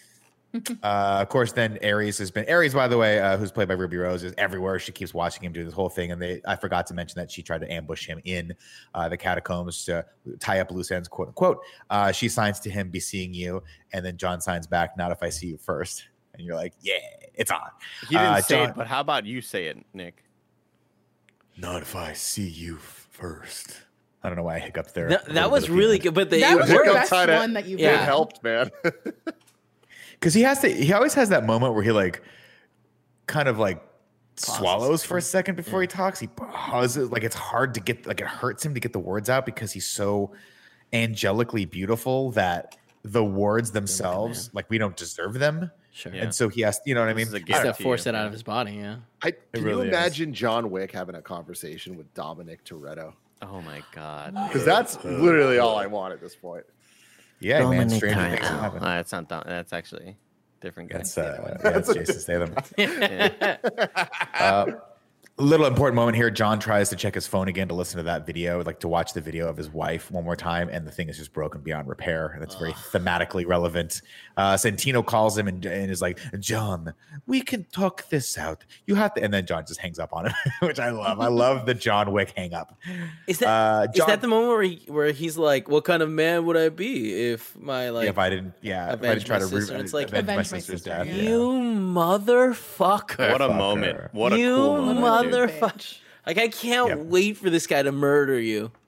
Uh, 0.81 1.19
of 1.21 1.29
course, 1.29 1.51
then 1.51 1.77
Ares 1.83 2.17
has 2.17 2.31
been 2.31 2.49
Ares, 2.49 2.73
by 2.73 2.87
the 2.87 2.97
way, 2.97 3.19
uh, 3.19 3.37
who's 3.37 3.51
played 3.51 3.67
by 3.67 3.75
Ruby 3.75 3.97
Rose, 3.97 4.23
is 4.23 4.33
everywhere. 4.37 4.79
She 4.79 4.91
keeps 4.91 5.13
watching 5.13 5.43
him 5.43 5.51
do 5.51 5.63
this 5.63 5.73
whole 5.73 5.89
thing, 5.89 6.11
and 6.11 6.19
they 6.21 6.41
I 6.47 6.55
forgot 6.55 6.87
to 6.87 6.93
mention 6.93 7.19
that 7.19 7.29
she 7.29 7.43
tried 7.43 7.61
to 7.61 7.71
ambush 7.71 8.07
him 8.07 8.19
in 8.23 8.53
uh, 8.95 9.09
the 9.09 9.17
catacombs 9.17 9.85
to 9.85 10.05
tie 10.39 10.59
up 10.59 10.71
loose 10.71 10.89
ends, 10.89 11.07
quote 11.07 11.27
unquote. 11.27 11.59
Uh, 11.89 12.11
she 12.11 12.29
signs 12.29 12.59
to 12.61 12.69
him, 12.71 12.89
"Be 12.89 12.99
seeing 12.99 13.33
you," 13.33 13.61
and 13.93 14.03
then 14.03 14.17
John 14.17 14.41
signs 14.41 14.65
back, 14.65 14.97
"Not 14.97 15.11
if 15.11 15.21
I 15.21 15.29
see 15.29 15.47
you 15.47 15.57
first. 15.57 16.07
And 16.39 16.47
you're 16.47 16.55
like, 16.55 16.73
"Yeah, 16.81 16.93
it's 17.35 17.51
on." 17.51 17.59
He 18.07 18.15
didn't 18.15 18.21
Uh, 18.25 18.41
say 18.41 18.55
John- 18.55 18.69
it, 18.69 18.75
but 18.77 18.87
how 18.87 19.01
about 19.01 19.25
you 19.25 19.41
say 19.41 19.65
it, 19.67 19.77
Nick? 19.93 20.23
Not 21.57 21.81
if 21.81 21.95
I 21.95 22.13
see 22.13 22.47
you 22.47 22.77
first. 22.77 23.81
I 24.23 24.29
don't 24.29 24.37
know 24.37 24.43
why 24.43 24.55
I 24.55 24.59
hiccuped 24.59 24.93
there. 24.95 25.09
That, 25.09 25.25
that 25.33 25.51
was 25.51 25.69
really 25.69 25.99
good, 25.99 26.13
but 26.13 26.29
the, 26.29 26.39
that 26.39 26.57
was 26.57 26.69
the 26.69 26.75
best 26.93 27.09
tied 27.09 27.29
it. 27.29 27.35
one 27.35 27.53
that 27.53 27.67
you've 27.67 27.79
Yeah. 27.81 28.01
It 28.01 28.05
helped, 28.05 28.41
man. 28.43 28.69
because 30.13 30.33
he 30.33 30.41
has 30.41 30.59
to. 30.61 30.69
He 30.69 30.93
always 30.93 31.13
has 31.13 31.29
that 31.29 31.45
moment 31.45 31.73
where 31.73 31.83
he 31.83 31.91
like, 31.91 32.21
kind 33.27 33.47
of 33.49 33.59
like 33.59 33.81
swallows 34.37 35.03
for 35.03 35.17
a 35.17 35.21
second 35.21 35.55
before 35.55 35.81
he 35.81 35.87
talks. 35.87 36.19
He 36.19 36.27
pauses, 36.27 37.11
like 37.11 37.23
it's 37.23 37.35
hard 37.35 37.73
to 37.73 37.81
get, 37.81 38.05
like 38.07 38.21
it 38.21 38.27
hurts 38.27 38.65
him 38.65 38.73
to 38.73 38.79
get 38.79 38.93
the 38.93 38.99
words 38.99 39.29
out 39.29 39.45
because 39.45 39.71
he's 39.73 39.85
so 39.85 40.31
angelically 40.93 41.69
beautiful 41.69 42.31
that 42.31 42.77
the 43.03 43.23
words 43.23 43.71
themselves, 43.71 44.49
like 44.53 44.69
we 44.69 44.77
don't 44.77 44.95
deserve 44.97 45.35
them, 45.35 45.71
Sure. 45.91 46.13
Yeah. 46.13 46.23
and 46.23 46.35
so 46.35 46.49
he 46.49 46.61
has. 46.61 46.79
You 46.85 46.95
know 46.95 47.01
what 47.01 47.09
I 47.09 47.13
mean? 47.13 47.25
This 47.25 47.29
is 47.29 47.33
a 47.33 47.37
I 47.37 47.39
got 47.41 47.63
to 47.63 47.73
to 47.73 47.83
force 47.83 48.05
it 48.05 48.15
out 48.15 48.25
of 48.27 48.31
his 48.31 48.43
body. 48.43 48.73
Yeah. 48.73 48.97
I, 49.21 49.31
can 49.31 49.63
really 49.63 49.87
you 49.87 49.91
is. 49.93 49.97
imagine 49.97 50.33
John 50.33 50.69
Wick 50.71 50.91
having 50.91 51.15
a 51.15 51.21
conversation 51.21 51.97
with 51.97 52.13
Dominic 52.13 52.63
Toretto? 52.63 53.13
Oh 53.41 53.61
my 53.61 53.81
god. 53.93 54.35
Because 54.47 54.65
that's 54.65 55.03
literally 55.03 55.59
all 55.59 55.77
I 55.77 55.85
want 55.87 56.13
at 56.13 56.21
this 56.21 56.35
point. 56.35 56.65
Yeah, 57.39 57.59
man. 57.59 57.87
Dominic 57.87 57.95
Stranger 57.97 58.19
Toretto. 58.19 58.29
things 58.37 58.47
happen. 58.47 58.83
Uh, 58.83 58.85
that's 58.95 59.11
not. 59.13 59.29
Dom- 59.29 59.43
That's 59.45 59.73
actually 59.73 60.17
different 60.61 60.89
guy. 60.89 60.97
That's 60.97 61.17
uh, 61.17 61.57
yeah, 61.63 61.71
that's 61.71 61.93
Jason 61.93 62.19
Statham. 62.19 62.55
Yeah. 62.77 63.57
Uh, 64.33 64.65
little 65.43 65.65
important 65.65 65.95
moment 65.95 66.15
here. 66.17 66.29
John 66.29 66.59
tries 66.59 66.89
to 66.89 66.95
check 66.95 67.15
his 67.15 67.25
phone 67.27 67.47
again 67.47 67.67
to 67.69 67.73
listen 67.73 67.97
to 67.97 68.03
that 68.03 68.25
video, 68.25 68.63
like 68.63 68.79
to 68.81 68.87
watch 68.87 69.13
the 69.13 69.21
video 69.21 69.47
of 69.47 69.57
his 69.57 69.69
wife 69.69 70.11
one 70.11 70.23
more 70.23 70.35
time, 70.35 70.69
and 70.69 70.85
the 70.85 70.91
thing 70.91 71.09
is 71.09 71.17
just 71.17 71.33
broken 71.33 71.61
beyond 71.61 71.87
repair. 71.87 72.27
And 72.27 72.43
it's 72.43 72.55
very 72.55 72.73
thematically 72.73 73.45
relevant. 73.47 74.01
Uh, 74.37 74.55
Santino 74.55 75.05
calls 75.05 75.37
him 75.37 75.47
and, 75.47 75.65
and 75.65 75.91
is 75.91 76.01
like, 76.01 76.19
"John, 76.39 76.93
we 77.27 77.41
can 77.41 77.65
talk 77.65 78.07
this 78.09 78.37
out. 78.37 78.63
You 78.85 78.95
have 78.95 79.13
to." 79.15 79.23
And 79.23 79.33
then 79.33 79.45
John 79.45 79.65
just 79.65 79.79
hangs 79.79 79.99
up 79.99 80.13
on 80.13 80.27
him, 80.27 80.33
which 80.61 80.79
I 80.79 80.89
love. 80.91 81.19
I 81.19 81.27
love 81.27 81.65
the 81.65 81.73
John 81.73 82.11
Wick 82.11 82.33
hang 82.35 82.53
up. 82.53 82.77
Is 83.27 83.39
that 83.39 83.47
Uh, 83.47 83.87
is 83.93 84.05
that 84.05 84.21
the 84.21 84.27
moment 84.27 84.49
where 84.49 84.63
he, 84.63 84.81
where 84.87 85.11
he's 85.11 85.37
like, 85.37 85.67
"What 85.69 85.83
kind 85.85 86.01
of 86.03 86.09
man 86.09 86.45
would 86.45 86.57
I 86.57 86.69
be 86.69 87.31
if 87.31 87.57
my 87.57 87.89
like 87.89 88.03
yeah, 88.05 88.09
if 88.09 88.17
I 88.17 88.29
didn't, 88.29 88.53
yeah, 88.61 88.93
if 88.93 89.01
I 89.03 89.13
didn't 89.15 89.25
try 89.25 89.39
to 89.39 89.45
re- 89.45 89.61
sister, 89.61 89.77
it's 89.77 89.93
like, 89.93 90.07
avenge 90.07 90.27
my 90.27 90.33
avenge 90.33 90.51
my 90.51 90.57
sister's 90.59 90.83
sister, 90.83 90.89
death. 90.89 91.07
yeah. 91.07 91.13
yeah. 91.15 91.29
you 91.29 91.39
motherfucker, 91.39 93.31
what 93.31 93.41
a 93.41 93.49
Fucker. 93.49 93.57
moment. 93.57 94.13
What 94.13 94.33
a 94.33 94.39
you 94.39 94.55
cool 94.55 94.81
moment. 94.93 95.23
dude. 95.23 95.28
Motherfucker!" 95.31 95.97
Like 96.27 96.37
I 96.37 96.47
can't 96.49 96.89
Yep. 96.89 96.99
wait 97.07 97.37
for 97.37 97.49
this 97.49 97.65
guy 97.67 97.81
to 97.83 97.91
murder 97.91 98.39
you. 98.39 98.71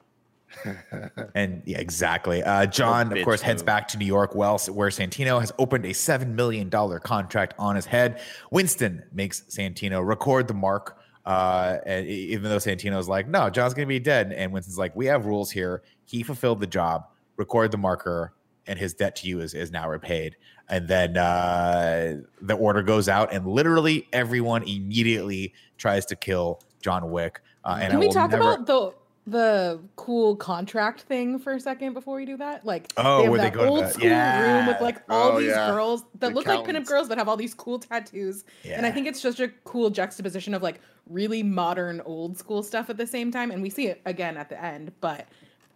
And 1.35 1.63
yeah, 1.65 1.79
exactly. 1.79 2.43
Uh, 2.43 2.65
John, 2.65 3.15
of 3.17 3.23
course, 3.23 3.41
heads 3.41 3.61
move. 3.61 3.67
back 3.67 3.87
to 3.89 3.97
New 3.97 4.05
York, 4.05 4.35
well, 4.35 4.57
where 4.69 4.89
Santino 4.89 5.39
has 5.39 5.51
opened 5.57 5.85
a 5.85 5.89
$7 5.91 6.27
million 6.35 6.69
contract 6.69 7.53
on 7.57 7.75
his 7.75 7.85
head. 7.85 8.21
Winston 8.51 9.03
makes 9.13 9.41
Santino 9.41 10.05
record 10.05 10.47
the 10.47 10.53
mark. 10.53 10.97
Uh, 11.25 11.77
and 11.85 12.05
even 12.07 12.49
though 12.49 12.57
Santino's 12.57 13.07
like, 13.07 13.27
no, 13.27 13.49
John's 13.49 13.73
going 13.73 13.87
to 13.87 13.89
be 13.89 13.99
dead. 13.99 14.33
And 14.33 14.51
Winston's 14.51 14.77
like, 14.77 14.95
we 14.95 15.05
have 15.05 15.25
rules 15.25 15.51
here. 15.51 15.83
He 16.05 16.21
fulfilled 16.23 16.59
the 16.59 16.67
job. 16.67 17.05
Record 17.37 17.71
the 17.71 17.77
marker. 17.77 18.33
and 18.67 18.77
his 18.77 18.93
debt 18.93 19.15
to 19.15 19.27
you 19.27 19.39
is 19.39 19.53
is 19.55 19.71
now 19.71 19.89
repaid. 19.89 20.35
And 20.71 20.87
then 20.87 21.17
uh, 21.17 22.21
the 22.41 22.53
order 22.55 22.81
goes 22.81 23.09
out, 23.09 23.31
and 23.33 23.45
literally 23.45 24.07
everyone 24.13 24.63
immediately 24.63 25.53
tries 25.77 26.05
to 26.07 26.15
kill 26.15 26.61
John 26.81 27.11
Wick. 27.11 27.41
Uh, 27.65 27.77
and 27.81 27.89
Can 27.91 27.97
I 27.97 27.99
we 27.99 28.09
talk 28.09 28.31
never- 28.31 28.41
about 28.53 28.65
the 28.65 28.93
the 29.27 29.79
cool 29.97 30.35
contract 30.35 31.01
thing 31.01 31.37
for 31.37 31.53
a 31.53 31.59
second 31.59 31.93
before 31.93 32.15
we 32.15 32.25
do 32.25 32.37
that? 32.37 32.65
Like, 32.65 32.91
Oh, 32.97 33.17
they 33.17 33.23
have 33.25 33.31
where 33.31 33.39
they 33.39 33.45
that 33.49 33.53
go 33.53 33.63
to 33.65 33.69
old 33.69 33.83
the- 33.83 33.89
school 33.89 34.09
room 34.09 34.65
with 34.65 34.81
like 34.81 34.97
all 35.09 35.33
Oh, 35.33 35.39
these 35.39 35.49
yeah. 35.49 35.69
girls 35.69 36.01
that 36.19 36.29
The 36.29 36.29
look 36.29 36.47
like 36.47 36.57
pinup 36.59 36.61
accountants. 36.63 36.89
girls 36.89 37.07
that 37.09 37.17
have 37.19 37.29
all 37.29 37.37
these 37.37 37.53
cool 37.53 37.77
tattoos. 37.77 38.45
And 38.65 38.83
I 38.83 38.89
think 38.91 39.05
it's 39.05 39.21
just 39.21 39.39
a 39.39 39.49
cool 39.63 39.91
juxtaposition 39.91 40.55
of 40.55 40.63
like 40.63 40.79
really 41.07 41.43
modern 41.43 42.01
old 42.01 42.35
school 42.35 42.63
stuff 42.63 42.89
at 42.89 42.97
the 42.97 43.05
same 43.05 43.29
time. 43.31 43.51
And 43.51 43.61
we 43.61 43.69
see 43.69 43.87
it 43.87 44.01
again 44.05 44.37
at 44.37 44.49
the 44.49 44.59
end, 44.61 44.91
but 45.01 45.27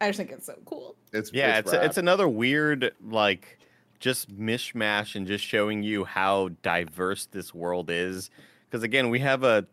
I 0.02 0.08
just 0.08 0.18
think 0.18 0.32
it's 0.32 0.48
so 0.48 0.56
cool. 0.66 0.96
It's 1.14 1.32
Yeah, 1.32 1.60
it's 1.60 1.72
rad. 1.72 1.86
it's 1.86 1.98
another 1.98 2.28
weird 2.28 2.94
like 3.08 3.60
just 4.00 4.36
mishmash 4.38 5.16
and 5.16 5.26
just 5.28 5.44
showing 5.44 5.84
you 5.84 6.06
how 6.06 6.50
diverse 6.62 7.26
this 7.28 7.54
world 7.54 7.90
is. 7.90 8.30
Because 8.70 8.84
again, 8.84 9.10
we 9.10 9.20
have 9.20 9.44
a 9.44 9.66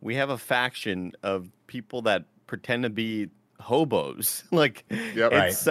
we 0.00 0.14
have 0.16 0.30
a 0.30 0.38
faction 0.38 1.12
of 1.22 1.50
people 1.66 2.02
that 2.02 2.24
pretend 2.46 2.82
to 2.84 2.90
be 2.90 3.28
hobos. 3.60 4.44
like 4.50 4.84
Yep. 4.90 5.32
it's 5.32 5.68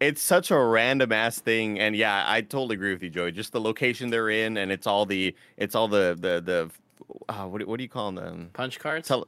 it's 0.00 0.20
such 0.22 0.50
a 0.50 0.58
random 0.58 1.12
ass 1.12 1.38
thing. 1.38 1.78
And 1.78 1.94
yeah, 1.96 2.24
I 2.26 2.40
totally 2.40 2.74
agree 2.74 2.92
with 2.92 3.02
you, 3.02 3.10
Joey. 3.10 3.32
Just 3.32 3.52
the 3.52 3.60
location 3.60 4.10
they're 4.10 4.30
in, 4.30 4.56
and 4.56 4.70
it's 4.72 4.86
all 4.86 5.06
the 5.06 5.34
it's 5.56 5.74
all 5.74 5.88
the 5.88 6.16
the 6.18 6.40
the 6.40 6.70
uh, 7.28 7.46
what 7.46 7.58
do- 7.60 7.66
what 7.66 7.76
do 7.78 7.82
you 7.82 7.88
call 7.88 8.10
them? 8.12 8.50
Punch 8.54 8.78
cards. 8.78 9.08
Tele, 9.08 9.24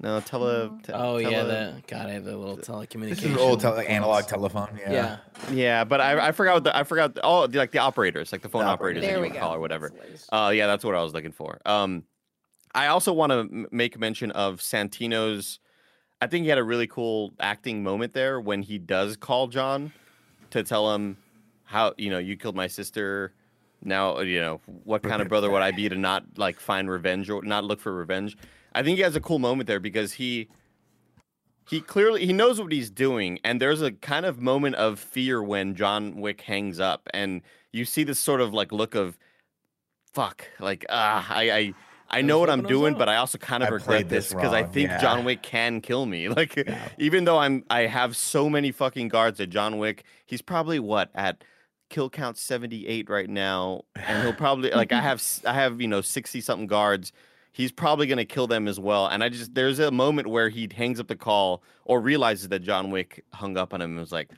no, 0.00 0.20
tele. 0.20 0.70
te- 0.82 0.92
oh 0.92 1.18
yeah, 1.18 1.42
the 1.42 1.82
God, 1.86 2.06
I 2.06 2.12
have 2.12 2.26
a 2.26 2.36
little 2.36 2.56
telecommunication. 2.56 3.08
This 3.10 3.20
telecommunication. 3.20 3.30
is 3.32 3.36
old 3.36 3.60
tele- 3.60 3.86
analog 3.86 4.26
telephone. 4.26 4.78
Yeah. 4.80 4.92
Yeah. 4.92 5.16
Yeah, 5.52 5.84
but 5.84 6.00
I, 6.00 6.28
I 6.28 6.32
forgot 6.32 6.54
what 6.54 6.64
the 6.64 6.76
I 6.76 6.84
forgot 6.84 7.14
the, 7.14 7.20
oh 7.22 7.46
the, 7.46 7.58
like 7.58 7.70
the 7.70 7.78
operators 7.78 8.32
like 8.32 8.42
the 8.42 8.48
phone 8.48 8.64
The 8.64 8.70
operators 8.70 9.02
operators. 9.02 9.02
that 9.02 9.20
There 9.20 9.26
you 9.26 9.32
would 9.32 9.40
call 9.40 9.54
or 9.54 9.60
whatever. 9.60 9.92
Uh, 10.30 10.52
yeah, 10.54 10.66
that's 10.66 10.84
what 10.84 10.94
I 10.94 11.02
was 11.02 11.12
looking 11.12 11.32
for. 11.32 11.60
Um, 11.66 12.04
I 12.74 12.86
also 12.86 13.12
want 13.12 13.32
to 13.32 13.66
make 13.70 13.98
mention 13.98 14.30
of 14.30 14.60
Santino's. 14.60 15.58
I 16.22 16.26
think 16.26 16.44
he 16.44 16.48
had 16.50 16.58
a 16.58 16.64
really 16.64 16.86
cool 16.86 17.32
acting 17.40 17.82
moment 17.82 18.12
there 18.12 18.40
when 18.40 18.62
he 18.62 18.78
does 18.78 19.16
call 19.16 19.48
John 19.48 19.92
to 20.50 20.62
tell 20.62 20.94
him 20.94 21.16
how 21.64 21.94
you 21.98 22.10
know 22.10 22.18
you 22.18 22.36
killed 22.36 22.56
my 22.56 22.66
sister. 22.66 23.32
Now 23.82 24.20
you 24.20 24.40
know 24.40 24.60
what 24.84 25.02
kind 25.02 25.20
of 25.22 25.28
brother 25.28 25.50
would 25.50 25.62
I 25.62 25.70
be 25.72 25.88
to 25.88 25.96
not 25.96 26.24
like 26.36 26.60
find 26.60 26.90
revenge 26.90 27.28
or 27.30 27.42
not 27.42 27.64
look 27.64 27.80
for 27.80 27.92
revenge. 27.94 28.36
I 28.74 28.82
think 28.82 28.96
he 28.96 29.02
has 29.02 29.16
a 29.16 29.20
cool 29.20 29.38
moment 29.38 29.66
there 29.66 29.80
because 29.80 30.14
he 30.14 30.48
he 31.68 31.80
clearly 31.80 32.26
he 32.26 32.32
knows 32.32 32.60
what 32.60 32.72
he's 32.72 32.90
doing 32.90 33.38
and 33.44 33.60
there's 33.60 33.80
a 33.80 33.92
kind 33.92 34.26
of 34.26 34.40
moment 34.40 34.74
of 34.76 34.98
fear 34.98 35.42
when 35.42 35.74
John 35.74 36.20
Wick 36.20 36.40
hangs 36.42 36.80
up 36.80 37.08
and 37.14 37.42
you 37.72 37.84
see 37.84 38.02
this 38.04 38.18
sort 38.18 38.40
of 38.40 38.52
like 38.52 38.72
look 38.72 38.94
of 38.94 39.16
fuck 40.12 40.48
like 40.58 40.84
ah 40.88 41.26
I 41.30 41.50
I 41.50 41.74
I 42.12 42.22
know 42.22 42.40
what 42.40 42.50
I'm 42.50 42.62
doing 42.62 42.94
out. 42.94 42.98
but 42.98 43.08
I 43.08 43.16
also 43.16 43.38
kind 43.38 43.62
of 43.62 43.68
I 43.68 43.72
regret 43.72 44.08
this 44.08 44.30
this 44.30 44.34
because 44.34 44.52
I 44.52 44.64
think 44.64 44.90
yeah. 44.90 45.00
John 45.00 45.24
Wick 45.24 45.42
can 45.42 45.80
kill 45.80 46.06
me 46.06 46.28
like 46.40 46.68
even 46.98 47.24
though 47.24 47.38
I'm 47.38 47.64
I 47.70 47.82
have 47.82 48.16
so 48.16 48.50
many 48.50 48.72
fucking 48.72 49.08
guards 49.08 49.40
at 49.40 49.50
John 49.50 49.78
Wick 49.78 50.04
he's 50.26 50.42
probably 50.42 50.80
what 50.80 51.10
at 51.14 51.44
kill 51.88 52.10
count 52.10 52.36
78 52.36 53.08
right 53.08 53.28
now 53.28 53.82
and 53.94 54.22
he'll 54.22 54.32
probably 54.32 54.70
like 54.70 54.92
I 54.92 55.00
have 55.02 55.22
I 55.46 55.54
have 55.54 55.80
you 55.80 55.88
know 55.88 56.00
60 56.00 56.40
something 56.40 56.66
guards 56.66 57.12
he's 57.52 57.72
probably 57.72 58.06
going 58.06 58.18
to 58.18 58.24
kill 58.24 58.46
them 58.46 58.68
as 58.68 58.78
well. 58.78 59.06
And 59.06 59.22
I 59.22 59.28
just 59.28 59.54
there's 59.54 59.78
a 59.78 59.90
moment 59.90 60.28
where 60.28 60.48
he 60.48 60.68
hangs 60.74 61.00
up 61.00 61.08
the 61.08 61.16
call 61.16 61.62
or 61.84 62.00
realizes 62.00 62.48
that 62.48 62.60
John 62.60 62.90
Wick 62.90 63.24
hung 63.32 63.56
up 63.56 63.74
on 63.74 63.80
him 63.80 63.90
and 63.90 64.00
was 64.00 64.12
like, 64.12 64.30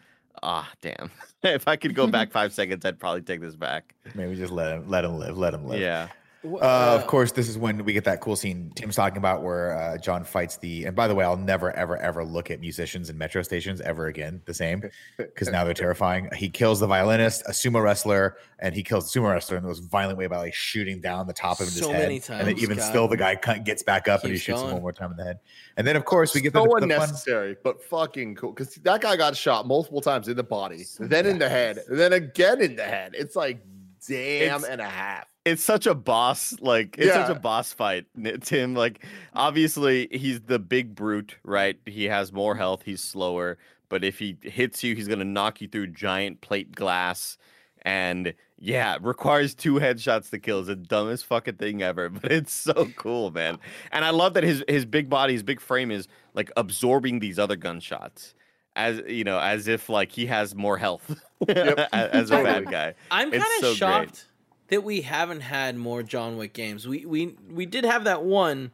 ah, 0.43 0.71
damn. 0.81 1.11
if 1.43 1.69
I 1.69 1.77
could 1.77 1.95
go 1.95 2.07
back 2.09 2.33
five 2.33 2.53
seconds, 2.53 2.85
I'd 2.85 2.99
probably 2.99 3.23
take 3.23 3.41
this 3.41 3.57
back. 3.57 3.95
Maybe 4.15 4.37
just 4.37 4.53
let 4.53 4.73
him 4.73 4.89
let 4.89 5.05
him 5.05 5.19
live. 5.19 5.37
Let 5.37 5.55
him 5.55 5.67
live. 5.67 5.81
Yeah. 5.81 6.09
Uh, 6.45 6.99
of 7.01 7.07
course, 7.07 7.31
this 7.31 7.49
is 7.49 7.57
when 7.57 7.85
we 7.85 7.93
get 7.93 8.05
that 8.05 8.21
cool 8.21 8.35
scene 8.35 8.73
Tim's 8.75 8.97
talking 8.97 9.19
about 9.19 9.43
where 9.43 9.77
uh, 9.79 9.99
John 9.99 10.25
fights 10.25 10.57
the. 10.57 10.85
And 10.87 10.97
by 10.97 11.07
the 11.07 11.15
way, 11.15 11.25
I'll 11.25 11.37
never, 11.37 11.71
ever, 11.77 11.97
ever 11.99 12.25
look 12.25 12.51
at 12.51 12.59
musicians 12.61 13.11
in 13.11 13.17
metro 13.17 13.43
stations 13.43 13.81
ever 13.81 14.07
again 14.09 14.43
the 14.45 14.55
same 14.55 14.83
because 15.17 15.49
now 15.51 15.63
they're 15.65 15.73
terrifying. 15.73 16.29
He 16.35 16.49
kills 16.49 16.81
the 16.81 16.87
violinist, 16.89 17.43
a 17.47 17.51
sumo 17.53 17.83
wrestler, 17.83 18.37
and 18.59 18.75
he 18.75 18.83
kills 18.83 19.11
the 19.13 19.21
sumo 19.21 19.31
wrestler 19.31 19.57
in 19.57 19.63
the 19.63 19.69
most 19.69 19.89
violent 19.91 20.19
way 20.19 20.27
by 20.27 20.39
like 20.39 20.55
shooting 20.55 21.01
down 21.01 21.27
the 21.29 21.33
top 21.33 21.61
of 21.61 21.67
his 21.67 21.77
So 21.79 21.93
head. 21.93 22.03
many 22.09 22.17
and 22.29 22.49
then 22.49 22.59
even 22.59 22.77
God. 22.79 22.85
still, 22.85 23.09
the 23.09 23.17
guy 23.17 23.37
gets 23.37 23.83
back 23.83 24.09
up 24.09 24.25
and 24.25 24.33
he 24.33 24.39
shoots 24.39 24.61
him 24.63 24.73
one 24.73 24.83
more 24.83 24.93
time 24.93 25.13
in 25.13 25.17
the 25.17 25.25
head. 25.25 25.39
And 25.77 25.87
then, 25.87 25.95
of 25.97 26.05
course, 26.05 26.35
we 26.35 26.41
get 26.41 26.53
so 26.53 26.63
the, 26.65 26.69
the 26.69 26.71
fun. 26.73 26.83
unnecessary, 26.85 27.57
but 27.63 27.83
fucking 27.85 28.35
cool. 28.35 28.53
Because 28.53 28.75
that 28.75 29.01
guy 29.01 29.17
got 29.17 29.37
shot 29.37 29.67
multiple 29.67 30.01
times 30.01 30.27
in 30.29 30.37
the 30.37 30.43
body, 30.43 30.83
So 30.83 31.05
then 31.05 31.25
in 31.27 31.39
the 31.39 31.49
head, 31.49 31.79
then 31.89 32.13
again 32.13 32.61
in 32.61 32.75
the 32.77 32.83
head. 32.85 33.13
It's 33.17 33.37
like 33.37 33.65
damn 34.09 34.43
It's- 34.57 34.65
and 34.65 34.81
a 34.81 34.89
half. 34.89 35.27
It's 35.45 35.63
such 35.63 35.87
a 35.87 35.95
boss, 35.95 36.55
like 36.61 36.97
it's 36.99 37.13
such 37.13 37.37
a 37.37 37.39
boss 37.39 37.73
fight, 37.73 38.07
Tim. 38.43 38.75
Like 38.75 39.05
obviously 39.35 40.09
he's 40.13 40.41
the 40.43 40.59
big 40.59 40.95
brute, 40.95 41.37
right? 41.43 41.79
He 41.85 42.05
has 42.05 42.33
more 42.33 42.55
health, 42.55 42.83
he's 42.85 43.01
slower, 43.03 43.59
but 43.89 44.05
if 44.05 44.19
he 44.21 44.37
hits 44.43 44.85
you, 44.85 44.95
he's 44.95 45.09
gonna 45.09 45.25
knock 45.25 45.61
you 45.61 45.69
through 45.69 45.89
giant 45.89 46.41
plate 46.43 46.73
glass. 46.75 47.39
And 47.85 48.35
yeah, 48.61 48.97
requires 49.01 49.57
two 49.57 49.75
headshots 49.75 50.31
to 50.31 50.39
kill. 50.39 50.61
It's 50.61 50.69
the 50.69 50.77
dumbest 50.77 51.27
fucking 51.27 51.57
thing 51.57 51.83
ever, 51.83 52.09
but 52.11 52.31
it's 52.31 52.53
so 52.55 52.89
cool, 52.97 53.33
man. 53.33 53.59
And 53.91 54.05
I 54.05 54.11
love 54.11 54.35
that 54.35 54.45
his 54.45 54.65
his 54.69 54.85
big 54.85 55.11
body, 55.11 55.33
his 55.33 55.43
big 55.43 55.61
frame 55.61 55.91
is 55.91 56.07
like 56.35 56.53
absorbing 56.57 57.19
these 57.19 57.41
other 57.41 57.57
gunshots. 57.57 58.35
As 58.77 59.03
you 59.09 59.25
know, 59.25 59.39
as 59.41 59.67
if 59.67 59.89
like 59.89 60.13
he 60.13 60.27
has 60.27 60.55
more 60.55 60.79
health 60.79 61.21
Yep. 61.49 61.89
as 61.93 62.31
a 62.31 62.43
bad 62.43 62.71
guy. 62.71 62.95
I'm 63.11 63.31
kind 63.31 63.43
of 63.43 63.77
so 63.77 63.87
great. 64.07 64.25
Shocked 64.73 64.83
that 64.83 64.87
we 64.87 65.03
haven't 65.03 65.41
had 65.41 65.77
more 65.77 66.03
John 66.03 66.37
Wick 66.37 66.53
games. 66.53 66.87
We 66.89 67.05
we 67.05 67.37
we 67.51 67.67
did 67.67 67.85
have 67.85 68.05
that 68.05 68.23
one, 68.25 68.73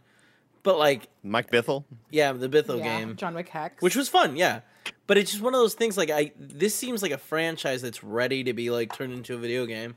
but 0.62 0.78
like 0.78 1.08
Mike 1.22 1.50
Bithell. 1.50 1.84
yeah, 2.10 2.32
the 2.32 2.48
Bithell 2.48 2.78
Yeah, 2.78 2.98
game, 3.00 3.16
John 3.16 3.34
Wick 3.34 3.48
Hex. 3.48 3.82
which 3.82 3.96
was 3.96 4.08
fun, 4.08 4.36
yeah. 4.36 4.60
But 5.06 5.18
it's 5.18 5.30
just 5.30 5.42
one 5.42 5.54
of 5.54 5.60
those 5.60 5.74
things. 5.74 5.96
Like 5.96 6.10
I, 6.10 6.32
this 6.38 6.74
seems 6.74 7.02
like 7.02 7.12
a 7.12 7.18
franchise 7.18 7.82
that's 7.82 8.02
ready 8.04 8.44
to 8.44 8.52
be 8.52 8.70
like 8.70 8.92
turned 8.94 9.12
into 9.12 9.34
a 9.34 9.38
video 9.38 9.66
game. 9.66 9.96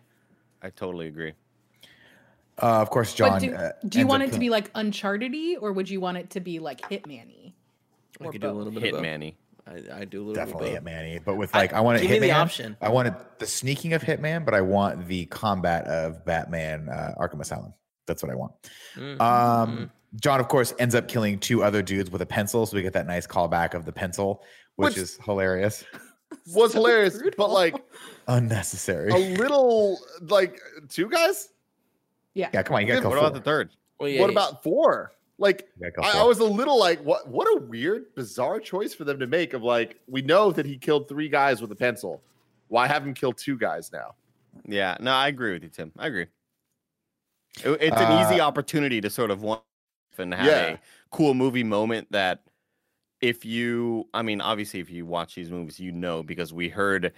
I 0.61 0.69
totally 0.69 1.07
agree. 1.07 1.33
Uh, 2.61 2.81
of 2.81 2.89
course, 2.89 3.13
John. 3.13 3.31
But 3.31 3.39
do, 3.41 3.53
uh, 3.55 3.71
do 3.87 3.99
you 3.99 4.07
want 4.07 4.23
it 4.23 4.27
to 4.27 4.31
kill- 4.33 4.39
be 4.39 4.49
like 4.49 4.69
Uncharted-y, 4.75 5.55
or 5.59 5.71
would 5.71 5.89
you 5.89 5.99
want 5.99 6.17
it 6.17 6.29
to 6.31 6.39
be 6.39 6.59
like 6.59 6.81
Hitman-y? 6.81 7.53
I 8.19 8.25
Or 8.25 8.31
could 8.31 8.41
do 8.41 8.49
a 8.49 8.51
little 8.51 8.71
bit 8.71 8.83
of 8.83 8.91
both. 8.91 9.01
Hitman-y. 9.03 9.33
I, 9.67 10.01
I 10.01 10.05
do 10.05 10.19
a 10.19 10.23
little 10.23 10.33
Definitely 10.33 10.69
bit 10.71 10.77
of. 10.79 10.83
Hitman-y, 10.83 11.19
but 11.23 11.35
with 11.35 11.53
like 11.53 11.73
I, 11.73 11.81
want 11.81 11.99
to 11.99 12.07
give 12.07 12.19
me 12.21 12.27
the 12.27 12.31
option. 12.31 12.75
I 12.81 12.89
wanted 12.89 13.15
the 13.39 13.45
sneaking 13.45 13.93
of 13.93 14.01
Hitman, 14.01 14.43
but 14.43 14.53
I 14.53 14.61
want 14.61 15.07
the 15.07 15.25
combat 15.27 15.85
of 15.85 16.25
Batman 16.25 16.89
uh, 16.89 17.13
Arkham 17.19 17.39
Asylum. 17.41 17.73
That's 18.07 18.23
what 18.23 18.31
I 18.31 18.35
want. 18.35 18.53
Mm. 18.95 19.21
Um, 19.21 19.91
John, 20.19 20.39
of 20.39 20.47
course, 20.47 20.73
ends 20.79 20.95
up 20.95 21.07
killing 21.07 21.39
two 21.39 21.63
other 21.63 21.81
dudes 21.81 22.09
with 22.09 22.21
a 22.21 22.25
pencil, 22.25 22.65
so 22.65 22.75
we 22.75 22.81
get 22.81 22.93
that 22.93 23.07
nice 23.07 23.25
callback 23.27 23.73
of 23.73 23.85
the 23.85 23.91
pencil, 23.93 24.43
which, 24.75 24.89
Which- 24.89 24.97
is 24.97 25.19
hilarious, 25.23 25.83
Was 26.53 26.71
So 26.71 26.79
hilarious, 26.79 27.21
but 27.37 27.49
like 27.49 27.75
unnecessary. 28.27 29.11
a 29.11 29.37
little 29.37 29.99
like 30.21 30.59
two 30.89 31.09
guys. 31.09 31.49
Yeah. 32.33 32.49
yeah, 32.53 32.63
come 32.63 32.77
on, 32.77 32.81
you 32.81 32.87
got 32.87 33.01
to 33.01 33.07
What 33.07 33.15
go. 33.15 33.21
What 33.21 33.27
about 33.27 33.33
the 33.33 33.41
third? 33.41 33.69
Well, 33.99 34.07
yeah, 34.09 34.21
what 34.21 34.27
yeah. 34.27 34.31
about 34.31 34.63
four? 34.63 35.11
Like 35.41 35.67
You 35.79 35.89
gotta 35.91 36.11
go 36.13 36.19
I, 36.19 36.21
I 36.21 36.25
was 36.25 36.39
a 36.39 36.45
little 36.45 36.77
like, 36.79 37.01
what? 37.03 37.27
What 37.27 37.47
a 37.47 37.59
weird, 37.65 38.13
bizarre 38.15 38.59
choice 38.59 38.93
for 38.93 39.03
them 39.05 39.19
to 39.19 39.25
make. 39.27 39.53
Of 39.53 39.63
like, 39.63 39.99
we 40.07 40.21
know 40.21 40.51
that 40.51 40.65
he 40.65 40.77
killed 40.77 41.09
three 41.09 41.27
guys 41.29 41.61
with 41.61 41.71
a 41.71 41.75
pencil. 41.75 42.21
Why 42.67 42.87
have 42.87 43.05
him 43.05 43.13
kill 43.13 43.33
two 43.33 43.57
guys 43.57 43.91
now? 43.91 44.13
Yeah, 44.67 44.95
no, 44.99 45.11
I 45.13 45.27
agree 45.29 45.53
with 45.53 45.63
you, 45.63 45.69
Tim. 45.69 45.91
I 45.97 46.07
agree. 46.07 46.27
It- 47.65 47.81
it's 47.81 47.97
an 47.97 48.21
easy 48.25 48.39
Uh, 48.39 48.47
opportunity 48.47 49.01
to 49.01 49.09
sort 49.09 49.31
of 49.31 49.41
want 49.41 49.63
and 50.17 50.33
have 50.33 50.45
Yeah. 50.45 50.67
a 50.73 50.79
cool 51.09 51.33
movie 51.33 51.63
moment 51.63 52.07
that 52.11 52.43
if 53.21 53.43
you 53.43 54.07
I 54.13 54.21
mean, 54.21 54.41
obviously 54.41 54.79
if 54.79 54.89
you 54.91 55.05
watch 55.07 55.33
these 55.35 55.49
movies, 55.49 55.79
you 55.79 55.91
know 55.91 56.21
because 56.21 56.53
we 56.53 56.69
heard 56.69 57.13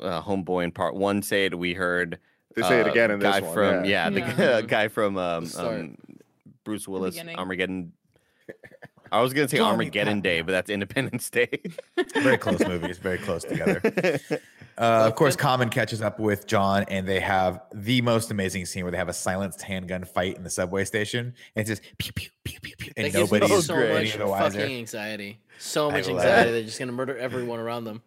uh, 0.00 0.22
Homeboy 0.22 0.64
in 0.64 0.72
part 0.72 0.94
one 0.94 1.22
say 1.22 1.46
it, 1.46 1.58
we 1.58 1.74
heard 1.74 2.18
They 2.54 2.62
say 2.62 2.80
it 2.80 2.86
uh, 2.86 2.90
again 2.90 3.10
in 3.10 3.20
this 3.20 3.30
guy 3.32 3.40
one. 3.40 3.54
from 3.54 3.84
yeah. 3.84 4.08
yeah, 4.08 4.10
the 4.10 4.20
Yeah. 4.20 4.60
guy 4.76 4.88
from 4.88 5.16
um, 5.16 5.48
um 5.56 5.96
Bruce 6.68 6.86
Willis 6.86 7.14
beginning. 7.14 7.36
Armageddon 7.36 7.92
I 9.10 9.22
was 9.22 9.32
gonna 9.32 9.48
say 9.48 9.56
Johnny 9.56 9.70
Armageddon 9.70 10.20
Day, 10.20 10.42
but 10.42 10.52
that's 10.52 10.68
Independence 10.68 11.30
Day. 11.30 11.48
very 12.14 12.36
close 12.36 12.60
movies, 12.66 12.98
very 12.98 13.18
close 13.18 13.44
together. 13.44 14.20
Uh, 14.78 15.06
of 15.08 15.16
course, 15.16 15.34
Common 15.34 15.70
catches 15.70 16.00
up 16.00 16.20
with 16.20 16.46
John, 16.46 16.84
and 16.86 17.04
they 17.04 17.18
have 17.18 17.62
the 17.74 18.00
most 18.00 18.30
amazing 18.30 18.64
scene 18.64 18.84
where 18.84 18.92
they 18.92 18.96
have 18.96 19.08
a 19.08 19.12
silenced 19.12 19.60
handgun 19.60 20.04
fight 20.04 20.36
in 20.36 20.44
the 20.44 20.50
subway 20.50 20.84
station, 20.84 21.34
and 21.56 21.68
it's 21.68 21.68
just 21.68 21.82
pew 21.98 22.12
pew 22.12 22.28
pew 22.44 22.60
pew 22.62 22.76
pew, 22.78 22.92
and 22.96 23.06
That 23.06 23.12
gives 23.12 23.32
me 23.32 23.40
nobody's 23.40 23.66
so 23.66 23.74
great. 23.74 23.90
any 23.90 24.04
much 24.04 24.16
the 24.18 24.26
wiser. 24.28 24.60
fucking 24.60 24.76
anxiety. 24.76 25.40
So 25.58 25.90
much 25.90 26.06
anxiety. 26.06 26.52
They're 26.52 26.62
just 26.62 26.78
gonna 26.78 26.92
murder 26.92 27.18
everyone 27.18 27.58
around 27.58 27.86
them. 27.86 28.02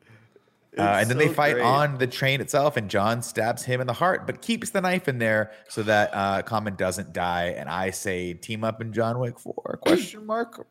Uh, 0.78 1.00
and 1.02 1.10
then 1.10 1.18
they 1.18 1.28
fight 1.28 1.56
great. 1.56 1.66
on 1.66 1.98
the 1.98 2.08
train 2.08 2.40
itself, 2.40 2.78
and 2.78 2.90
John 2.90 3.22
stabs 3.22 3.64
him 3.64 3.82
in 3.82 3.88
the 3.88 3.94
heart, 3.94 4.26
but 4.26 4.42
keeps 4.42 4.70
the 4.70 4.80
knife 4.80 5.10
in 5.10 5.18
there 5.18 5.52
so 5.68 5.84
that 5.84 6.12
uh, 6.14 6.42
Common 6.44 6.76
doesn't 6.76 7.12
die. 7.12 7.56
And 7.58 7.70
I 7.70 7.90
say, 7.90 8.34
team 8.34 8.64
up 8.64 8.80
in 8.82 8.94
John 8.94 9.20
Wick 9.20 9.38
Four? 9.38 9.80
Question 9.82 10.26
mark. 10.26 10.66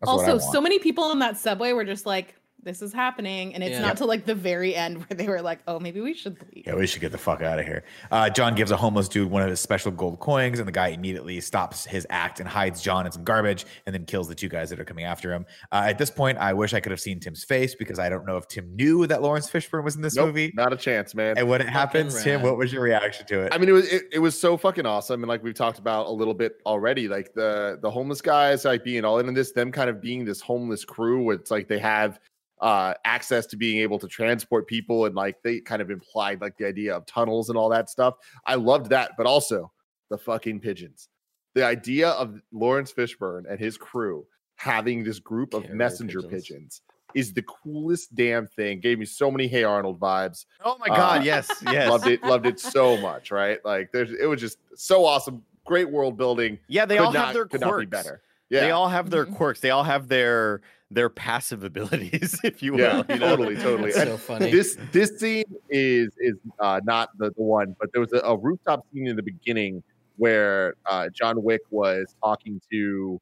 That's 0.00 0.10
also, 0.10 0.38
so 0.38 0.60
many 0.60 0.78
people 0.78 1.10
in 1.10 1.20
that 1.20 1.38
subway 1.38 1.72
were 1.72 1.84
just 1.84 2.04
like, 2.04 2.34
this 2.62 2.82
is 2.82 2.92
happening, 2.92 3.54
and 3.54 3.62
it's 3.64 3.72
Yeah. 3.72 3.80
not 3.80 3.96
till 3.96 4.06
like 4.06 4.26
the 4.26 4.34
very 4.34 4.74
end 4.74 4.98
where 4.98 5.16
they 5.16 5.26
were 5.28 5.40
like, 5.42 5.60
"Oh, 5.66 5.78
maybe 5.80 6.00
we 6.00 6.14
should 6.14 6.36
leave." 6.54 6.64
Yeah, 6.66 6.74
we 6.74 6.86
should 6.86 7.00
get 7.00 7.12
the 7.12 7.18
fuck 7.18 7.42
out 7.42 7.58
of 7.58 7.64
here. 7.66 7.84
Uh, 8.10 8.28
John 8.30 8.54
gives 8.54 8.70
a 8.70 8.76
homeless 8.76 9.08
dude 9.08 9.30
one 9.30 9.42
of 9.42 9.48
his 9.50 9.60
special 9.60 9.90
gold 9.92 10.20
coins, 10.20 10.58
and 10.58 10.68
the 10.68 10.72
guy 10.72 10.88
immediately 10.88 11.40
stops 11.40 11.84
his 11.86 12.06
act 12.10 12.40
and 12.40 12.48
hides 12.48 12.82
John 12.82 13.06
in 13.06 13.12
some 13.12 13.24
garbage, 13.24 13.66
and 13.86 13.94
then 13.94 14.04
kills 14.04 14.28
the 14.28 14.34
two 14.34 14.48
guys 14.48 14.70
that 14.70 14.78
are 14.80 14.84
coming 14.84 15.04
after 15.04 15.32
him. 15.32 15.46
Uh, 15.72 15.84
at 15.86 15.98
this 15.98 16.10
point, 16.10 16.38
I 16.38 16.52
wish 16.52 16.74
I 16.74 16.80
could 16.80 16.90
have 16.92 17.00
seen 17.00 17.20
Tim's 17.20 17.44
face 17.44 17.74
because 17.74 17.98
I 17.98 18.08
don't 18.08 18.26
know 18.26 18.36
if 18.36 18.46
Tim 18.48 18.74
knew 18.76 19.06
that 19.06 19.22
Laurence 19.22 19.50
Fishburne 19.50 19.84
was 19.84 19.96
in 19.96 20.02
this 20.02 20.16
Nope, 20.16 20.26
movie. 20.26 20.52
not 20.54 20.72
a 20.72 20.76
chance, 20.76 21.14
man. 21.14 21.38
And 21.38 21.48
when 21.48 21.60
it 21.60 21.68
happens, 21.68 22.22
Tim, 22.22 22.36
rad. 22.36 22.44
what 22.44 22.56
was 22.58 22.72
your 22.72 22.82
reaction 22.82 23.26
to 23.26 23.40
it? 23.42 23.52
I 23.54 23.58
mean, 23.58 23.68
it 23.68 23.72
was 23.72 23.88
it, 23.92 24.02
it 24.12 24.18
was 24.18 24.38
so 24.38 24.56
fucking 24.56 24.86
awesome, 24.86 25.22
and 25.22 25.28
like 25.28 25.42
we've 25.42 25.54
talked 25.54 25.78
about 25.78 26.06
a 26.06 26.10
little 26.12 26.34
bit 26.34 26.56
already, 26.66 27.08
like 27.08 27.32
the 27.34 27.78
the 27.80 27.90
homeless 27.90 28.20
guys 28.20 28.64
like 28.64 28.84
being 28.84 29.04
all 29.04 29.18
in 29.18 29.32
this, 29.34 29.52
them 29.52 29.72
kind 29.72 29.88
of 29.88 30.00
being 30.00 30.24
this 30.24 30.40
homeless 30.40 30.84
crew, 30.84 31.22
where 31.22 31.36
it's 31.36 31.50
like 31.50 31.68
they 31.68 31.78
have 31.78 32.18
uh 32.60 32.94
access 33.04 33.46
to 33.46 33.56
being 33.56 33.78
able 33.80 33.98
to 33.98 34.08
transport 34.08 34.66
people, 34.66 35.06
and 35.06 35.14
like 35.14 35.42
they 35.42 35.60
kind 35.60 35.80
of 35.82 35.90
implied 35.90 36.40
like 36.40 36.56
the 36.58 36.66
idea 36.66 36.94
of 36.94 37.06
tunnels 37.06 37.48
and 37.48 37.56
all 37.58 37.68
that 37.70 37.88
stuff. 37.88 38.14
I 38.46 38.54
loved 38.56 38.90
that, 38.90 39.12
but 39.16 39.26
also 39.26 39.72
the 40.10 40.18
fucking 40.18 40.60
pigeons. 40.60 41.08
The 41.54 41.64
idea 41.64 42.10
of 42.10 42.40
Laurence 42.52 42.92
Fishburne 42.92 43.44
and 43.50 43.58
his 43.58 43.76
crew 43.76 44.26
having 44.56 45.02
this 45.02 45.18
group 45.18 45.54
of 45.54 45.62
Carrier 45.62 45.76
messenger 45.76 46.20
pigeons. 46.22 46.42
pigeons. 46.48 46.82
is 47.14 47.32
the 47.32 47.42
coolest 47.42 48.14
damn 48.14 48.46
thing. 48.46 48.78
Gave 48.78 48.98
me 48.98 49.04
so 49.06 49.30
many 49.30 49.48
Hey 49.48 49.64
Arnold 49.64 49.98
vibes. 49.98 50.44
Oh 50.64 50.76
my 50.78 50.86
Uh, 50.92 50.96
god, 50.96 51.24
yes, 51.24 51.48
yes. 51.62 51.88
Loved 51.90 52.06
it, 52.06 52.22
loved 52.22 52.46
it 52.46 52.60
so 52.60 52.96
much, 52.98 53.30
right? 53.32 53.58
Like 53.64 53.90
there's 53.92 54.12
it 54.12 54.26
was 54.26 54.40
just 54.40 54.58
so 54.76 55.04
awesome. 55.04 55.42
Great 55.64 55.90
world 55.90 56.16
building. 56.16 56.58
Yeah, 56.68 56.84
they 56.84 56.96
Could 56.98 57.06
all 57.06 57.12
not- 57.12 57.24
have 57.26 57.34
their 57.34 57.46
could 57.46 57.62
quirks. 57.62 57.72
not 57.72 57.80
be 57.80 57.86
better. 57.86 58.22
Yeah. 58.48 58.60
They 58.60 58.70
all 58.72 58.88
have 58.88 59.10
their 59.10 59.26
Mhm. 59.26 59.36
quirks. 59.36 59.60
They 59.60 59.70
all 59.70 59.84
have 59.84 60.08
their 60.08 60.60
their 60.90 61.08
passive 61.08 61.62
abilities, 61.70 62.38
if 62.44 62.62
you 62.62 62.72
will. 62.72 62.80
Yeah, 62.80 63.02
you 63.08 63.18
know? 63.18 63.36
totally, 63.36 63.56
totally. 63.56 63.92
That's 63.92 64.10
so 64.10 64.16
funny. 64.16 64.50
this 64.50 64.76
this 64.92 65.18
scene 65.18 65.44
is 65.68 66.10
is 66.18 66.34
uh, 66.58 66.80
not 66.84 67.10
the, 67.18 67.30
the 67.36 67.42
one, 67.42 67.76
but 67.78 67.92
there 67.92 68.00
was 68.00 68.12
a, 68.12 68.18
a 68.18 68.36
rooftop 68.36 68.84
scene 68.92 69.06
in 69.06 69.16
the 69.16 69.22
beginning 69.22 69.82
where 70.16 70.74
uh, 70.86 71.08
John 71.10 71.42
Wick 71.42 71.62
was 71.70 72.14
talking 72.22 72.60
to 72.70 73.20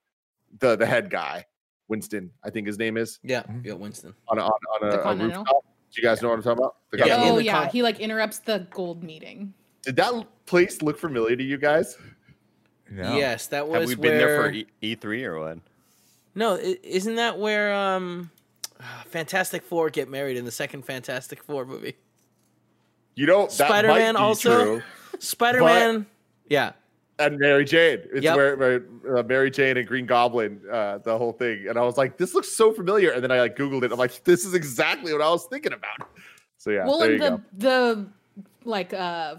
the 0.61 0.77
the 0.77 0.87
head 0.87 1.11
guy, 1.11 1.45
Winston, 1.89 2.31
I 2.45 2.51
think 2.51 2.66
his 2.66 2.79
name 2.79 2.97
is, 2.97 3.19
yeah, 3.23 3.43
yeah, 3.62 3.75
Winston. 3.75 4.14
on 4.29 4.39
a, 4.39 4.45
on, 4.45 4.53
on 4.83 4.89
a, 4.91 5.23
a 5.23 5.27
rooftop. 5.27 5.64
Do 5.91 6.03
you 6.03 6.07
guys 6.07 6.21
know 6.21 6.29
what 6.29 6.35
I'm 6.37 6.43
talking 6.43 6.59
about? 6.64 6.77
The 6.91 7.07
Yeah. 7.07 7.16
oh 7.21 7.39
yeah, 7.39 7.62
con- 7.62 7.71
he 7.71 7.83
like 7.83 8.01
interrupts 8.01 8.41
the 8.41 8.66
gold 8.71 9.03
meeting. 9.03 9.55
Did 9.83 9.97
that 9.97 10.25
place 10.47 10.83
look 10.83 10.99
familiar 10.99 11.37
to 11.37 11.43
you 11.43 11.57
guys? 11.57 11.97
No. 12.91 13.16
Yes, 13.16 13.47
that 13.49 13.69
was 13.69 13.81
Have 13.81 13.89
we 13.89 13.95
been 13.95 14.19
where. 14.19 14.51
there 14.51 14.64
for 14.64 14.69
E 14.81 14.95
three 14.95 15.25
or 15.25 15.39
what? 15.39 15.59
No, 16.39 16.57
isn't 16.57 17.16
that 17.16 17.39
where 17.39 17.74
um, 17.74 18.30
Fantastic 19.07 19.62
Four 19.62 19.91
get 19.91 20.09
married 20.09 20.36
in 20.36 20.45
the 20.45 20.53
second 20.53 20.84
Fantastic 20.84 21.43
Four 21.43 21.64
movie? 21.64 21.97
You 23.14 23.26
know, 23.26 23.47
that 23.47 23.53
Spider-Man 23.53 24.16
also? 24.16 24.80
Spider 25.18 25.64
Man. 25.64 26.07
Yeah, 26.49 26.72
and 27.18 27.39
Mary 27.39 27.64
Jane. 27.64 28.01
It's 28.12 28.22
Yep. 28.22 28.36
where, 28.36 28.57
where 28.57 29.18
uh, 29.18 29.22
Mary 29.24 29.51
Jane 29.51 29.76
and 29.76 29.86
Green 29.86 30.07
Goblin, 30.07 30.61
uh, 30.70 30.99
the 30.99 31.18
whole 31.18 31.32
thing. 31.32 31.66
And 31.68 31.76
I 31.76 31.82
was 31.82 31.97
like, 31.97 32.16
this 32.16 32.34
looks 32.34 32.49
so 32.49 32.72
familiar. 32.72 33.11
And 33.11 33.22
then 33.22 33.32
I 33.32 33.41
like 33.41 33.57
Googled 33.57 33.82
it. 33.82 33.93
I'm 33.93 33.99
like, 33.99 34.22
this 34.24 34.45
is 34.45 34.55
exactly 34.55 35.12
what 35.12 35.20
I 35.20 35.28
was 35.28 35.47
thinking 35.47 35.72
about. 35.72 36.09
So 36.59 36.70
yeah, 36.70 36.86
well, 36.86 36.99
there 37.01 37.12
and 37.12 37.22
you 37.22 37.28
the 37.28 37.36
go. 37.36 37.43
the 37.59 38.07
like 38.64 38.93
uh 38.93 39.36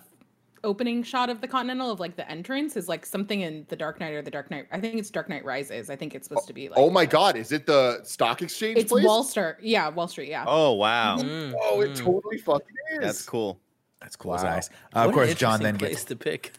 opening 0.64 1.04
shot 1.04 1.30
of 1.30 1.42
the 1.42 1.48
Continental 1.48 1.92
of 1.92 2.00
like 2.00 2.16
the 2.16 2.30
entrance 2.30 2.76
is 2.78 2.88
like 2.88 3.06
something 3.06 3.42
in 3.42 3.66
the 3.70 3.76
Dark 3.76 4.00
Knight 4.00 4.14
or 4.14 4.22
the 4.22 4.32
Dark 4.32 4.50
Knight. 4.52 4.68
I 4.72 4.80
think 4.80 4.96
it's 4.96 5.10
Dark 5.10 5.30
Knight 5.30 5.44
Rises. 5.46 5.90
I 5.90 5.96
think 5.96 6.16
it's 6.16 6.28
supposed 6.28 6.48
to 6.48 6.54
be 6.54 6.70
like. 6.70 6.78
Oh 6.78 6.90
my 6.90 7.06
God, 7.06 7.36
is 7.36 7.52
it 7.52 7.66
the 7.66 8.02
stock 8.04 8.42
exchange 8.42 8.78
It's 8.78 8.92
place? 8.92 9.06
Wall 9.06 9.24
Street. 9.24 9.56
Yeah, 9.62 9.90
Wall 9.90 10.08
Street. 10.08 10.30
Yeah. 10.30 10.46
Oh 10.48 10.74
wow, 10.74 11.18
Mm, 11.18 11.54
oh, 11.62 11.82
it 11.82 11.92
mm. 11.92 11.96
totally 11.98 12.38
fucking 12.38 12.68
is. 12.94 13.00
that's 13.02 13.26
cool. 13.26 13.60
That's 14.02 14.16
cool 14.16 14.36
as 14.36 14.44
Wow. 14.44 14.56
ice. 14.56 14.70
Uh, 14.96 15.00
of 15.00 15.14
course, 15.14 15.34
John 15.36 15.56
interesting 15.56 15.64
then 15.64 15.78
place 15.78 15.92
gets 15.92 16.04
to 16.06 16.16
pick. 16.16 16.54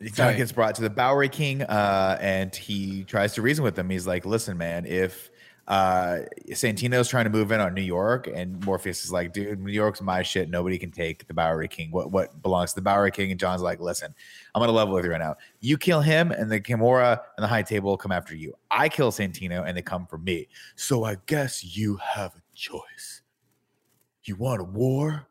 John 0.00 0.12
Sorry. 0.14 0.36
gets 0.36 0.50
brought 0.52 0.74
to 0.76 0.82
the 0.82 0.90
Bowery 0.90 1.28
King, 1.28 1.62
uh, 1.62 2.18
and 2.20 2.54
he 2.54 3.04
tries 3.04 3.34
to 3.34 3.42
reason 3.42 3.62
with 3.64 3.78
him. 3.78 3.88
He's 3.88 4.06
like, 4.06 4.26
"Listen, 4.26 4.58
man, 4.58 4.84
if 4.86 5.30
uh, 5.68 6.20
Santino's 6.50 7.08
trying 7.08 7.24
to 7.24 7.30
move 7.30 7.52
in 7.52 7.60
on 7.60 7.72
New 7.72 7.82
York, 7.82 8.28
and 8.32 8.64
Morpheus 8.64 9.04
is 9.04 9.12
like, 9.12 9.32
dude, 9.32 9.60
New 9.60 9.70
York's 9.72 10.00
my 10.00 10.22
shit. 10.22 10.50
Nobody 10.50 10.76
can 10.76 10.90
take 10.90 11.26
the 11.28 11.34
Bowery 11.34 11.68
King. 11.68 11.90
What 11.92 12.10
what 12.10 12.42
belongs 12.42 12.70
to 12.70 12.76
the 12.76 12.82
Bowery 12.82 13.12
King?" 13.12 13.30
And 13.30 13.38
John's 13.38 13.62
like, 13.62 13.80
"Listen, 13.80 14.12
I'm 14.54 14.60
gonna 14.60 14.72
level 14.72 14.94
with 14.94 15.04
you 15.04 15.12
right 15.12 15.20
now. 15.20 15.36
You 15.60 15.78
kill 15.78 16.00
him, 16.00 16.32
and 16.32 16.50
the 16.50 16.60
Camorra 16.60 17.20
and 17.36 17.44
the 17.44 17.48
High 17.48 17.62
Table 17.62 17.90
will 17.90 17.96
come 17.96 18.12
after 18.12 18.34
you. 18.34 18.54
I 18.70 18.88
kill 18.88 19.12
Santino, 19.12 19.66
and 19.66 19.76
they 19.76 19.82
come 19.82 20.06
for 20.06 20.18
me. 20.18 20.48
So 20.74 21.04
I 21.04 21.16
guess 21.26 21.76
you 21.76 21.96
have 21.96 22.34
a 22.34 22.42
choice. 22.54 23.22
You 24.24 24.36
want 24.36 24.60
a 24.60 24.64
war, 24.64 25.28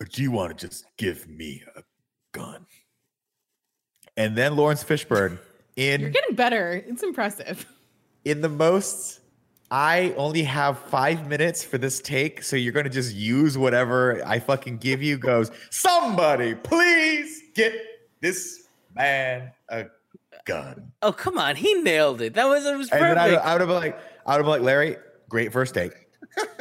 or 0.00 0.06
do 0.06 0.22
you 0.22 0.30
want 0.30 0.58
to 0.58 0.66
just 0.66 0.86
give 0.96 1.28
me 1.28 1.62
a 1.76 1.82
gun?" 2.32 2.66
And 4.16 4.36
then 4.36 4.56
Lawrence 4.56 4.82
Fishburne 4.82 5.38
in 5.76 6.00
You're 6.00 6.10
getting 6.10 6.34
better. 6.34 6.82
It's 6.86 7.02
impressive. 7.02 7.66
in 8.24 8.40
the 8.40 8.48
most. 8.48 9.19
I 9.70 10.14
only 10.16 10.42
have 10.42 10.78
five 10.78 11.28
minutes 11.28 11.62
for 11.62 11.78
this 11.78 12.00
take, 12.00 12.42
so 12.42 12.56
you're 12.56 12.72
gonna 12.72 12.88
just 12.88 13.14
use 13.14 13.56
whatever 13.56 14.20
I 14.26 14.40
fucking 14.40 14.78
give 14.78 15.02
you. 15.02 15.16
Goes 15.16 15.50
somebody, 15.70 16.54
please 16.54 17.42
get 17.54 17.74
this 18.20 18.68
man 18.94 19.52
a 19.68 19.86
gun. 20.44 20.90
Oh 21.02 21.12
come 21.12 21.38
on, 21.38 21.56
he 21.56 21.74
nailed 21.74 22.20
it. 22.20 22.34
That 22.34 22.48
was 22.48 22.66
it 22.66 22.76
was 22.76 22.90
And 22.90 23.02
then 23.02 23.18
I, 23.18 23.28
perfect. 23.28 23.46
I 23.46 23.52
would 23.52 23.60
have 23.60 23.68
been 23.68 23.76
like, 23.76 24.00
I 24.26 24.36
would 24.36 24.38
have 24.38 24.44
been 24.44 24.50
like, 24.50 24.62
Larry, 24.62 24.96
great 25.28 25.52
first 25.52 25.74
take. 25.74 25.92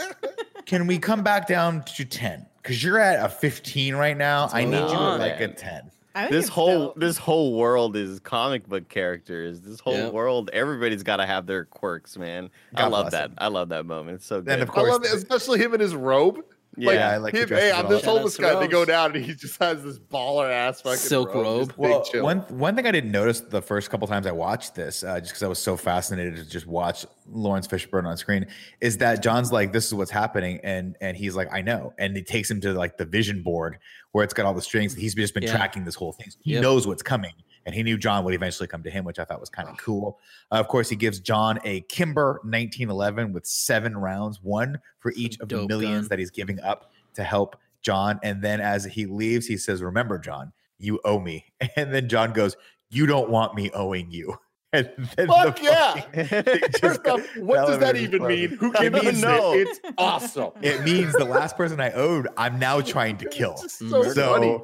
Can 0.66 0.86
we 0.86 1.00
come 1.00 1.24
back 1.24 1.48
down 1.48 1.84
to 1.96 2.06
ten? 2.06 2.46
Because 2.62 2.84
you're 2.84 3.00
at 3.00 3.26
a 3.26 3.30
15 3.30 3.96
right 3.96 4.16
now. 4.18 4.50
I 4.52 4.66
need 4.66 4.78
you 4.78 4.84
at 4.84 5.18
like 5.18 5.40
a 5.40 5.48
man. 5.48 5.92
10. 6.24 6.28
I 6.28 6.30
This 6.32 6.48
whole 6.48 6.80
dope. 6.88 7.00
this 7.00 7.18
whole 7.18 7.54
world 7.56 7.96
is 7.96 8.20
comic 8.20 8.68
book 8.68 8.90
characters. 8.90 9.62
This 9.62 9.80
whole 9.80 9.94
Yep. 9.96 10.14
world, 10.14 10.50
everybody's 10.54 11.04
got 11.04 11.18
to 11.18 11.26
have 11.26 11.46
their 11.46 11.66
quirks, 11.66 12.18
man. 12.18 12.50
I 12.76 12.88
love 12.88 13.12
that. 13.12 13.30
him. 13.32 13.36
I 13.38 13.48
love 13.48 13.70
that 13.70 13.86
moment. 13.86 14.16
It's 14.16 14.26
so 14.26 14.38
good. 14.40 14.46
Then 14.48 14.62
of 14.62 14.70
course, 14.70 14.88
I 14.88 14.98
course, 14.98 15.10
love 15.10 15.14
it, 15.14 15.18
especially 15.18 15.60
him 15.60 15.74
in 15.74 15.80
his 15.80 15.96
robe. 15.96 16.40
yeah, 16.78 16.92
Yeah, 16.92 17.10
I 17.12 17.18
like 17.18 17.34
the 17.34 17.42
him, 17.42 17.50
hey, 17.50 17.72
as 17.72 17.78
I'm 17.84 17.90
this 17.90 18.04
Shout 18.04 18.14
homeless 18.14 18.36
to 18.36 18.42
guy. 18.44 18.60
They 18.60 18.68
go 18.68 18.86
down 18.86 19.16
and 19.16 19.26
he 19.26 19.34
just 19.34 19.60
has 19.62 19.84
this 19.84 19.98
baller 20.00 20.50
ass 20.50 20.82
fucking 20.82 20.98
Silk 20.98 21.34
robe. 21.34 21.68
Just 21.68 21.78
big 21.78 21.90
Well, 21.90 22.24
one 22.24 22.38
one 22.58 22.76
thing 22.76 22.86
I 22.86 22.92
didn't 22.92 23.12
notice 23.12 23.42
the 23.42 23.62
first 23.62 23.90
couple 23.90 24.08
times 24.08 24.28
I 24.28 24.32
watched 24.32 24.76
this, 24.76 25.04
uh, 25.04 25.20
just 25.20 25.32
because 25.32 25.44
I 25.44 25.48
was 25.48 25.60
so 25.60 25.76
fascinated 25.76 26.36
to 26.38 26.46
just 26.48 26.68
watch 26.68 27.06
Laurence 27.28 27.68
Fishburne 27.68 28.06
on 28.06 28.16
screen, 28.18 28.46
is 28.82 28.98
that 29.00 29.22
John's 29.22 29.52
like, 29.52 29.74
"This 29.74 29.88
is 29.88 29.94
what's 29.94 30.12
happening," 30.12 30.60
and 30.64 30.96
and 31.02 31.18
he's 31.18 31.36
like, 31.36 31.50
"I 31.52 31.62
know," 31.62 31.94
and 31.98 32.16
he 32.16 32.24
takes 32.24 32.50
him 32.50 32.62
to 32.62 32.72
like 32.74 32.98
the 32.98 33.06
vision 33.06 33.42
board 33.44 33.78
where 34.12 34.24
it's 34.24 34.34
got 34.34 34.46
all 34.46 34.54
the 34.54 34.62
strings. 34.62 34.94
He's 34.96 35.14
just 35.16 35.34
been 35.34 35.44
Yeah. 35.44 35.52
tracking 35.56 35.86
this 35.86 35.96
whole 35.96 36.12
thing. 36.14 36.30
So 36.32 36.38
he 36.42 36.54
Yep. 36.54 36.62
knows 36.64 36.88
what's 36.88 37.04
coming, 37.04 37.34
and 37.66 37.76
he 37.76 37.84
knew 37.84 37.98
John 37.98 38.24
would 38.26 38.34
eventually 38.34 38.68
come 38.68 38.82
to 38.84 38.90
him, 38.90 39.06
which 39.06 39.20
I 39.20 39.26
thought 39.26 39.40
was 39.40 39.50
kind 39.50 39.70
of 39.70 39.78
cool. 39.78 40.20
Uh, 40.52 40.56
of 40.56 40.68
course, 40.68 40.90
he 40.90 40.96
gives 40.96 41.20
John 41.20 41.60
a 41.64 41.82
Kimber 41.82 42.40
1911 42.44 43.34
with 43.34 43.46
seven 43.46 43.98
rounds, 43.98 44.42
one 44.42 44.80
for 45.00 45.12
each 45.16 45.40
of 45.40 45.50
the 45.50 45.66
millions 45.68 46.04
gun. 46.06 46.10
that 46.10 46.20
he's 46.20 46.32
giving 46.32 46.60
up 46.62 46.92
to 47.16 47.24
help 47.24 47.56
John. 47.82 48.20
And 48.24 48.42
then 48.42 48.60
as 48.62 48.86
he 48.86 49.06
leaves, 49.06 49.46
he 49.48 49.58
says, 49.58 49.82
Remember, 49.84 50.18
John, 50.20 50.54
you 50.78 51.00
owe 51.06 51.20
me. 51.20 51.46
And 51.76 51.94
then 51.94 52.10
John 52.10 52.34
goes, 52.34 52.56
You 52.90 53.06
don't 53.06 53.30
want 53.30 53.54
me 53.56 53.70
owing 53.72 54.10
you. 54.12 54.38
And 54.74 54.88
then 55.18 55.28
Fuck 55.28 55.56
the 55.58 55.64
yeah. 55.64 55.94
fucking 55.94 56.26
thing 56.44 56.60
just 56.70 56.80
First 56.80 57.08
off, 57.08 57.22
what 57.38 57.66
does 57.66 57.80
that 57.80 57.96
even 57.96 58.20
closes. 58.20 58.50
mean? 58.52 58.60
Who 58.60 58.72
It 58.72 58.76
can 58.76 58.94
means 58.94 59.22
know? 59.22 59.52
that- 59.58 59.68
It's 59.68 59.80
awesome. 59.98 60.52
It 60.62 60.84
means 60.84 61.14
the 61.14 61.26
last 61.26 61.58
person 61.58 61.80
I 61.80 61.92
owed, 61.94 62.28
I'm 62.38 62.60
now 62.60 62.80
trying 62.82 63.18
to 63.18 63.30
kill. 63.30 63.56
It's 63.64 63.80
so, 63.80 64.04
So 64.04 64.34
funny. 64.34 64.60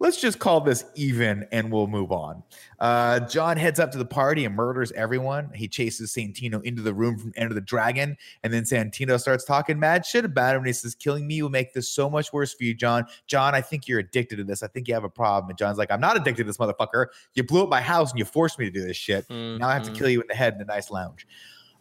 Let's 0.00 0.20
just 0.20 0.38
call 0.38 0.60
this 0.60 0.84
even 0.94 1.46
and 1.50 1.72
we'll 1.72 1.86
move 1.88 2.12
on. 2.12 2.42
Uh, 2.78 3.20
John 3.20 3.56
heads 3.56 3.80
up 3.80 3.90
to 3.92 3.98
the 3.98 4.04
party 4.04 4.44
and 4.44 4.54
murders 4.54 4.92
everyone. 4.92 5.50
He 5.52 5.66
chases 5.66 6.12
Santino 6.12 6.62
into 6.62 6.82
the 6.82 6.94
room 6.94 7.18
from 7.18 7.32
Enter 7.36 7.54
the 7.54 7.60
Dragon. 7.60 8.16
And 8.44 8.52
then 8.52 8.62
Santino 8.62 9.18
starts 9.18 9.44
talking 9.44 9.78
mad 9.78 10.06
shit 10.06 10.24
about 10.24 10.54
him. 10.54 10.58
And 10.60 10.66
he 10.68 10.72
says, 10.72 10.94
Killing 10.94 11.26
me 11.26 11.42
will 11.42 11.50
make 11.50 11.72
this 11.74 11.88
so 11.88 12.08
much 12.08 12.32
worse 12.32 12.54
for 12.54 12.62
you, 12.64 12.74
John. 12.74 13.06
John, 13.26 13.54
I 13.54 13.60
think 13.60 13.88
you're 13.88 13.98
addicted 13.98 14.36
to 14.36 14.44
this. 14.44 14.62
I 14.62 14.68
think 14.68 14.86
you 14.86 14.94
have 14.94 15.04
a 15.04 15.08
problem. 15.10 15.50
And 15.50 15.58
John's 15.58 15.78
like, 15.78 15.90
I'm 15.90 16.00
not 16.00 16.16
addicted 16.16 16.44
to 16.44 16.46
this 16.46 16.58
motherfucker. 16.58 17.06
You 17.34 17.42
blew 17.42 17.64
up 17.64 17.68
my 17.68 17.80
house 17.80 18.10
and 18.10 18.18
you 18.18 18.24
forced 18.24 18.58
me 18.58 18.66
to 18.66 18.70
do 18.70 18.82
this 18.86 18.96
shit. 18.96 19.28
Now 19.28 19.68
I 19.68 19.74
have 19.74 19.82
to 19.82 19.90
Mhm. 19.90 19.96
kill 19.96 20.08
you 20.10 20.20
in 20.20 20.26
the 20.28 20.34
head 20.36 20.54
in 20.54 20.60
a 20.60 20.64
nice 20.64 20.90
lounge. 20.90 21.26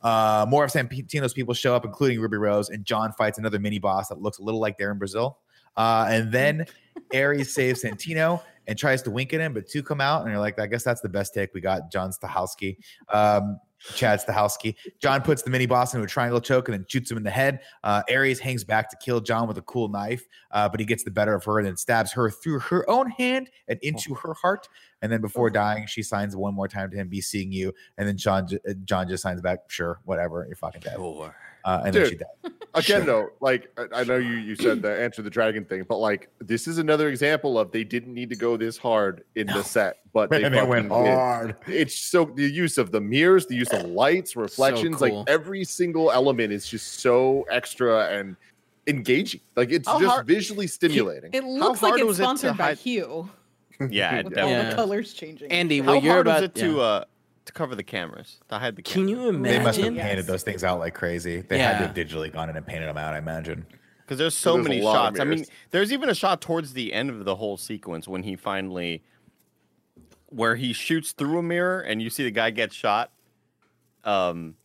Uh, 0.02 0.46
more 0.48 0.64
of 0.64 0.72
Santino's 0.72 1.34
people 1.34 1.54
show 1.54 1.76
up, 1.76 1.84
including 1.84 2.20
Ruby 2.20 2.38
Rose, 2.38 2.70
and 2.70 2.86
John 2.86 3.12
fights 3.14 3.38
another 3.40 3.60
mini 3.60 3.80
boss 3.80 4.10
that 4.10 4.22
looks 4.22 4.38
a 4.38 4.44
little 4.44 4.60
like 4.60 4.78
they're 4.78 4.92
in 4.92 4.98
Brazil. 5.00 5.40
Uh, 5.78 6.08
and 6.10 6.32
then 6.32 6.66
Ares 7.14 7.54
saves 7.54 7.84
Santino 7.84 8.42
and 8.68 8.78
tries 8.78 9.02
to 9.04 9.12
wink 9.12 9.34
at 9.34 9.40
him, 9.40 9.54
but 9.54 9.68
two 9.68 9.82
come 9.82 10.02
out 10.02 10.24
and 10.24 10.32
you're 10.32 10.42
like, 10.42 10.60
I 10.60 10.68
guess 10.68 10.84
that's 10.84 11.02
the 11.02 11.10
best 11.10 11.34
take 11.34 11.54
we 11.54 11.62
got. 11.62 11.90
John 11.90 12.12
Stahelski, 12.12 12.78
um, 13.14 13.60
Chad 13.96 14.20
Stahelski. 14.20 14.76
John 15.00 15.22
puts 15.22 15.44
the 15.44 15.50
mini 15.50 15.66
boss 15.66 15.94
into 15.94 16.04
a 16.04 16.08
triangle 16.08 16.42
choke 16.42 16.68
and 16.68 16.78
then 16.78 16.86
shoots 16.90 17.10
him 17.10 17.18
in 17.18 17.24
the 17.24 17.32
head. 17.32 17.62
Uh, 17.84 18.02
Ares 18.12 18.40
hangs 18.40 18.64
back 18.64 18.90
to 18.90 18.98
kill 18.98 19.22
John 19.22 19.48
with 19.48 19.58
a 19.58 19.62
cool 19.62 19.88
knife, 19.88 20.28
uh, 20.52 20.68
but 20.68 20.80
he 20.80 20.86
gets 20.86 21.04
the 21.04 21.12
better 21.12 21.34
of 21.34 21.44
her 21.46 21.60
and 21.60 21.68
then 21.68 21.78
stabs 21.78 22.12
her 22.14 22.30
through 22.30 22.60
her 22.60 22.90
own 22.90 23.10
hand 23.12 23.50
and 23.68 23.80
into 23.82 24.16
her 24.16 24.34
heart. 24.34 24.68
And 25.02 25.12
then 25.12 25.22
before 25.22 25.50
dying, 25.50 25.86
she 25.86 26.02
signs 26.02 26.36
one 26.36 26.56
more 26.56 26.68
time 26.68 26.90
to 26.90 26.98
him, 26.98 27.08
"Be 27.08 27.22
seeing 27.22 27.52
you." 27.52 27.72
And 27.98 28.08
then 28.08 28.18
John, 28.18 28.48
uh, 28.68 28.74
John 28.84 29.08
just 29.08 29.22
signs 29.22 29.42
back, 29.42 29.60
"Sure, 29.70 30.00
whatever, 30.06 30.44
you're 30.48 30.56
fucking 30.56 30.82
dead." 30.82 30.98
Uh, 31.68 31.82
and 31.86 31.94
then 31.94 32.04
Dude. 32.04 32.10
she 32.12 32.16
died. 32.18 32.54
again 32.76 32.84
Sure. 32.84 33.06
though, 33.06 33.30
like 33.42 33.68
I- 33.78 34.00
I 34.02 34.04
know 34.06 34.16
you 34.18 34.36
you 34.36 34.56
said 34.56 34.82
the 34.82 35.02
Enter 35.02 35.22
the 35.22 35.30
Dragon 35.30 35.66
thing, 35.66 35.84
but 35.88 35.98
like 35.98 36.30
this 36.40 36.66
is 36.68 36.78
another 36.78 37.10
example 37.10 37.60
of 37.60 37.72
they 37.72 37.84
didn't 37.84 38.14
need 38.14 38.30
to 38.30 38.36
go 38.38 38.56
this 38.56 38.78
hard 38.78 39.24
in 39.36 39.48
the 39.48 39.62
set, 39.64 39.98
but 40.14 40.30
they 40.30 40.44
And 40.46 40.56
it 40.56 40.66
went 40.68 40.88
fucking 40.90 41.04
did. 41.06 41.14
hard. 41.14 41.56
It's 41.68 41.98
so 41.98 42.24
the 42.26 42.50
use 42.50 42.78
of 42.78 42.92
the 42.92 43.02
mirrors, 43.02 43.48
the 43.48 43.56
use 43.56 43.72
of 43.74 43.84
lights, 43.90 44.36
reflections, 44.38 44.98
cool. 44.98 45.20
like 45.20 45.30
every 45.30 45.64
single 45.66 46.10
element 46.12 46.54
is 46.54 46.66
just 46.68 47.00
so 47.02 47.46
extra 47.52 48.08
and 48.18 48.38
engaging. 48.88 49.42
Like 49.58 49.70
it's 49.72 49.88
How 49.88 50.00
just 50.00 50.10
hard- 50.12 50.26
visually 50.28 50.68
stimulating. 50.68 51.32
It 51.34 51.44
looks 51.44 51.82
like 51.82 51.96
it's 51.96 52.06
was 52.06 52.20
it 52.20 52.24
sponsored 52.24 52.58
by 52.58 52.64
hide- 52.68 52.78
Hue 52.78 53.30
Yeah, 53.90 54.22
with 54.24 54.38
all 54.38 54.50
Yeah. 54.50 54.70
the 54.70 54.76
colors 54.76 55.14
changing. 55.14 55.52
Andy, 55.52 55.82
How 55.82 55.94
you're 55.94 56.14
hard 56.14 56.28
about 56.28 56.42
was 56.42 56.50
it 56.50 56.56
to 56.56 56.72
yeah. 56.78 56.82
uh 56.82 57.04
to 57.48 57.54
cover 57.54 57.76
the 57.76 57.84
cameras 57.84 58.40
to 58.50 58.60
hide 58.60 58.76
the 58.76 58.82
Can 58.84 59.08
cameras? 59.08 59.26
you 59.26 59.42
They 59.42 59.60
must 59.60 59.78
have 59.80 59.88
imagine? 59.88 59.96
Yes. 59.96 60.08
painted 60.08 60.26
those 60.28 60.44
things 60.44 60.64
out 60.64 60.80
like 60.80 60.94
crazy. 60.94 61.42
They 61.42 61.58
had 61.58 61.80
to 61.80 61.88
have 61.88 61.96
digitally 61.96 62.32
gone 62.32 62.50
in 62.50 62.56
and 62.56 62.66
painted 62.66 62.88
them 62.88 62.98
out, 62.98 63.14
I 63.14 63.18
imagine. 63.18 63.66
Because 64.02 64.20
there's 64.20 64.38
so 64.38 64.54
There's 64.54 64.68
many 64.68 64.82
shots. 64.82 65.20
I 65.20 65.24
mean, 65.26 65.46
there's 65.72 65.92
even 65.92 66.10
a 66.10 66.16
shot 66.16 66.40
towards 66.40 66.74
the 66.74 66.94
end 66.94 67.10
of 67.10 67.26
the 67.26 67.36
whole 67.36 67.58
sequence 67.58 68.08
when 68.08 68.24
he 68.24 68.36
finally, 68.38 69.04
where 70.28 70.56
he 70.56 70.72
shoots 70.74 71.12
through 71.12 71.40
a 71.40 71.44
mirror 71.44 71.82
and 71.82 72.02
you 72.02 72.10
see 72.10 72.24
the 72.24 72.32
guy 72.32 72.50
get 72.52 72.72
shot, 72.72 73.12
um, 74.06 74.56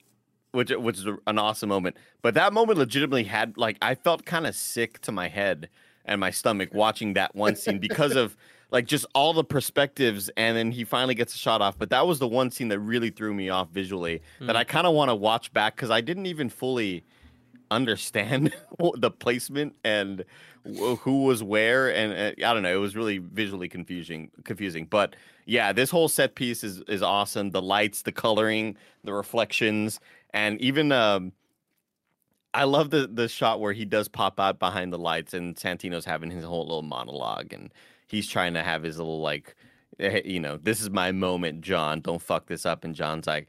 which 0.52 0.70
which 0.70 0.98
is 0.98 1.06
an 1.26 1.38
awesome 1.38 1.68
moment. 1.68 1.96
But 2.20 2.34
that 2.34 2.52
moment 2.52 2.78
legitimately 2.78 3.24
had 3.24 3.56
like 3.56 3.78
I 3.82 3.94
felt 3.96 4.24
kind 4.24 4.46
of 4.46 4.54
sick 4.54 5.00
to 5.02 5.12
my 5.12 5.28
head 5.28 5.68
and 6.04 6.20
my 6.20 6.30
stomach 6.30 6.70
watching 6.72 7.14
that 7.14 7.34
one 7.34 7.56
scene 7.56 7.78
because 7.78 8.14
of 8.16 8.36
like 8.72 8.86
just 8.86 9.06
all 9.14 9.34
the 9.34 9.44
perspectives 9.44 10.30
and 10.36 10.56
then 10.56 10.72
he 10.72 10.82
finally 10.82 11.14
gets 11.14 11.34
a 11.34 11.38
shot 11.38 11.60
off. 11.60 11.78
But 11.78 11.90
that 11.90 12.06
was 12.06 12.18
the 12.18 12.26
one 12.26 12.50
scene 12.50 12.68
that 12.68 12.80
really 12.80 13.10
threw 13.10 13.32
me 13.32 13.50
off 13.50 13.68
visually 13.70 14.22
that 14.40 14.56
i 14.56 14.64
kind 14.64 14.86
of 14.86 14.94
want 14.94 15.10
to 15.10 15.14
watch 15.14 15.52
back 15.52 15.76
because 15.76 15.90
i 15.90 16.00
didn't 16.00 16.26
even 16.26 16.48
fully 16.48 17.04
understand 17.70 18.52
the 18.96 19.10
placement 19.10 19.74
and 19.84 20.24
who 20.64 21.24
was 21.24 21.42
where 21.42 21.92
and 21.94 22.12
uh, 22.12 22.48
i 22.48 22.54
don't 22.54 22.62
know 22.62 22.74
it 22.74 22.80
was 22.80 22.96
really 22.96 23.18
visually 23.18 23.68
confusing 23.68 24.30
confusing. 24.44 24.86
But 24.86 25.14
yeah 25.44 25.72
this 25.72 25.90
whole 25.90 26.08
set 26.08 26.34
piece 26.34 26.64
is 26.64 26.82
is 26.88 27.02
awesome. 27.02 27.50
The 27.50 27.62
lights 27.62 28.02
the 28.02 28.12
coloring 28.12 28.76
the 29.04 29.12
reflections 29.12 30.00
and 30.30 30.60
even 30.60 30.92
um 30.92 31.32
I 32.54 32.64
love 32.64 32.90
the 32.90 33.06
the 33.06 33.28
shot 33.28 33.60
where 33.60 33.72
he 33.72 33.84
does 33.84 34.08
pop 34.08 34.38
out 34.38 34.58
behind 34.58 34.92
the 34.92 34.98
lights 34.98 35.34
and 35.34 35.56
Santino's 35.56 36.04
having 36.04 36.30
his 36.30 36.44
whole 36.44 36.64
little 36.64 36.82
monologue 36.82 37.52
and 37.52 37.72
he's 38.12 38.28
trying 38.28 38.54
to 38.54 38.62
have 38.62 38.84
his 38.84 38.98
little 38.98 39.20
like 39.20 39.56
eh, 39.98 40.20
you 40.24 40.38
know, 40.38 40.56
this 40.56 40.80
is 40.80 40.90
my 40.90 41.10
moment, 41.10 41.62
John. 41.62 42.00
Don't 42.00 42.22
fuck 42.22 42.46
this 42.46 42.64
up 42.64 42.84
and 42.84 42.94
John's 42.94 43.26
like 43.26 43.48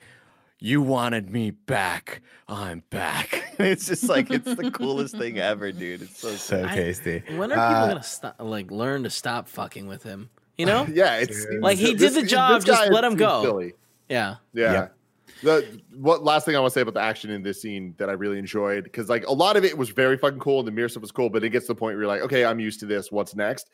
you 0.59 0.81
wanted 0.81 1.29
me 1.29 1.51
back. 1.51 2.21
I'm 2.47 2.83
back. 2.89 3.53
it's 3.59 3.85
just 3.87 4.07
like 4.07 4.31
it's 4.31 4.55
the 4.55 4.71
coolest 4.71 5.17
thing 5.17 5.37
ever, 5.37 5.71
dude. 5.73 6.01
It's 6.03 6.19
so 6.19 6.29
So 6.31 6.63
I- 6.65 6.73
tasty. 6.75 7.21
When 7.35 7.51
are 7.51 7.55
people 7.55 7.61
Uh, 7.83 7.87
gonna 7.89 8.03
stop? 8.03 8.35
Like, 8.39 8.71
learn 8.71 9.03
to 9.03 9.09
stop 9.09 9.49
fucking 9.49 9.87
with 9.87 10.03
him? 10.03 10.29
You 10.57 10.65
know? 10.67 10.87
yeah, 10.93 11.17
it's 11.17 11.45
Like, 11.59 11.77
he 11.77 11.87
did 11.91 11.99
this- 11.99 12.13
the 12.15 12.23
job, 12.23 12.63
just 12.63 12.89
let 12.91 13.03
him 13.03 13.15
go. 13.15 13.43
silly. 13.43 13.73
yeah. 14.07 14.35
Yeah. 14.53 14.71
Yep. 14.73 14.95
The 15.43 15.81
what 15.95 16.23
last 16.23 16.45
thing 16.45 16.55
I 16.55 16.59
want 16.59 16.71
to 16.71 16.73
say 16.73 16.81
about 16.81 16.93
the 16.93 17.01
action 17.01 17.29
in 17.29 17.43
this 17.43 17.61
scene 17.61 17.95
that 17.97 18.09
I 18.09 18.13
really 18.13 18.39
enjoyed 18.39 18.85
because 18.85 19.09
like 19.09 19.27
a 19.27 19.33
lot 19.33 19.57
of 19.57 19.65
it 19.65 19.77
was 19.77 19.89
very 19.89 20.17
fucking 20.17 20.39
cool 20.39 20.59
and 20.59 20.67
the 20.67 20.71
mirror 20.71 20.89
stuff 20.89 21.01
was 21.01 21.11
cool, 21.11 21.29
but 21.29 21.43
it 21.43 21.49
gets 21.49 21.67
to 21.67 21.73
the 21.73 21.79
point 21.79 21.95
where 21.95 22.03
you're 22.03 22.07
like, 22.07 22.21
okay, 22.21 22.45
I'm 22.45 22.59
used 22.59 22.79
to 22.79 22.85
this. 22.85 23.11
What's 23.11 23.35
next? 23.35 23.69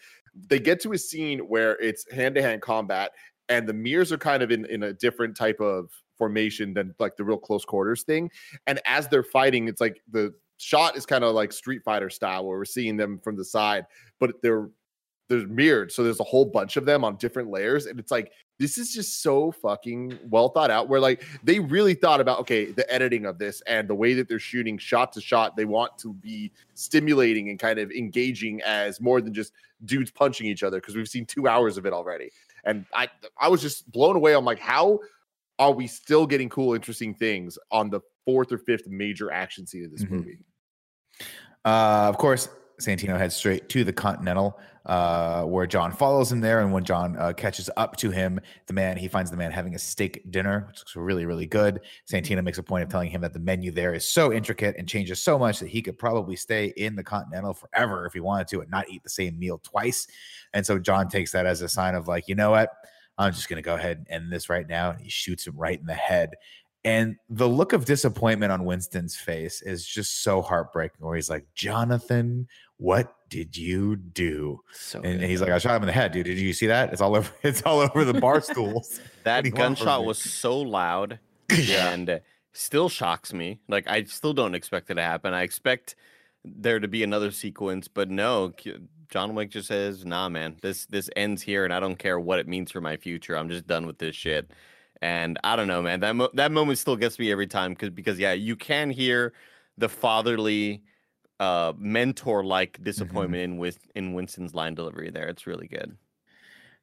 They 0.48 0.60
get 0.60 0.82
to 0.82 0.94
a 0.94 0.98
scene 0.98 1.40
where 1.40 1.78
it's 1.78 2.12
hand 2.12 2.36
to 2.36 2.42
hand 2.42 2.62
combat 2.62 3.12
and 3.50 3.68
the 3.68 3.74
mirrors 3.74 4.12
are 4.12 4.18
kind 4.18 4.42
of 4.42 4.52
in 4.52 4.66
in 4.66 4.84
a 4.84 4.94
different 4.94 5.36
type 5.36 5.60
of 5.60 5.90
formation 6.18 6.74
than 6.74 6.94
like 7.00 7.16
the 7.18 7.24
real 7.24 7.38
close 7.38 7.66
quarters 7.66 8.04
thing. 8.04 8.30
And 8.68 8.80
as 8.86 9.08
they're 9.08 9.24
fighting, 9.24 9.68
it's 9.68 9.82
like 9.82 10.02
the 10.12 10.34
shot 10.58 10.96
is 10.96 11.06
kind 11.06 11.24
of 11.24 11.34
like 11.34 11.52
Street 11.52 11.82
Fighter 11.84 12.10
style 12.10 12.46
where 12.46 12.58
we're 12.58 12.66
seeing 12.66 12.98
them 12.98 13.20
from 13.24 13.36
the 13.36 13.46
side, 13.46 13.86
but 14.20 14.36
they're 14.44 14.70
they're 15.30 15.48
mirrored. 15.48 15.92
So 15.92 16.04
there's 16.04 16.20
a 16.20 16.26
whole 16.26 16.46
bunch 16.46 16.76
of 16.76 16.86
them 16.86 17.04
on 17.06 17.16
different 17.16 17.50
layers. 17.50 17.86
And 17.86 18.00
it's 18.00 18.12
like, 18.12 18.34
this 18.58 18.78
is 18.78 18.94
just 18.94 19.22
so 19.22 19.52
fucking 19.52 20.18
well 20.30 20.50
thought 20.50 20.72
out. 20.72 20.90
Where 20.90 21.00
like 21.00 21.24
they 21.44 21.60
really 21.60 21.94
thought 21.94 22.20
about, 22.20 22.40
okay, 22.42 22.66
the 22.66 22.92
editing 22.92 23.26
of 23.26 23.38
this 23.38 23.62
and 23.62 23.88
the 23.88 23.96
way 23.96 24.14
that 24.16 24.28
they're 24.28 24.40
shooting 24.40 24.78
shot 24.78 25.14
to 25.14 25.22
shot, 25.22 25.56
they 25.56 25.66
want 25.66 25.98
to 26.00 26.14
be 26.14 26.52
stimulating 26.74 27.50
and 27.50 27.60
kind 27.60 27.80
of 27.80 27.92
engaging 27.92 28.62
as 28.64 29.00
more 29.00 29.22
than 29.22 29.34
just 29.34 29.54
dudes 29.86 30.12
punching 30.12 30.48
each 30.48 30.64
other 30.64 30.82
because 30.82 30.96
we've 30.96 31.08
seen 31.08 31.26
two 31.26 31.48
hours 31.48 31.78
of 31.78 31.86
it 31.86 31.94
already. 31.94 32.32
And 32.66 32.86
I 32.94 33.08
I 33.40 33.48
was 33.48 33.62
just 33.62 33.90
blown 33.92 34.16
away. 34.18 34.34
I'm 34.34 34.44
like, 34.44 34.60
how 34.60 35.00
are 35.60 35.72
we 35.72 35.88
still 35.88 36.26
getting 36.26 36.50
cool, 36.50 36.74
interesting 36.74 37.14
things 37.14 37.58
on 37.72 37.90
the 37.90 38.02
fourth 38.26 38.52
or 38.52 38.58
fifth 38.58 38.88
major 38.88 39.32
action 39.32 39.68
scene 39.68 39.86
of 39.86 39.92
this 39.92 40.04
Mhm. 40.04 40.10
movie? 40.12 40.40
Uh, 41.64 42.08
of 42.10 42.18
course, 42.18 42.50
Santino 42.82 43.18
heads 43.18 43.36
straight 43.36 43.70
to 43.70 43.84
the 43.84 43.92
Continental, 43.94 44.58
uh, 44.86 45.44
where 45.44 45.68
John 45.68 45.92
follows 45.92 46.32
him 46.32 46.42
there. 46.42 46.62
And 46.62 46.72
when 46.72 46.84
John 46.84 47.16
uh, 47.18 47.34
catches 47.34 47.70
up 47.78 47.96
to 47.98 48.12
him, 48.12 48.40
the 48.68 48.74
man 48.74 48.98
he 48.98 49.08
finds 49.08 49.32
the 49.32 49.38
man 49.38 49.52
having 49.52 49.76
a 49.76 49.80
steak 49.80 50.24
dinner, 50.32 50.66
which 50.68 50.80
looks 50.80 50.96
really, 50.96 51.26
really 51.26 51.46
good. 51.46 51.82
Santino 52.12 52.44
makes 52.44 52.58
a 52.58 52.64
point 52.64 52.84
of 52.84 52.90
telling 52.90 53.10
him 53.10 53.22
that 53.22 53.34
the 53.34 53.40
menu 53.40 53.72
there 53.72 53.94
is 53.94 54.06
so 54.06 54.32
intricate 54.34 54.76
and 54.78 54.88
changes 54.88 55.22
so 55.22 55.38
much 55.38 55.60
that 55.60 55.70
he 55.70 55.82
could 55.82 55.98
probably 55.98 56.36
stay 56.36 56.74
in 56.78 56.96
the 56.96 57.04
Continental 57.04 57.54
forever 57.54 58.06
if 58.06 58.14
he 58.14 58.20
wanted 58.20 58.48
to 58.48 58.62
and 58.62 58.72
not 58.72 58.90
eat 58.90 59.04
the 59.04 59.10
same 59.10 59.38
meal 59.38 59.60
twice. 59.64 60.08
And 60.54 60.66
so 60.66 60.80
John 60.80 61.08
takes 61.08 61.32
that 61.32 61.46
as 61.46 61.62
a 61.62 61.70
sign 61.70 61.96
of 61.96 62.08
like, 62.08 62.28
you 62.28 62.36
know 62.36 62.52
what? 62.52 62.72
I'm 63.20 63.34
just 63.34 63.50
going 63.50 63.62
to 63.62 63.66
go 63.68 63.76
ahead 63.76 63.98
and 63.98 64.08
end 64.10 64.32
this 64.32 64.50
right 64.50 64.68
now. 64.68 64.92
And 64.92 65.02
he 65.02 65.10
shoots 65.10 65.46
him 65.46 65.58
right 65.58 65.78
in 65.78 65.86
the 65.86 65.94
head. 65.94 66.36
And 66.86 67.18
the 67.30 67.48
look 67.48 67.74
of 67.74 67.86
disappointment 67.86 68.52
on 68.52 68.64
Winston's 68.64 69.16
face 69.16 69.62
is 69.62 69.86
just 69.86 70.24
so 70.24 70.42
heartbreaking, 70.42 71.06
where 71.06 71.16
he's 71.16 71.30
like, 71.30 71.46
Jonathan, 71.54 72.48
what 72.78 73.14
did 73.30 73.58
you 73.58 73.98
do? 73.98 74.62
So 74.72 75.02
And 75.02 75.20
good, 75.20 75.30
he's 75.30 75.42
like, 75.42 75.50
I 75.50 75.58
shot 75.58 75.76
him 75.76 75.84
in 75.84 75.88
the 75.88 75.94
head, 75.94 76.14
dude. 76.14 76.26
Did 76.26 76.40
you 76.40 76.54
see 76.54 76.68
that? 76.68 76.94
It's 76.94 77.02
all 77.02 77.16
over, 77.16 77.32
it's 77.44 77.62
all 77.64 77.82
over 77.82 78.06
the 78.06 78.14
bar 78.14 78.42
stools. 78.42 79.02
That 79.24 79.36
What 79.38 79.44
do 79.44 79.50
you 79.50 79.56
want 79.56 79.78
from 79.78 79.86
gunshot 79.86 80.06
was 80.06 80.20
so 80.20 80.58
loud 80.58 81.20
and 81.50 82.22
still 82.54 82.90
shocks 82.90 83.34
me. 83.34 83.60
Like 83.68 83.88
I 83.88 84.04
still 84.04 84.34
don't 84.34 84.56
expect 84.56 84.90
it 84.90 84.96
to 84.96 85.02
happen. 85.02 85.34
I 85.34 85.44
expect 85.44 85.96
there 86.46 86.80
to 86.80 86.88
be 86.88 87.04
another 87.04 87.32
sequence, 87.32 87.88
but 87.88 88.10
no. 88.10 88.54
John 89.10 89.34
Wick 89.34 89.50
just 89.50 89.68
says, 89.68 90.06
"Nah, 90.06 90.30
man. 90.30 90.58
This 90.62 90.86
this 90.86 91.10
ends 91.16 91.42
here, 91.42 91.66
and 91.66 91.74
I 91.74 91.80
don't 91.80 91.98
care 91.98 92.20
what 92.20 92.40
it 92.40 92.48
means 92.48 92.72
for 92.72 92.80
my 92.80 92.96
future. 92.96 93.38
I'm 93.38 93.50
just 93.50 93.68
done 93.68 93.88
with 93.88 93.98
this 93.98 94.16
shit." 94.16 94.52
And 95.02 95.40
I 95.44 95.56
don't 95.56 95.68
know, 95.68 95.82
man. 95.82 96.02
That 96.02 96.16
mo- 96.16 96.30
that 96.34 96.52
moment 96.52 96.78
still 96.78 96.96
gets 96.98 97.18
me 97.20 97.32
every 97.32 97.48
time 97.48 97.74
because 97.74 97.90
because 97.90 98.20
yeah, 98.20 98.34
you 98.34 98.56
can 98.56 98.90
hear 98.90 99.34
the 99.78 99.88
fatherly, 99.90 100.84
uh, 101.40 101.74
mentor 101.78 102.44
like 102.44 102.84
disappointment 102.84 103.44
in 103.44 103.58
with 103.58 103.80
in 103.96 104.14
Winston's 104.14 104.54
line 104.54 104.76
delivery. 104.76 105.10
There, 105.10 105.28
it's 105.28 105.48
really 105.48 105.68
good. 105.68 105.98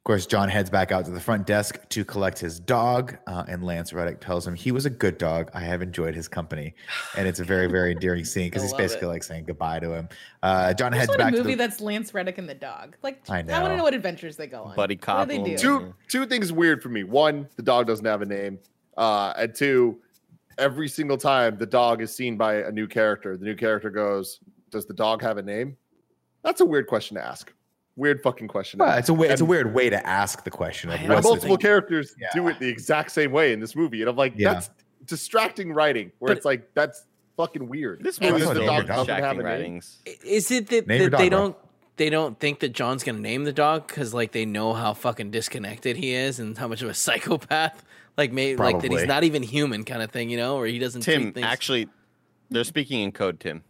Of 0.06 0.08
course, 0.08 0.26
John 0.26 0.48
heads 0.48 0.70
back 0.70 0.92
out 0.92 1.04
to 1.06 1.10
the 1.10 1.18
front 1.18 1.48
desk 1.48 1.80
to 1.88 2.04
collect 2.04 2.38
his 2.38 2.60
dog, 2.60 3.18
uh, 3.26 3.42
and 3.48 3.64
Lance 3.64 3.92
Reddick 3.92 4.20
tells 4.20 4.46
him 4.46 4.54
he 4.54 4.70
was 4.70 4.86
a 4.86 4.90
good 4.90 5.18
dog. 5.18 5.50
I 5.52 5.58
have 5.58 5.82
enjoyed 5.82 6.14
his 6.14 6.28
company, 6.28 6.76
and 7.16 7.26
it's 7.26 7.40
a 7.40 7.44
very, 7.44 7.66
very 7.72 7.90
endearing 7.90 8.24
scene 8.24 8.46
because 8.46 8.62
he's 8.62 8.72
basically 8.72 9.08
it. 9.08 9.10
like 9.10 9.24
saying 9.24 9.46
goodbye 9.46 9.80
to 9.80 9.92
him. 9.92 10.08
Uh, 10.44 10.72
John 10.74 10.94
I 10.94 10.98
just 10.98 11.00
heads 11.00 11.08
want 11.08 11.20
a 11.20 11.24
back 11.24 11.32
to 11.32 11.38
movie 11.38 11.56
the. 11.56 11.58
that's 11.58 11.80
Lance 11.80 12.14
Reddick 12.14 12.38
and 12.38 12.48
the 12.48 12.54
dog. 12.54 12.96
Like, 13.02 13.20
I 13.28 13.38
I, 13.40 13.42
want 13.42 13.72
to 13.72 13.76
know 13.78 13.82
what 13.82 13.94
adventures 13.94 14.36
they 14.36 14.46
go 14.46 14.62
on. 14.62 14.76
Buddy 14.76 14.94
What 14.94 15.02
cop 15.02 15.28
do 15.28 15.42
they 15.42 15.42
do? 15.42 15.56
two 15.56 15.94
two 16.06 16.24
things 16.24 16.52
weird 16.52 16.84
for 16.84 16.88
me. 16.88 17.02
One, 17.02 17.48
the 17.56 17.64
dog 17.64 17.88
doesn't 17.88 18.06
have 18.06 18.22
a 18.22 18.26
name. 18.26 18.60
Uh, 18.96 19.32
and 19.36 19.52
two, 19.56 19.98
every 20.56 20.86
single 20.86 21.18
time 21.18 21.58
the 21.58 21.66
dog 21.66 22.00
is 22.00 22.14
seen 22.14 22.36
by 22.36 22.58
a 22.58 22.70
new 22.70 22.86
character, 22.86 23.36
the 23.36 23.44
new 23.44 23.56
character 23.56 23.90
goes, 23.90 24.38
"Does 24.70 24.86
the 24.86 24.94
dog 24.94 25.20
have 25.22 25.38
a 25.38 25.42
name?" 25.42 25.76
That's 26.44 26.60
a 26.60 26.64
weird 26.64 26.86
question 26.86 27.16
to 27.16 27.26
ask. 27.26 27.52
Weird 27.96 28.22
fucking 28.22 28.48
question. 28.48 28.78
Well, 28.78 28.96
it's 28.98 29.08
a 29.08 29.14
way, 29.14 29.28
it's 29.28 29.40
a 29.40 29.44
weird 29.46 29.72
way 29.74 29.88
to 29.90 30.06
ask 30.06 30.44
the 30.44 30.50
question 30.50 30.90
of 30.90 31.00
And 31.00 31.08
multiple 31.08 31.56
characters 31.56 32.14
Yeah. 32.20 32.28
do 32.34 32.46
it 32.48 32.58
the 32.58 32.68
exact 32.68 33.10
same 33.10 33.32
way 33.32 33.52
in 33.52 33.60
this 33.60 33.74
movie, 33.74 34.02
and 34.02 34.10
I'm 34.10 34.16
like, 34.16 34.34
Yeah. 34.36 34.54
that's 34.54 34.70
distracting 35.06 35.72
writing. 35.72 36.12
Where 36.18 36.28
But- 36.28 36.36
it's 36.36 36.44
like 36.46 36.74
that's 36.74 37.06
fucking 37.36 37.68
weird. 37.68 38.02
This 38.02 38.18
Yeah, 38.20 38.30
movie 38.32 38.42
is 38.42 38.48
the 38.48 38.54
dog 38.66 38.82
do. 38.82 38.88
doesn't 38.88 38.88
have 38.88 39.06
distracting 39.06 39.40
a 39.40 39.42
name. 39.42 39.44
writings. 39.44 39.98
Is 40.24 40.50
it 40.50 40.68
that, 40.68 40.86
that 40.86 40.88
they 40.88 41.08
dog, 41.08 41.18
bro. 41.20 41.28
don't 41.28 41.56
they 41.96 42.10
don't 42.10 42.38
think 42.38 42.60
that 42.60 42.74
John's 42.74 43.02
gonna 43.02 43.18
name 43.20 43.44
the 43.44 43.52
dog 43.54 43.86
because 43.86 44.12
like 44.12 44.32
they 44.32 44.44
know 44.44 44.74
how 44.74 44.92
fucking 44.92 45.30
disconnected 45.30 45.96
he 45.96 46.12
is 46.12 46.38
and 46.38 46.58
how 46.58 46.68
much 46.68 46.82
of 46.82 46.90
a 46.90 46.94
psychopath 47.06 47.82
like 48.18 48.32
maybe 48.32 48.56
like 48.58 48.80
that 48.82 48.90
he's 48.90 49.04
not 49.06 49.24
even 49.24 49.42
human 49.42 49.84
kind 49.84 50.02
of 50.02 50.10
thing, 50.10 50.28
you 50.28 50.36
know, 50.36 50.56
or 50.58 50.66
he 50.66 50.78
doesn't 50.78 51.00
Tim, 51.02 51.22
treat 51.22 51.34
things. 51.34 51.46
actually, 51.46 51.88
they're 52.50 52.64
speaking 52.64 53.00
in 53.00 53.12
code. 53.12 53.40
Tim, 53.40 53.62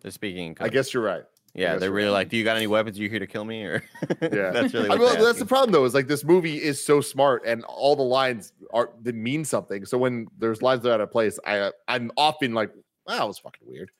they're 0.00 0.10
speaking 0.10 0.48
in 0.48 0.54
code. 0.54 0.66
I 0.66 0.70
guess 0.70 0.92
you're 0.92 1.02
right. 1.02 1.22
Yeah, 1.54 1.76
they're 1.76 1.90
really 1.90 2.10
like, 2.10 2.28
"Do 2.28 2.36
you 2.36 2.44
got 2.44 2.56
any 2.56 2.66
weapons? 2.66 2.98
you 2.98 3.08
here 3.08 3.18
to 3.18 3.26
kill 3.26 3.44
me?" 3.44 3.64
Or 3.64 3.82
Yeah, 4.22 4.50
that's 4.50 4.72
really 4.72 4.88
I 4.88 4.96
mean, 4.96 5.20
that's 5.20 5.38
the 5.38 5.46
problem 5.46 5.72
though. 5.72 5.84
Is 5.84 5.94
like 5.94 6.06
this 6.06 6.24
movie 6.24 6.62
is 6.62 6.84
so 6.84 7.00
smart, 7.00 7.42
and 7.44 7.64
all 7.64 7.96
the 7.96 8.02
lines 8.02 8.52
are 8.72 8.90
that 9.02 9.14
mean 9.14 9.44
something. 9.44 9.84
So 9.84 9.98
when 9.98 10.28
there's 10.38 10.62
lines 10.62 10.82
that 10.82 10.90
are 10.90 10.94
out 10.94 11.00
of 11.00 11.10
place, 11.10 11.38
I 11.44 11.72
I'm 11.88 12.12
often 12.16 12.54
like, 12.54 12.70
wow, 13.06 13.18
that 13.18 13.26
was 13.26 13.38
fucking 13.38 13.66
weird. 13.66 13.90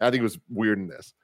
I 0.00 0.10
think 0.10 0.20
it 0.20 0.24
was 0.24 0.38
weird 0.48 0.78
in 0.78 0.88
this. 0.88 1.14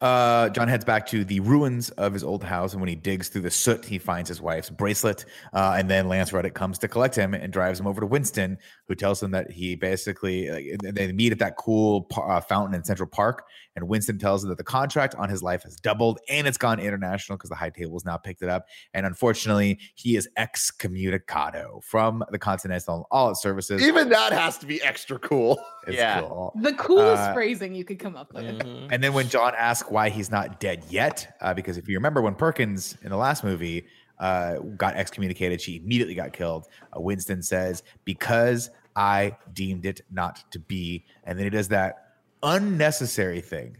Uh, 0.00 0.48
John 0.50 0.68
heads 0.68 0.84
back 0.84 1.06
to 1.08 1.24
the 1.24 1.40
ruins 1.40 1.90
of 1.90 2.12
his 2.12 2.22
old 2.22 2.44
house, 2.44 2.72
and 2.72 2.80
when 2.80 2.88
he 2.88 2.94
digs 2.94 3.28
through 3.28 3.42
the 3.42 3.50
soot, 3.50 3.84
he 3.84 3.98
finds 3.98 4.28
his 4.28 4.40
wife's 4.40 4.70
bracelet. 4.70 5.24
Uh, 5.52 5.74
and 5.76 5.90
then 5.90 6.08
Lance 6.08 6.32
Reddick 6.32 6.54
comes 6.54 6.78
to 6.78 6.88
collect 6.88 7.16
him 7.16 7.34
and 7.34 7.52
drives 7.52 7.80
him 7.80 7.86
over 7.86 8.00
to 8.00 8.06
Winston, 8.06 8.58
who 8.86 8.94
tells 8.94 9.22
him 9.22 9.32
that 9.32 9.50
he 9.50 9.74
basically 9.74 10.50
like, 10.50 10.94
they 10.94 11.10
meet 11.12 11.32
at 11.32 11.40
that 11.40 11.56
cool 11.56 12.06
uh, 12.16 12.40
fountain 12.40 12.74
in 12.74 12.84
Central 12.84 13.08
Park. 13.08 13.44
And 13.74 13.86
Winston 13.88 14.18
tells 14.18 14.42
him 14.42 14.48
that 14.50 14.58
the 14.58 14.64
contract 14.64 15.14
on 15.14 15.28
his 15.28 15.40
life 15.42 15.62
has 15.62 15.76
doubled 15.76 16.18
and 16.28 16.48
it's 16.48 16.58
gone 16.58 16.80
international 16.80 17.36
because 17.38 17.50
the 17.50 17.54
high 17.56 17.70
tables 17.70 18.04
now 18.04 18.16
picked 18.16 18.42
it 18.42 18.48
up. 18.48 18.66
And 18.92 19.06
unfortunately, 19.06 19.78
he 19.94 20.16
is 20.16 20.28
excommunicado 20.36 21.82
from 21.84 22.24
the 22.30 22.38
Continental 22.38 23.06
All 23.10 23.30
Its 23.30 23.40
Services. 23.40 23.82
Even 23.82 24.08
that 24.08 24.32
has 24.32 24.58
to 24.58 24.66
be 24.66 24.82
extra 24.82 25.18
cool. 25.18 25.60
It's 25.86 25.96
Yeah. 25.96 26.20
cool. 26.22 26.52
The 26.60 26.72
coolest 26.74 27.22
Uh, 27.22 27.34
phrasing 27.34 27.74
you 27.74 27.84
could 27.84 27.98
come 28.00 28.16
up 28.16 28.32
with. 28.34 28.44
Mhm. 28.44 28.88
And 28.90 29.02
then 29.02 29.12
when 29.12 29.28
John 29.28 29.54
asks 29.56 29.87
why 29.90 30.08
he's 30.08 30.30
not 30.30 30.60
dead 30.60 30.84
yet, 30.90 31.36
uh, 31.40 31.54
because 31.54 31.78
if 31.78 31.88
you 31.88 31.96
remember 31.96 32.20
when 32.20 32.34
Perkins 32.34 32.96
in 33.02 33.10
the 33.10 33.16
last 33.16 33.44
movie 33.44 33.86
uh, 34.18 34.58
got 34.76 34.96
excommunicated, 34.96 35.60
she 35.60 35.76
immediately 35.76 36.14
got 36.14 36.32
killed. 36.32 36.66
Uh, 36.96 37.00
Winston 37.00 37.42
says, 37.42 37.82
"Because 38.04 38.70
I 38.96 39.36
deemed 39.52 39.86
it 39.86 40.00
not 40.10 40.50
to 40.52 40.58
be," 40.58 41.04
and 41.24 41.38
then 41.38 41.44
he 41.44 41.50
does 41.50 41.68
that 41.68 42.14
unnecessary 42.42 43.40
thing 43.40 43.76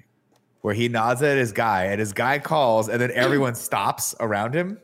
where 0.60 0.74
he 0.74 0.88
nods 0.88 1.22
at 1.22 1.36
his 1.36 1.52
guy, 1.52 1.84
and 1.84 2.00
his 2.00 2.12
guy 2.12 2.38
calls, 2.38 2.88
and 2.88 3.00
then 3.00 3.10
everyone 3.12 3.54
stops 3.54 4.14
around 4.20 4.54
him, 4.54 4.78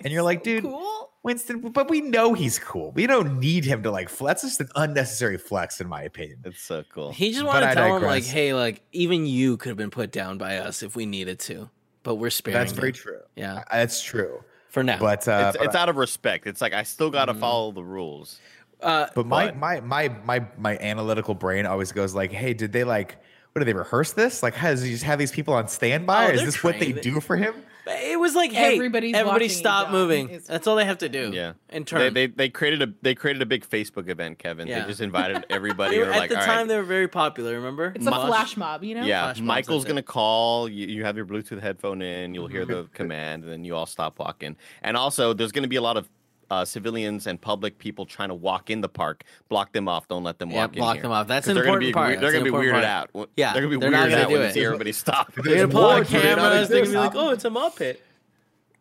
and 0.00 0.12
you're 0.12 0.22
like, 0.22 0.42
"Dude, 0.42 0.64
Cool. 0.64 1.03
Winston," 1.24 1.60
but 1.72 1.88
we 1.90 2.00
know 2.02 2.34
he's 2.34 2.58
cool. 2.58 2.92
We 2.92 3.06
don't 3.08 3.40
need 3.40 3.64
him 3.64 3.82
to 3.82 3.90
like 3.90 4.08
flex. 4.08 4.42
That's 4.42 4.56
just 4.58 4.60
an 4.60 4.68
unnecessary 4.76 5.38
flex, 5.38 5.80
in 5.80 5.88
my 5.88 6.02
opinion. 6.02 6.38
It's 6.44 6.60
so 6.62 6.84
cool. 6.92 7.10
He 7.12 7.32
just 7.32 7.44
wanted 7.44 7.66
I 7.66 7.68
to 7.70 7.74
tell 7.74 7.96
him 7.96 8.02
like, 8.04 8.24
hey, 8.24 8.54
like 8.54 8.82
even 8.92 9.26
you 9.26 9.56
could 9.56 9.70
have 9.70 9.76
been 9.78 9.90
put 9.90 10.12
down 10.12 10.38
by 10.38 10.58
us 10.58 10.82
if 10.82 10.94
we 10.94 11.06
needed 11.06 11.38
to, 11.40 11.70
but 12.04 12.16
we're 12.16 12.30
sparing. 12.30 12.60
That's 12.60 12.72
very 12.72 12.92
true. 12.92 13.20
Yeah, 13.34 13.64
That's 13.72 14.00
true. 14.02 14.44
for 14.68 14.82
now. 14.84 14.98
But 14.98 15.26
uh, 15.26 15.46
it's, 15.48 15.58
but 15.58 15.66
it's 15.66 15.74
out 15.76 15.88
of 15.88 15.96
respect. 15.96 16.46
It's 16.46 16.60
like 16.60 16.74
I 16.74 16.82
still 16.82 17.10
got 17.10 17.24
to 17.26 17.34
Mhm. 17.34 17.40
follow 17.40 17.72
the 17.72 17.82
rules. 17.84 18.38
uh, 18.82 19.06
But 19.14 19.26
my 19.26 19.46
But- 19.46 19.56
my 19.56 19.80
my 19.80 20.08
my 20.24 20.46
my 20.58 20.76
analytical 20.78 21.34
brain 21.34 21.64
always 21.64 21.90
goes 21.92 22.14
like, 22.14 22.32
"Hey, 22.32 22.52
did 22.52 22.72
they 22.72 22.84
like? 22.84 23.16
What 23.54 23.60
did 23.60 23.66
they 23.66 23.78
rehearse 23.78 24.12
this? 24.14 24.42
Like, 24.42 24.54
how 24.54 24.70
does 24.70 24.82
he 24.82 24.90
just 24.90 25.04
have 25.04 25.16
these 25.16 25.30
people 25.30 25.54
on 25.54 25.68
standby? 25.68 26.24
Oh, 26.24 26.26
or 26.26 26.32
is 26.32 26.40
they're 26.40 26.46
this 26.46 26.64
what 26.64 26.80
they 26.80 26.90
do 26.90 27.20
for 27.20 27.36
him? 27.36 27.54
it 27.86 28.18
was 28.18 28.34
like, 28.34 28.50
hey, 28.50 28.74
Everybody's 28.74 29.14
everybody 29.14 29.48
stop 29.48 29.92
moving. 29.92 30.26
It's- 30.26 30.48
That's 30.48 30.66
all 30.66 30.74
they 30.74 30.84
have 30.84 30.98
to 30.98 31.08
do. 31.08 31.30
Yeah. 31.32 31.52
and 31.68 31.84
They, 31.86 31.88
turn. 31.88 32.14
they 32.14 32.26
they 32.26 32.48
created 32.48 32.82
a 32.82 32.92
they 33.02 33.14
created 33.14 33.42
a 33.42 33.46
big 33.46 33.64
Facebook 33.64 34.08
event, 34.08 34.40
Kevin. 34.40 34.66
Yeah. 34.66 34.80
They 34.80 34.88
just 34.88 35.00
invited 35.00 35.46
everybody. 35.50 35.98
Were- 35.98 36.06
were 36.06 36.12
at 36.12 36.18
like, 36.18 36.30
the 36.30 36.40
"All 36.40 36.44
time, 36.44 36.58
right, 36.58 36.68
they 36.68 36.76
were 36.76 36.82
very 36.82 37.06
popular. 37.06 37.54
Remember? 37.54 37.92
It's 37.94 38.06
a 38.06 38.10
flash 38.10 38.56
mob, 38.56 38.82
you 38.82 38.96
know? 38.96 39.04
yeah, 39.04 39.26
Flash 39.26 39.38
mobs, 39.38 39.46
Michael's 39.46 39.84
gonna 39.84 40.02
call. 40.02 40.68
You, 40.68 40.88
you 40.88 41.04
have 41.04 41.16
your 41.16 41.26
Bluetooth 41.26 41.60
headphone 41.60 42.02
in. 42.02 42.34
You'll 42.34 42.48
hear 42.48 42.62
mm-hmm. 42.62 42.72
the 42.72 42.88
command, 42.92 43.44
and 43.44 43.52
then 43.52 43.64
you 43.64 43.76
all 43.76 43.86
stop 43.86 44.18
walking. 44.18 44.56
And 44.82 44.96
also, 44.96 45.32
there's 45.32 45.52
gonna 45.52 45.68
be 45.68 45.76
a 45.76 45.82
lot 45.82 45.96
of 45.96 46.08
uh, 46.50 46.64
civilians 46.64 47.26
and 47.26 47.40
public 47.40 47.78
people 47.78 48.04
trying 48.06 48.28
to 48.28 48.34
walk 48.34 48.70
in 48.70 48.80
the 48.80 48.88
park. 48.88 49.24
Block 49.48 49.72
them 49.72 49.88
off. 49.88 50.08
Don't 50.08 50.24
let 50.24 50.38
them 50.38 50.50
Yeah, 50.50 50.56
walk 50.62 50.72
in. 50.74 50.78
block 50.80 50.94
here. 50.96 51.02
them 51.02 51.12
off. 51.12 51.26
That's 51.26 51.46
an 51.48 51.54
they're 51.54 51.64
gonna 51.64 51.76
important 51.76 51.88
be 51.90 51.92
part. 51.92 52.20
They're 52.20 52.32
gonna 52.32 52.44
be 52.44 52.50
weirded 52.50 52.64
important 52.74 52.84
out. 52.84 53.30
Yeah, 53.36 53.52
they're 53.52 53.62
gonna 53.62 53.78
be 53.78 53.80
they're 53.80 53.90
weirded 53.90 54.12
out 54.14 54.28
do 54.28 54.32
when 54.34 54.42
they 54.42 54.52
see 54.52 54.64
everybody 54.64 54.92
stop. 55.04 55.32
They're 55.34 55.54
gonna 55.56 55.68
pull 55.68 55.84
out 55.86 55.94
more 55.96 56.04
to 56.04 56.16
it. 56.16 56.22
cameras. 56.36 56.68
They're 56.68 56.80
gonna 56.84 56.92
be 56.92 56.98
like, 56.98 57.14
"Oh, 57.14 57.30
it's 57.30 57.44
a 57.44 57.50
Muppet." 57.50 57.96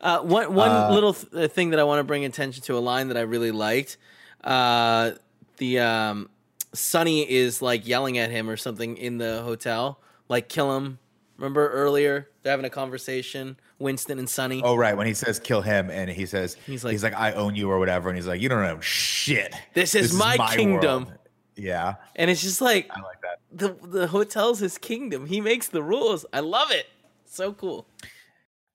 uh, 0.00 0.20
one 0.20 0.54
one 0.54 0.70
Uh, 0.70 0.90
little 0.92 1.14
th- 1.14 1.32
uh, 1.34 1.48
thing 1.48 1.70
that 1.70 1.78
I 1.80 1.84
want 1.84 1.98
to 2.00 2.04
bring 2.04 2.24
attention 2.24 2.62
to 2.64 2.76
a 2.76 2.80
line 2.80 3.08
that 3.08 3.16
I 3.16 3.22
really 3.22 3.50
liked. 3.50 3.96
Uh, 4.42 5.12
the 5.58 5.80
um, 5.80 6.30
Sonny 6.72 7.28
is 7.30 7.60
like 7.60 7.86
yelling 7.86 8.16
at 8.18 8.30
him 8.30 8.48
or 8.48 8.56
something 8.56 8.96
in 8.96 9.18
the 9.18 9.42
hotel, 9.42 10.00
like 10.28 10.48
"kill 10.48 10.76
him." 10.76 10.98
Remember 11.40 11.68
earlier 11.70 12.28
they're 12.42 12.50
having 12.52 12.66
a 12.66 12.70
conversation, 12.70 13.56
Winston 13.78 14.18
and 14.18 14.28
Sonny. 14.28 14.60
Oh, 14.62 14.76
right. 14.76 14.94
When 14.96 15.06
he 15.06 15.14
says 15.14 15.38
kill 15.40 15.62
him, 15.62 15.90
and 15.90 16.10
he 16.10 16.26
says 16.26 16.54
He's 16.66 16.84
like- 16.84 16.92
he's 16.92 17.02
like 17.02 17.14
I 17.14 17.32
own 17.32 17.54
you 17.56 17.70
or 17.70 17.78
whatever, 17.78 18.10
and 18.10 18.16
he's 18.18 18.26
like 18.26 18.40
you 18.42 18.48
don't 18.50 18.62
know 18.62 18.78
shit. 18.80 19.54
This 19.74 19.94
is 19.94 20.12
my 20.12 20.36
kingdom. 20.54 21.04
world." 21.06 21.16
Yeah, 21.56 21.96
And 22.16 22.30
it's 22.30 22.40
just 22.42 22.60
like 22.60 22.88
I 22.90 23.00
like 23.00 23.20
that. 23.22 23.38
the 23.52 23.76
the 23.86 24.06
hotel's 24.06 24.60
his 24.60 24.78
kingdom. 24.78 25.26
He 25.26 25.40
makes 25.40 25.68
the 25.68 25.82
rules. 25.82 26.24
I 26.32 26.40
love 26.40 26.70
it. 26.70 26.86
So 27.26 27.52
cool. 27.52 27.86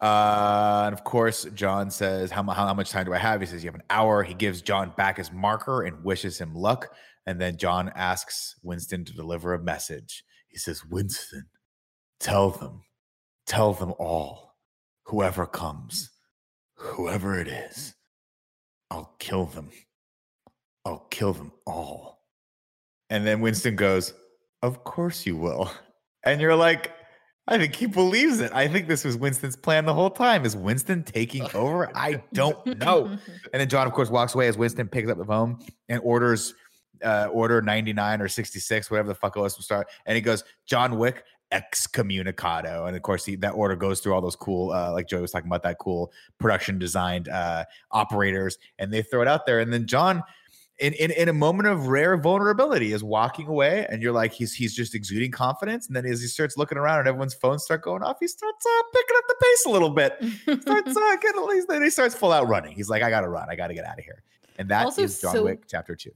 Uh, 0.01 0.83
and 0.87 0.93
of 0.93 1.03
course, 1.03 1.45
John 1.55 1.89
says, 1.89 2.29
how, 2.29 2.43
how 2.43 2.73
much 2.73 2.91
time 2.91 3.05
do 3.05 3.13
I 3.13 3.17
have? 3.17 3.39
He 3.39 3.47
says, 3.47 3.63
You 3.63 3.69
have 3.69 3.75
an 3.75 3.83
hour. 3.89 4.23
He 4.23 4.33
gives 4.33 4.61
John 4.61 4.91
back 4.97 5.17
his 5.17 5.31
marker 5.31 5.83
and 5.83 6.03
wishes 6.03 6.37
him 6.39 6.53
luck. 6.53 6.93
And 7.25 7.39
then 7.39 7.57
John 7.57 7.91
asks 7.95 8.55
Winston 8.61 9.05
to 9.05 9.13
deliver 9.13 9.53
a 9.53 9.59
message. 9.59 10.23
He 10.47 10.57
says, 10.57 10.85
Winston, 10.85 11.45
tell 12.19 12.49
them, 12.49 12.83
tell 13.45 13.73
them 13.73 13.93
all, 13.99 14.55
whoever 15.03 15.45
comes, 15.45 16.09
whoever 16.75 17.39
it 17.39 17.47
is, 17.47 17.93
I'll 18.91 19.15
kill 19.19 19.45
them. 19.45 19.69
I'll 20.85 21.07
kill 21.09 21.33
them 21.33 21.51
all. 21.65 22.23
And 23.09 23.25
then 23.25 23.41
Winston 23.41 23.75
goes, 23.75 24.13
Of 24.61 24.83
course 24.83 25.25
you 25.25 25.35
will. 25.35 25.71
And 26.23 26.41
you're 26.41 26.55
like, 26.55 26.91
I 27.47 27.57
think 27.59 27.75
he 27.75 27.85
believes 27.85 28.39
it. 28.39 28.51
I 28.51 28.67
think 28.67 28.87
this 28.87 29.03
was 29.03 29.15
Winston's 29.15 29.55
plan 29.55 29.85
the 29.85 29.93
whole 29.93 30.09
time. 30.09 30.45
Is 30.45 30.55
Winston 30.55 31.03
taking 31.03 31.47
over? 31.53 31.95
I 31.95 32.23
don't 32.33 32.65
know. 32.79 33.05
And 33.53 33.61
then 33.61 33.69
John, 33.69 33.85
of 33.85 33.93
course, 33.93 34.09
walks 34.09 34.33
away 34.33 34.47
as 34.47 34.57
Winston 34.57 34.87
picks 34.87 35.09
up 35.09 35.17
the 35.17 35.25
phone 35.25 35.59
and 35.87 36.01
orders 36.03 36.55
uh, 37.03 37.27
order 37.31 37.61
99 37.61 38.21
or 38.21 38.27
66, 38.27 38.89
whatever 38.89 39.07
the 39.07 39.15
fuck 39.15 39.35
it 39.35 39.39
was 39.39 39.55
from 39.55 39.63
start. 39.63 39.87
And 40.05 40.15
he 40.15 40.21
goes, 40.21 40.43
John 40.65 40.97
Wick 40.97 41.23
excommunicado. 41.55 42.87
And 42.87 42.95
of 42.95 43.01
course, 43.01 43.25
he, 43.25 43.35
that 43.37 43.51
order 43.51 43.75
goes 43.75 43.99
through 43.99 44.13
all 44.13 44.21
those 44.21 44.35
cool, 44.35 44.71
uh, 44.71 44.91
like 44.91 45.07
Joey 45.07 45.21
was 45.21 45.31
talking 45.31 45.47
about, 45.47 45.63
that 45.63 45.77
cool 45.79 46.11
production 46.39 46.77
designed 46.77 47.29
uh, 47.29 47.65
operators. 47.91 48.57
And 48.79 48.91
they 48.91 49.01
throw 49.01 49.21
it 49.21 49.27
out 49.27 49.45
there. 49.45 49.59
And 49.59 49.71
then 49.71 49.87
John, 49.87 50.23
in, 50.79 50.93
in, 50.93 51.11
in 51.11 51.29
a 51.29 51.33
moment 51.33 51.69
of 51.69 51.87
rare 51.87 52.17
vulnerability, 52.17 52.91
is 52.91 53.03
walking 53.03 53.47
away. 53.47 53.87
And 53.89 54.01
you're 54.03 54.11
like, 54.11 54.33
he's 54.33 54.53
he's 54.53 54.75
just 54.75 54.93
exuding 54.93 55.31
confidence. 55.31 55.87
And 55.87 55.95
then 55.95 56.05
as 56.05 56.21
he 56.21 56.27
starts 56.27 56.57
looking 56.57 56.77
around 56.77 56.99
and 56.99 57.07
everyone's 57.07 57.33
phones 57.33 57.63
start 57.63 57.81
going 57.81 58.03
off, 58.03 58.17
he 58.19 58.27
starts 58.27 58.65
uh, 58.65 58.83
picking 58.93 59.15
up 59.15 59.23
the 59.27 59.35
pace 59.41 59.65
a 59.65 59.69
little 59.69 59.89
bit 59.89 60.13
starts 60.61 60.97
uh, 60.97 61.15
getting 61.21 61.41
at 61.41 61.47
least 61.47 61.67
then 61.69 61.81
he 61.81 61.89
starts 61.89 62.13
full 62.13 62.31
out 62.31 62.47
running. 62.47 62.73
He's 62.73 62.89
like, 62.89 63.03
I 63.03 63.09
gotta 63.09 63.29
run, 63.29 63.47
I 63.49 63.55
gotta 63.55 63.73
get 63.73 63.85
out 63.85 63.97
of 63.97 64.03
here. 64.03 64.21
And 64.57 64.69
that 64.69 64.87
is 64.97 65.13
Also 65.13 65.27
John 65.27 65.35
so- 65.35 65.43
Wick 65.45 65.63
chapter 65.67 65.95
two. 65.95 66.11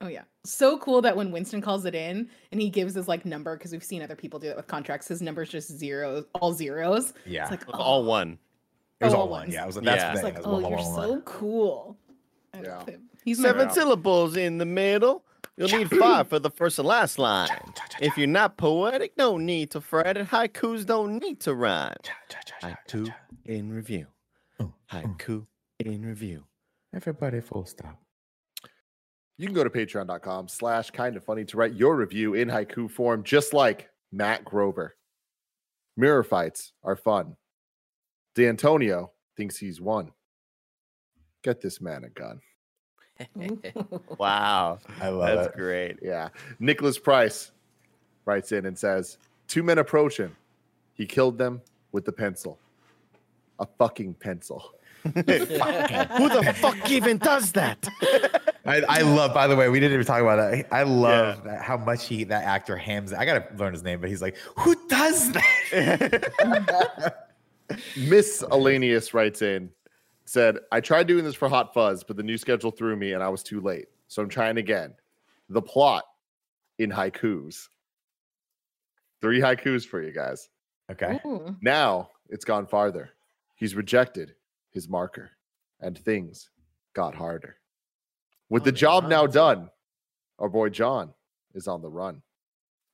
Oh 0.00 0.06
yeah, 0.08 0.22
so 0.44 0.78
cool 0.78 1.02
that 1.02 1.16
when 1.16 1.32
Winston 1.32 1.60
calls 1.60 1.84
it 1.84 1.94
in 1.94 2.28
and 2.52 2.60
he 2.60 2.70
gives 2.70 2.94
his 2.94 3.08
like 3.08 3.24
number 3.24 3.56
because 3.56 3.72
we've 3.72 3.82
seen 3.82 4.00
other 4.00 4.14
people 4.14 4.38
do 4.38 4.46
that 4.46 4.56
with 4.56 4.68
contracts. 4.68 5.08
His 5.08 5.20
number's 5.20 5.48
just 5.48 5.68
zero, 5.76 6.24
all 6.34 6.52
zeros. 6.52 7.14
Yeah. 7.26 7.42
It's 7.42 7.50
like 7.50 7.62
It's 7.62 7.70
all 7.72 8.02
oh. 8.04 8.08
one. 8.08 8.38
it 9.00 9.04
was 9.06 9.14
all 9.14 9.22
all 9.22 9.28
one. 9.28 9.40
ones. 9.42 9.54
Yeah, 9.54 9.64
it 9.64 9.66
was 9.66 9.74
that's 9.76 9.86
Yeah. 9.86 10.06
the 10.06 10.12
It's 10.12 10.20
thing. 10.20 10.34
like, 10.34 10.34
It 10.34 10.38
was 10.38 10.46
oh, 10.46 10.52
one, 10.52 10.62
one, 10.62 10.70
you're 10.72 10.80
one, 10.80 10.96
one. 10.96 11.08
so 11.08 11.20
cool. 11.22 11.96
I 12.54 12.60
Yeah. 12.62 12.84
He's 13.24 13.42
Seven 13.42 13.66
Yeah. 13.68 13.74
syllables 13.74 14.36
in 14.36 14.58
the 14.58 14.64
middle. 14.64 15.24
You'll 15.56 15.76
need 15.76 15.90
five 15.90 16.28
for 16.28 16.38
the 16.38 16.50
first 16.50 16.78
and 16.78 16.86
last 16.86 17.18
line. 17.18 17.48
If 18.00 18.16
you're 18.16 18.28
not 18.28 18.56
poetic, 18.56 19.16
no 19.18 19.36
need 19.38 19.72
to 19.72 19.80
fret 19.80 20.16
it. 20.16 20.28
Haikus 20.28 20.86
don't 20.86 21.18
need 21.18 21.40
to 21.40 21.54
rhyme. 21.56 21.96
Haiku 22.62 23.12
in 23.44 23.72
review. 23.72 24.06
Mm, 24.60 24.72
Haiku 24.92 25.46
in 25.80 26.06
review. 26.06 26.44
Everybody 26.94 27.40
full 27.40 27.64
stop. 27.66 28.00
You 29.38 29.46
can 29.46 29.54
go 29.54 29.62
to 29.64 29.70
patreon.com 29.70 30.48
slash 30.48 30.90
kind 30.90 31.16
of 31.16 31.24
funny 31.24 31.44
to 31.44 31.56
write 31.56 31.74
your 31.74 31.96
review 31.96 32.34
in 32.34 32.48
haiku 32.48 32.90
form, 32.90 33.22
just 33.22 33.54
like 33.54 33.88
Matt 34.10 34.44
Grover. 34.44 34.96
Mirror 35.96 36.24
fights 36.24 36.72
are 36.82 36.96
fun. 36.96 37.36
D'Antonio 38.34 39.12
thinks 39.36 39.56
he's 39.56 39.80
won. 39.80 40.10
Get 41.44 41.60
this 41.60 41.80
man 41.80 42.04
a 42.04 42.08
gun. 42.08 42.40
Wow. 44.18 44.78
I 45.00 45.08
love 45.08 45.36
That's 45.36 45.48
it. 45.48 45.54
great. 45.54 45.96
Yeah. 46.02 46.28
Nicholas 46.60 46.98
Price 46.98 47.50
writes 48.24 48.52
in 48.52 48.66
and 48.66 48.78
says, 48.78 49.18
Two 49.48 49.62
men 49.62 49.78
approach 49.78 50.16
him. 50.18 50.36
He 50.94 51.06
killed 51.06 51.38
them 51.38 51.60
with 51.92 52.04
the 52.04 52.12
pencil. 52.12 52.58
A 53.58 53.66
fucking 53.78 54.14
pencil. 54.14 54.72
Who 55.04 55.12
the 55.12 56.54
fuck 56.60 56.90
even 56.90 57.18
does 57.18 57.52
that? 57.52 57.88
I, 58.68 58.82
I 58.88 59.00
love, 59.02 59.32
by 59.32 59.46
the 59.46 59.56
way, 59.56 59.68
we 59.68 59.80
didn't 59.80 59.94
even 59.94 60.06
talk 60.06 60.20
about 60.20 60.36
that. 60.36 60.66
I 60.72 60.82
love 60.82 61.44
that, 61.44 61.62
how 61.62 61.76
much 61.76 62.06
he 62.06 62.24
that 62.24 62.44
actor 62.44 62.76
hams. 62.76 63.12
I 63.12 63.24
gotta 63.24 63.46
learn 63.56 63.72
his 63.72 63.82
name, 63.82 64.00
but 64.00 64.10
he's 64.10 64.22
like, 64.22 64.36
who 64.56 64.76
does 64.88 65.32
that? 65.32 67.24
Miss 67.96 68.42
Alanius 68.42 69.14
writes 69.14 69.42
in, 69.42 69.70
said, 70.24 70.58
I 70.70 70.80
tried 70.80 71.06
doing 71.06 71.24
this 71.24 71.34
for 71.34 71.48
Hot 71.48 71.72
Fuzz, 71.72 72.04
but 72.04 72.16
the 72.16 72.22
new 72.22 72.36
schedule 72.36 72.70
threw 72.70 72.96
me 72.96 73.12
and 73.12 73.22
I 73.22 73.28
was 73.28 73.42
too 73.42 73.60
late. 73.60 73.86
So 74.08 74.22
I'm 74.22 74.28
trying 74.28 74.58
again. 74.58 74.94
The 75.48 75.62
plot 75.62 76.04
in 76.78 76.90
haikus. 76.90 77.68
Three 79.20 79.40
haikus 79.40 79.86
for 79.86 80.02
you 80.02 80.12
guys. 80.12 80.48
okay. 80.90 81.20
Ooh. 81.26 81.56
Now 81.60 82.10
it's 82.28 82.44
gone 82.44 82.66
farther. 82.66 83.10
He's 83.56 83.74
rejected 83.74 84.34
his 84.70 84.88
marker, 84.88 85.30
and 85.80 85.98
things 85.98 86.50
got 86.94 87.14
harder. 87.14 87.56
With 88.50 88.62
oh, 88.62 88.64
the 88.66 88.70
Oh, 88.70 88.74
job 88.74 89.08
now 89.08 89.26
done, 89.26 89.70
our 90.38 90.48
boy 90.48 90.68
John 90.70 91.12
is 91.54 91.68
on 91.68 91.82
the 91.82 91.88
run. 91.90 92.22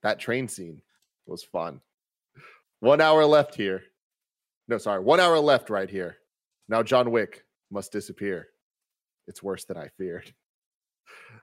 That 0.03 0.19
train 0.19 0.49
scene 0.49 0.83
was 1.27 1.43
fun. 1.45 1.81
One 2.81 3.01
hour 3.01 3.25
left 3.25 3.55
here. 3.55 3.83
No, 4.69 4.79
sorry, 4.79 5.01
one 5.01 5.21
hour 5.21 5.39
left 5.39 5.71
right 5.71 5.89
here. 5.89 6.17
Now 6.69 6.83
John 6.83 7.11
Wick 7.11 7.45
must 7.71 7.93
disappear. 7.93 8.49
It's 9.27 9.43
worse 9.43 9.65
than 9.65 9.77
I 9.77 9.89
feared. 9.99 10.33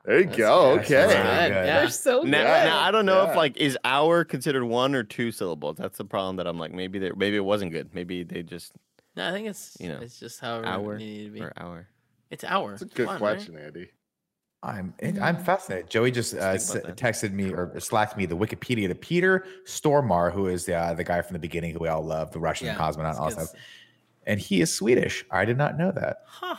There 0.05 0.19
you 0.19 0.25
That's 0.25 0.37
go. 0.37 0.75
good. 0.77 0.85
Okay. 0.85 0.87
Good, 0.87 0.97
really 0.97 1.09
good. 1.13 1.19
yeah. 1.67 1.79
They're 1.79 1.89
so 1.89 2.23
Now, 2.23 2.41
Yeah, 2.41 2.63
now 2.63 2.79
I 2.81 2.89
don't 2.89 3.05
know 3.05 3.23
yeah. 3.25 3.29
if 3.31 3.35
like 3.35 3.57
is 3.57 3.77
hour 3.83 4.23
considered 4.23 4.65
one 4.65 4.95
or 4.95 5.03
two 5.03 5.31
syllables. 5.31 5.77
That's 5.77 5.97
the 5.99 6.05
problem 6.05 6.37
that 6.37 6.47
I'm 6.47 6.57
like 6.57 6.71
maybe 6.73 6.97
they 6.97 7.11
maybe 7.15 7.35
it 7.35 7.45
wasn't 7.45 7.71
good. 7.71 7.93
Maybe 7.93 8.23
they 8.23 8.41
just 8.41 8.71
No, 9.15 9.29
I 9.29 9.31
think 9.31 9.47
it's 9.47 9.77
You 9.79 9.89
know, 9.89 9.99
it's 10.01 10.19
just 10.19 10.39
however 10.39 10.65
hour 10.65 10.95
it 10.95 10.99
needed 10.99 11.25
to 11.25 11.31
be. 11.33 11.41
or 11.41 11.53
hour. 11.55 11.87
It's 12.31 12.43
hour. 12.43 12.71
That's 12.71 12.81
a 12.81 12.85
good 12.85 13.05
Come 13.05 13.09
on, 13.09 13.19
question, 13.19 13.55
Andy. 13.57 13.89
I'm 14.63 14.93
I'm 15.19 15.37
fascinated. 15.43 15.89
Joey 15.89 16.11
just 16.11 16.35
uh, 16.35 16.39
s- 16.53 16.75
texted 16.75 17.31
me 17.31 17.51
or 17.51 17.79
slacked 17.79 18.15
me 18.15 18.27
the 18.27 18.37
Wikipedia 18.37 18.87
to 18.87 18.95
Peter 18.95 19.45
Stormare, 19.65 20.31
who 20.31 20.47
is 20.47 20.69
uh, 20.69 20.93
the 20.93 21.03
guy 21.03 21.21
from 21.23 21.33
the 21.33 21.39
beginning 21.39 21.73
who 21.73 21.79
we 21.79 21.87
all 21.87 22.03
love, 22.03 22.31
the 22.31 22.39
Russian 22.39 22.67
Yeah, 22.67 22.75
cosmonaut, 22.75 23.11
it's 23.11 23.19
also, 23.19 23.47
and 24.27 24.39
he 24.39 24.61
is 24.61 24.71
Swedish. 24.73 25.25
I 25.31 25.45
did 25.45 25.57
not 25.57 25.77
know 25.79 25.91
that. 25.91 26.17
Huh. 26.27 26.57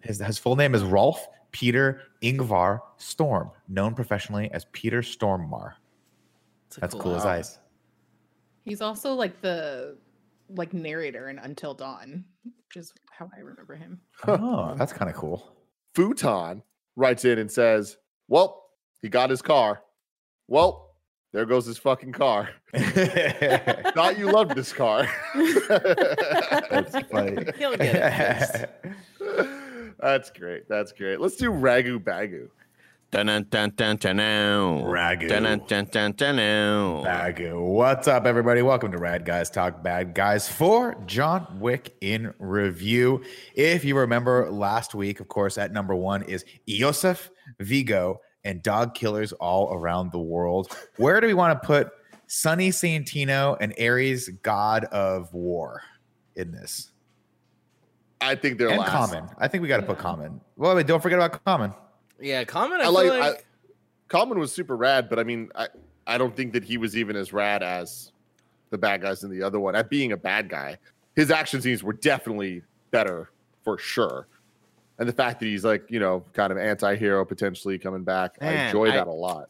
His 0.00 0.18
his 0.20 0.38
full 0.38 0.54
name 0.54 0.76
is 0.76 0.84
Rolf 0.84 1.26
Peter 1.50 2.02
Ingvar 2.22 2.80
Storm, 2.98 3.50
known 3.68 3.94
professionally 3.94 4.48
as 4.52 4.66
Peter 4.72 5.02
Stormare. 5.02 5.72
It's 6.68 6.76
That's 6.76 6.94
cool 6.94 7.16
as 7.16 7.24
name. 7.24 7.32
ice. 7.32 7.58
He's 8.64 8.80
also 8.80 9.14
like 9.14 9.40
the 9.40 9.96
like 10.50 10.72
narrator 10.72 11.30
in 11.30 11.38
Until 11.40 11.74
Dawn, 11.74 12.24
which 12.44 12.76
is 12.76 12.92
how 13.10 13.28
I 13.36 13.40
remember 13.40 13.74
him. 13.74 14.00
Oh, 14.26 14.74
that's 14.76 14.92
kind 14.92 15.10
of 15.10 15.16
cool. 15.16 15.52
Futon 15.94 16.62
writes 16.98 17.24
in 17.24 17.38
and 17.38 17.50
says, 17.50 17.96
Well, 18.26 18.62
he 19.00 19.08
got 19.08 19.30
his 19.30 19.40
car. 19.40 19.80
Well, 20.48 20.90
there 21.32 21.46
goes 21.46 21.66
his 21.66 21.78
fucking 21.78 22.12
car. 22.12 22.50
Thought 22.76 24.16
you 24.18 24.30
loved 24.30 24.54
this 24.54 24.72
car. 24.72 25.06
That's 25.34 26.98
funny. 27.10 27.46
He'll 27.56 27.76
get 27.76 28.70
it. 29.20 29.94
That's 30.00 30.30
great. 30.30 30.68
That's 30.68 30.92
great. 30.92 31.20
Let's 31.20 31.36
do 31.36 31.50
Ragu 31.50 31.98
Bagu. 31.98 32.48
Ragu. 37.06 37.58
What's 37.58 38.06
up, 38.06 38.26
everybody? 38.26 38.60
Welcome 38.60 38.92
to 38.92 38.98
Rad 38.98 39.24
Guys 39.24 39.48
Talk 39.48 39.82
Bad 39.82 40.14
Guys 40.14 40.46
for 40.46 40.94
John 41.06 41.58
Wick 41.58 41.96
in 42.02 42.34
review. 42.38 43.24
If 43.54 43.82
you 43.82 43.96
remember 43.96 44.50
last 44.50 44.94
week, 44.94 45.20
of 45.20 45.28
course, 45.28 45.56
at 45.56 45.72
number 45.72 45.96
one 45.96 46.22
is 46.24 46.44
Iosef, 46.68 47.30
Viggo, 47.60 48.20
and 48.44 48.62
dog 48.62 48.94
killers 48.94 49.32
all 49.32 49.72
around 49.72 50.12
the 50.12 50.18
world. 50.18 50.76
Where 50.98 51.18
do 51.22 51.28
we 51.28 51.34
want 51.34 51.62
to 51.62 51.66
put 51.66 51.88
Sonny 52.26 52.68
Santino 52.68 53.56
and 53.58 53.72
Ares, 53.80 54.28
God 54.42 54.84
of 54.84 55.32
War, 55.32 55.80
in 56.36 56.52
this? 56.52 56.92
I 58.20 58.34
think 58.34 58.58
they're 58.58 58.68
and 58.68 58.80
last. 58.80 58.90
Common. 58.90 59.30
I 59.38 59.48
think 59.48 59.62
we 59.62 59.68
got 59.68 59.78
to 59.78 59.86
put 59.86 59.96
Common. 59.96 60.42
Well, 60.56 60.82
don't 60.82 61.02
forget 61.02 61.18
about 61.18 61.42
Common. 61.42 61.72
Yeah, 62.20 62.44
Common. 62.44 62.80
I, 62.80 62.84
I 62.84 62.88
like, 62.88 63.08
like, 63.08 63.22
I, 63.22 63.36
Common 64.08 64.38
was 64.38 64.52
super 64.52 64.76
rad, 64.76 65.08
but 65.08 65.18
I 65.18 65.24
mean, 65.24 65.50
I, 65.54 65.68
I 66.06 66.18
don't 66.18 66.34
think 66.34 66.52
that 66.54 66.64
he 66.64 66.78
was 66.78 66.96
even 66.96 67.16
as 67.16 67.32
rad 67.32 67.62
as 67.62 68.12
the 68.70 68.78
bad 68.78 69.02
guys 69.02 69.22
in 69.24 69.30
the 69.30 69.42
other 69.42 69.60
one. 69.60 69.76
At 69.76 69.90
being 69.90 70.12
a 70.12 70.16
bad 70.16 70.48
guy, 70.48 70.78
his 71.14 71.30
action 71.30 71.60
scenes 71.60 71.82
were 71.82 71.92
definitely 71.92 72.62
better 72.90 73.30
for 73.62 73.78
sure. 73.78 74.26
And 74.98 75.08
the 75.08 75.12
fact 75.12 75.40
that 75.40 75.46
he's 75.46 75.64
like, 75.64 75.90
you 75.90 76.00
know, 76.00 76.24
kind 76.32 76.50
of 76.50 76.58
anti-hero 76.58 77.24
potentially 77.24 77.78
coming 77.78 78.02
back, 78.02 78.36
I 78.40 78.52
enjoy 78.52 78.90
that 78.90 79.06
a 79.06 79.12
lot. 79.12 79.48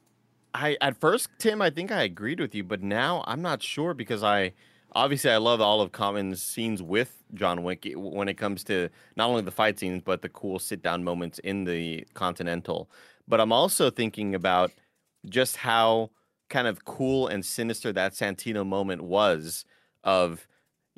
I 0.55 0.77
at 0.81 0.99
first, 1.01 1.29
Tim, 1.39 1.63
I 1.63 1.71
think 1.71 1.93
I 1.93 2.03
agreed 2.03 2.41
with 2.41 2.55
you, 2.55 2.65
but 2.65 2.83
now 2.83 3.25
I'm 3.27 3.41
not 3.41 3.63
sure 3.63 3.95
because 3.95 4.23
I 4.23 4.53
obviously 4.99 5.31
I 5.31 5.37
love 5.37 5.61
all 5.61 5.81
of 5.81 5.93
Common's 5.93 6.43
scenes 6.43 6.83
with 6.83 7.23
John 7.35 7.63
Wick 7.63 7.89
when 7.95 8.29
it 8.29 8.35
comes 8.35 8.65
to 8.65 8.89
not 9.15 9.31
only 9.31 9.43
the 9.43 9.53
fight 9.53 9.79
scenes 9.79 10.03
but 10.05 10.23
the 10.23 10.29
cool 10.29 10.59
sit 10.59 10.83
down 10.83 11.05
moments 11.05 11.39
in 11.39 11.63
the 11.63 12.05
Continental. 12.15 12.91
But 13.29 13.41
I'm 13.41 13.53
also 13.53 13.91
thinking 13.91 14.35
about 14.35 14.73
just 15.27 15.57
how 15.57 16.11
kind 16.51 16.67
of 16.67 16.85
cool 16.85 17.29
and 17.29 17.45
sinister 17.47 17.93
that 17.93 18.13
Santino 18.13 18.67
moment 18.67 19.03
was 19.03 19.65
of 20.03 20.49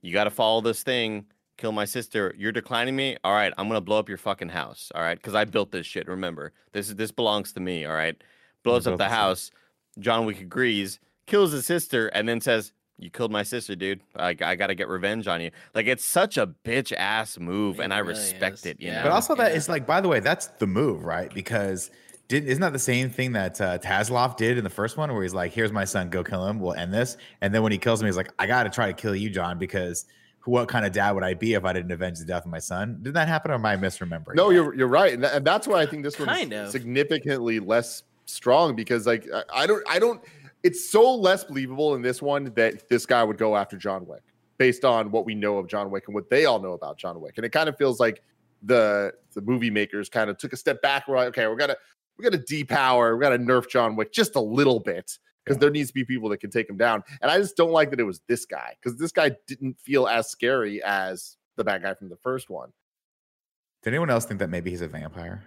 you 0.02 0.14
got 0.14 0.24
to 0.24 0.30
follow 0.30 0.62
this 0.62 0.82
thing, 0.82 1.26
kill 1.58 1.72
my 1.72 1.84
sister. 1.84 2.34
You're 2.38 2.52
declining 2.52 2.96
me. 2.96 3.18
All 3.22 3.34
right, 3.34 3.52
I'm 3.58 3.68
gonna 3.68 3.82
blow 3.82 3.98
up 3.98 4.08
your 4.08 4.16
fucking 4.16 4.48
house. 4.48 4.90
All 4.94 5.02
right, 5.02 5.18
because 5.18 5.34
I 5.34 5.44
built 5.44 5.72
this 5.72 5.86
shit. 5.86 6.08
Remember, 6.08 6.52
this 6.72 6.88
is 6.88 6.94
this 6.94 7.10
belongs 7.10 7.52
to 7.52 7.60
me. 7.60 7.84
All 7.84 7.92
right, 7.92 8.16
blows 8.62 8.86
up 8.86 8.96
the 8.96 9.10
house. 9.10 9.50
John 9.98 10.24
Wick 10.24 10.40
agrees, 10.40 11.00
kills 11.26 11.52
his 11.52 11.66
sister, 11.66 12.06
and 12.08 12.26
then 12.26 12.40
says, 12.40 12.72
"You 13.00 13.10
killed 13.10 13.32
my 13.32 13.42
sister, 13.42 13.74
dude. 13.74 14.00
I, 14.16 14.36
I 14.40 14.54
got 14.54 14.68
to 14.68 14.74
get 14.74 14.88
revenge 14.88 15.26
on 15.28 15.40
you." 15.40 15.50
Like 15.74 15.86
it's 15.86 16.04
such 16.04 16.36
a 16.38 16.46
bitch 16.46 16.92
ass 16.96 17.38
move, 17.38 17.80
It 17.80 17.84
and 17.84 17.94
I 17.94 17.98
really 17.98 18.20
respect 18.20 18.54
is. 18.60 18.66
it. 18.66 18.80
You 18.80 18.88
Yeah. 18.88 18.98
know, 18.98 19.02
But 19.04 19.12
also 19.12 19.34
that 19.36 19.50
Yeah. 19.52 19.56
is 19.56 19.68
like, 19.68 19.86
by 19.86 20.00
the 20.00 20.08
way, 20.08 20.20
that's 20.20 20.46
the 20.58 20.66
move, 20.66 21.04
right? 21.04 21.32
Because 21.34 21.90
did, 22.28 22.44
isn't 22.46 22.60
that 22.60 22.72
the 22.72 22.78
same 22.78 23.10
thing 23.10 23.32
that 23.32 23.60
uh, 23.60 23.78
Tarasov 23.78 24.36
did 24.36 24.56
in 24.56 24.62
the 24.64 24.70
first 24.70 24.96
one, 24.96 25.12
where 25.12 25.22
he's 25.22 25.34
like, 25.34 25.52
"Here's 25.52 25.72
my 25.72 25.84
son, 25.84 26.10
go 26.10 26.22
kill 26.22 26.46
him. 26.46 26.60
We'll 26.60 26.74
end 26.74 26.94
this." 26.94 27.16
And 27.40 27.52
then 27.54 27.62
when 27.62 27.72
he 27.72 27.78
kills 27.78 28.00
him, 28.00 28.06
he's 28.06 28.16
like, 28.16 28.30
"I 28.38 28.46
got 28.46 28.62
to 28.64 28.70
try 28.70 28.86
to 28.86 28.92
kill 28.92 29.16
you, 29.16 29.30
John, 29.30 29.58
because 29.58 30.06
what 30.44 30.68
kind 30.68 30.86
of 30.86 30.92
dad 30.92 31.10
would 31.12 31.24
I 31.24 31.34
be 31.34 31.52
if 31.54 31.64
I 31.64 31.72
didn't 31.72 31.90
avenge 31.92 32.18
the 32.20 32.24
death 32.24 32.44
of 32.44 32.50
my 32.52 32.60
son?" 32.60 32.98
Did 33.02 33.14
that 33.14 33.26
happen, 33.26 33.50
or 33.50 33.54
am 33.54 33.66
I 33.66 33.76
misremembering? 33.76 34.36
No, 34.36 34.48
that? 34.48 34.54
you're 34.54 34.74
you're 34.74 34.86
right, 34.88 35.12
and, 35.12 35.24
tha- 35.24 35.34
and 35.36 35.44
that's 35.44 35.66
why 35.66 35.80
I 35.80 35.86
think 35.86 36.04
this 36.04 36.18
one's 36.18 36.30
Kind 36.30 36.52
of. 36.52 36.70
significantly 36.70 37.58
less 37.58 38.04
strong 38.26 38.76
because 38.76 39.06
like 39.08 39.26
I, 39.34 39.42
I 39.52 39.66
don't 39.66 39.82
I 39.88 39.98
don't. 39.98 40.22
It's 40.62 40.90
so 40.90 41.14
less 41.14 41.44
believable 41.44 41.94
in 41.94 42.02
this 42.02 42.20
one 42.20 42.52
that 42.54 42.88
this 42.88 43.06
guy 43.06 43.24
would 43.24 43.38
go 43.38 43.56
after 43.56 43.76
John 43.76 44.06
Wick 44.06 44.22
based 44.58 44.84
on 44.84 45.10
what 45.10 45.24
we 45.24 45.34
know 45.34 45.56
of 45.58 45.68
John 45.68 45.90
Wick 45.90 46.04
and 46.06 46.14
what 46.14 46.28
they 46.28 46.44
all 46.44 46.60
know 46.60 46.72
about 46.72 46.98
John 46.98 47.20
Wick, 47.20 47.34
and 47.36 47.46
it 47.46 47.50
kind 47.50 47.68
of 47.68 47.76
feels 47.76 47.98
like 47.98 48.22
the 48.62 49.12
the 49.32 49.40
movie 49.40 49.70
makers 49.70 50.08
kind 50.08 50.28
of 50.28 50.36
took 50.36 50.52
a 50.52 50.56
step 50.56 50.82
back. 50.82 51.08
We're 51.08 51.16
like, 51.16 51.28
okay, 51.28 51.46
we're 51.46 51.56
gonna 51.56 51.76
we 52.20 52.30
got 52.30 52.46
to 52.46 52.54
depower, 52.64 53.16
we 53.16 53.22
got 53.22 53.30
to 53.30 53.38
nerf 53.38 53.68
John 53.68 53.96
Wick 53.96 54.12
just 54.12 54.36
a 54.36 54.40
little 54.40 54.78
bit 54.78 55.18
because 55.44 55.58
there 55.58 55.70
needs 55.70 55.88
to 55.88 55.94
be 55.94 56.04
people 56.04 56.28
that 56.28 56.38
can 56.38 56.50
take 56.50 56.68
him 56.68 56.76
down. 56.76 57.02
And 57.22 57.30
I 57.30 57.38
just 57.38 57.56
don't 57.56 57.70
like 57.70 57.90
that 57.90 58.00
it 58.00 58.04
was 58.04 58.20
this 58.28 58.44
guy 58.44 58.76
because 58.80 58.98
this 58.98 59.10
guy 59.10 59.32
didn't 59.46 59.80
feel 59.80 60.06
as 60.06 60.30
scary 60.30 60.82
as 60.82 61.36
the 61.56 61.64
bad 61.64 61.82
guy 61.82 61.94
from 61.94 62.08
the 62.08 62.16
first 62.16 62.50
one. 62.50 62.72
Did 63.82 63.94
anyone 63.94 64.10
else 64.10 64.26
think 64.26 64.38
that 64.40 64.50
maybe 64.50 64.70
he's 64.70 64.82
a 64.82 64.88
vampire? 64.88 65.42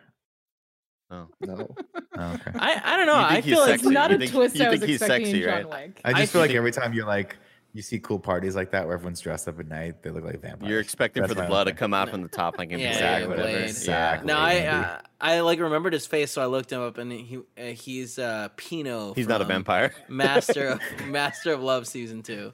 Oh. 1.11 1.27
No. 1.41 1.75
Oh, 2.17 2.33
okay. 2.33 2.51
I, 2.55 2.81
I 2.83 2.97
don't 2.97 3.07
know. 3.07 3.15
I 3.15 3.41
feel 3.41 3.59
like 3.59 3.75
It's 3.75 3.83
not 3.83 4.09
You 4.11 4.15
a 4.15 4.19
think- 4.19 4.31
twist 4.31 4.55
you 4.55 4.65
I 4.65 4.69
was 4.69 4.79
think 4.79 4.89
he's 4.89 5.01
expecting 5.01 5.25
sexy, 5.27 5.43
in 5.43 5.49
John 5.49 5.69
right? 5.71 5.87
Wick. 5.89 6.01
I 6.03 6.09
just 6.13 6.21
I 6.21 6.25
feel 6.27 6.41
like 6.41 6.51
every 6.51 6.71
time 6.71 6.93
you're 6.93 7.05
like, 7.07 7.37
you 7.75 7.81
see 7.81 7.99
cool 7.99 8.19
parties 8.19 8.55
like 8.55 8.69
that 8.71 8.85
where 8.85 8.93
everyone's 8.93 9.19
dressed 9.19 9.47
up 9.47 9.59
at 9.59 9.67
night, 9.67 10.03
they 10.03 10.11
look 10.11 10.23
like 10.23 10.39
vampires. 10.41 10.69
you're 10.69 10.79
expecting 10.79 11.21
That's 11.23 11.33
for 11.33 11.41
the 11.41 11.47
blood 11.47 11.63
to 11.65 11.73
come 11.73 11.91
out 11.93 12.09
from 12.09 12.21
the 12.21 12.27
top 12.29 12.57
like 12.59 12.69
in 12.71 12.79
Yeah, 12.79 12.89
Exactly. 12.91 13.25
or 13.25 13.29
whatever. 13.29 13.49
Blade. 13.49 13.63
Exactly. 13.69 14.27
No, 14.27 14.37
I 14.37 14.59
uh, 14.59 14.99
I 15.19 15.39
like 15.39 15.59
remembered 15.59 15.93
his 15.93 16.05
face, 16.05 16.31
so 16.31 16.41
I 16.41 16.45
looked 16.45 16.71
him 16.71 16.81
up, 16.81 16.97
and 16.99 17.11
he 17.11 17.39
uh, 17.57 17.63
he's 17.73 18.19
uh, 18.19 18.49
Pino. 18.57 19.13
He's 19.15 19.27
not 19.27 19.41
a 19.41 19.45
vampire. 19.45 19.93
Master 20.07 20.67
of 20.67 20.81
Master 21.07 21.51
of 21.51 21.61
Love 21.63 21.87
season 21.87 22.21
two. 22.21 22.53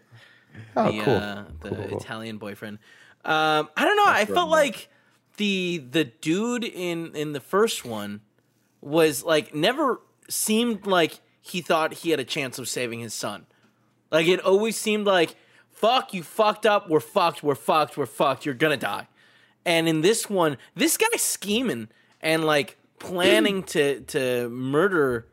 Oh, 0.78 0.90
the, 0.92 1.04
cool. 1.04 1.16
uh, 1.16 1.44
the 1.62 1.70
Cool, 1.70 1.86
cool. 1.90 1.98
Italian 1.98 2.38
boyfriend. 2.38 2.80
Um, 3.26 3.70
I 3.76 3.84
don't 3.86 3.98
know. 3.98 4.06
I 4.08 4.24
felt 4.26 4.50
like 4.50 4.88
the 5.36 5.84
the 5.92 6.06
dude 6.06 6.64
in 6.64 7.14
in 7.16 7.34
the 7.34 7.42
first 7.42 7.84
one 7.84 8.22
was 8.82 9.24
like 9.24 9.54
never 9.54 10.00
seemed 10.30 10.86
like 10.86 11.20
he 11.42 11.62
thought 11.62 11.94
he 11.96 12.12
had 12.12 12.20
a 12.20 12.24
chance 12.26 12.60
of 12.60 12.68
saving 12.70 13.00
his 13.00 13.14
son. 13.14 13.46
Like 14.12 14.28
it 14.28 14.40
always 14.42 14.78
seemed 14.78 15.06
like, 15.06 15.36
fuck, 15.72 16.14
you 16.14 16.24
fucked 16.24 16.66
up. 16.66 16.90
We're 16.90 17.00
fucked. 17.00 17.44
We're 17.44 17.56
fucked. 17.56 17.98
We're 17.98 18.06
fucked. 18.06 18.46
You're 18.46 18.56
gonna 18.56 18.78
die. 18.78 19.08
And 19.66 19.88
in 19.90 20.02
this 20.02 20.30
one, 20.30 20.58
this 20.76 20.98
guy's 20.98 21.22
scheming 21.22 21.90
and 22.22 22.44
like 22.46 22.78
planning 23.00 23.64
to 23.74 24.02
to 24.02 24.50
murder 24.50 25.28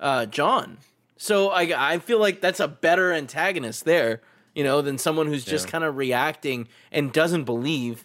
uh, 0.00 0.26
John. 0.26 0.78
So 1.16 1.50
I 1.50 1.92
I 1.94 1.98
feel 1.98 2.18
like 2.18 2.40
that's 2.40 2.60
a 2.60 2.68
better 2.68 3.12
antagonist 3.12 3.84
there, 3.84 4.20
you 4.54 4.64
know, 4.64 4.82
than 4.82 4.98
someone 4.98 5.26
who's 5.26 5.44
just 5.44 5.66
Yeah. 5.66 5.72
kind 5.72 5.84
of 5.84 5.96
reacting 5.96 6.68
and 6.90 7.12
doesn't 7.12 7.44
believe. 7.44 8.04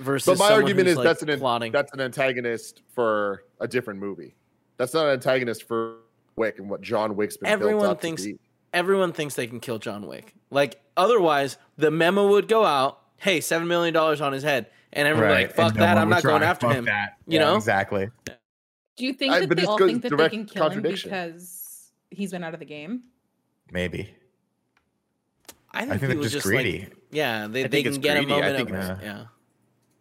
Versus 0.00 0.38
But 0.38 0.38
my 0.48 0.54
argument 0.54 0.88
is 0.88 0.96
like, 0.96 1.04
that's 1.04 1.22
an 1.22 1.38
plotting. 1.38 1.72
that's 1.72 1.92
an 1.92 2.00
antagonist 2.00 2.82
for 2.94 3.44
a 3.60 3.68
different 3.68 4.00
movie. 4.00 4.34
That's 4.78 4.94
not 4.94 5.06
an 5.06 5.12
antagonist 5.12 5.64
for 5.68 5.96
Wick 6.36 6.58
and 6.58 6.70
what 6.70 6.80
John 6.80 7.16
Wick's 7.16 7.36
been 7.36 7.48
built 7.50 7.62
Everyone 7.62 7.86
up 7.90 8.00
thinks 8.00 8.22
to 8.22 8.32
be. 8.32 8.38
everyone 8.72 9.12
thinks 9.12 9.34
they 9.34 9.46
can 9.46 9.60
kill 9.60 9.78
John 9.78 10.06
Wick. 10.06 10.34
Like 10.50 10.80
otherwise, 10.96 11.58
the 11.76 11.90
memo 11.90 12.28
would 12.28 12.48
go 12.48 12.64
out. 12.64 12.98
Hey, 13.18 13.42
seven 13.42 13.68
million 13.68 13.92
dollars 13.92 14.22
on 14.22 14.32
his 14.32 14.42
head, 14.42 14.70
and 14.94 15.06
everyone's 15.06 15.34
like, 15.34 15.52
"Fuck 15.54 15.74
no 15.74 15.80
that! 15.80 15.94
one 15.94 16.02
I'm 16.02 16.08
not 16.08 16.22
going 16.22 16.42
after 16.42 16.66
Fuck 16.68 16.76
him." 16.76 16.84
that. 16.86 17.16
You 17.26 17.38
Yeah, 17.38 17.44
know? 17.44 17.56
exactly. 17.56 18.08
Do 18.96 19.04
you 19.04 19.12
think 19.12 19.34
I- 19.34 19.40
that 19.40 19.48
but 19.50 19.58
they 19.58 19.64
all 19.66 19.76
think 19.76 20.02
that 20.02 20.16
they 20.16 20.28
can 20.30 20.46
kill 20.46 20.70
him 20.70 20.80
because 20.80 21.90
he's 22.10 22.30
been 22.30 22.42
out 22.42 22.54
of 22.54 22.60
the 22.60 22.66
game? 22.66 23.02
Maybe. 23.70 24.14
I 25.72 25.80
think, 25.80 25.92
I 25.92 25.96
think 25.98 26.00
he 26.00 26.06
they're 26.08 26.16
was 26.18 26.32
just 26.32 26.46
like- 26.46 26.54
greedy. 26.54 26.88
yeah, 27.10 27.46
they, 27.46 27.64
I 27.64 27.68
they 27.68 27.82
can 27.82 28.00
get 28.00 28.16
greedy. 28.16 28.32
a 28.32 28.34
I 28.36 28.40
moment 28.40 28.56
think 28.56 28.70
of 28.70 28.74
it's- 28.76 28.98
yeah. 29.02 29.24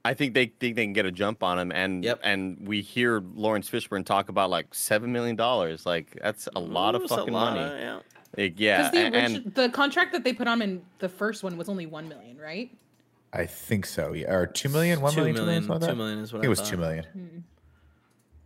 I 0.06 0.14
think 0.14 0.34
they 0.34 0.46
think 0.48 0.76
they 0.76 0.86
can 0.86 0.94
get 0.94 1.06
a 1.06 1.12
jump 1.12 1.44
on 1.44 1.60
him, 1.60 1.72
and 1.72 2.04
Yep. 2.04 2.20
and 2.24 2.58
we 2.68 2.82
hear 2.82 3.22
Laurence 3.36 3.70
Fishburne 3.70 4.06
talk 4.06 4.30
about 4.30 4.50
like 4.50 4.74
seven 4.74 5.12
million 5.12 5.36
dollars. 5.36 5.86
Like 5.86 6.18
that's 6.22 6.48
a 6.56 6.60
lot 6.60 6.96
Ooh, 6.96 7.04
of 7.04 7.10
fucking 7.10 7.34
lot 7.34 7.56
money. 7.56 7.74
of- 7.74 7.80
yeah. 7.80 8.00
Like, 8.38 8.54
yeah, 8.58 8.78
Because 8.78 8.92
the, 8.92 9.00
and, 9.00 9.16
and 9.16 9.36
origi- 9.46 9.54
the 9.56 9.70
contract 9.70 10.12
that 10.14 10.24
they 10.24 10.34
put 10.34 10.48
on 10.48 10.62
in 10.62 10.84
the 11.00 11.10
first 11.10 11.44
one 11.44 11.58
was 11.58 11.68
only 11.68 11.88
one 11.88 12.08
million, 12.08 12.38
right? 12.38 12.70
I 13.34 13.46
think 13.48 13.86
so. 13.88 14.14
Yeah, 14.14 14.32
or 14.32 14.46
two 14.46 14.70
million, 14.70 15.02
one 15.02 15.12
Two 15.14 15.18
million, 15.22 15.36
two 15.36 15.42
million, 15.42 15.66
million, 15.68 15.82
something 15.82 15.98
like 16.00 16.16
two 16.18 16.22
is 16.22 16.34
what 16.34 16.40
think 16.42 16.44
I 16.44 16.46
it 16.46 16.50
was 16.50 16.60
thought. 16.60 16.68
two 16.70 16.78
million. 16.78 17.06
Hmm. 17.12 17.38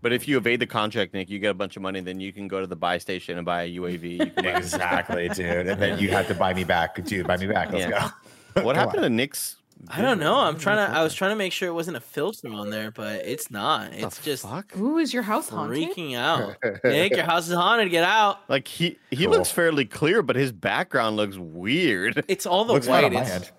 but 0.01 0.11
if 0.13 0.27
you 0.27 0.38
evade 0.38 0.59
the 0.61 0.67
contract, 0.67 1.13
Nick, 1.13 1.30
you 1.30 1.38
get 1.39 1.51
a 1.51 1.53
bunch 1.53 1.75
of 1.75 1.81
money. 1.81 1.99
Then 1.99 2.19
you 2.21 2.31
can 2.34 2.47
go 2.47 2.59
to 2.61 2.67
the 2.67 2.75
buy 2.75 2.97
station 2.97 3.38
and 3.38 3.45
buy 3.45 3.63
a 3.63 3.75
UAV. 3.75 4.35
Buy- 4.35 4.57
Exactly, 4.57 5.30
dude. 5.30 5.67
And 5.67 5.81
then 5.81 5.99
you 5.99 6.09
have 6.11 6.27
to 6.30 6.34
buy 6.34 6.53
me 6.53 6.63
back, 6.63 7.01
dude. 7.03 7.27
Buy 7.27 7.38
me 7.38 7.47
back. 7.47 7.71
Let's 7.71 7.89
Yeah. 7.89 8.09
go. 8.55 8.63
what 8.63 8.75
happened 8.81 9.03
on. 9.03 9.09
to 9.11 9.15
Nick's? 9.15 9.57
I 9.89 10.01
don't 10.01 10.19
know. 10.19 10.35
I'm 10.38 10.57
trying 10.57 10.77
to. 10.77 10.97
I 10.97 11.03
was 11.03 11.14
trying 11.14 11.31
to 11.31 11.35
make 11.35 11.51
sure 11.51 11.68
it 11.68 11.73
wasn't 11.73 11.97
a 11.97 12.01
filter 12.01 12.47
on 12.49 12.69
there, 12.69 12.89
but 12.91 13.26
it's 13.26 13.51
not. 13.51 13.91
The 13.91 14.05
It's 14.05 14.19
just 14.22 14.43
fuck? 14.43 14.76
Ooh, 14.77 14.97
is 14.97 15.14
your 15.14 15.23
house 15.23 15.49
haunted? 15.49 15.77
freaking 15.89 16.15
out. 16.15 16.55
Nick, 16.85 17.15
your 17.15 17.26
house 17.26 17.47
is 17.49 17.53
haunted. 17.53 17.89
Get 17.91 18.03
out. 18.05 18.39
Like 18.49 18.68
he 18.68 18.97
he 19.11 19.26
Cool. 19.26 19.34
looks 19.34 19.51
fairly 19.51 19.84
clear, 19.85 20.22
but 20.22 20.35
his 20.38 20.51
background 20.53 21.18
looks 21.18 21.38
weird. 21.38 22.23
It's 22.30 22.45
all 22.45 22.64
the 22.65 22.73
Looks 22.73 22.88
fine 22.88 23.03
white. 23.03 23.14
my 23.14 23.22
It's, 23.22 23.30
end. 23.31 23.51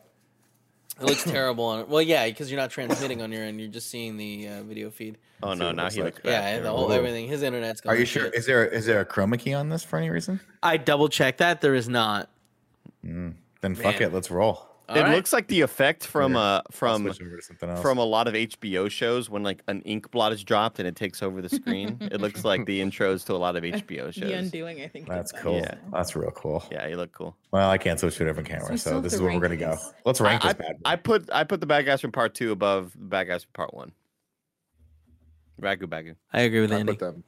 it 1.00 1.04
looks 1.04 1.24
terrible 1.24 1.64
on 1.66 1.80
it. 1.80 1.88
Well, 1.88 2.00
yeah, 2.00 2.26
because 2.26 2.50
you're 2.50 2.60
not 2.60 2.70
transmitting 2.70 3.20
on 3.20 3.30
your 3.30 3.42
end. 3.42 3.60
You're 3.60 3.68
just 3.68 3.90
seeing 3.90 4.16
the 4.16 4.48
uh, 4.48 4.62
video 4.62 4.90
feed. 4.90 5.18
Oh 5.42 5.52
see 5.52 5.58
no, 5.58 5.66
what 5.66 5.72
it 5.72 5.76
now 5.76 5.82
looks 5.84 5.94
he 5.94 6.02
like. 6.02 6.14
looks 6.14 6.24
bad. 6.24 6.54
Yeah, 6.56 6.60
the 6.62 6.70
whole 6.70 6.88
Whoa. 6.88 6.94
everything. 6.96 7.28
His 7.28 7.42
internet's 7.42 7.82
going. 7.82 7.94
Are 7.96 7.98
you 7.98 8.06
to 8.06 8.10
sure? 8.10 8.24
shit. 8.24 8.34
Is 8.34 8.46
there 8.46 8.66
is 8.66 8.86
there 8.86 9.00
a 9.00 9.04
chroma 9.04 9.38
key 9.38 9.52
on 9.52 9.68
this 9.68 9.84
for 9.84 9.98
any 9.98 10.08
reason? 10.08 10.40
I 10.62 10.78
double 10.78 11.08
checked 11.10 11.38
that. 11.38 11.60
There 11.60 11.74
is 11.74 11.88
not. 11.88 12.30
Then 13.02 13.34
fuck 13.74 14.00
Man. 14.00 14.02
it. 14.04 14.12
Let's 14.14 14.30
roll. 14.30 14.68
All 14.86 14.96
it 14.96 15.00
right. 15.00 15.14
looks 15.14 15.32
like 15.32 15.48
the 15.48 15.62
effect 15.62 16.06
from 16.06 16.32
Here, 16.32 16.40
uh 16.40 16.60
from 16.70 17.02
switch 17.04 17.22
over 17.22 17.36
to 17.36 17.42
something 17.42 17.70
else. 17.70 17.80
from 17.80 17.96
a 17.96 18.04
lot 18.04 18.28
of 18.28 18.34
HBO 18.34 18.90
shows 18.90 19.30
when 19.30 19.42
like 19.42 19.62
an 19.66 19.80
ink 19.82 20.10
blot 20.10 20.32
is 20.32 20.44
dropped 20.44 20.78
and 20.78 20.86
it 20.86 20.94
takes 20.94 21.22
over 21.22 21.40
the 21.40 21.48
screen. 21.48 21.96
it 22.00 22.20
looks 22.20 22.44
like 22.44 22.66
the 22.66 22.80
intros 22.82 23.24
to 23.26 23.32
a 23.32 23.36
lot 23.36 23.56
of 23.56 23.62
HBO 23.64 24.12
shows. 24.12 24.16
The 24.16 24.34
undoing, 24.34 24.82
I 24.82 24.88
think. 24.88 25.08
That's 25.08 25.32
cool. 25.32 25.56
Yeah. 25.56 25.76
That's 25.90 26.14
real 26.14 26.30
cool. 26.32 26.62
Yeah, 26.70 26.86
you 26.86 26.96
look 26.96 27.12
cool. 27.12 27.34
Well, 27.50 27.70
I 27.70 27.78
can't 27.78 27.98
switch 27.98 28.16
to 28.16 28.24
a 28.24 28.26
different 28.26 28.48
we 28.48 28.54
camera, 28.56 28.76
still 28.76 28.92
so 28.94 29.00
this 29.00 29.14
is 29.14 29.22
where 29.22 29.32
we're 29.32 29.40
gonna 29.40 29.56
go. 29.56 29.76
Let's 30.04 30.20
rank 30.20 30.44
I, 30.44 30.48
this 30.52 30.66
bad. 30.66 30.82
boy. 30.82 30.90
I 30.90 30.96
put 30.96 31.30
I 31.32 31.44
put 31.44 31.60
the 31.60 31.66
bad 31.66 31.86
guys 31.86 32.00
from 32.02 32.12
part 32.12 32.34
two 32.34 32.52
above 32.52 32.92
the 32.92 33.06
bad 33.06 33.24
guys 33.28 33.44
from 33.44 33.52
part 33.54 33.72
one. 33.72 33.92
Ragu 35.60 35.84
bagu. 35.84 36.16
I 36.32 36.40
agree 36.42 36.60
with 36.60 36.72
I 36.72 36.80
Andy. 36.80 36.92
put 36.92 36.98
them 36.98 37.24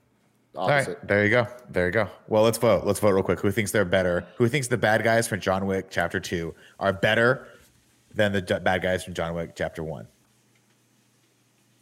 All 0.56 0.68
right, 0.68 0.82
opposite. 0.82 1.06
there 1.06 1.24
you 1.24 1.30
go. 1.30 1.46
There 1.70 1.86
you 1.86 1.92
go. 1.92 2.08
Well, 2.28 2.42
let's 2.42 2.58
vote. 2.58 2.84
Let's 2.84 2.98
vote 3.00 3.10
real 3.10 3.22
quick. 3.22 3.40
Who 3.40 3.50
thinks 3.50 3.70
they're 3.72 3.84
better? 3.84 4.26
Who 4.36 4.48
thinks 4.48 4.68
the 4.68 4.76
bad 4.78 5.02
guys 5.04 5.28
from 5.28 5.40
John 5.40 5.66
Wick 5.66 5.86
Chapter 5.90 6.18
Two 6.20 6.54
are 6.80 6.92
better 6.92 7.46
than 8.14 8.32
the 8.32 8.40
d- 8.42 8.58
bad 8.60 8.82
guys 8.82 9.04
from 9.04 9.14
John 9.14 9.34
Wick 9.34 9.52
Chapter 9.54 9.82
One? 9.84 10.08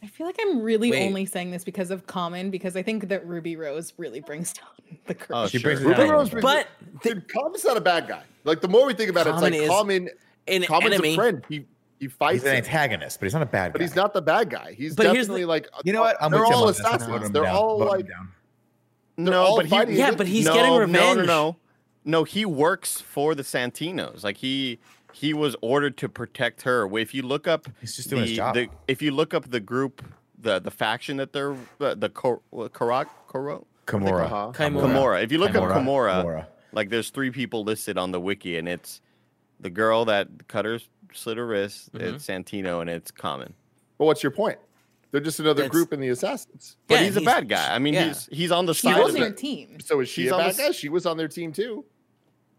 I 0.03 0.07
feel 0.07 0.27
like 0.27 0.37
I'm 0.39 0.61
really 0.61 0.91
Wait. 0.91 1.07
only 1.07 1.25
saying 1.25 1.49
this 1.51 1.63
because 1.63 1.89
of 1.89 2.05
Common, 2.05 2.51
because 2.51 2.75
I 2.75 2.83
think 2.83 3.07
that 3.07 3.25
Ruby 3.25 3.55
Rose 3.55 3.93
really 3.97 4.19
brings 4.19 4.53
down 4.53 4.97
the 5.07 5.15
curve. 5.15 5.35
Oh, 5.35 5.47
She 5.47 5.57
sure. 5.57 5.71
brings 5.71 5.81
Ruby 5.83 5.95
down. 6.03 6.09
Rose 6.09 6.29
brings 6.29 6.43
But 6.43 6.67
Dude, 7.01 7.27
Common's 7.27 7.63
not 7.65 7.77
a 7.77 7.81
bad 7.81 8.07
guy. 8.07 8.21
Like 8.43 8.61
the 8.61 8.67
more 8.67 8.85
we 8.85 8.93
think 8.93 9.09
about 9.09 9.25
it, 9.25 9.31
it's 9.31 9.39
Common 9.39 9.53
like 9.53 9.61
is 9.61 9.69
Common. 9.69 10.09
an 10.47 10.63
Common's 10.63 10.93
enemy. 10.93 11.13
a 11.13 11.15
friend. 11.15 11.43
He 11.49 11.65
he 11.99 12.09
fights, 12.09 12.43
He's 12.43 12.51
an 12.51 12.57
antagonist, 12.57 13.19
but 13.19 13.25
he's 13.25 13.33
not 13.33 13.41
a 13.41 13.45
bad 13.47 13.69
guy. 13.69 13.71
but 13.71 13.81
he's 13.81 13.95
not 13.95 14.13
the 14.13 14.21
bad 14.21 14.49
guy. 14.49 14.73
He's 14.77 14.95
But 14.95 15.03
definitely 15.03 15.41
the- 15.41 15.47
like 15.47 15.69
You 15.85 15.93
know 15.93 16.01
what? 16.01 16.17
I'm 16.21 16.29
they're 16.29 16.45
all 16.45 16.63
on 16.63 16.67
this. 16.67 16.79
Let's 16.83 17.05
vote 17.05 17.15
assassins. 17.15 17.27
him 17.27 17.31
They're 17.33 17.47
all 17.47 17.79
Vote 17.79 17.83
him 17.85 17.89
like 17.89 18.07
down. 18.09 18.31
They're 19.17 19.25
No, 19.33 19.41
all 19.43 19.57
but 19.57 19.89
he, 19.89 19.97
Yeah, 19.97 20.11
but 20.11 20.27
he's 20.27 20.45
no, 20.45 20.53
getting 20.53 20.71
No, 20.71 20.79
revenge. 20.79 21.17
no, 21.19 21.23
no. 21.25 21.55
No, 22.07 22.23
he 22.23 22.45
works 22.45 23.01
for 23.01 23.33
the 23.35 23.43
Santinos. 23.43 24.23
Like 24.23 24.37
he 24.37 24.79
he 25.13 25.33
was 25.33 25.55
ordered 25.61 25.97
to 25.97 26.09
protect 26.09 26.61
her. 26.63 26.87
If 26.97 27.13
you 27.13 27.23
look 27.23 27.47
up 27.47 27.67
He's 27.81 27.95
just 27.95 28.09
doing 28.09 28.23
the, 28.23 28.27
his 28.27 28.37
job. 28.37 28.53
the 28.55 28.69
if 28.87 29.01
you 29.01 29.11
look 29.11 29.33
up 29.33 29.49
the 29.49 29.59
group 29.59 30.03
the 30.37 30.59
the 30.59 30.69
faction 30.71 31.17
that 31.17 31.33
they're 31.33 31.55
the 31.79 31.95
the 31.95 32.09
Kor- 32.09 32.41
Karak 32.53 33.07
Koro 33.27 33.65
Kimura. 33.87 34.25
Uh-huh. 34.25 34.51
Kimura. 34.53 34.81
Kimura. 34.83 35.23
If 35.23 35.31
you 35.31 35.37
look 35.39 35.55
up 35.55 35.63
Kimura. 35.63 35.73
Kimura, 35.75 36.23
Kimura. 36.25 36.45
like 36.73 36.89
there's 36.89 37.09
three 37.09 37.31
people 37.31 37.63
listed 37.63 37.97
on 37.97 38.11
the 38.11 38.19
wiki, 38.19 38.57
and 38.57 38.67
it's 38.67 39.01
the 39.59 39.69
girl 39.69 40.05
that 40.05 40.27
cut 40.47 40.65
her 40.65 40.79
slit 41.13 41.37
her 41.37 41.47
wrist. 41.47 41.91
Mm-hmm. 41.93 42.15
It's 42.15 42.27
Santino, 42.27 42.81
and 42.81 42.89
it's 42.89 43.09
Common. 43.09 43.53
But 43.97 44.05
what's 44.05 44.21
your 44.21 44.31
point? 44.31 44.59
They're 45.15 45.23
just 45.23 45.39
another 45.39 45.61
That's- 45.63 45.71
group 45.71 45.93
in 45.93 46.01
the 46.01 46.09
assassins. 46.09 46.75
But 46.87 46.95
Yeah, 46.95 47.03
he's 47.05 47.15
a 47.15 47.21
bad 47.21 47.47
guy. 47.47 47.73
I 47.73 47.79
mean, 47.79 47.93
yeah. 47.93 48.07
he's 48.07 48.27
he's 48.31 48.51
on 48.51 48.65
the 48.65 48.73
She 48.73 48.87
side 48.89 48.99
was 49.01 49.11
of 49.11 49.15
on 49.15 49.21
your 49.21 49.29
it. 49.29 49.37
team. 49.37 49.79
So 49.79 50.01
is 50.01 50.09
she 50.09 50.23
She's 50.23 50.31
a 50.31 50.37
bad 50.37 50.53
the 50.55 50.57
guy? 50.63 50.71
She 50.71 50.89
was 50.89 51.05
on 51.05 51.15
their 51.15 51.29
team 51.29 51.53
too. 51.53 51.85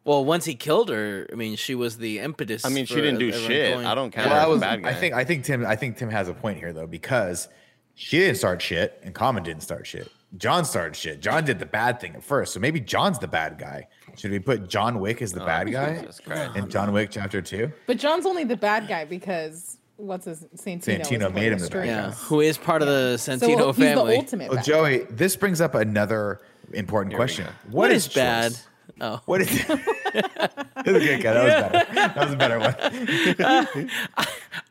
Well, 0.05 0.25
once 0.25 0.45
he 0.47 0.55
killed 0.55 0.89
her, 0.89 1.27
I 1.31 1.35
mean, 1.35 1.57
she 1.57 1.75
was 1.75 1.99
the 1.99 2.21
impetus. 2.21 2.65
I 2.65 2.69
mean, 2.71 2.87
she 2.87 2.95
didn't 2.95 3.19
do 3.19 3.31
shit. 3.33 3.75
going- 3.75 3.87
I 3.87 3.95
don't 3.95 4.11
count 4.13 4.29
Well, 4.31 4.35
her 4.37 4.41
I 4.41 4.43
as 4.45 4.49
a 4.49 4.51
was. 4.53 4.61
bad 4.61 4.83
guy. 4.83 4.89
I 4.91 4.95
think. 4.95 5.15
I 5.15 5.25
think 5.25 5.45
Tim. 5.45 5.67
I 5.67 5.77
think 5.77 5.97
Tim 5.99 6.09
has 6.11 6.29
a 6.29 6.35
point 6.35 6.59
here 6.59 6.73
though 6.73 6.87
because 6.87 7.49
she 7.95 8.19
didn't 8.19 8.37
start 8.37 8.63
shit 8.63 8.99
and 9.03 9.15
Common 9.15 9.43
didn't 9.43 9.63
start 9.63 9.87
shit. 9.87 10.11
John 10.37 10.65
started 10.65 10.97
shit. 10.97 11.21
John 11.21 11.45
did 11.45 11.59
the 11.61 11.67
bad 11.67 12.01
thing 12.01 12.15
at 12.17 12.23
first, 12.23 12.53
so 12.53 12.61
maybe 12.61 12.81
John's 12.81 13.19
the 13.19 13.29
bad 13.29 13.59
guy. 13.59 13.87
Should 14.17 14.33
we 14.33 14.39
put 14.39 14.69
John 14.69 14.99
Wick 15.01 15.23
as 15.23 15.33
the 15.33 15.43
Oh, 15.43 15.47
bad 15.47 15.71
guy 15.73 16.05
Christ. 16.25 16.57
in 16.57 16.69
John 16.69 16.93
Wick 16.93 17.11
Chapter 17.11 17.41
Two? 17.41 17.73
But 17.87 17.99
John's 17.99 18.27
only 18.27 18.45
the 18.45 18.57
bad 18.57 18.89
guy 18.89 19.05
because 19.05 19.79
what's 19.97 20.25
his 20.27 20.45
Santino? 20.57 21.01
is 21.01 21.09
Santino 21.09 21.33
made 21.35 21.53
him 21.53 21.59
the 21.59 21.69
bad 21.69 21.73
pulling 21.73 21.87
guy. 21.87 21.87
Yeah, 21.87 22.11
who 22.13 22.41
is 22.41 22.59
part 22.59 22.83
of 22.83 22.89
the 22.89 23.15
Santino 23.19 23.39
So 23.41 23.47
Santino 23.49 23.75
he's 23.75 23.95
the 23.95 24.17
ultimate. 24.17 24.49
Well, 24.49 24.57
bad 24.57 24.65
Joey, 24.65 24.99
this 25.11 25.37
brings 25.37 25.61
up 25.61 25.75
another 25.75 26.41
important 26.73 27.13
Here 27.13 27.19
question. 27.19 27.45
go. 27.47 27.53
what 27.71 27.91
is 27.91 28.07
choice? 28.07 28.15
bad? 28.15 28.57
Oh, 28.99 29.21
What 29.27 29.43
is? 29.43 29.49
that 29.67 30.83
was 30.87 30.97
a 30.97 31.01
good 31.01 31.23
guy. 31.23 31.35
That 31.35 31.45
was 31.45 31.53
better. 31.73 31.95
That 31.95 32.17
was 32.17 32.33
a 32.33 32.37
better 32.37 32.59
one. 32.59 33.91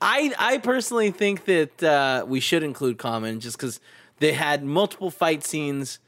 I 0.02 0.34
I 0.40 0.58
personally 0.60 1.12
think 1.12 1.46
that 1.46 1.84
uh, 1.84 2.26
we 2.28 2.40
should 2.40 2.64
include 2.64 2.98
Common 2.98 3.40
just 3.40 3.58
because 3.58 3.80
they 4.20 4.34
had 4.34 4.64
multiple 4.64 5.12
fight 5.12 5.44
scenes 5.44 6.00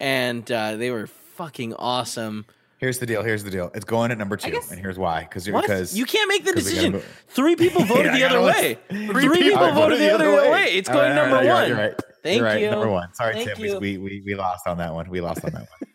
and 0.00 0.50
uh, 0.50 0.76
they 0.76 0.90
were 0.90 1.06
fucking 1.06 1.74
awesome. 1.74 2.46
Here's 2.78 2.98
the 2.98 3.06
deal. 3.06 3.22
Here's 3.24 3.42
the 3.42 3.50
deal. 3.50 3.70
It's 3.74 3.84
going 3.84 4.10
at 4.12 4.18
number 4.18 4.36
two, 4.36 4.52
guess- 4.52 4.70
and 4.70 4.80
here's 4.80 4.98
why. 4.98 5.22
Because 5.24 5.46
because 5.46 5.96
you 5.96 6.04
can't 6.04 6.28
make 6.28 6.44
the 6.44 6.52
decision. 6.52 6.92
go- 6.92 7.02
Three 7.28 7.56
people 7.56 7.84
voted 7.84 8.06
Yeah, 8.06 8.18
the 8.18 8.24
other 8.28 8.40
way. 8.42 8.78
listen. 8.90 9.08
Three, 9.12 9.28
people 9.42 9.58
All 9.58 9.64
right, 9.66 9.74
voted 9.74 9.98
the 10.00 10.14
other 10.14 10.32
way. 10.52 10.64
It's 10.74 10.88
going 10.88 11.10
right, 11.10 11.14
number 11.14 11.36
right, 11.36 11.44
you're 11.44 11.52
right, 11.54 11.60
one. 11.62 11.68
You're 11.68 11.78
right. 11.78 12.00
Thank 12.22 12.36
You're 12.38 12.46
right, 12.46 12.60
you. 12.60 12.70
Number 12.70 12.88
one. 12.90 13.12
Sorry, 13.14 13.34
Thank 13.34 13.54
Tim. 13.56 13.64
you. 13.64 13.78
We, 13.80 13.98
we 13.98 14.22
we 14.24 14.34
lost 14.34 14.66
on 14.66 14.78
that 14.78 14.94
one. 14.94 15.08
We 15.10 15.20
lost 15.20 15.44
on 15.44 15.52
that 15.52 15.62
one. 15.80 15.90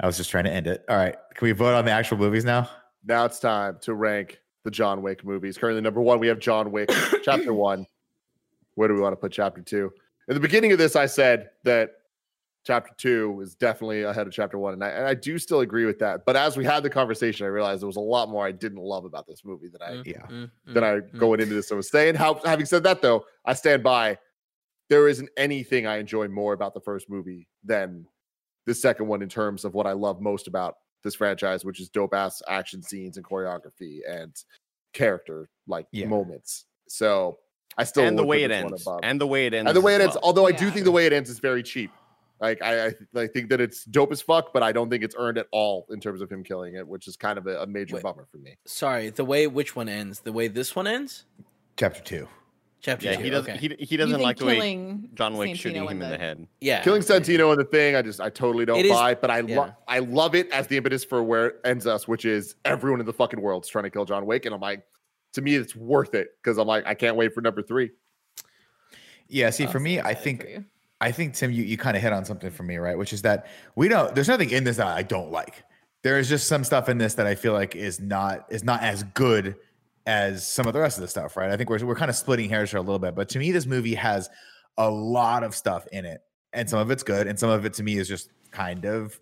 I 0.00 0.06
was 0.06 0.16
just 0.16 0.30
trying 0.30 0.44
to 0.44 0.50
end 0.52 0.66
it. 0.66 0.84
All 0.88 0.96
right. 0.96 1.16
Can 1.34 1.46
we 1.46 1.52
vote 1.52 1.74
on 1.74 1.84
the 1.84 1.90
actual 1.90 2.18
movies 2.18 2.44
now? 2.44 2.68
Now 3.04 3.24
it's 3.24 3.38
time 3.40 3.78
to 3.82 3.94
rank 3.94 4.38
the 4.64 4.70
John 4.70 5.02
Wick 5.02 5.24
movies. 5.24 5.58
Currently, 5.58 5.80
number 5.82 6.00
one, 6.00 6.18
we 6.20 6.26
have 6.28 6.38
John 6.40 6.70
Wick, 6.72 6.90
chapter 7.24 7.52
one. 7.54 7.86
Where 8.74 8.88
do 8.88 8.94
we 8.94 9.00
want 9.00 9.12
to 9.12 9.16
put 9.16 9.32
chapter 9.32 9.60
two? 9.62 9.92
In 10.28 10.34
the 10.34 10.40
beginning 10.40 10.72
of 10.72 10.78
this, 10.78 10.94
I 10.96 11.06
said 11.06 11.50
that 11.64 11.92
chapter 12.68 12.92
two 12.98 13.40
is 13.42 13.54
definitely 13.54 14.02
ahead 14.02 14.26
of 14.26 14.32
chapter 14.32 14.58
one, 14.58 14.74
and 14.74 14.84
I, 14.84 14.88
and 14.90 15.06
I 15.06 15.14
do 15.14 15.38
still 15.38 15.60
agree 15.60 15.86
with 15.86 15.98
that. 16.00 16.26
But 16.26 16.36
as 16.36 16.54
we 16.54 16.66
had 16.66 16.82
the 16.82 16.90
conversation, 16.90 17.46
I 17.46 17.48
realized 17.48 17.80
there 17.80 17.86
was 17.86 17.96
a 17.96 18.00
lot 18.00 18.28
more 18.28 18.46
I 18.46 18.52
didn't 18.52 18.82
love 18.82 19.06
about 19.06 19.26
this 19.26 19.42
movie 19.42 19.68
than 19.68 19.80
I 19.80 19.92
Mm, 19.92 20.06
Yeah. 20.06 20.26
mm, 20.26 20.50
that 20.74 20.82
mm, 20.82 20.86
I 20.86 21.00
mm. 21.00 21.18
going 21.18 21.40
into 21.40 21.54
this 21.54 21.72
I 21.72 21.76
was 21.76 21.88
saying. 21.90 22.14
How 22.14 22.34
having 22.44 22.66
said 22.66 22.82
that 22.82 23.00
though, 23.00 23.24
I 23.46 23.54
stand 23.54 23.82
by. 23.82 24.18
There 24.90 25.08
isn't 25.08 25.28
anything 25.38 25.86
I 25.86 25.96
enjoy 25.96 26.28
more 26.28 26.52
about 26.52 26.72
the 26.74 26.80
first 26.80 27.08
movie 27.10 27.48
than 27.64 28.06
the 28.66 28.74
second 28.74 29.06
one 29.06 29.22
in 29.22 29.28
terms 29.30 29.64
of 29.64 29.72
what 29.74 29.86
I 29.86 29.92
love 29.92 30.20
most 30.20 30.46
about 30.46 30.76
this 31.04 31.14
franchise, 31.14 31.64
which 31.64 31.80
is 31.80 31.88
dope 31.88 32.12
ass 32.14 32.42
action 32.48 32.82
scenes 32.82 33.16
and 33.16 33.24
choreography 33.24 34.00
and 34.06 34.34
character 34.92 35.48
like 35.66 35.86
Yeah. 35.92 36.06
moments. 36.06 36.66
So 36.88 37.38
I 37.78 37.84
still 37.84 38.04
and 38.04 38.18
the 38.18 38.24
way 38.24 38.42
it 38.44 38.50
ends. 38.50 38.82
above. 38.82 39.00
And 39.02 39.18
the 39.20 39.26
way 39.26 39.46
it 39.46 39.54
ends. 39.54 39.68
and 39.68 39.76
the 39.76 39.80
way 39.80 39.94
as 39.94 40.00
it 40.00 40.02
ends. 40.04 40.14
well. 40.16 40.24
Although 40.24 40.46
I 40.46 40.52
do 40.52 40.70
think 40.70 40.84
the 40.84 40.90
way 40.90 41.06
it 41.06 41.12
ends 41.14 41.30
is 41.30 41.38
very 41.38 41.62
cheap. 41.62 41.90
Like 42.40 42.62
I, 42.62 42.86
I, 42.86 42.92
I 43.16 43.26
think 43.26 43.48
that 43.50 43.60
it's 43.60 43.84
dope 43.84 44.12
as 44.12 44.22
fuck, 44.22 44.52
but 44.52 44.62
I 44.62 44.70
don't 44.72 44.88
think 44.90 45.02
it's 45.02 45.16
earned 45.18 45.38
at 45.38 45.46
all 45.50 45.86
in 45.90 46.00
terms 46.00 46.20
of 46.20 46.30
him 46.30 46.44
killing 46.44 46.74
it, 46.76 46.86
which 46.86 47.08
is 47.08 47.16
kind 47.16 47.36
of 47.38 47.46
a, 47.46 47.62
a 47.62 47.66
major 47.66 47.96
Wait. 47.96 48.04
bummer 48.04 48.26
for 48.30 48.38
me. 48.38 48.56
Sorry, 48.64 49.10
the 49.10 49.24
way 49.24 49.46
which 49.46 49.74
one 49.74 49.88
ends? 49.88 50.20
The 50.20 50.32
way 50.32 50.46
this 50.48 50.76
one 50.76 50.86
ends? 50.86 51.24
Chapter 51.76 52.00
two. 52.00 52.28
Chapter 52.80 53.06
Yeah, 53.06 53.16
two. 53.16 53.22
he 53.24 53.30
doesn't. 53.30 53.54
okay. 53.56 53.74
He, 53.76 53.84
he 53.84 53.96
doesn't 53.96 54.20
like 54.20 54.36
the 54.36 54.44
way 54.44 54.54
killing 54.54 55.08
John 55.14 55.36
Wick 55.36 55.50
Santino 55.50 55.56
shooting 55.56 55.82
him 55.82 55.88
in 55.88 56.00
in 56.02 56.10
the 56.10 56.16
head. 56.16 56.46
yeah. 56.60 56.80
killing 56.84 57.02
Santino 57.02 57.50
in 57.52 57.58
the 57.58 57.64
thing, 57.64 57.96
I 57.96 58.02
just 58.02 58.20
I 58.20 58.30
totally 58.30 58.64
don't 58.64 58.78
It 58.78 58.86
is- 58.86 58.92
buy, 58.92 59.14
but 59.16 59.32
I 59.32 59.40
yeah. 59.40 59.56
love 59.58 59.72
I 59.88 59.98
love 59.98 60.34
it 60.36 60.48
as 60.52 60.68
the 60.68 60.76
impetus 60.76 61.04
for 61.04 61.22
where 61.24 61.46
it 61.48 61.56
ends 61.64 61.88
us, 61.88 62.06
which 62.06 62.24
is 62.24 62.54
everyone 62.64 63.00
in 63.00 63.06
the 63.06 63.12
fucking 63.12 63.40
world's 63.40 63.66
trying 63.68 63.82
to 63.84 63.90
kill 63.90 64.04
John 64.04 64.26
Wick, 64.26 64.46
and 64.46 64.54
I'm 64.54 64.60
like, 64.60 64.84
to 65.32 65.42
me, 65.42 65.56
it's 65.56 65.74
worth 65.74 66.14
it 66.14 66.28
because 66.40 66.56
I'm 66.56 66.68
like, 66.68 66.86
I 66.86 66.94
can't 66.94 67.16
wait 67.16 67.34
for 67.34 67.40
number 67.40 67.62
three. 67.62 67.90
Yeah. 69.28 69.50
See, 69.50 69.66
for 69.66 69.80
me, 69.80 70.00
I 70.00 70.14
think 70.14 70.42
for 70.42 70.48
you. 70.48 70.64
I 71.00 71.12
think 71.12 71.34
Tim, 71.34 71.52
you, 71.52 71.62
you 71.64 71.76
kind 71.76 71.96
of 71.96 72.02
hit 72.02 72.12
on 72.12 72.24
something 72.24 72.50
for 72.50 72.64
me, 72.64 72.76
right? 72.76 72.98
Which 72.98 73.12
is 73.12 73.22
that 73.22 73.46
we 73.76 73.88
don't. 73.88 74.14
There's 74.14 74.28
nothing 74.28 74.50
in 74.50 74.64
this 74.64 74.78
that 74.78 74.88
I 74.88 75.02
don't 75.02 75.30
like. 75.30 75.64
There 76.02 76.18
is 76.18 76.28
just 76.28 76.48
some 76.48 76.64
stuff 76.64 76.88
in 76.88 76.98
this 76.98 77.14
that 77.14 77.26
I 77.26 77.34
feel 77.34 77.52
like 77.52 77.76
is 77.76 78.00
not 78.00 78.46
is 78.50 78.64
not 78.64 78.82
as 78.82 79.02
good 79.02 79.56
as 80.06 80.46
some 80.46 80.66
of 80.66 80.72
the 80.72 80.80
rest 80.80 80.96
of 80.96 81.02
the 81.02 81.08
stuff, 81.08 81.36
right? 81.36 81.50
I 81.50 81.56
think 81.56 81.70
we're 81.70 81.84
we're 81.84 81.94
kind 81.94 82.08
of 82.08 82.16
splitting 82.16 82.48
hairs 82.48 82.70
here 82.70 82.78
a 82.78 82.82
little 82.82 82.98
bit, 82.98 83.14
but 83.14 83.28
to 83.30 83.38
me, 83.38 83.52
this 83.52 83.66
movie 83.66 83.94
has 83.94 84.30
a 84.76 84.90
lot 84.90 85.42
of 85.42 85.54
stuff 85.54 85.86
in 85.92 86.04
it, 86.04 86.22
and 86.52 86.68
some 86.68 86.78
of 86.80 86.90
it's 86.90 87.02
good, 87.02 87.26
and 87.26 87.38
some 87.38 87.50
of 87.50 87.64
it 87.64 87.74
to 87.74 87.82
me 87.82 87.98
is 87.98 88.08
just 88.08 88.30
kind 88.50 88.84
of 88.84 89.20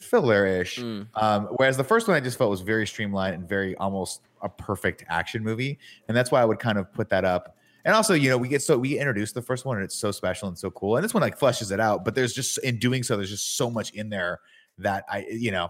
filler-ish. 0.00 0.78
Mm. 0.78 1.06
Um, 1.14 1.46
whereas 1.56 1.76
the 1.76 1.84
first 1.84 2.08
one 2.08 2.16
I 2.16 2.20
just 2.20 2.36
felt 2.36 2.50
was 2.50 2.60
very 2.60 2.86
streamlined 2.86 3.34
and 3.34 3.48
very 3.48 3.76
almost 3.76 4.22
a 4.42 4.48
perfect 4.48 5.04
action 5.08 5.42
movie, 5.42 5.78
and 6.08 6.16
that's 6.16 6.30
why 6.30 6.42
I 6.42 6.44
would 6.44 6.58
kind 6.58 6.78
of 6.78 6.92
put 6.92 7.08
that 7.10 7.24
up. 7.24 7.56
And 7.84 7.94
also, 7.94 8.14
you 8.14 8.30
know, 8.30 8.38
we 8.38 8.48
get 8.48 8.62
so 8.62 8.78
we 8.78 8.90
get 8.90 8.98
introduced 8.98 9.34
the 9.34 9.42
first 9.42 9.64
one, 9.64 9.76
and 9.76 9.84
it's 9.84 9.94
so 9.96 10.10
special 10.10 10.48
and 10.48 10.58
so 10.58 10.70
cool. 10.70 10.96
And 10.96 11.04
this 11.04 11.12
one 11.12 11.20
like 11.20 11.38
fleshes 11.38 11.70
it 11.70 11.80
out, 11.80 12.04
but 12.04 12.14
there's 12.14 12.32
just 12.32 12.58
in 12.58 12.78
doing 12.78 13.02
so, 13.02 13.16
there's 13.16 13.30
just 13.30 13.56
so 13.56 13.70
much 13.70 13.90
in 13.92 14.08
there 14.08 14.40
that 14.78 15.04
I, 15.10 15.26
you 15.30 15.50
know, 15.50 15.68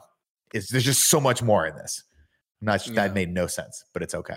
is 0.53 0.69
there's 0.69 0.85
just 0.85 1.11
so 1.11 1.21
much 1.21 1.43
more 1.43 1.67
in 1.67 1.75
this. 1.77 2.05
I'm 2.63 2.67
not 2.67 2.87
Yeah. 2.87 2.95
that 2.95 3.15
made 3.15 3.33
no 3.33 3.47
sense, 3.47 3.85
but 3.93 4.03
it's 4.03 4.15
okay. 4.15 4.37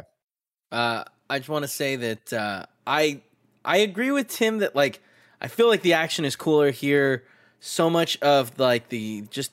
Uh, 0.72 1.04
I 1.30 1.38
just 1.38 1.49
want 1.49 1.64
to 1.64 1.68
say 1.68 1.95
that 1.98 2.34
uh, 2.34 2.66
I 2.86 3.22
I 3.64 3.78
agree 3.78 4.12
with 4.12 4.28
Tim 4.28 4.58
that 4.60 4.76
like 4.76 5.02
I 5.40 5.48
feel 5.48 5.68
like 5.68 5.82
the 5.84 5.94
action 5.94 6.26
is 6.26 6.36
cooler 6.36 6.72
here. 6.72 7.24
So 7.60 7.90
much 7.90 8.18
of 8.22 8.58
like 8.60 8.90
the 8.90 9.22
just 9.30 9.52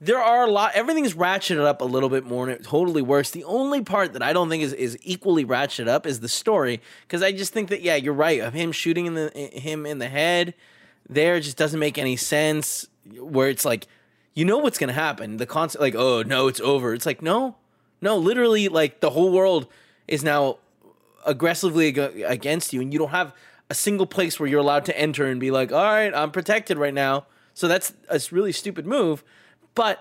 there 0.00 0.18
are 0.18 0.46
a 0.46 0.50
lot 0.50 0.72
everything's 0.74 1.14
ratcheted 1.14 1.64
up 1.64 1.82
a 1.82 1.84
little 1.84 2.08
bit 2.08 2.24
more 2.24 2.48
and 2.48 2.58
it 2.58 2.64
totally 2.64 3.02
works. 3.02 3.30
The 3.30 3.44
only 3.44 3.82
part 3.82 4.14
that 4.14 4.22
I 4.22 4.32
don't 4.32 4.48
think 4.48 4.62
is 4.62 4.72
is 4.72 4.98
equally 5.02 5.44
ratcheted 5.44 5.88
up 5.88 6.06
is 6.06 6.20
the 6.20 6.28
story 6.28 6.80
because 7.02 7.22
I 7.22 7.32
just 7.32 7.52
think 7.52 7.68
that 7.68 7.82
yeah 7.82 7.96
you're 7.96 8.14
right 8.14 8.40
of 8.40 8.54
him 8.54 8.72
shooting 8.72 9.06
in 9.06 9.14
the 9.14 9.28
him 9.30 9.84
in 9.84 9.98
the 9.98 10.08
head 10.08 10.54
there 11.08 11.40
just 11.40 11.56
doesn't 11.56 11.80
make 11.80 11.98
any 11.98 12.16
sense 12.16 12.86
where 13.18 13.48
it's 13.48 13.64
like 13.64 13.86
you 14.32 14.44
know 14.44 14.58
what's 14.58 14.78
gonna 14.78 14.92
happen 14.92 15.36
the 15.36 15.46
concept 15.46 15.82
like 15.82 15.94
oh 15.94 16.22
no 16.22 16.48
it's 16.48 16.60
over. 16.60 16.94
It's 16.94 17.06
like 17.06 17.20
no 17.20 17.56
no 18.00 18.16
literally 18.16 18.68
like 18.68 19.00
the 19.00 19.10
whole 19.10 19.30
world 19.30 19.66
is 20.08 20.24
now 20.24 20.58
aggressively 21.26 21.88
ag- 21.88 22.22
against 22.26 22.72
you 22.72 22.80
and 22.80 22.90
you 22.90 22.98
don't 22.98 23.10
have 23.10 23.34
a 23.68 23.74
single 23.74 24.06
place 24.06 24.40
where 24.40 24.48
you're 24.48 24.60
allowed 24.60 24.86
to 24.86 24.98
enter 24.98 25.26
and 25.26 25.38
be 25.38 25.50
like 25.50 25.70
all 25.70 25.84
right 25.84 26.14
i'm 26.14 26.30
protected 26.30 26.78
right 26.78 26.94
now. 26.94 27.26
So 27.52 27.68
that's 27.68 27.92
a 28.08 28.18
really 28.30 28.52
stupid 28.52 28.86
move 28.86 29.22
but 29.74 29.98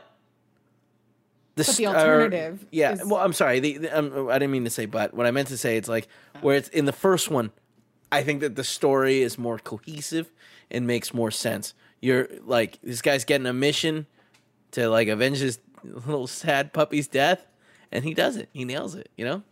the, 1.56 1.64
But 1.64 1.66
the 1.68 1.74
st- 1.74 1.90
or- 1.90 1.96
alternative 1.96 2.66
yeah 2.72 2.94
is- 2.94 3.06
well 3.06 3.22
i'm 3.22 3.34
sorry 3.34 3.60
the, 3.60 3.78
the, 3.78 3.98
um, 3.98 4.30
i 4.30 4.34
didn't 4.40 4.52
mean 4.52 4.64
to 4.64 4.70
say 4.70 4.86
but. 4.86 5.14
What 5.14 5.26
i 5.26 5.32
meant 5.32 5.50
to 5.50 5.58
say 5.58 5.78
it's 5.78 5.90
like 5.90 6.08
where 6.42 6.56
it's 6.56 6.70
in 6.70 6.86
the 6.86 6.94
first 6.94 7.30
one 7.30 7.52
i 8.12 8.24
think 8.24 8.42
that 8.42 8.56
the 8.56 8.64
story 8.64 9.22
is 9.22 9.38
more 9.38 9.60
cohesive 9.60 10.32
and 10.72 10.86
makes 10.86 11.14
more 11.14 11.32
sense. 11.32 11.74
You're 12.00 12.30
like 12.46 12.80
this 12.84 13.02
guy's 13.02 13.26
getting 13.26 13.48
a 13.48 13.54
mission 13.54 14.06
to 14.72 14.88
like 14.90 15.08
avenge 15.08 15.40
his 15.40 15.60
little 15.84 16.28
sad 16.28 16.72
puppy's 16.74 17.08
death 17.08 17.46
and 17.92 18.04
he 18.06 18.14
does 18.14 18.36
it. 18.38 18.50
He 18.54 18.66
nails 18.66 18.96
it 18.96 19.10
you 19.18 19.26
know? 19.26 19.44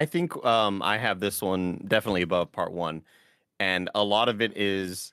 I 0.00 0.04
think 0.04 0.44
um, 0.44 0.82
I 0.82 0.98
have 0.98 1.18
this 1.20 1.40
one 1.42 1.84
definitely 1.88 2.22
above 2.22 2.52
part 2.52 2.72
one, 2.72 3.02
and 3.58 3.90
a 3.94 4.04
lot 4.04 4.28
of 4.28 4.40
it 4.40 4.56
is 4.56 5.12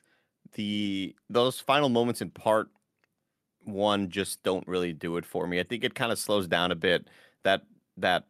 the 0.52 1.14
those 1.28 1.58
final 1.60 1.88
moments 1.88 2.20
in 2.22 2.30
part 2.30 2.68
one 3.66 4.10
just 4.10 4.42
don't 4.42 4.66
really 4.66 4.92
do 4.92 5.16
it 5.16 5.26
for 5.26 5.46
me. 5.46 5.60
I 5.60 5.62
think 5.62 5.84
it 5.84 5.94
kind 5.94 6.12
of 6.12 6.18
slows 6.18 6.46
down 6.46 6.70
a 6.70 6.76
bit. 6.76 7.08
That 7.42 7.62
that 7.96 8.24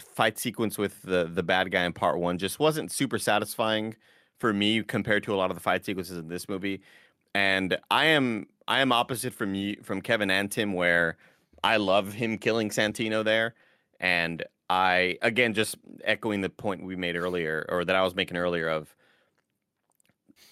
fight 0.00 0.38
sequence 0.38 0.78
with 0.78 1.02
the 1.02 1.30
the 1.32 1.42
bad 1.42 1.70
guy 1.70 1.84
in 1.84 1.92
part 1.92 2.18
one 2.18 2.38
just 2.38 2.58
wasn't 2.58 2.90
super 2.90 3.18
satisfying 3.18 3.94
for 4.38 4.52
me 4.52 4.82
compared 4.82 5.22
to 5.24 5.34
a 5.34 5.36
lot 5.36 5.50
of 5.50 5.56
the 5.56 5.62
fight 5.62 5.84
sequences 5.84 6.18
in 6.18 6.28
this 6.28 6.48
movie. 6.48 6.80
And 7.34 7.78
I 7.90 8.06
am 8.06 8.46
I 8.68 8.80
am 8.80 8.92
opposite 8.92 9.32
from 9.32 9.54
you 9.54 9.76
from 9.82 10.00
Kevin 10.00 10.30
and 10.30 10.50
Tim 10.50 10.72
where 10.72 11.16
I 11.64 11.76
love 11.76 12.12
him 12.12 12.38
killing 12.38 12.70
Santino 12.70 13.24
there. 13.24 13.54
And 14.00 14.42
I 14.68 15.18
again 15.22 15.54
just 15.54 15.76
echoing 16.04 16.40
the 16.40 16.50
point 16.50 16.84
we 16.84 16.96
made 16.96 17.16
earlier 17.16 17.66
or 17.68 17.84
that 17.84 17.96
I 17.96 18.02
was 18.02 18.14
making 18.14 18.36
earlier 18.36 18.68
of 18.68 18.94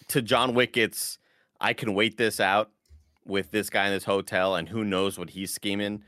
to 0.08 0.22
John 0.22 0.54
Wick 0.54 0.76
it's 0.76 1.18
I 1.60 1.72
can 1.72 1.94
wait 1.94 2.16
this 2.16 2.40
out 2.40 2.70
with 3.24 3.50
this 3.50 3.70
guy 3.70 3.86
in 3.86 3.92
this 3.92 4.04
hotel 4.04 4.54
and 4.54 4.68
who 4.68 4.84
knows 4.84 5.18
what 5.18 5.30
he's 5.30 5.52
scheming. 5.52 6.02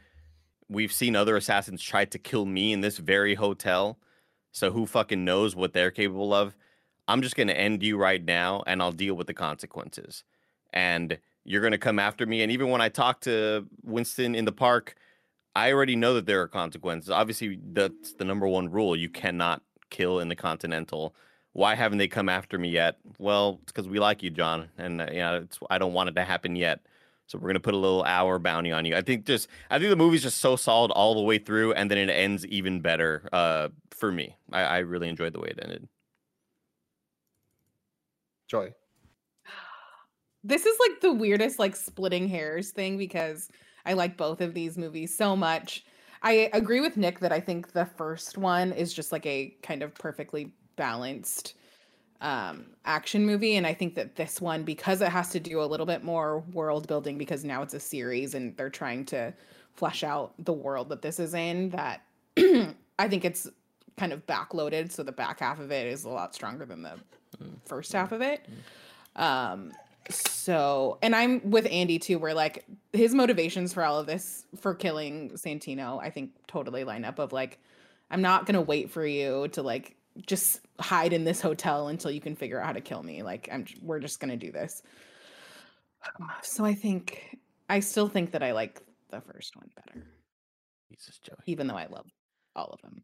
We've 0.68 0.92
seen 0.92 1.16
other 1.16 1.36
assassins 1.36 1.82
try 1.82 2.04
to 2.06 2.18
kill 2.18 2.46
me 2.46 2.72
in 2.72 2.80
this 2.80 2.98
very 2.98 3.34
hotel. 3.34 3.98
So 4.50 4.70
who 4.70 4.86
fucking 4.86 5.24
knows 5.24 5.54
what 5.54 5.72
they're 5.72 5.90
capable 5.90 6.32
of? 6.32 6.56
I'm 7.08 7.22
just 7.22 7.36
going 7.36 7.48
to 7.48 7.58
end 7.58 7.82
you 7.82 7.96
right 7.96 8.24
now 8.24 8.62
and 8.66 8.80
I'll 8.80 8.92
deal 8.92 9.14
with 9.14 9.26
the 9.26 9.34
consequences. 9.34 10.24
And 10.72 11.18
you're 11.44 11.60
going 11.60 11.72
to 11.72 11.78
come 11.78 11.98
after 11.98 12.26
me 12.26 12.42
and 12.42 12.52
even 12.52 12.70
when 12.70 12.80
I 12.80 12.88
talk 12.88 13.20
to 13.22 13.66
Winston 13.82 14.34
in 14.34 14.44
the 14.44 14.52
park, 14.52 14.94
I 15.54 15.72
already 15.72 15.96
know 15.96 16.14
that 16.14 16.26
there 16.26 16.40
are 16.40 16.48
consequences. 16.48 17.10
Obviously, 17.10 17.58
that's 17.72 18.14
the 18.14 18.24
number 18.24 18.48
one 18.48 18.70
rule. 18.70 18.96
You 18.96 19.10
cannot 19.10 19.62
kill 19.90 20.18
in 20.18 20.28
the 20.28 20.36
Continental. 20.36 21.14
Why 21.52 21.74
haven't 21.74 21.98
they 21.98 22.08
come 22.08 22.28
after 22.28 22.58
me 22.58 22.70
yet? 22.70 22.96
Well, 23.18 23.60
it's 23.62 23.72
because 23.72 23.88
we 23.88 24.00
like 24.00 24.22
you, 24.22 24.30
John, 24.30 24.70
and 24.78 25.02
uh, 25.02 25.06
you 25.12 25.18
know, 25.18 25.36
it's, 25.42 25.58
I 25.68 25.78
don't 25.78 25.92
want 25.92 26.08
it 26.08 26.16
to 26.16 26.24
happen 26.24 26.56
yet. 26.56 26.80
So 27.32 27.38
we're 27.38 27.48
gonna 27.48 27.60
put 27.60 27.72
a 27.72 27.78
little 27.78 28.04
hour 28.04 28.38
bounty 28.38 28.72
on 28.72 28.84
you. 28.84 28.94
I 28.94 29.00
think 29.00 29.24
just 29.24 29.48
I 29.70 29.78
think 29.78 29.88
the 29.88 29.96
movie's 29.96 30.22
just 30.22 30.36
so 30.42 30.54
solid 30.54 30.90
all 30.90 31.14
the 31.14 31.22
way 31.22 31.38
through, 31.38 31.72
and 31.72 31.90
then 31.90 31.96
it 31.96 32.10
ends 32.10 32.44
even 32.46 32.82
better 32.82 33.26
uh, 33.32 33.68
for 33.90 34.12
me. 34.12 34.36
I, 34.52 34.60
I 34.64 34.78
really 34.80 35.08
enjoyed 35.08 35.32
the 35.32 35.40
way 35.40 35.48
it 35.48 35.58
ended. 35.62 35.88
Joy. 38.48 38.74
this 40.44 40.66
is 40.66 40.76
like 40.78 41.00
the 41.00 41.14
weirdest 41.14 41.58
like 41.58 41.74
splitting 41.74 42.28
hairs 42.28 42.70
thing 42.70 42.98
because 42.98 43.48
I 43.86 43.94
like 43.94 44.18
both 44.18 44.42
of 44.42 44.52
these 44.52 44.76
movies 44.76 45.16
so 45.16 45.34
much. 45.34 45.86
I 46.20 46.50
agree 46.52 46.82
with 46.82 46.98
Nick 46.98 47.20
that 47.20 47.32
I 47.32 47.40
think 47.40 47.72
the 47.72 47.86
first 47.86 48.36
one 48.36 48.72
is 48.72 48.92
just 48.92 49.10
like 49.10 49.24
a 49.24 49.56
kind 49.62 49.82
of 49.82 49.94
perfectly 49.94 50.52
balanced 50.76 51.54
um 52.22 52.66
action 52.84 53.26
movie 53.26 53.56
and 53.56 53.66
I 53.66 53.74
think 53.74 53.96
that 53.96 54.14
this 54.16 54.40
one 54.40 54.62
because 54.62 55.02
it 55.02 55.08
has 55.08 55.28
to 55.30 55.40
do 55.40 55.60
a 55.60 55.66
little 55.66 55.86
bit 55.86 56.02
more 56.02 56.38
world 56.52 56.86
building 56.86 57.18
because 57.18 57.44
now 57.44 57.62
it's 57.62 57.74
a 57.74 57.80
series 57.80 58.34
and 58.34 58.56
they're 58.56 58.70
trying 58.70 59.04
to 59.06 59.34
flesh 59.74 60.02
out 60.04 60.32
the 60.38 60.52
world 60.52 60.88
that 60.88 61.02
this 61.02 61.18
is 61.18 61.34
in 61.34 61.70
that 61.70 62.02
I 62.38 63.08
think 63.08 63.24
it's 63.24 63.48
kind 63.96 64.12
of 64.12 64.24
backloaded 64.26 64.92
so 64.92 65.02
the 65.02 65.12
back 65.12 65.40
half 65.40 65.58
of 65.58 65.70
it 65.72 65.86
is 65.86 66.04
a 66.04 66.08
lot 66.08 66.34
stronger 66.34 66.64
than 66.64 66.82
the 66.82 66.94
first 67.66 67.92
half 67.92 68.12
of 68.12 68.22
it. 68.22 68.46
Um 69.16 69.72
so 70.08 70.98
and 71.02 71.14
I'm 71.14 71.50
with 71.50 71.66
Andy 71.70 71.98
too 71.98 72.18
where 72.18 72.34
like 72.34 72.64
his 72.92 73.14
motivations 73.14 73.72
for 73.72 73.84
all 73.84 73.98
of 73.98 74.06
this 74.06 74.46
for 74.60 74.74
killing 74.74 75.30
Santino 75.30 76.00
I 76.00 76.10
think 76.10 76.30
totally 76.46 76.84
line 76.84 77.04
up 77.04 77.18
of 77.18 77.32
like 77.32 77.58
I'm 78.12 78.22
not 78.22 78.46
going 78.46 78.54
to 78.54 78.60
wait 78.60 78.90
for 78.90 79.06
you 79.06 79.48
to 79.48 79.62
like 79.62 79.96
just 80.26 80.60
hide 80.78 81.12
in 81.12 81.24
this 81.24 81.40
hotel 81.40 81.88
until 81.88 82.10
you 82.10 82.20
can 82.20 82.36
figure 82.36 82.60
out 82.60 82.66
how 82.66 82.72
to 82.72 82.80
kill 82.80 83.02
me 83.02 83.22
like 83.22 83.48
I'm 83.50 83.64
we're 83.80 84.00
just 84.00 84.20
going 84.20 84.30
to 84.30 84.36
do 84.36 84.52
this. 84.52 84.82
So 86.42 86.64
I 86.64 86.74
think 86.74 87.38
I 87.68 87.80
still 87.80 88.08
think 88.08 88.32
that 88.32 88.42
I 88.42 88.52
like 88.52 88.82
the 89.10 89.20
first 89.20 89.56
one 89.56 89.70
better 89.76 90.04
Jesus, 90.90 91.18
Joey. 91.18 91.36
even 91.46 91.66
though 91.66 91.76
I 91.76 91.86
love 91.86 92.06
all 92.56 92.66
of 92.66 92.80
them. 92.82 93.02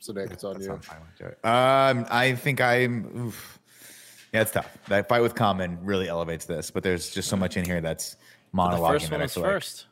So 0.00 0.12
Nick, 0.12 0.30
it's 0.30 0.44
on 0.44 0.54
That's 0.54 0.66
you. 0.66 0.72
not 0.72 0.84
Joey. 1.18 1.30
Um, 1.44 2.06
I 2.10 2.34
think 2.34 2.60
I'm. 2.60 3.26
Oof. 3.28 3.58
Yeah, 4.32 4.42
it's 4.42 4.50
tough. 4.50 4.76
That 4.88 5.08
fight 5.08 5.22
with 5.22 5.34
Common 5.34 5.78
really 5.82 6.08
elevates 6.08 6.44
this, 6.44 6.70
but 6.70 6.82
there's 6.82 7.10
just 7.10 7.28
so 7.28 7.36
much 7.36 7.56
in 7.56 7.64
here 7.64 7.80
that's 7.80 8.14
the 8.14 8.58
monologuing 8.58 8.90
first 8.92 9.04
that 9.06 9.12
one 9.12 9.20
I 9.20 9.24
was 9.24 9.36
like 9.36 9.46
first 9.46 9.86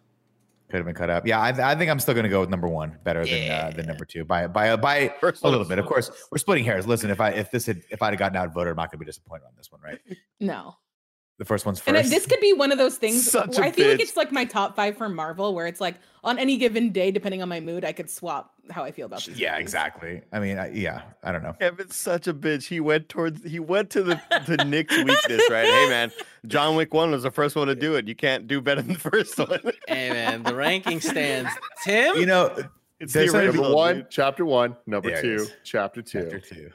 could 0.73 0.79
have 0.79 0.87
been 0.87 0.95
cut 0.95 1.11
up. 1.11 1.27
Yeah, 1.27 1.39
I, 1.39 1.73
I 1.73 1.75
think 1.77 1.91
I'm 1.91 2.01
still 2.01 2.15
going 2.15 2.25
to 2.25 2.31
go 2.31 2.41
with 2.41 2.49
number 2.49 2.67
one, 2.67 2.99
better 3.05 3.27
than 3.27 3.51
uh, 3.51 3.73
than 3.77 3.87
number 3.87 4.07
two 4.07 4.25
by 4.25 4.47
by 4.47 4.75
by 4.77 5.15
First 5.21 5.45
a 5.45 5.47
little 5.47 5.61
was 5.61 5.69
bit. 5.69 5.79
Of 5.79 5.85
course, 5.87 6.11
we're 6.33 6.39
splitting 6.39 6.65
hairs. 6.65 6.87
Listen, 6.87 7.11
if 7.11 7.21
I 7.21 7.29
if 7.31 7.51
this 7.51 7.67
had 7.67 7.83
if 7.91 8.01
I'd 8.01 8.15
have 8.15 8.19
gotten 8.19 8.39
outvoted, 8.39 8.71
I'm 8.71 8.77
not 8.77 8.91
going 8.91 8.99
to 8.99 9.05
be 9.05 9.05
disappointed 9.05 9.45
on 9.45 9.53
this 9.57 9.71
one, 9.71 9.83
right? 9.83 9.99
No. 10.41 10.75
The 11.43 11.47
first 11.47 11.67
one's 11.67 11.83
And 11.89 11.97
first. 11.97 12.07
it- 12.07 12.11
this 12.15 12.25
could 12.27 12.39
be 12.39 12.53
one 12.53 12.71
of 12.71 12.79
those 12.79 12.99
things. 12.99 13.29
Such 13.33 13.57
where 13.57 13.65
a 13.65 13.69
I 13.69 13.73
feel 13.73 13.89
like 13.91 13.99
it's 14.01 14.17
like 14.17 14.31
my 14.31 14.45
top 14.45 14.77
five 14.77 14.97
for 14.97 15.09
Marvel, 15.09 15.57
where 15.57 15.67
it's 15.67 15.81
like 15.81 15.97
on 16.23 16.39
any 16.39 16.57
given 16.57 16.93
day, 16.93 17.11
depending 17.11 17.43
on 17.43 17.49
my 17.49 17.59
mood, 17.59 17.85
I 17.85 17.91
could 17.91 18.09
swap 18.09 18.55
how 18.71 18.85
I 18.85 18.93
feel 18.93 19.07
about 19.07 19.25
these. 19.25 19.41
yeah, 19.41 19.51
movies. 19.55 19.63
exactly. 19.63 20.23
I 20.33 20.39
mean, 20.39 20.57
I, 20.57 20.71
yeah, 20.71 21.03
I 21.25 21.33
don't 21.33 21.43
know. 21.43 21.55
Kevin's 21.55 21.97
such 21.97 22.29
a 22.29 22.33
bitch. 22.33 22.69
He 22.69 22.79
went 22.79 23.09
towards 23.09 23.43
he 23.43 23.59
went 23.59 23.91
to 23.91 24.05
the 24.05 24.21
the 24.47 24.65
Nick's 24.65 24.97
weakness, 24.97 25.43
right? 25.51 25.67
Hey 25.67 25.89
man, 25.89 26.13
John 26.47 26.77
Wick 26.77 26.95
one 26.95 27.11
was 27.11 27.25
the 27.25 27.33
first 27.33 27.57
one 27.57 27.67
to 27.67 27.75
do 27.75 27.97
it. 27.97 28.07
You 28.07 28.15
can't 28.15 28.47
do 28.47 28.61
better 28.61 28.81
than 28.83 28.93
the 28.93 29.01
first 29.01 29.37
one. 29.37 29.59
hey 29.89 30.11
man 30.11 30.45
the 30.45 30.55
ranking 30.55 31.01
stands 31.01 31.51
tim 31.83 32.19
You 32.19 32.27
know, 32.27 32.55
It's 33.01 33.15
the 33.15 33.25
Number 33.27 33.39
original, 33.41 33.75
one, 33.75 33.97
dude. 33.97 34.11
chapter 34.11 34.45
one. 34.47 34.77
Number 34.87 35.11
There 35.11 35.23
two, 35.23 35.47
chapter 35.65 36.03
two. 36.03 36.21
chapter 36.23 36.39
two. 36.39 36.71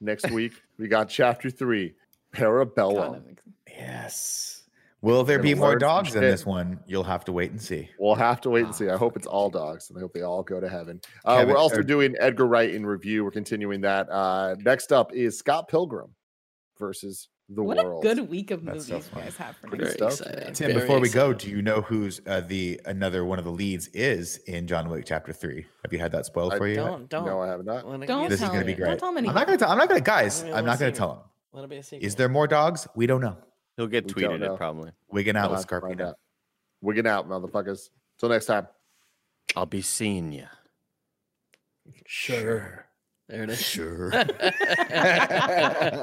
Next 0.00 0.30
week, 0.30 0.52
we 0.78 0.88
got 0.88 1.10
chapter 1.10 1.50
three, 1.50 1.92
God, 2.34 2.40
Parabellum. 2.40 3.36
I'm 3.78 3.84
ex- 3.84 3.92
Yes. 4.02 4.58
Will 5.00 5.24
there 5.24 5.38
Gonna 5.38 5.48
be 5.48 5.54
more 5.56 5.76
dogs 5.76 6.14
in 6.14 6.20
this 6.20 6.46
one? 6.46 6.78
You'll 6.86 7.02
have 7.02 7.24
to 7.24 7.32
wait 7.32 7.50
and 7.50 7.60
see. 7.60 7.90
We'll 7.98 8.14
have 8.14 8.40
to 8.42 8.50
wait 8.50 8.60
and 8.66 8.68
Oh, 8.68 8.72
see. 8.76 8.88
I 8.88 8.96
hope 8.96 9.16
it's 9.16 9.26
all 9.26 9.50
dogs, 9.50 9.90
and 9.90 9.98
I 9.98 10.00
hope 10.00 10.12
they 10.12 10.22
all 10.22 10.44
go 10.44 10.60
to 10.60 10.68
heaven. 10.68 11.00
Uh, 11.24 11.38
Kevin, 11.38 11.54
we're 11.54 11.58
also 11.60 11.80
or- 11.80 11.82
doing 11.82 12.14
Edgar 12.20 12.46
Wright 12.46 12.72
in 12.72 12.86
review. 12.86 13.24
We're 13.24 13.32
continuing 13.32 13.80
that. 13.80 14.08
Uh, 14.08 14.54
next 14.60 14.92
up 14.92 15.12
is 15.12 15.36
Scott 15.36 15.66
Pilgrim 15.66 16.14
versus 16.78 17.28
the 17.48 17.64
What 17.64 17.84
world. 17.84 18.04
a 18.04 18.14
good 18.14 18.30
week 18.30 18.52
of 18.52 18.64
That's 18.64 18.88
movies 18.88 19.06
so 19.10 19.16
you 19.18 19.24
guys 19.24 19.36
have 19.38 19.56
for 19.56 19.66
Pretty 19.66 19.84
next 19.84 19.98
Very 19.98 20.10
excited. 20.12 20.54
Tim, 20.54 20.68
Very 20.68 20.80
before 20.80 21.00
we 21.00 21.08
go, 21.08 21.32
do 21.32 21.50
you 21.50 21.62
know 21.62 21.80
who's 21.80 22.20
uh, 22.28 22.40
the 22.42 22.80
another 22.86 23.24
one 23.24 23.40
of 23.40 23.44
the 23.44 23.50
leads 23.50 23.88
is 23.88 24.36
in 24.46 24.68
John 24.68 24.88
Wick 24.88 25.04
Chapter 25.04 25.32
Three? 25.32 25.66
Have 25.82 25.92
you 25.92 25.98
had 25.98 26.12
that 26.12 26.26
spoiled 26.26 26.54
I 26.54 26.58
for 26.58 26.68
you? 26.68 26.76
don't 26.76 27.08
don't 27.08 27.26
No, 27.26 27.40
I 27.42 27.48
have 27.48 27.64
not. 27.64 27.88
Let 27.88 28.02
it 28.02 28.06
Don't 28.06 28.20
be 28.20 28.26
a 28.26 28.28
This 28.28 28.40
is 28.40 28.48
going 28.48 28.60
to 28.60 28.66
be 28.66 28.74
great. 28.74 28.86
Don't 28.90 29.00
tell 29.00 29.10
me 29.12 29.28
I'm 29.28 29.34
not 29.34 29.46
going 29.48 29.58
to 29.58 29.64
tell. 29.64 29.72
I'm 29.72 29.78
not 29.78 29.88
going 29.88 30.00
to, 30.00 30.04
guys. 30.04 30.44
I'm 30.44 30.64
not 30.64 30.78
going 30.78 30.92
to 30.92 30.96
tell 30.96 31.12
him. 31.14 31.18
Let 31.52 31.64
it 31.64 31.70
be 31.70 31.76
a 31.78 31.82
secret. 31.82 32.06
Is 32.06 32.14
there 32.14 32.28
more 32.28 32.46
dogs? 32.46 32.86
We 32.94 33.06
don't 33.06 33.20
know. 33.20 33.36
He'll 33.76 33.86
get 33.86 34.04
We 34.06 34.22
tweeted 34.22 34.42
it 34.42 34.56
probably. 34.56 34.90
Wigging 35.10 35.36
out 35.36 35.50
We'll 35.50 35.58
with 35.60 35.70
have 35.70 35.80
to 35.80 35.86
find 35.86 35.98
Scarpino. 36.00 36.08
out. 36.08 36.16
Wigging 36.80 37.06
out, 37.06 37.28
motherfuckers. 37.28 37.90
Till 38.18 38.28
next 38.28 38.46
time. 38.46 38.66
I'll 39.56 39.66
be 39.66 39.82
seeing 39.82 40.32
you. 40.32 40.46
Sure. 42.06 42.86
There 43.28 43.44
it 43.44 43.50
is. 43.50 43.60
Sure. 43.60 44.10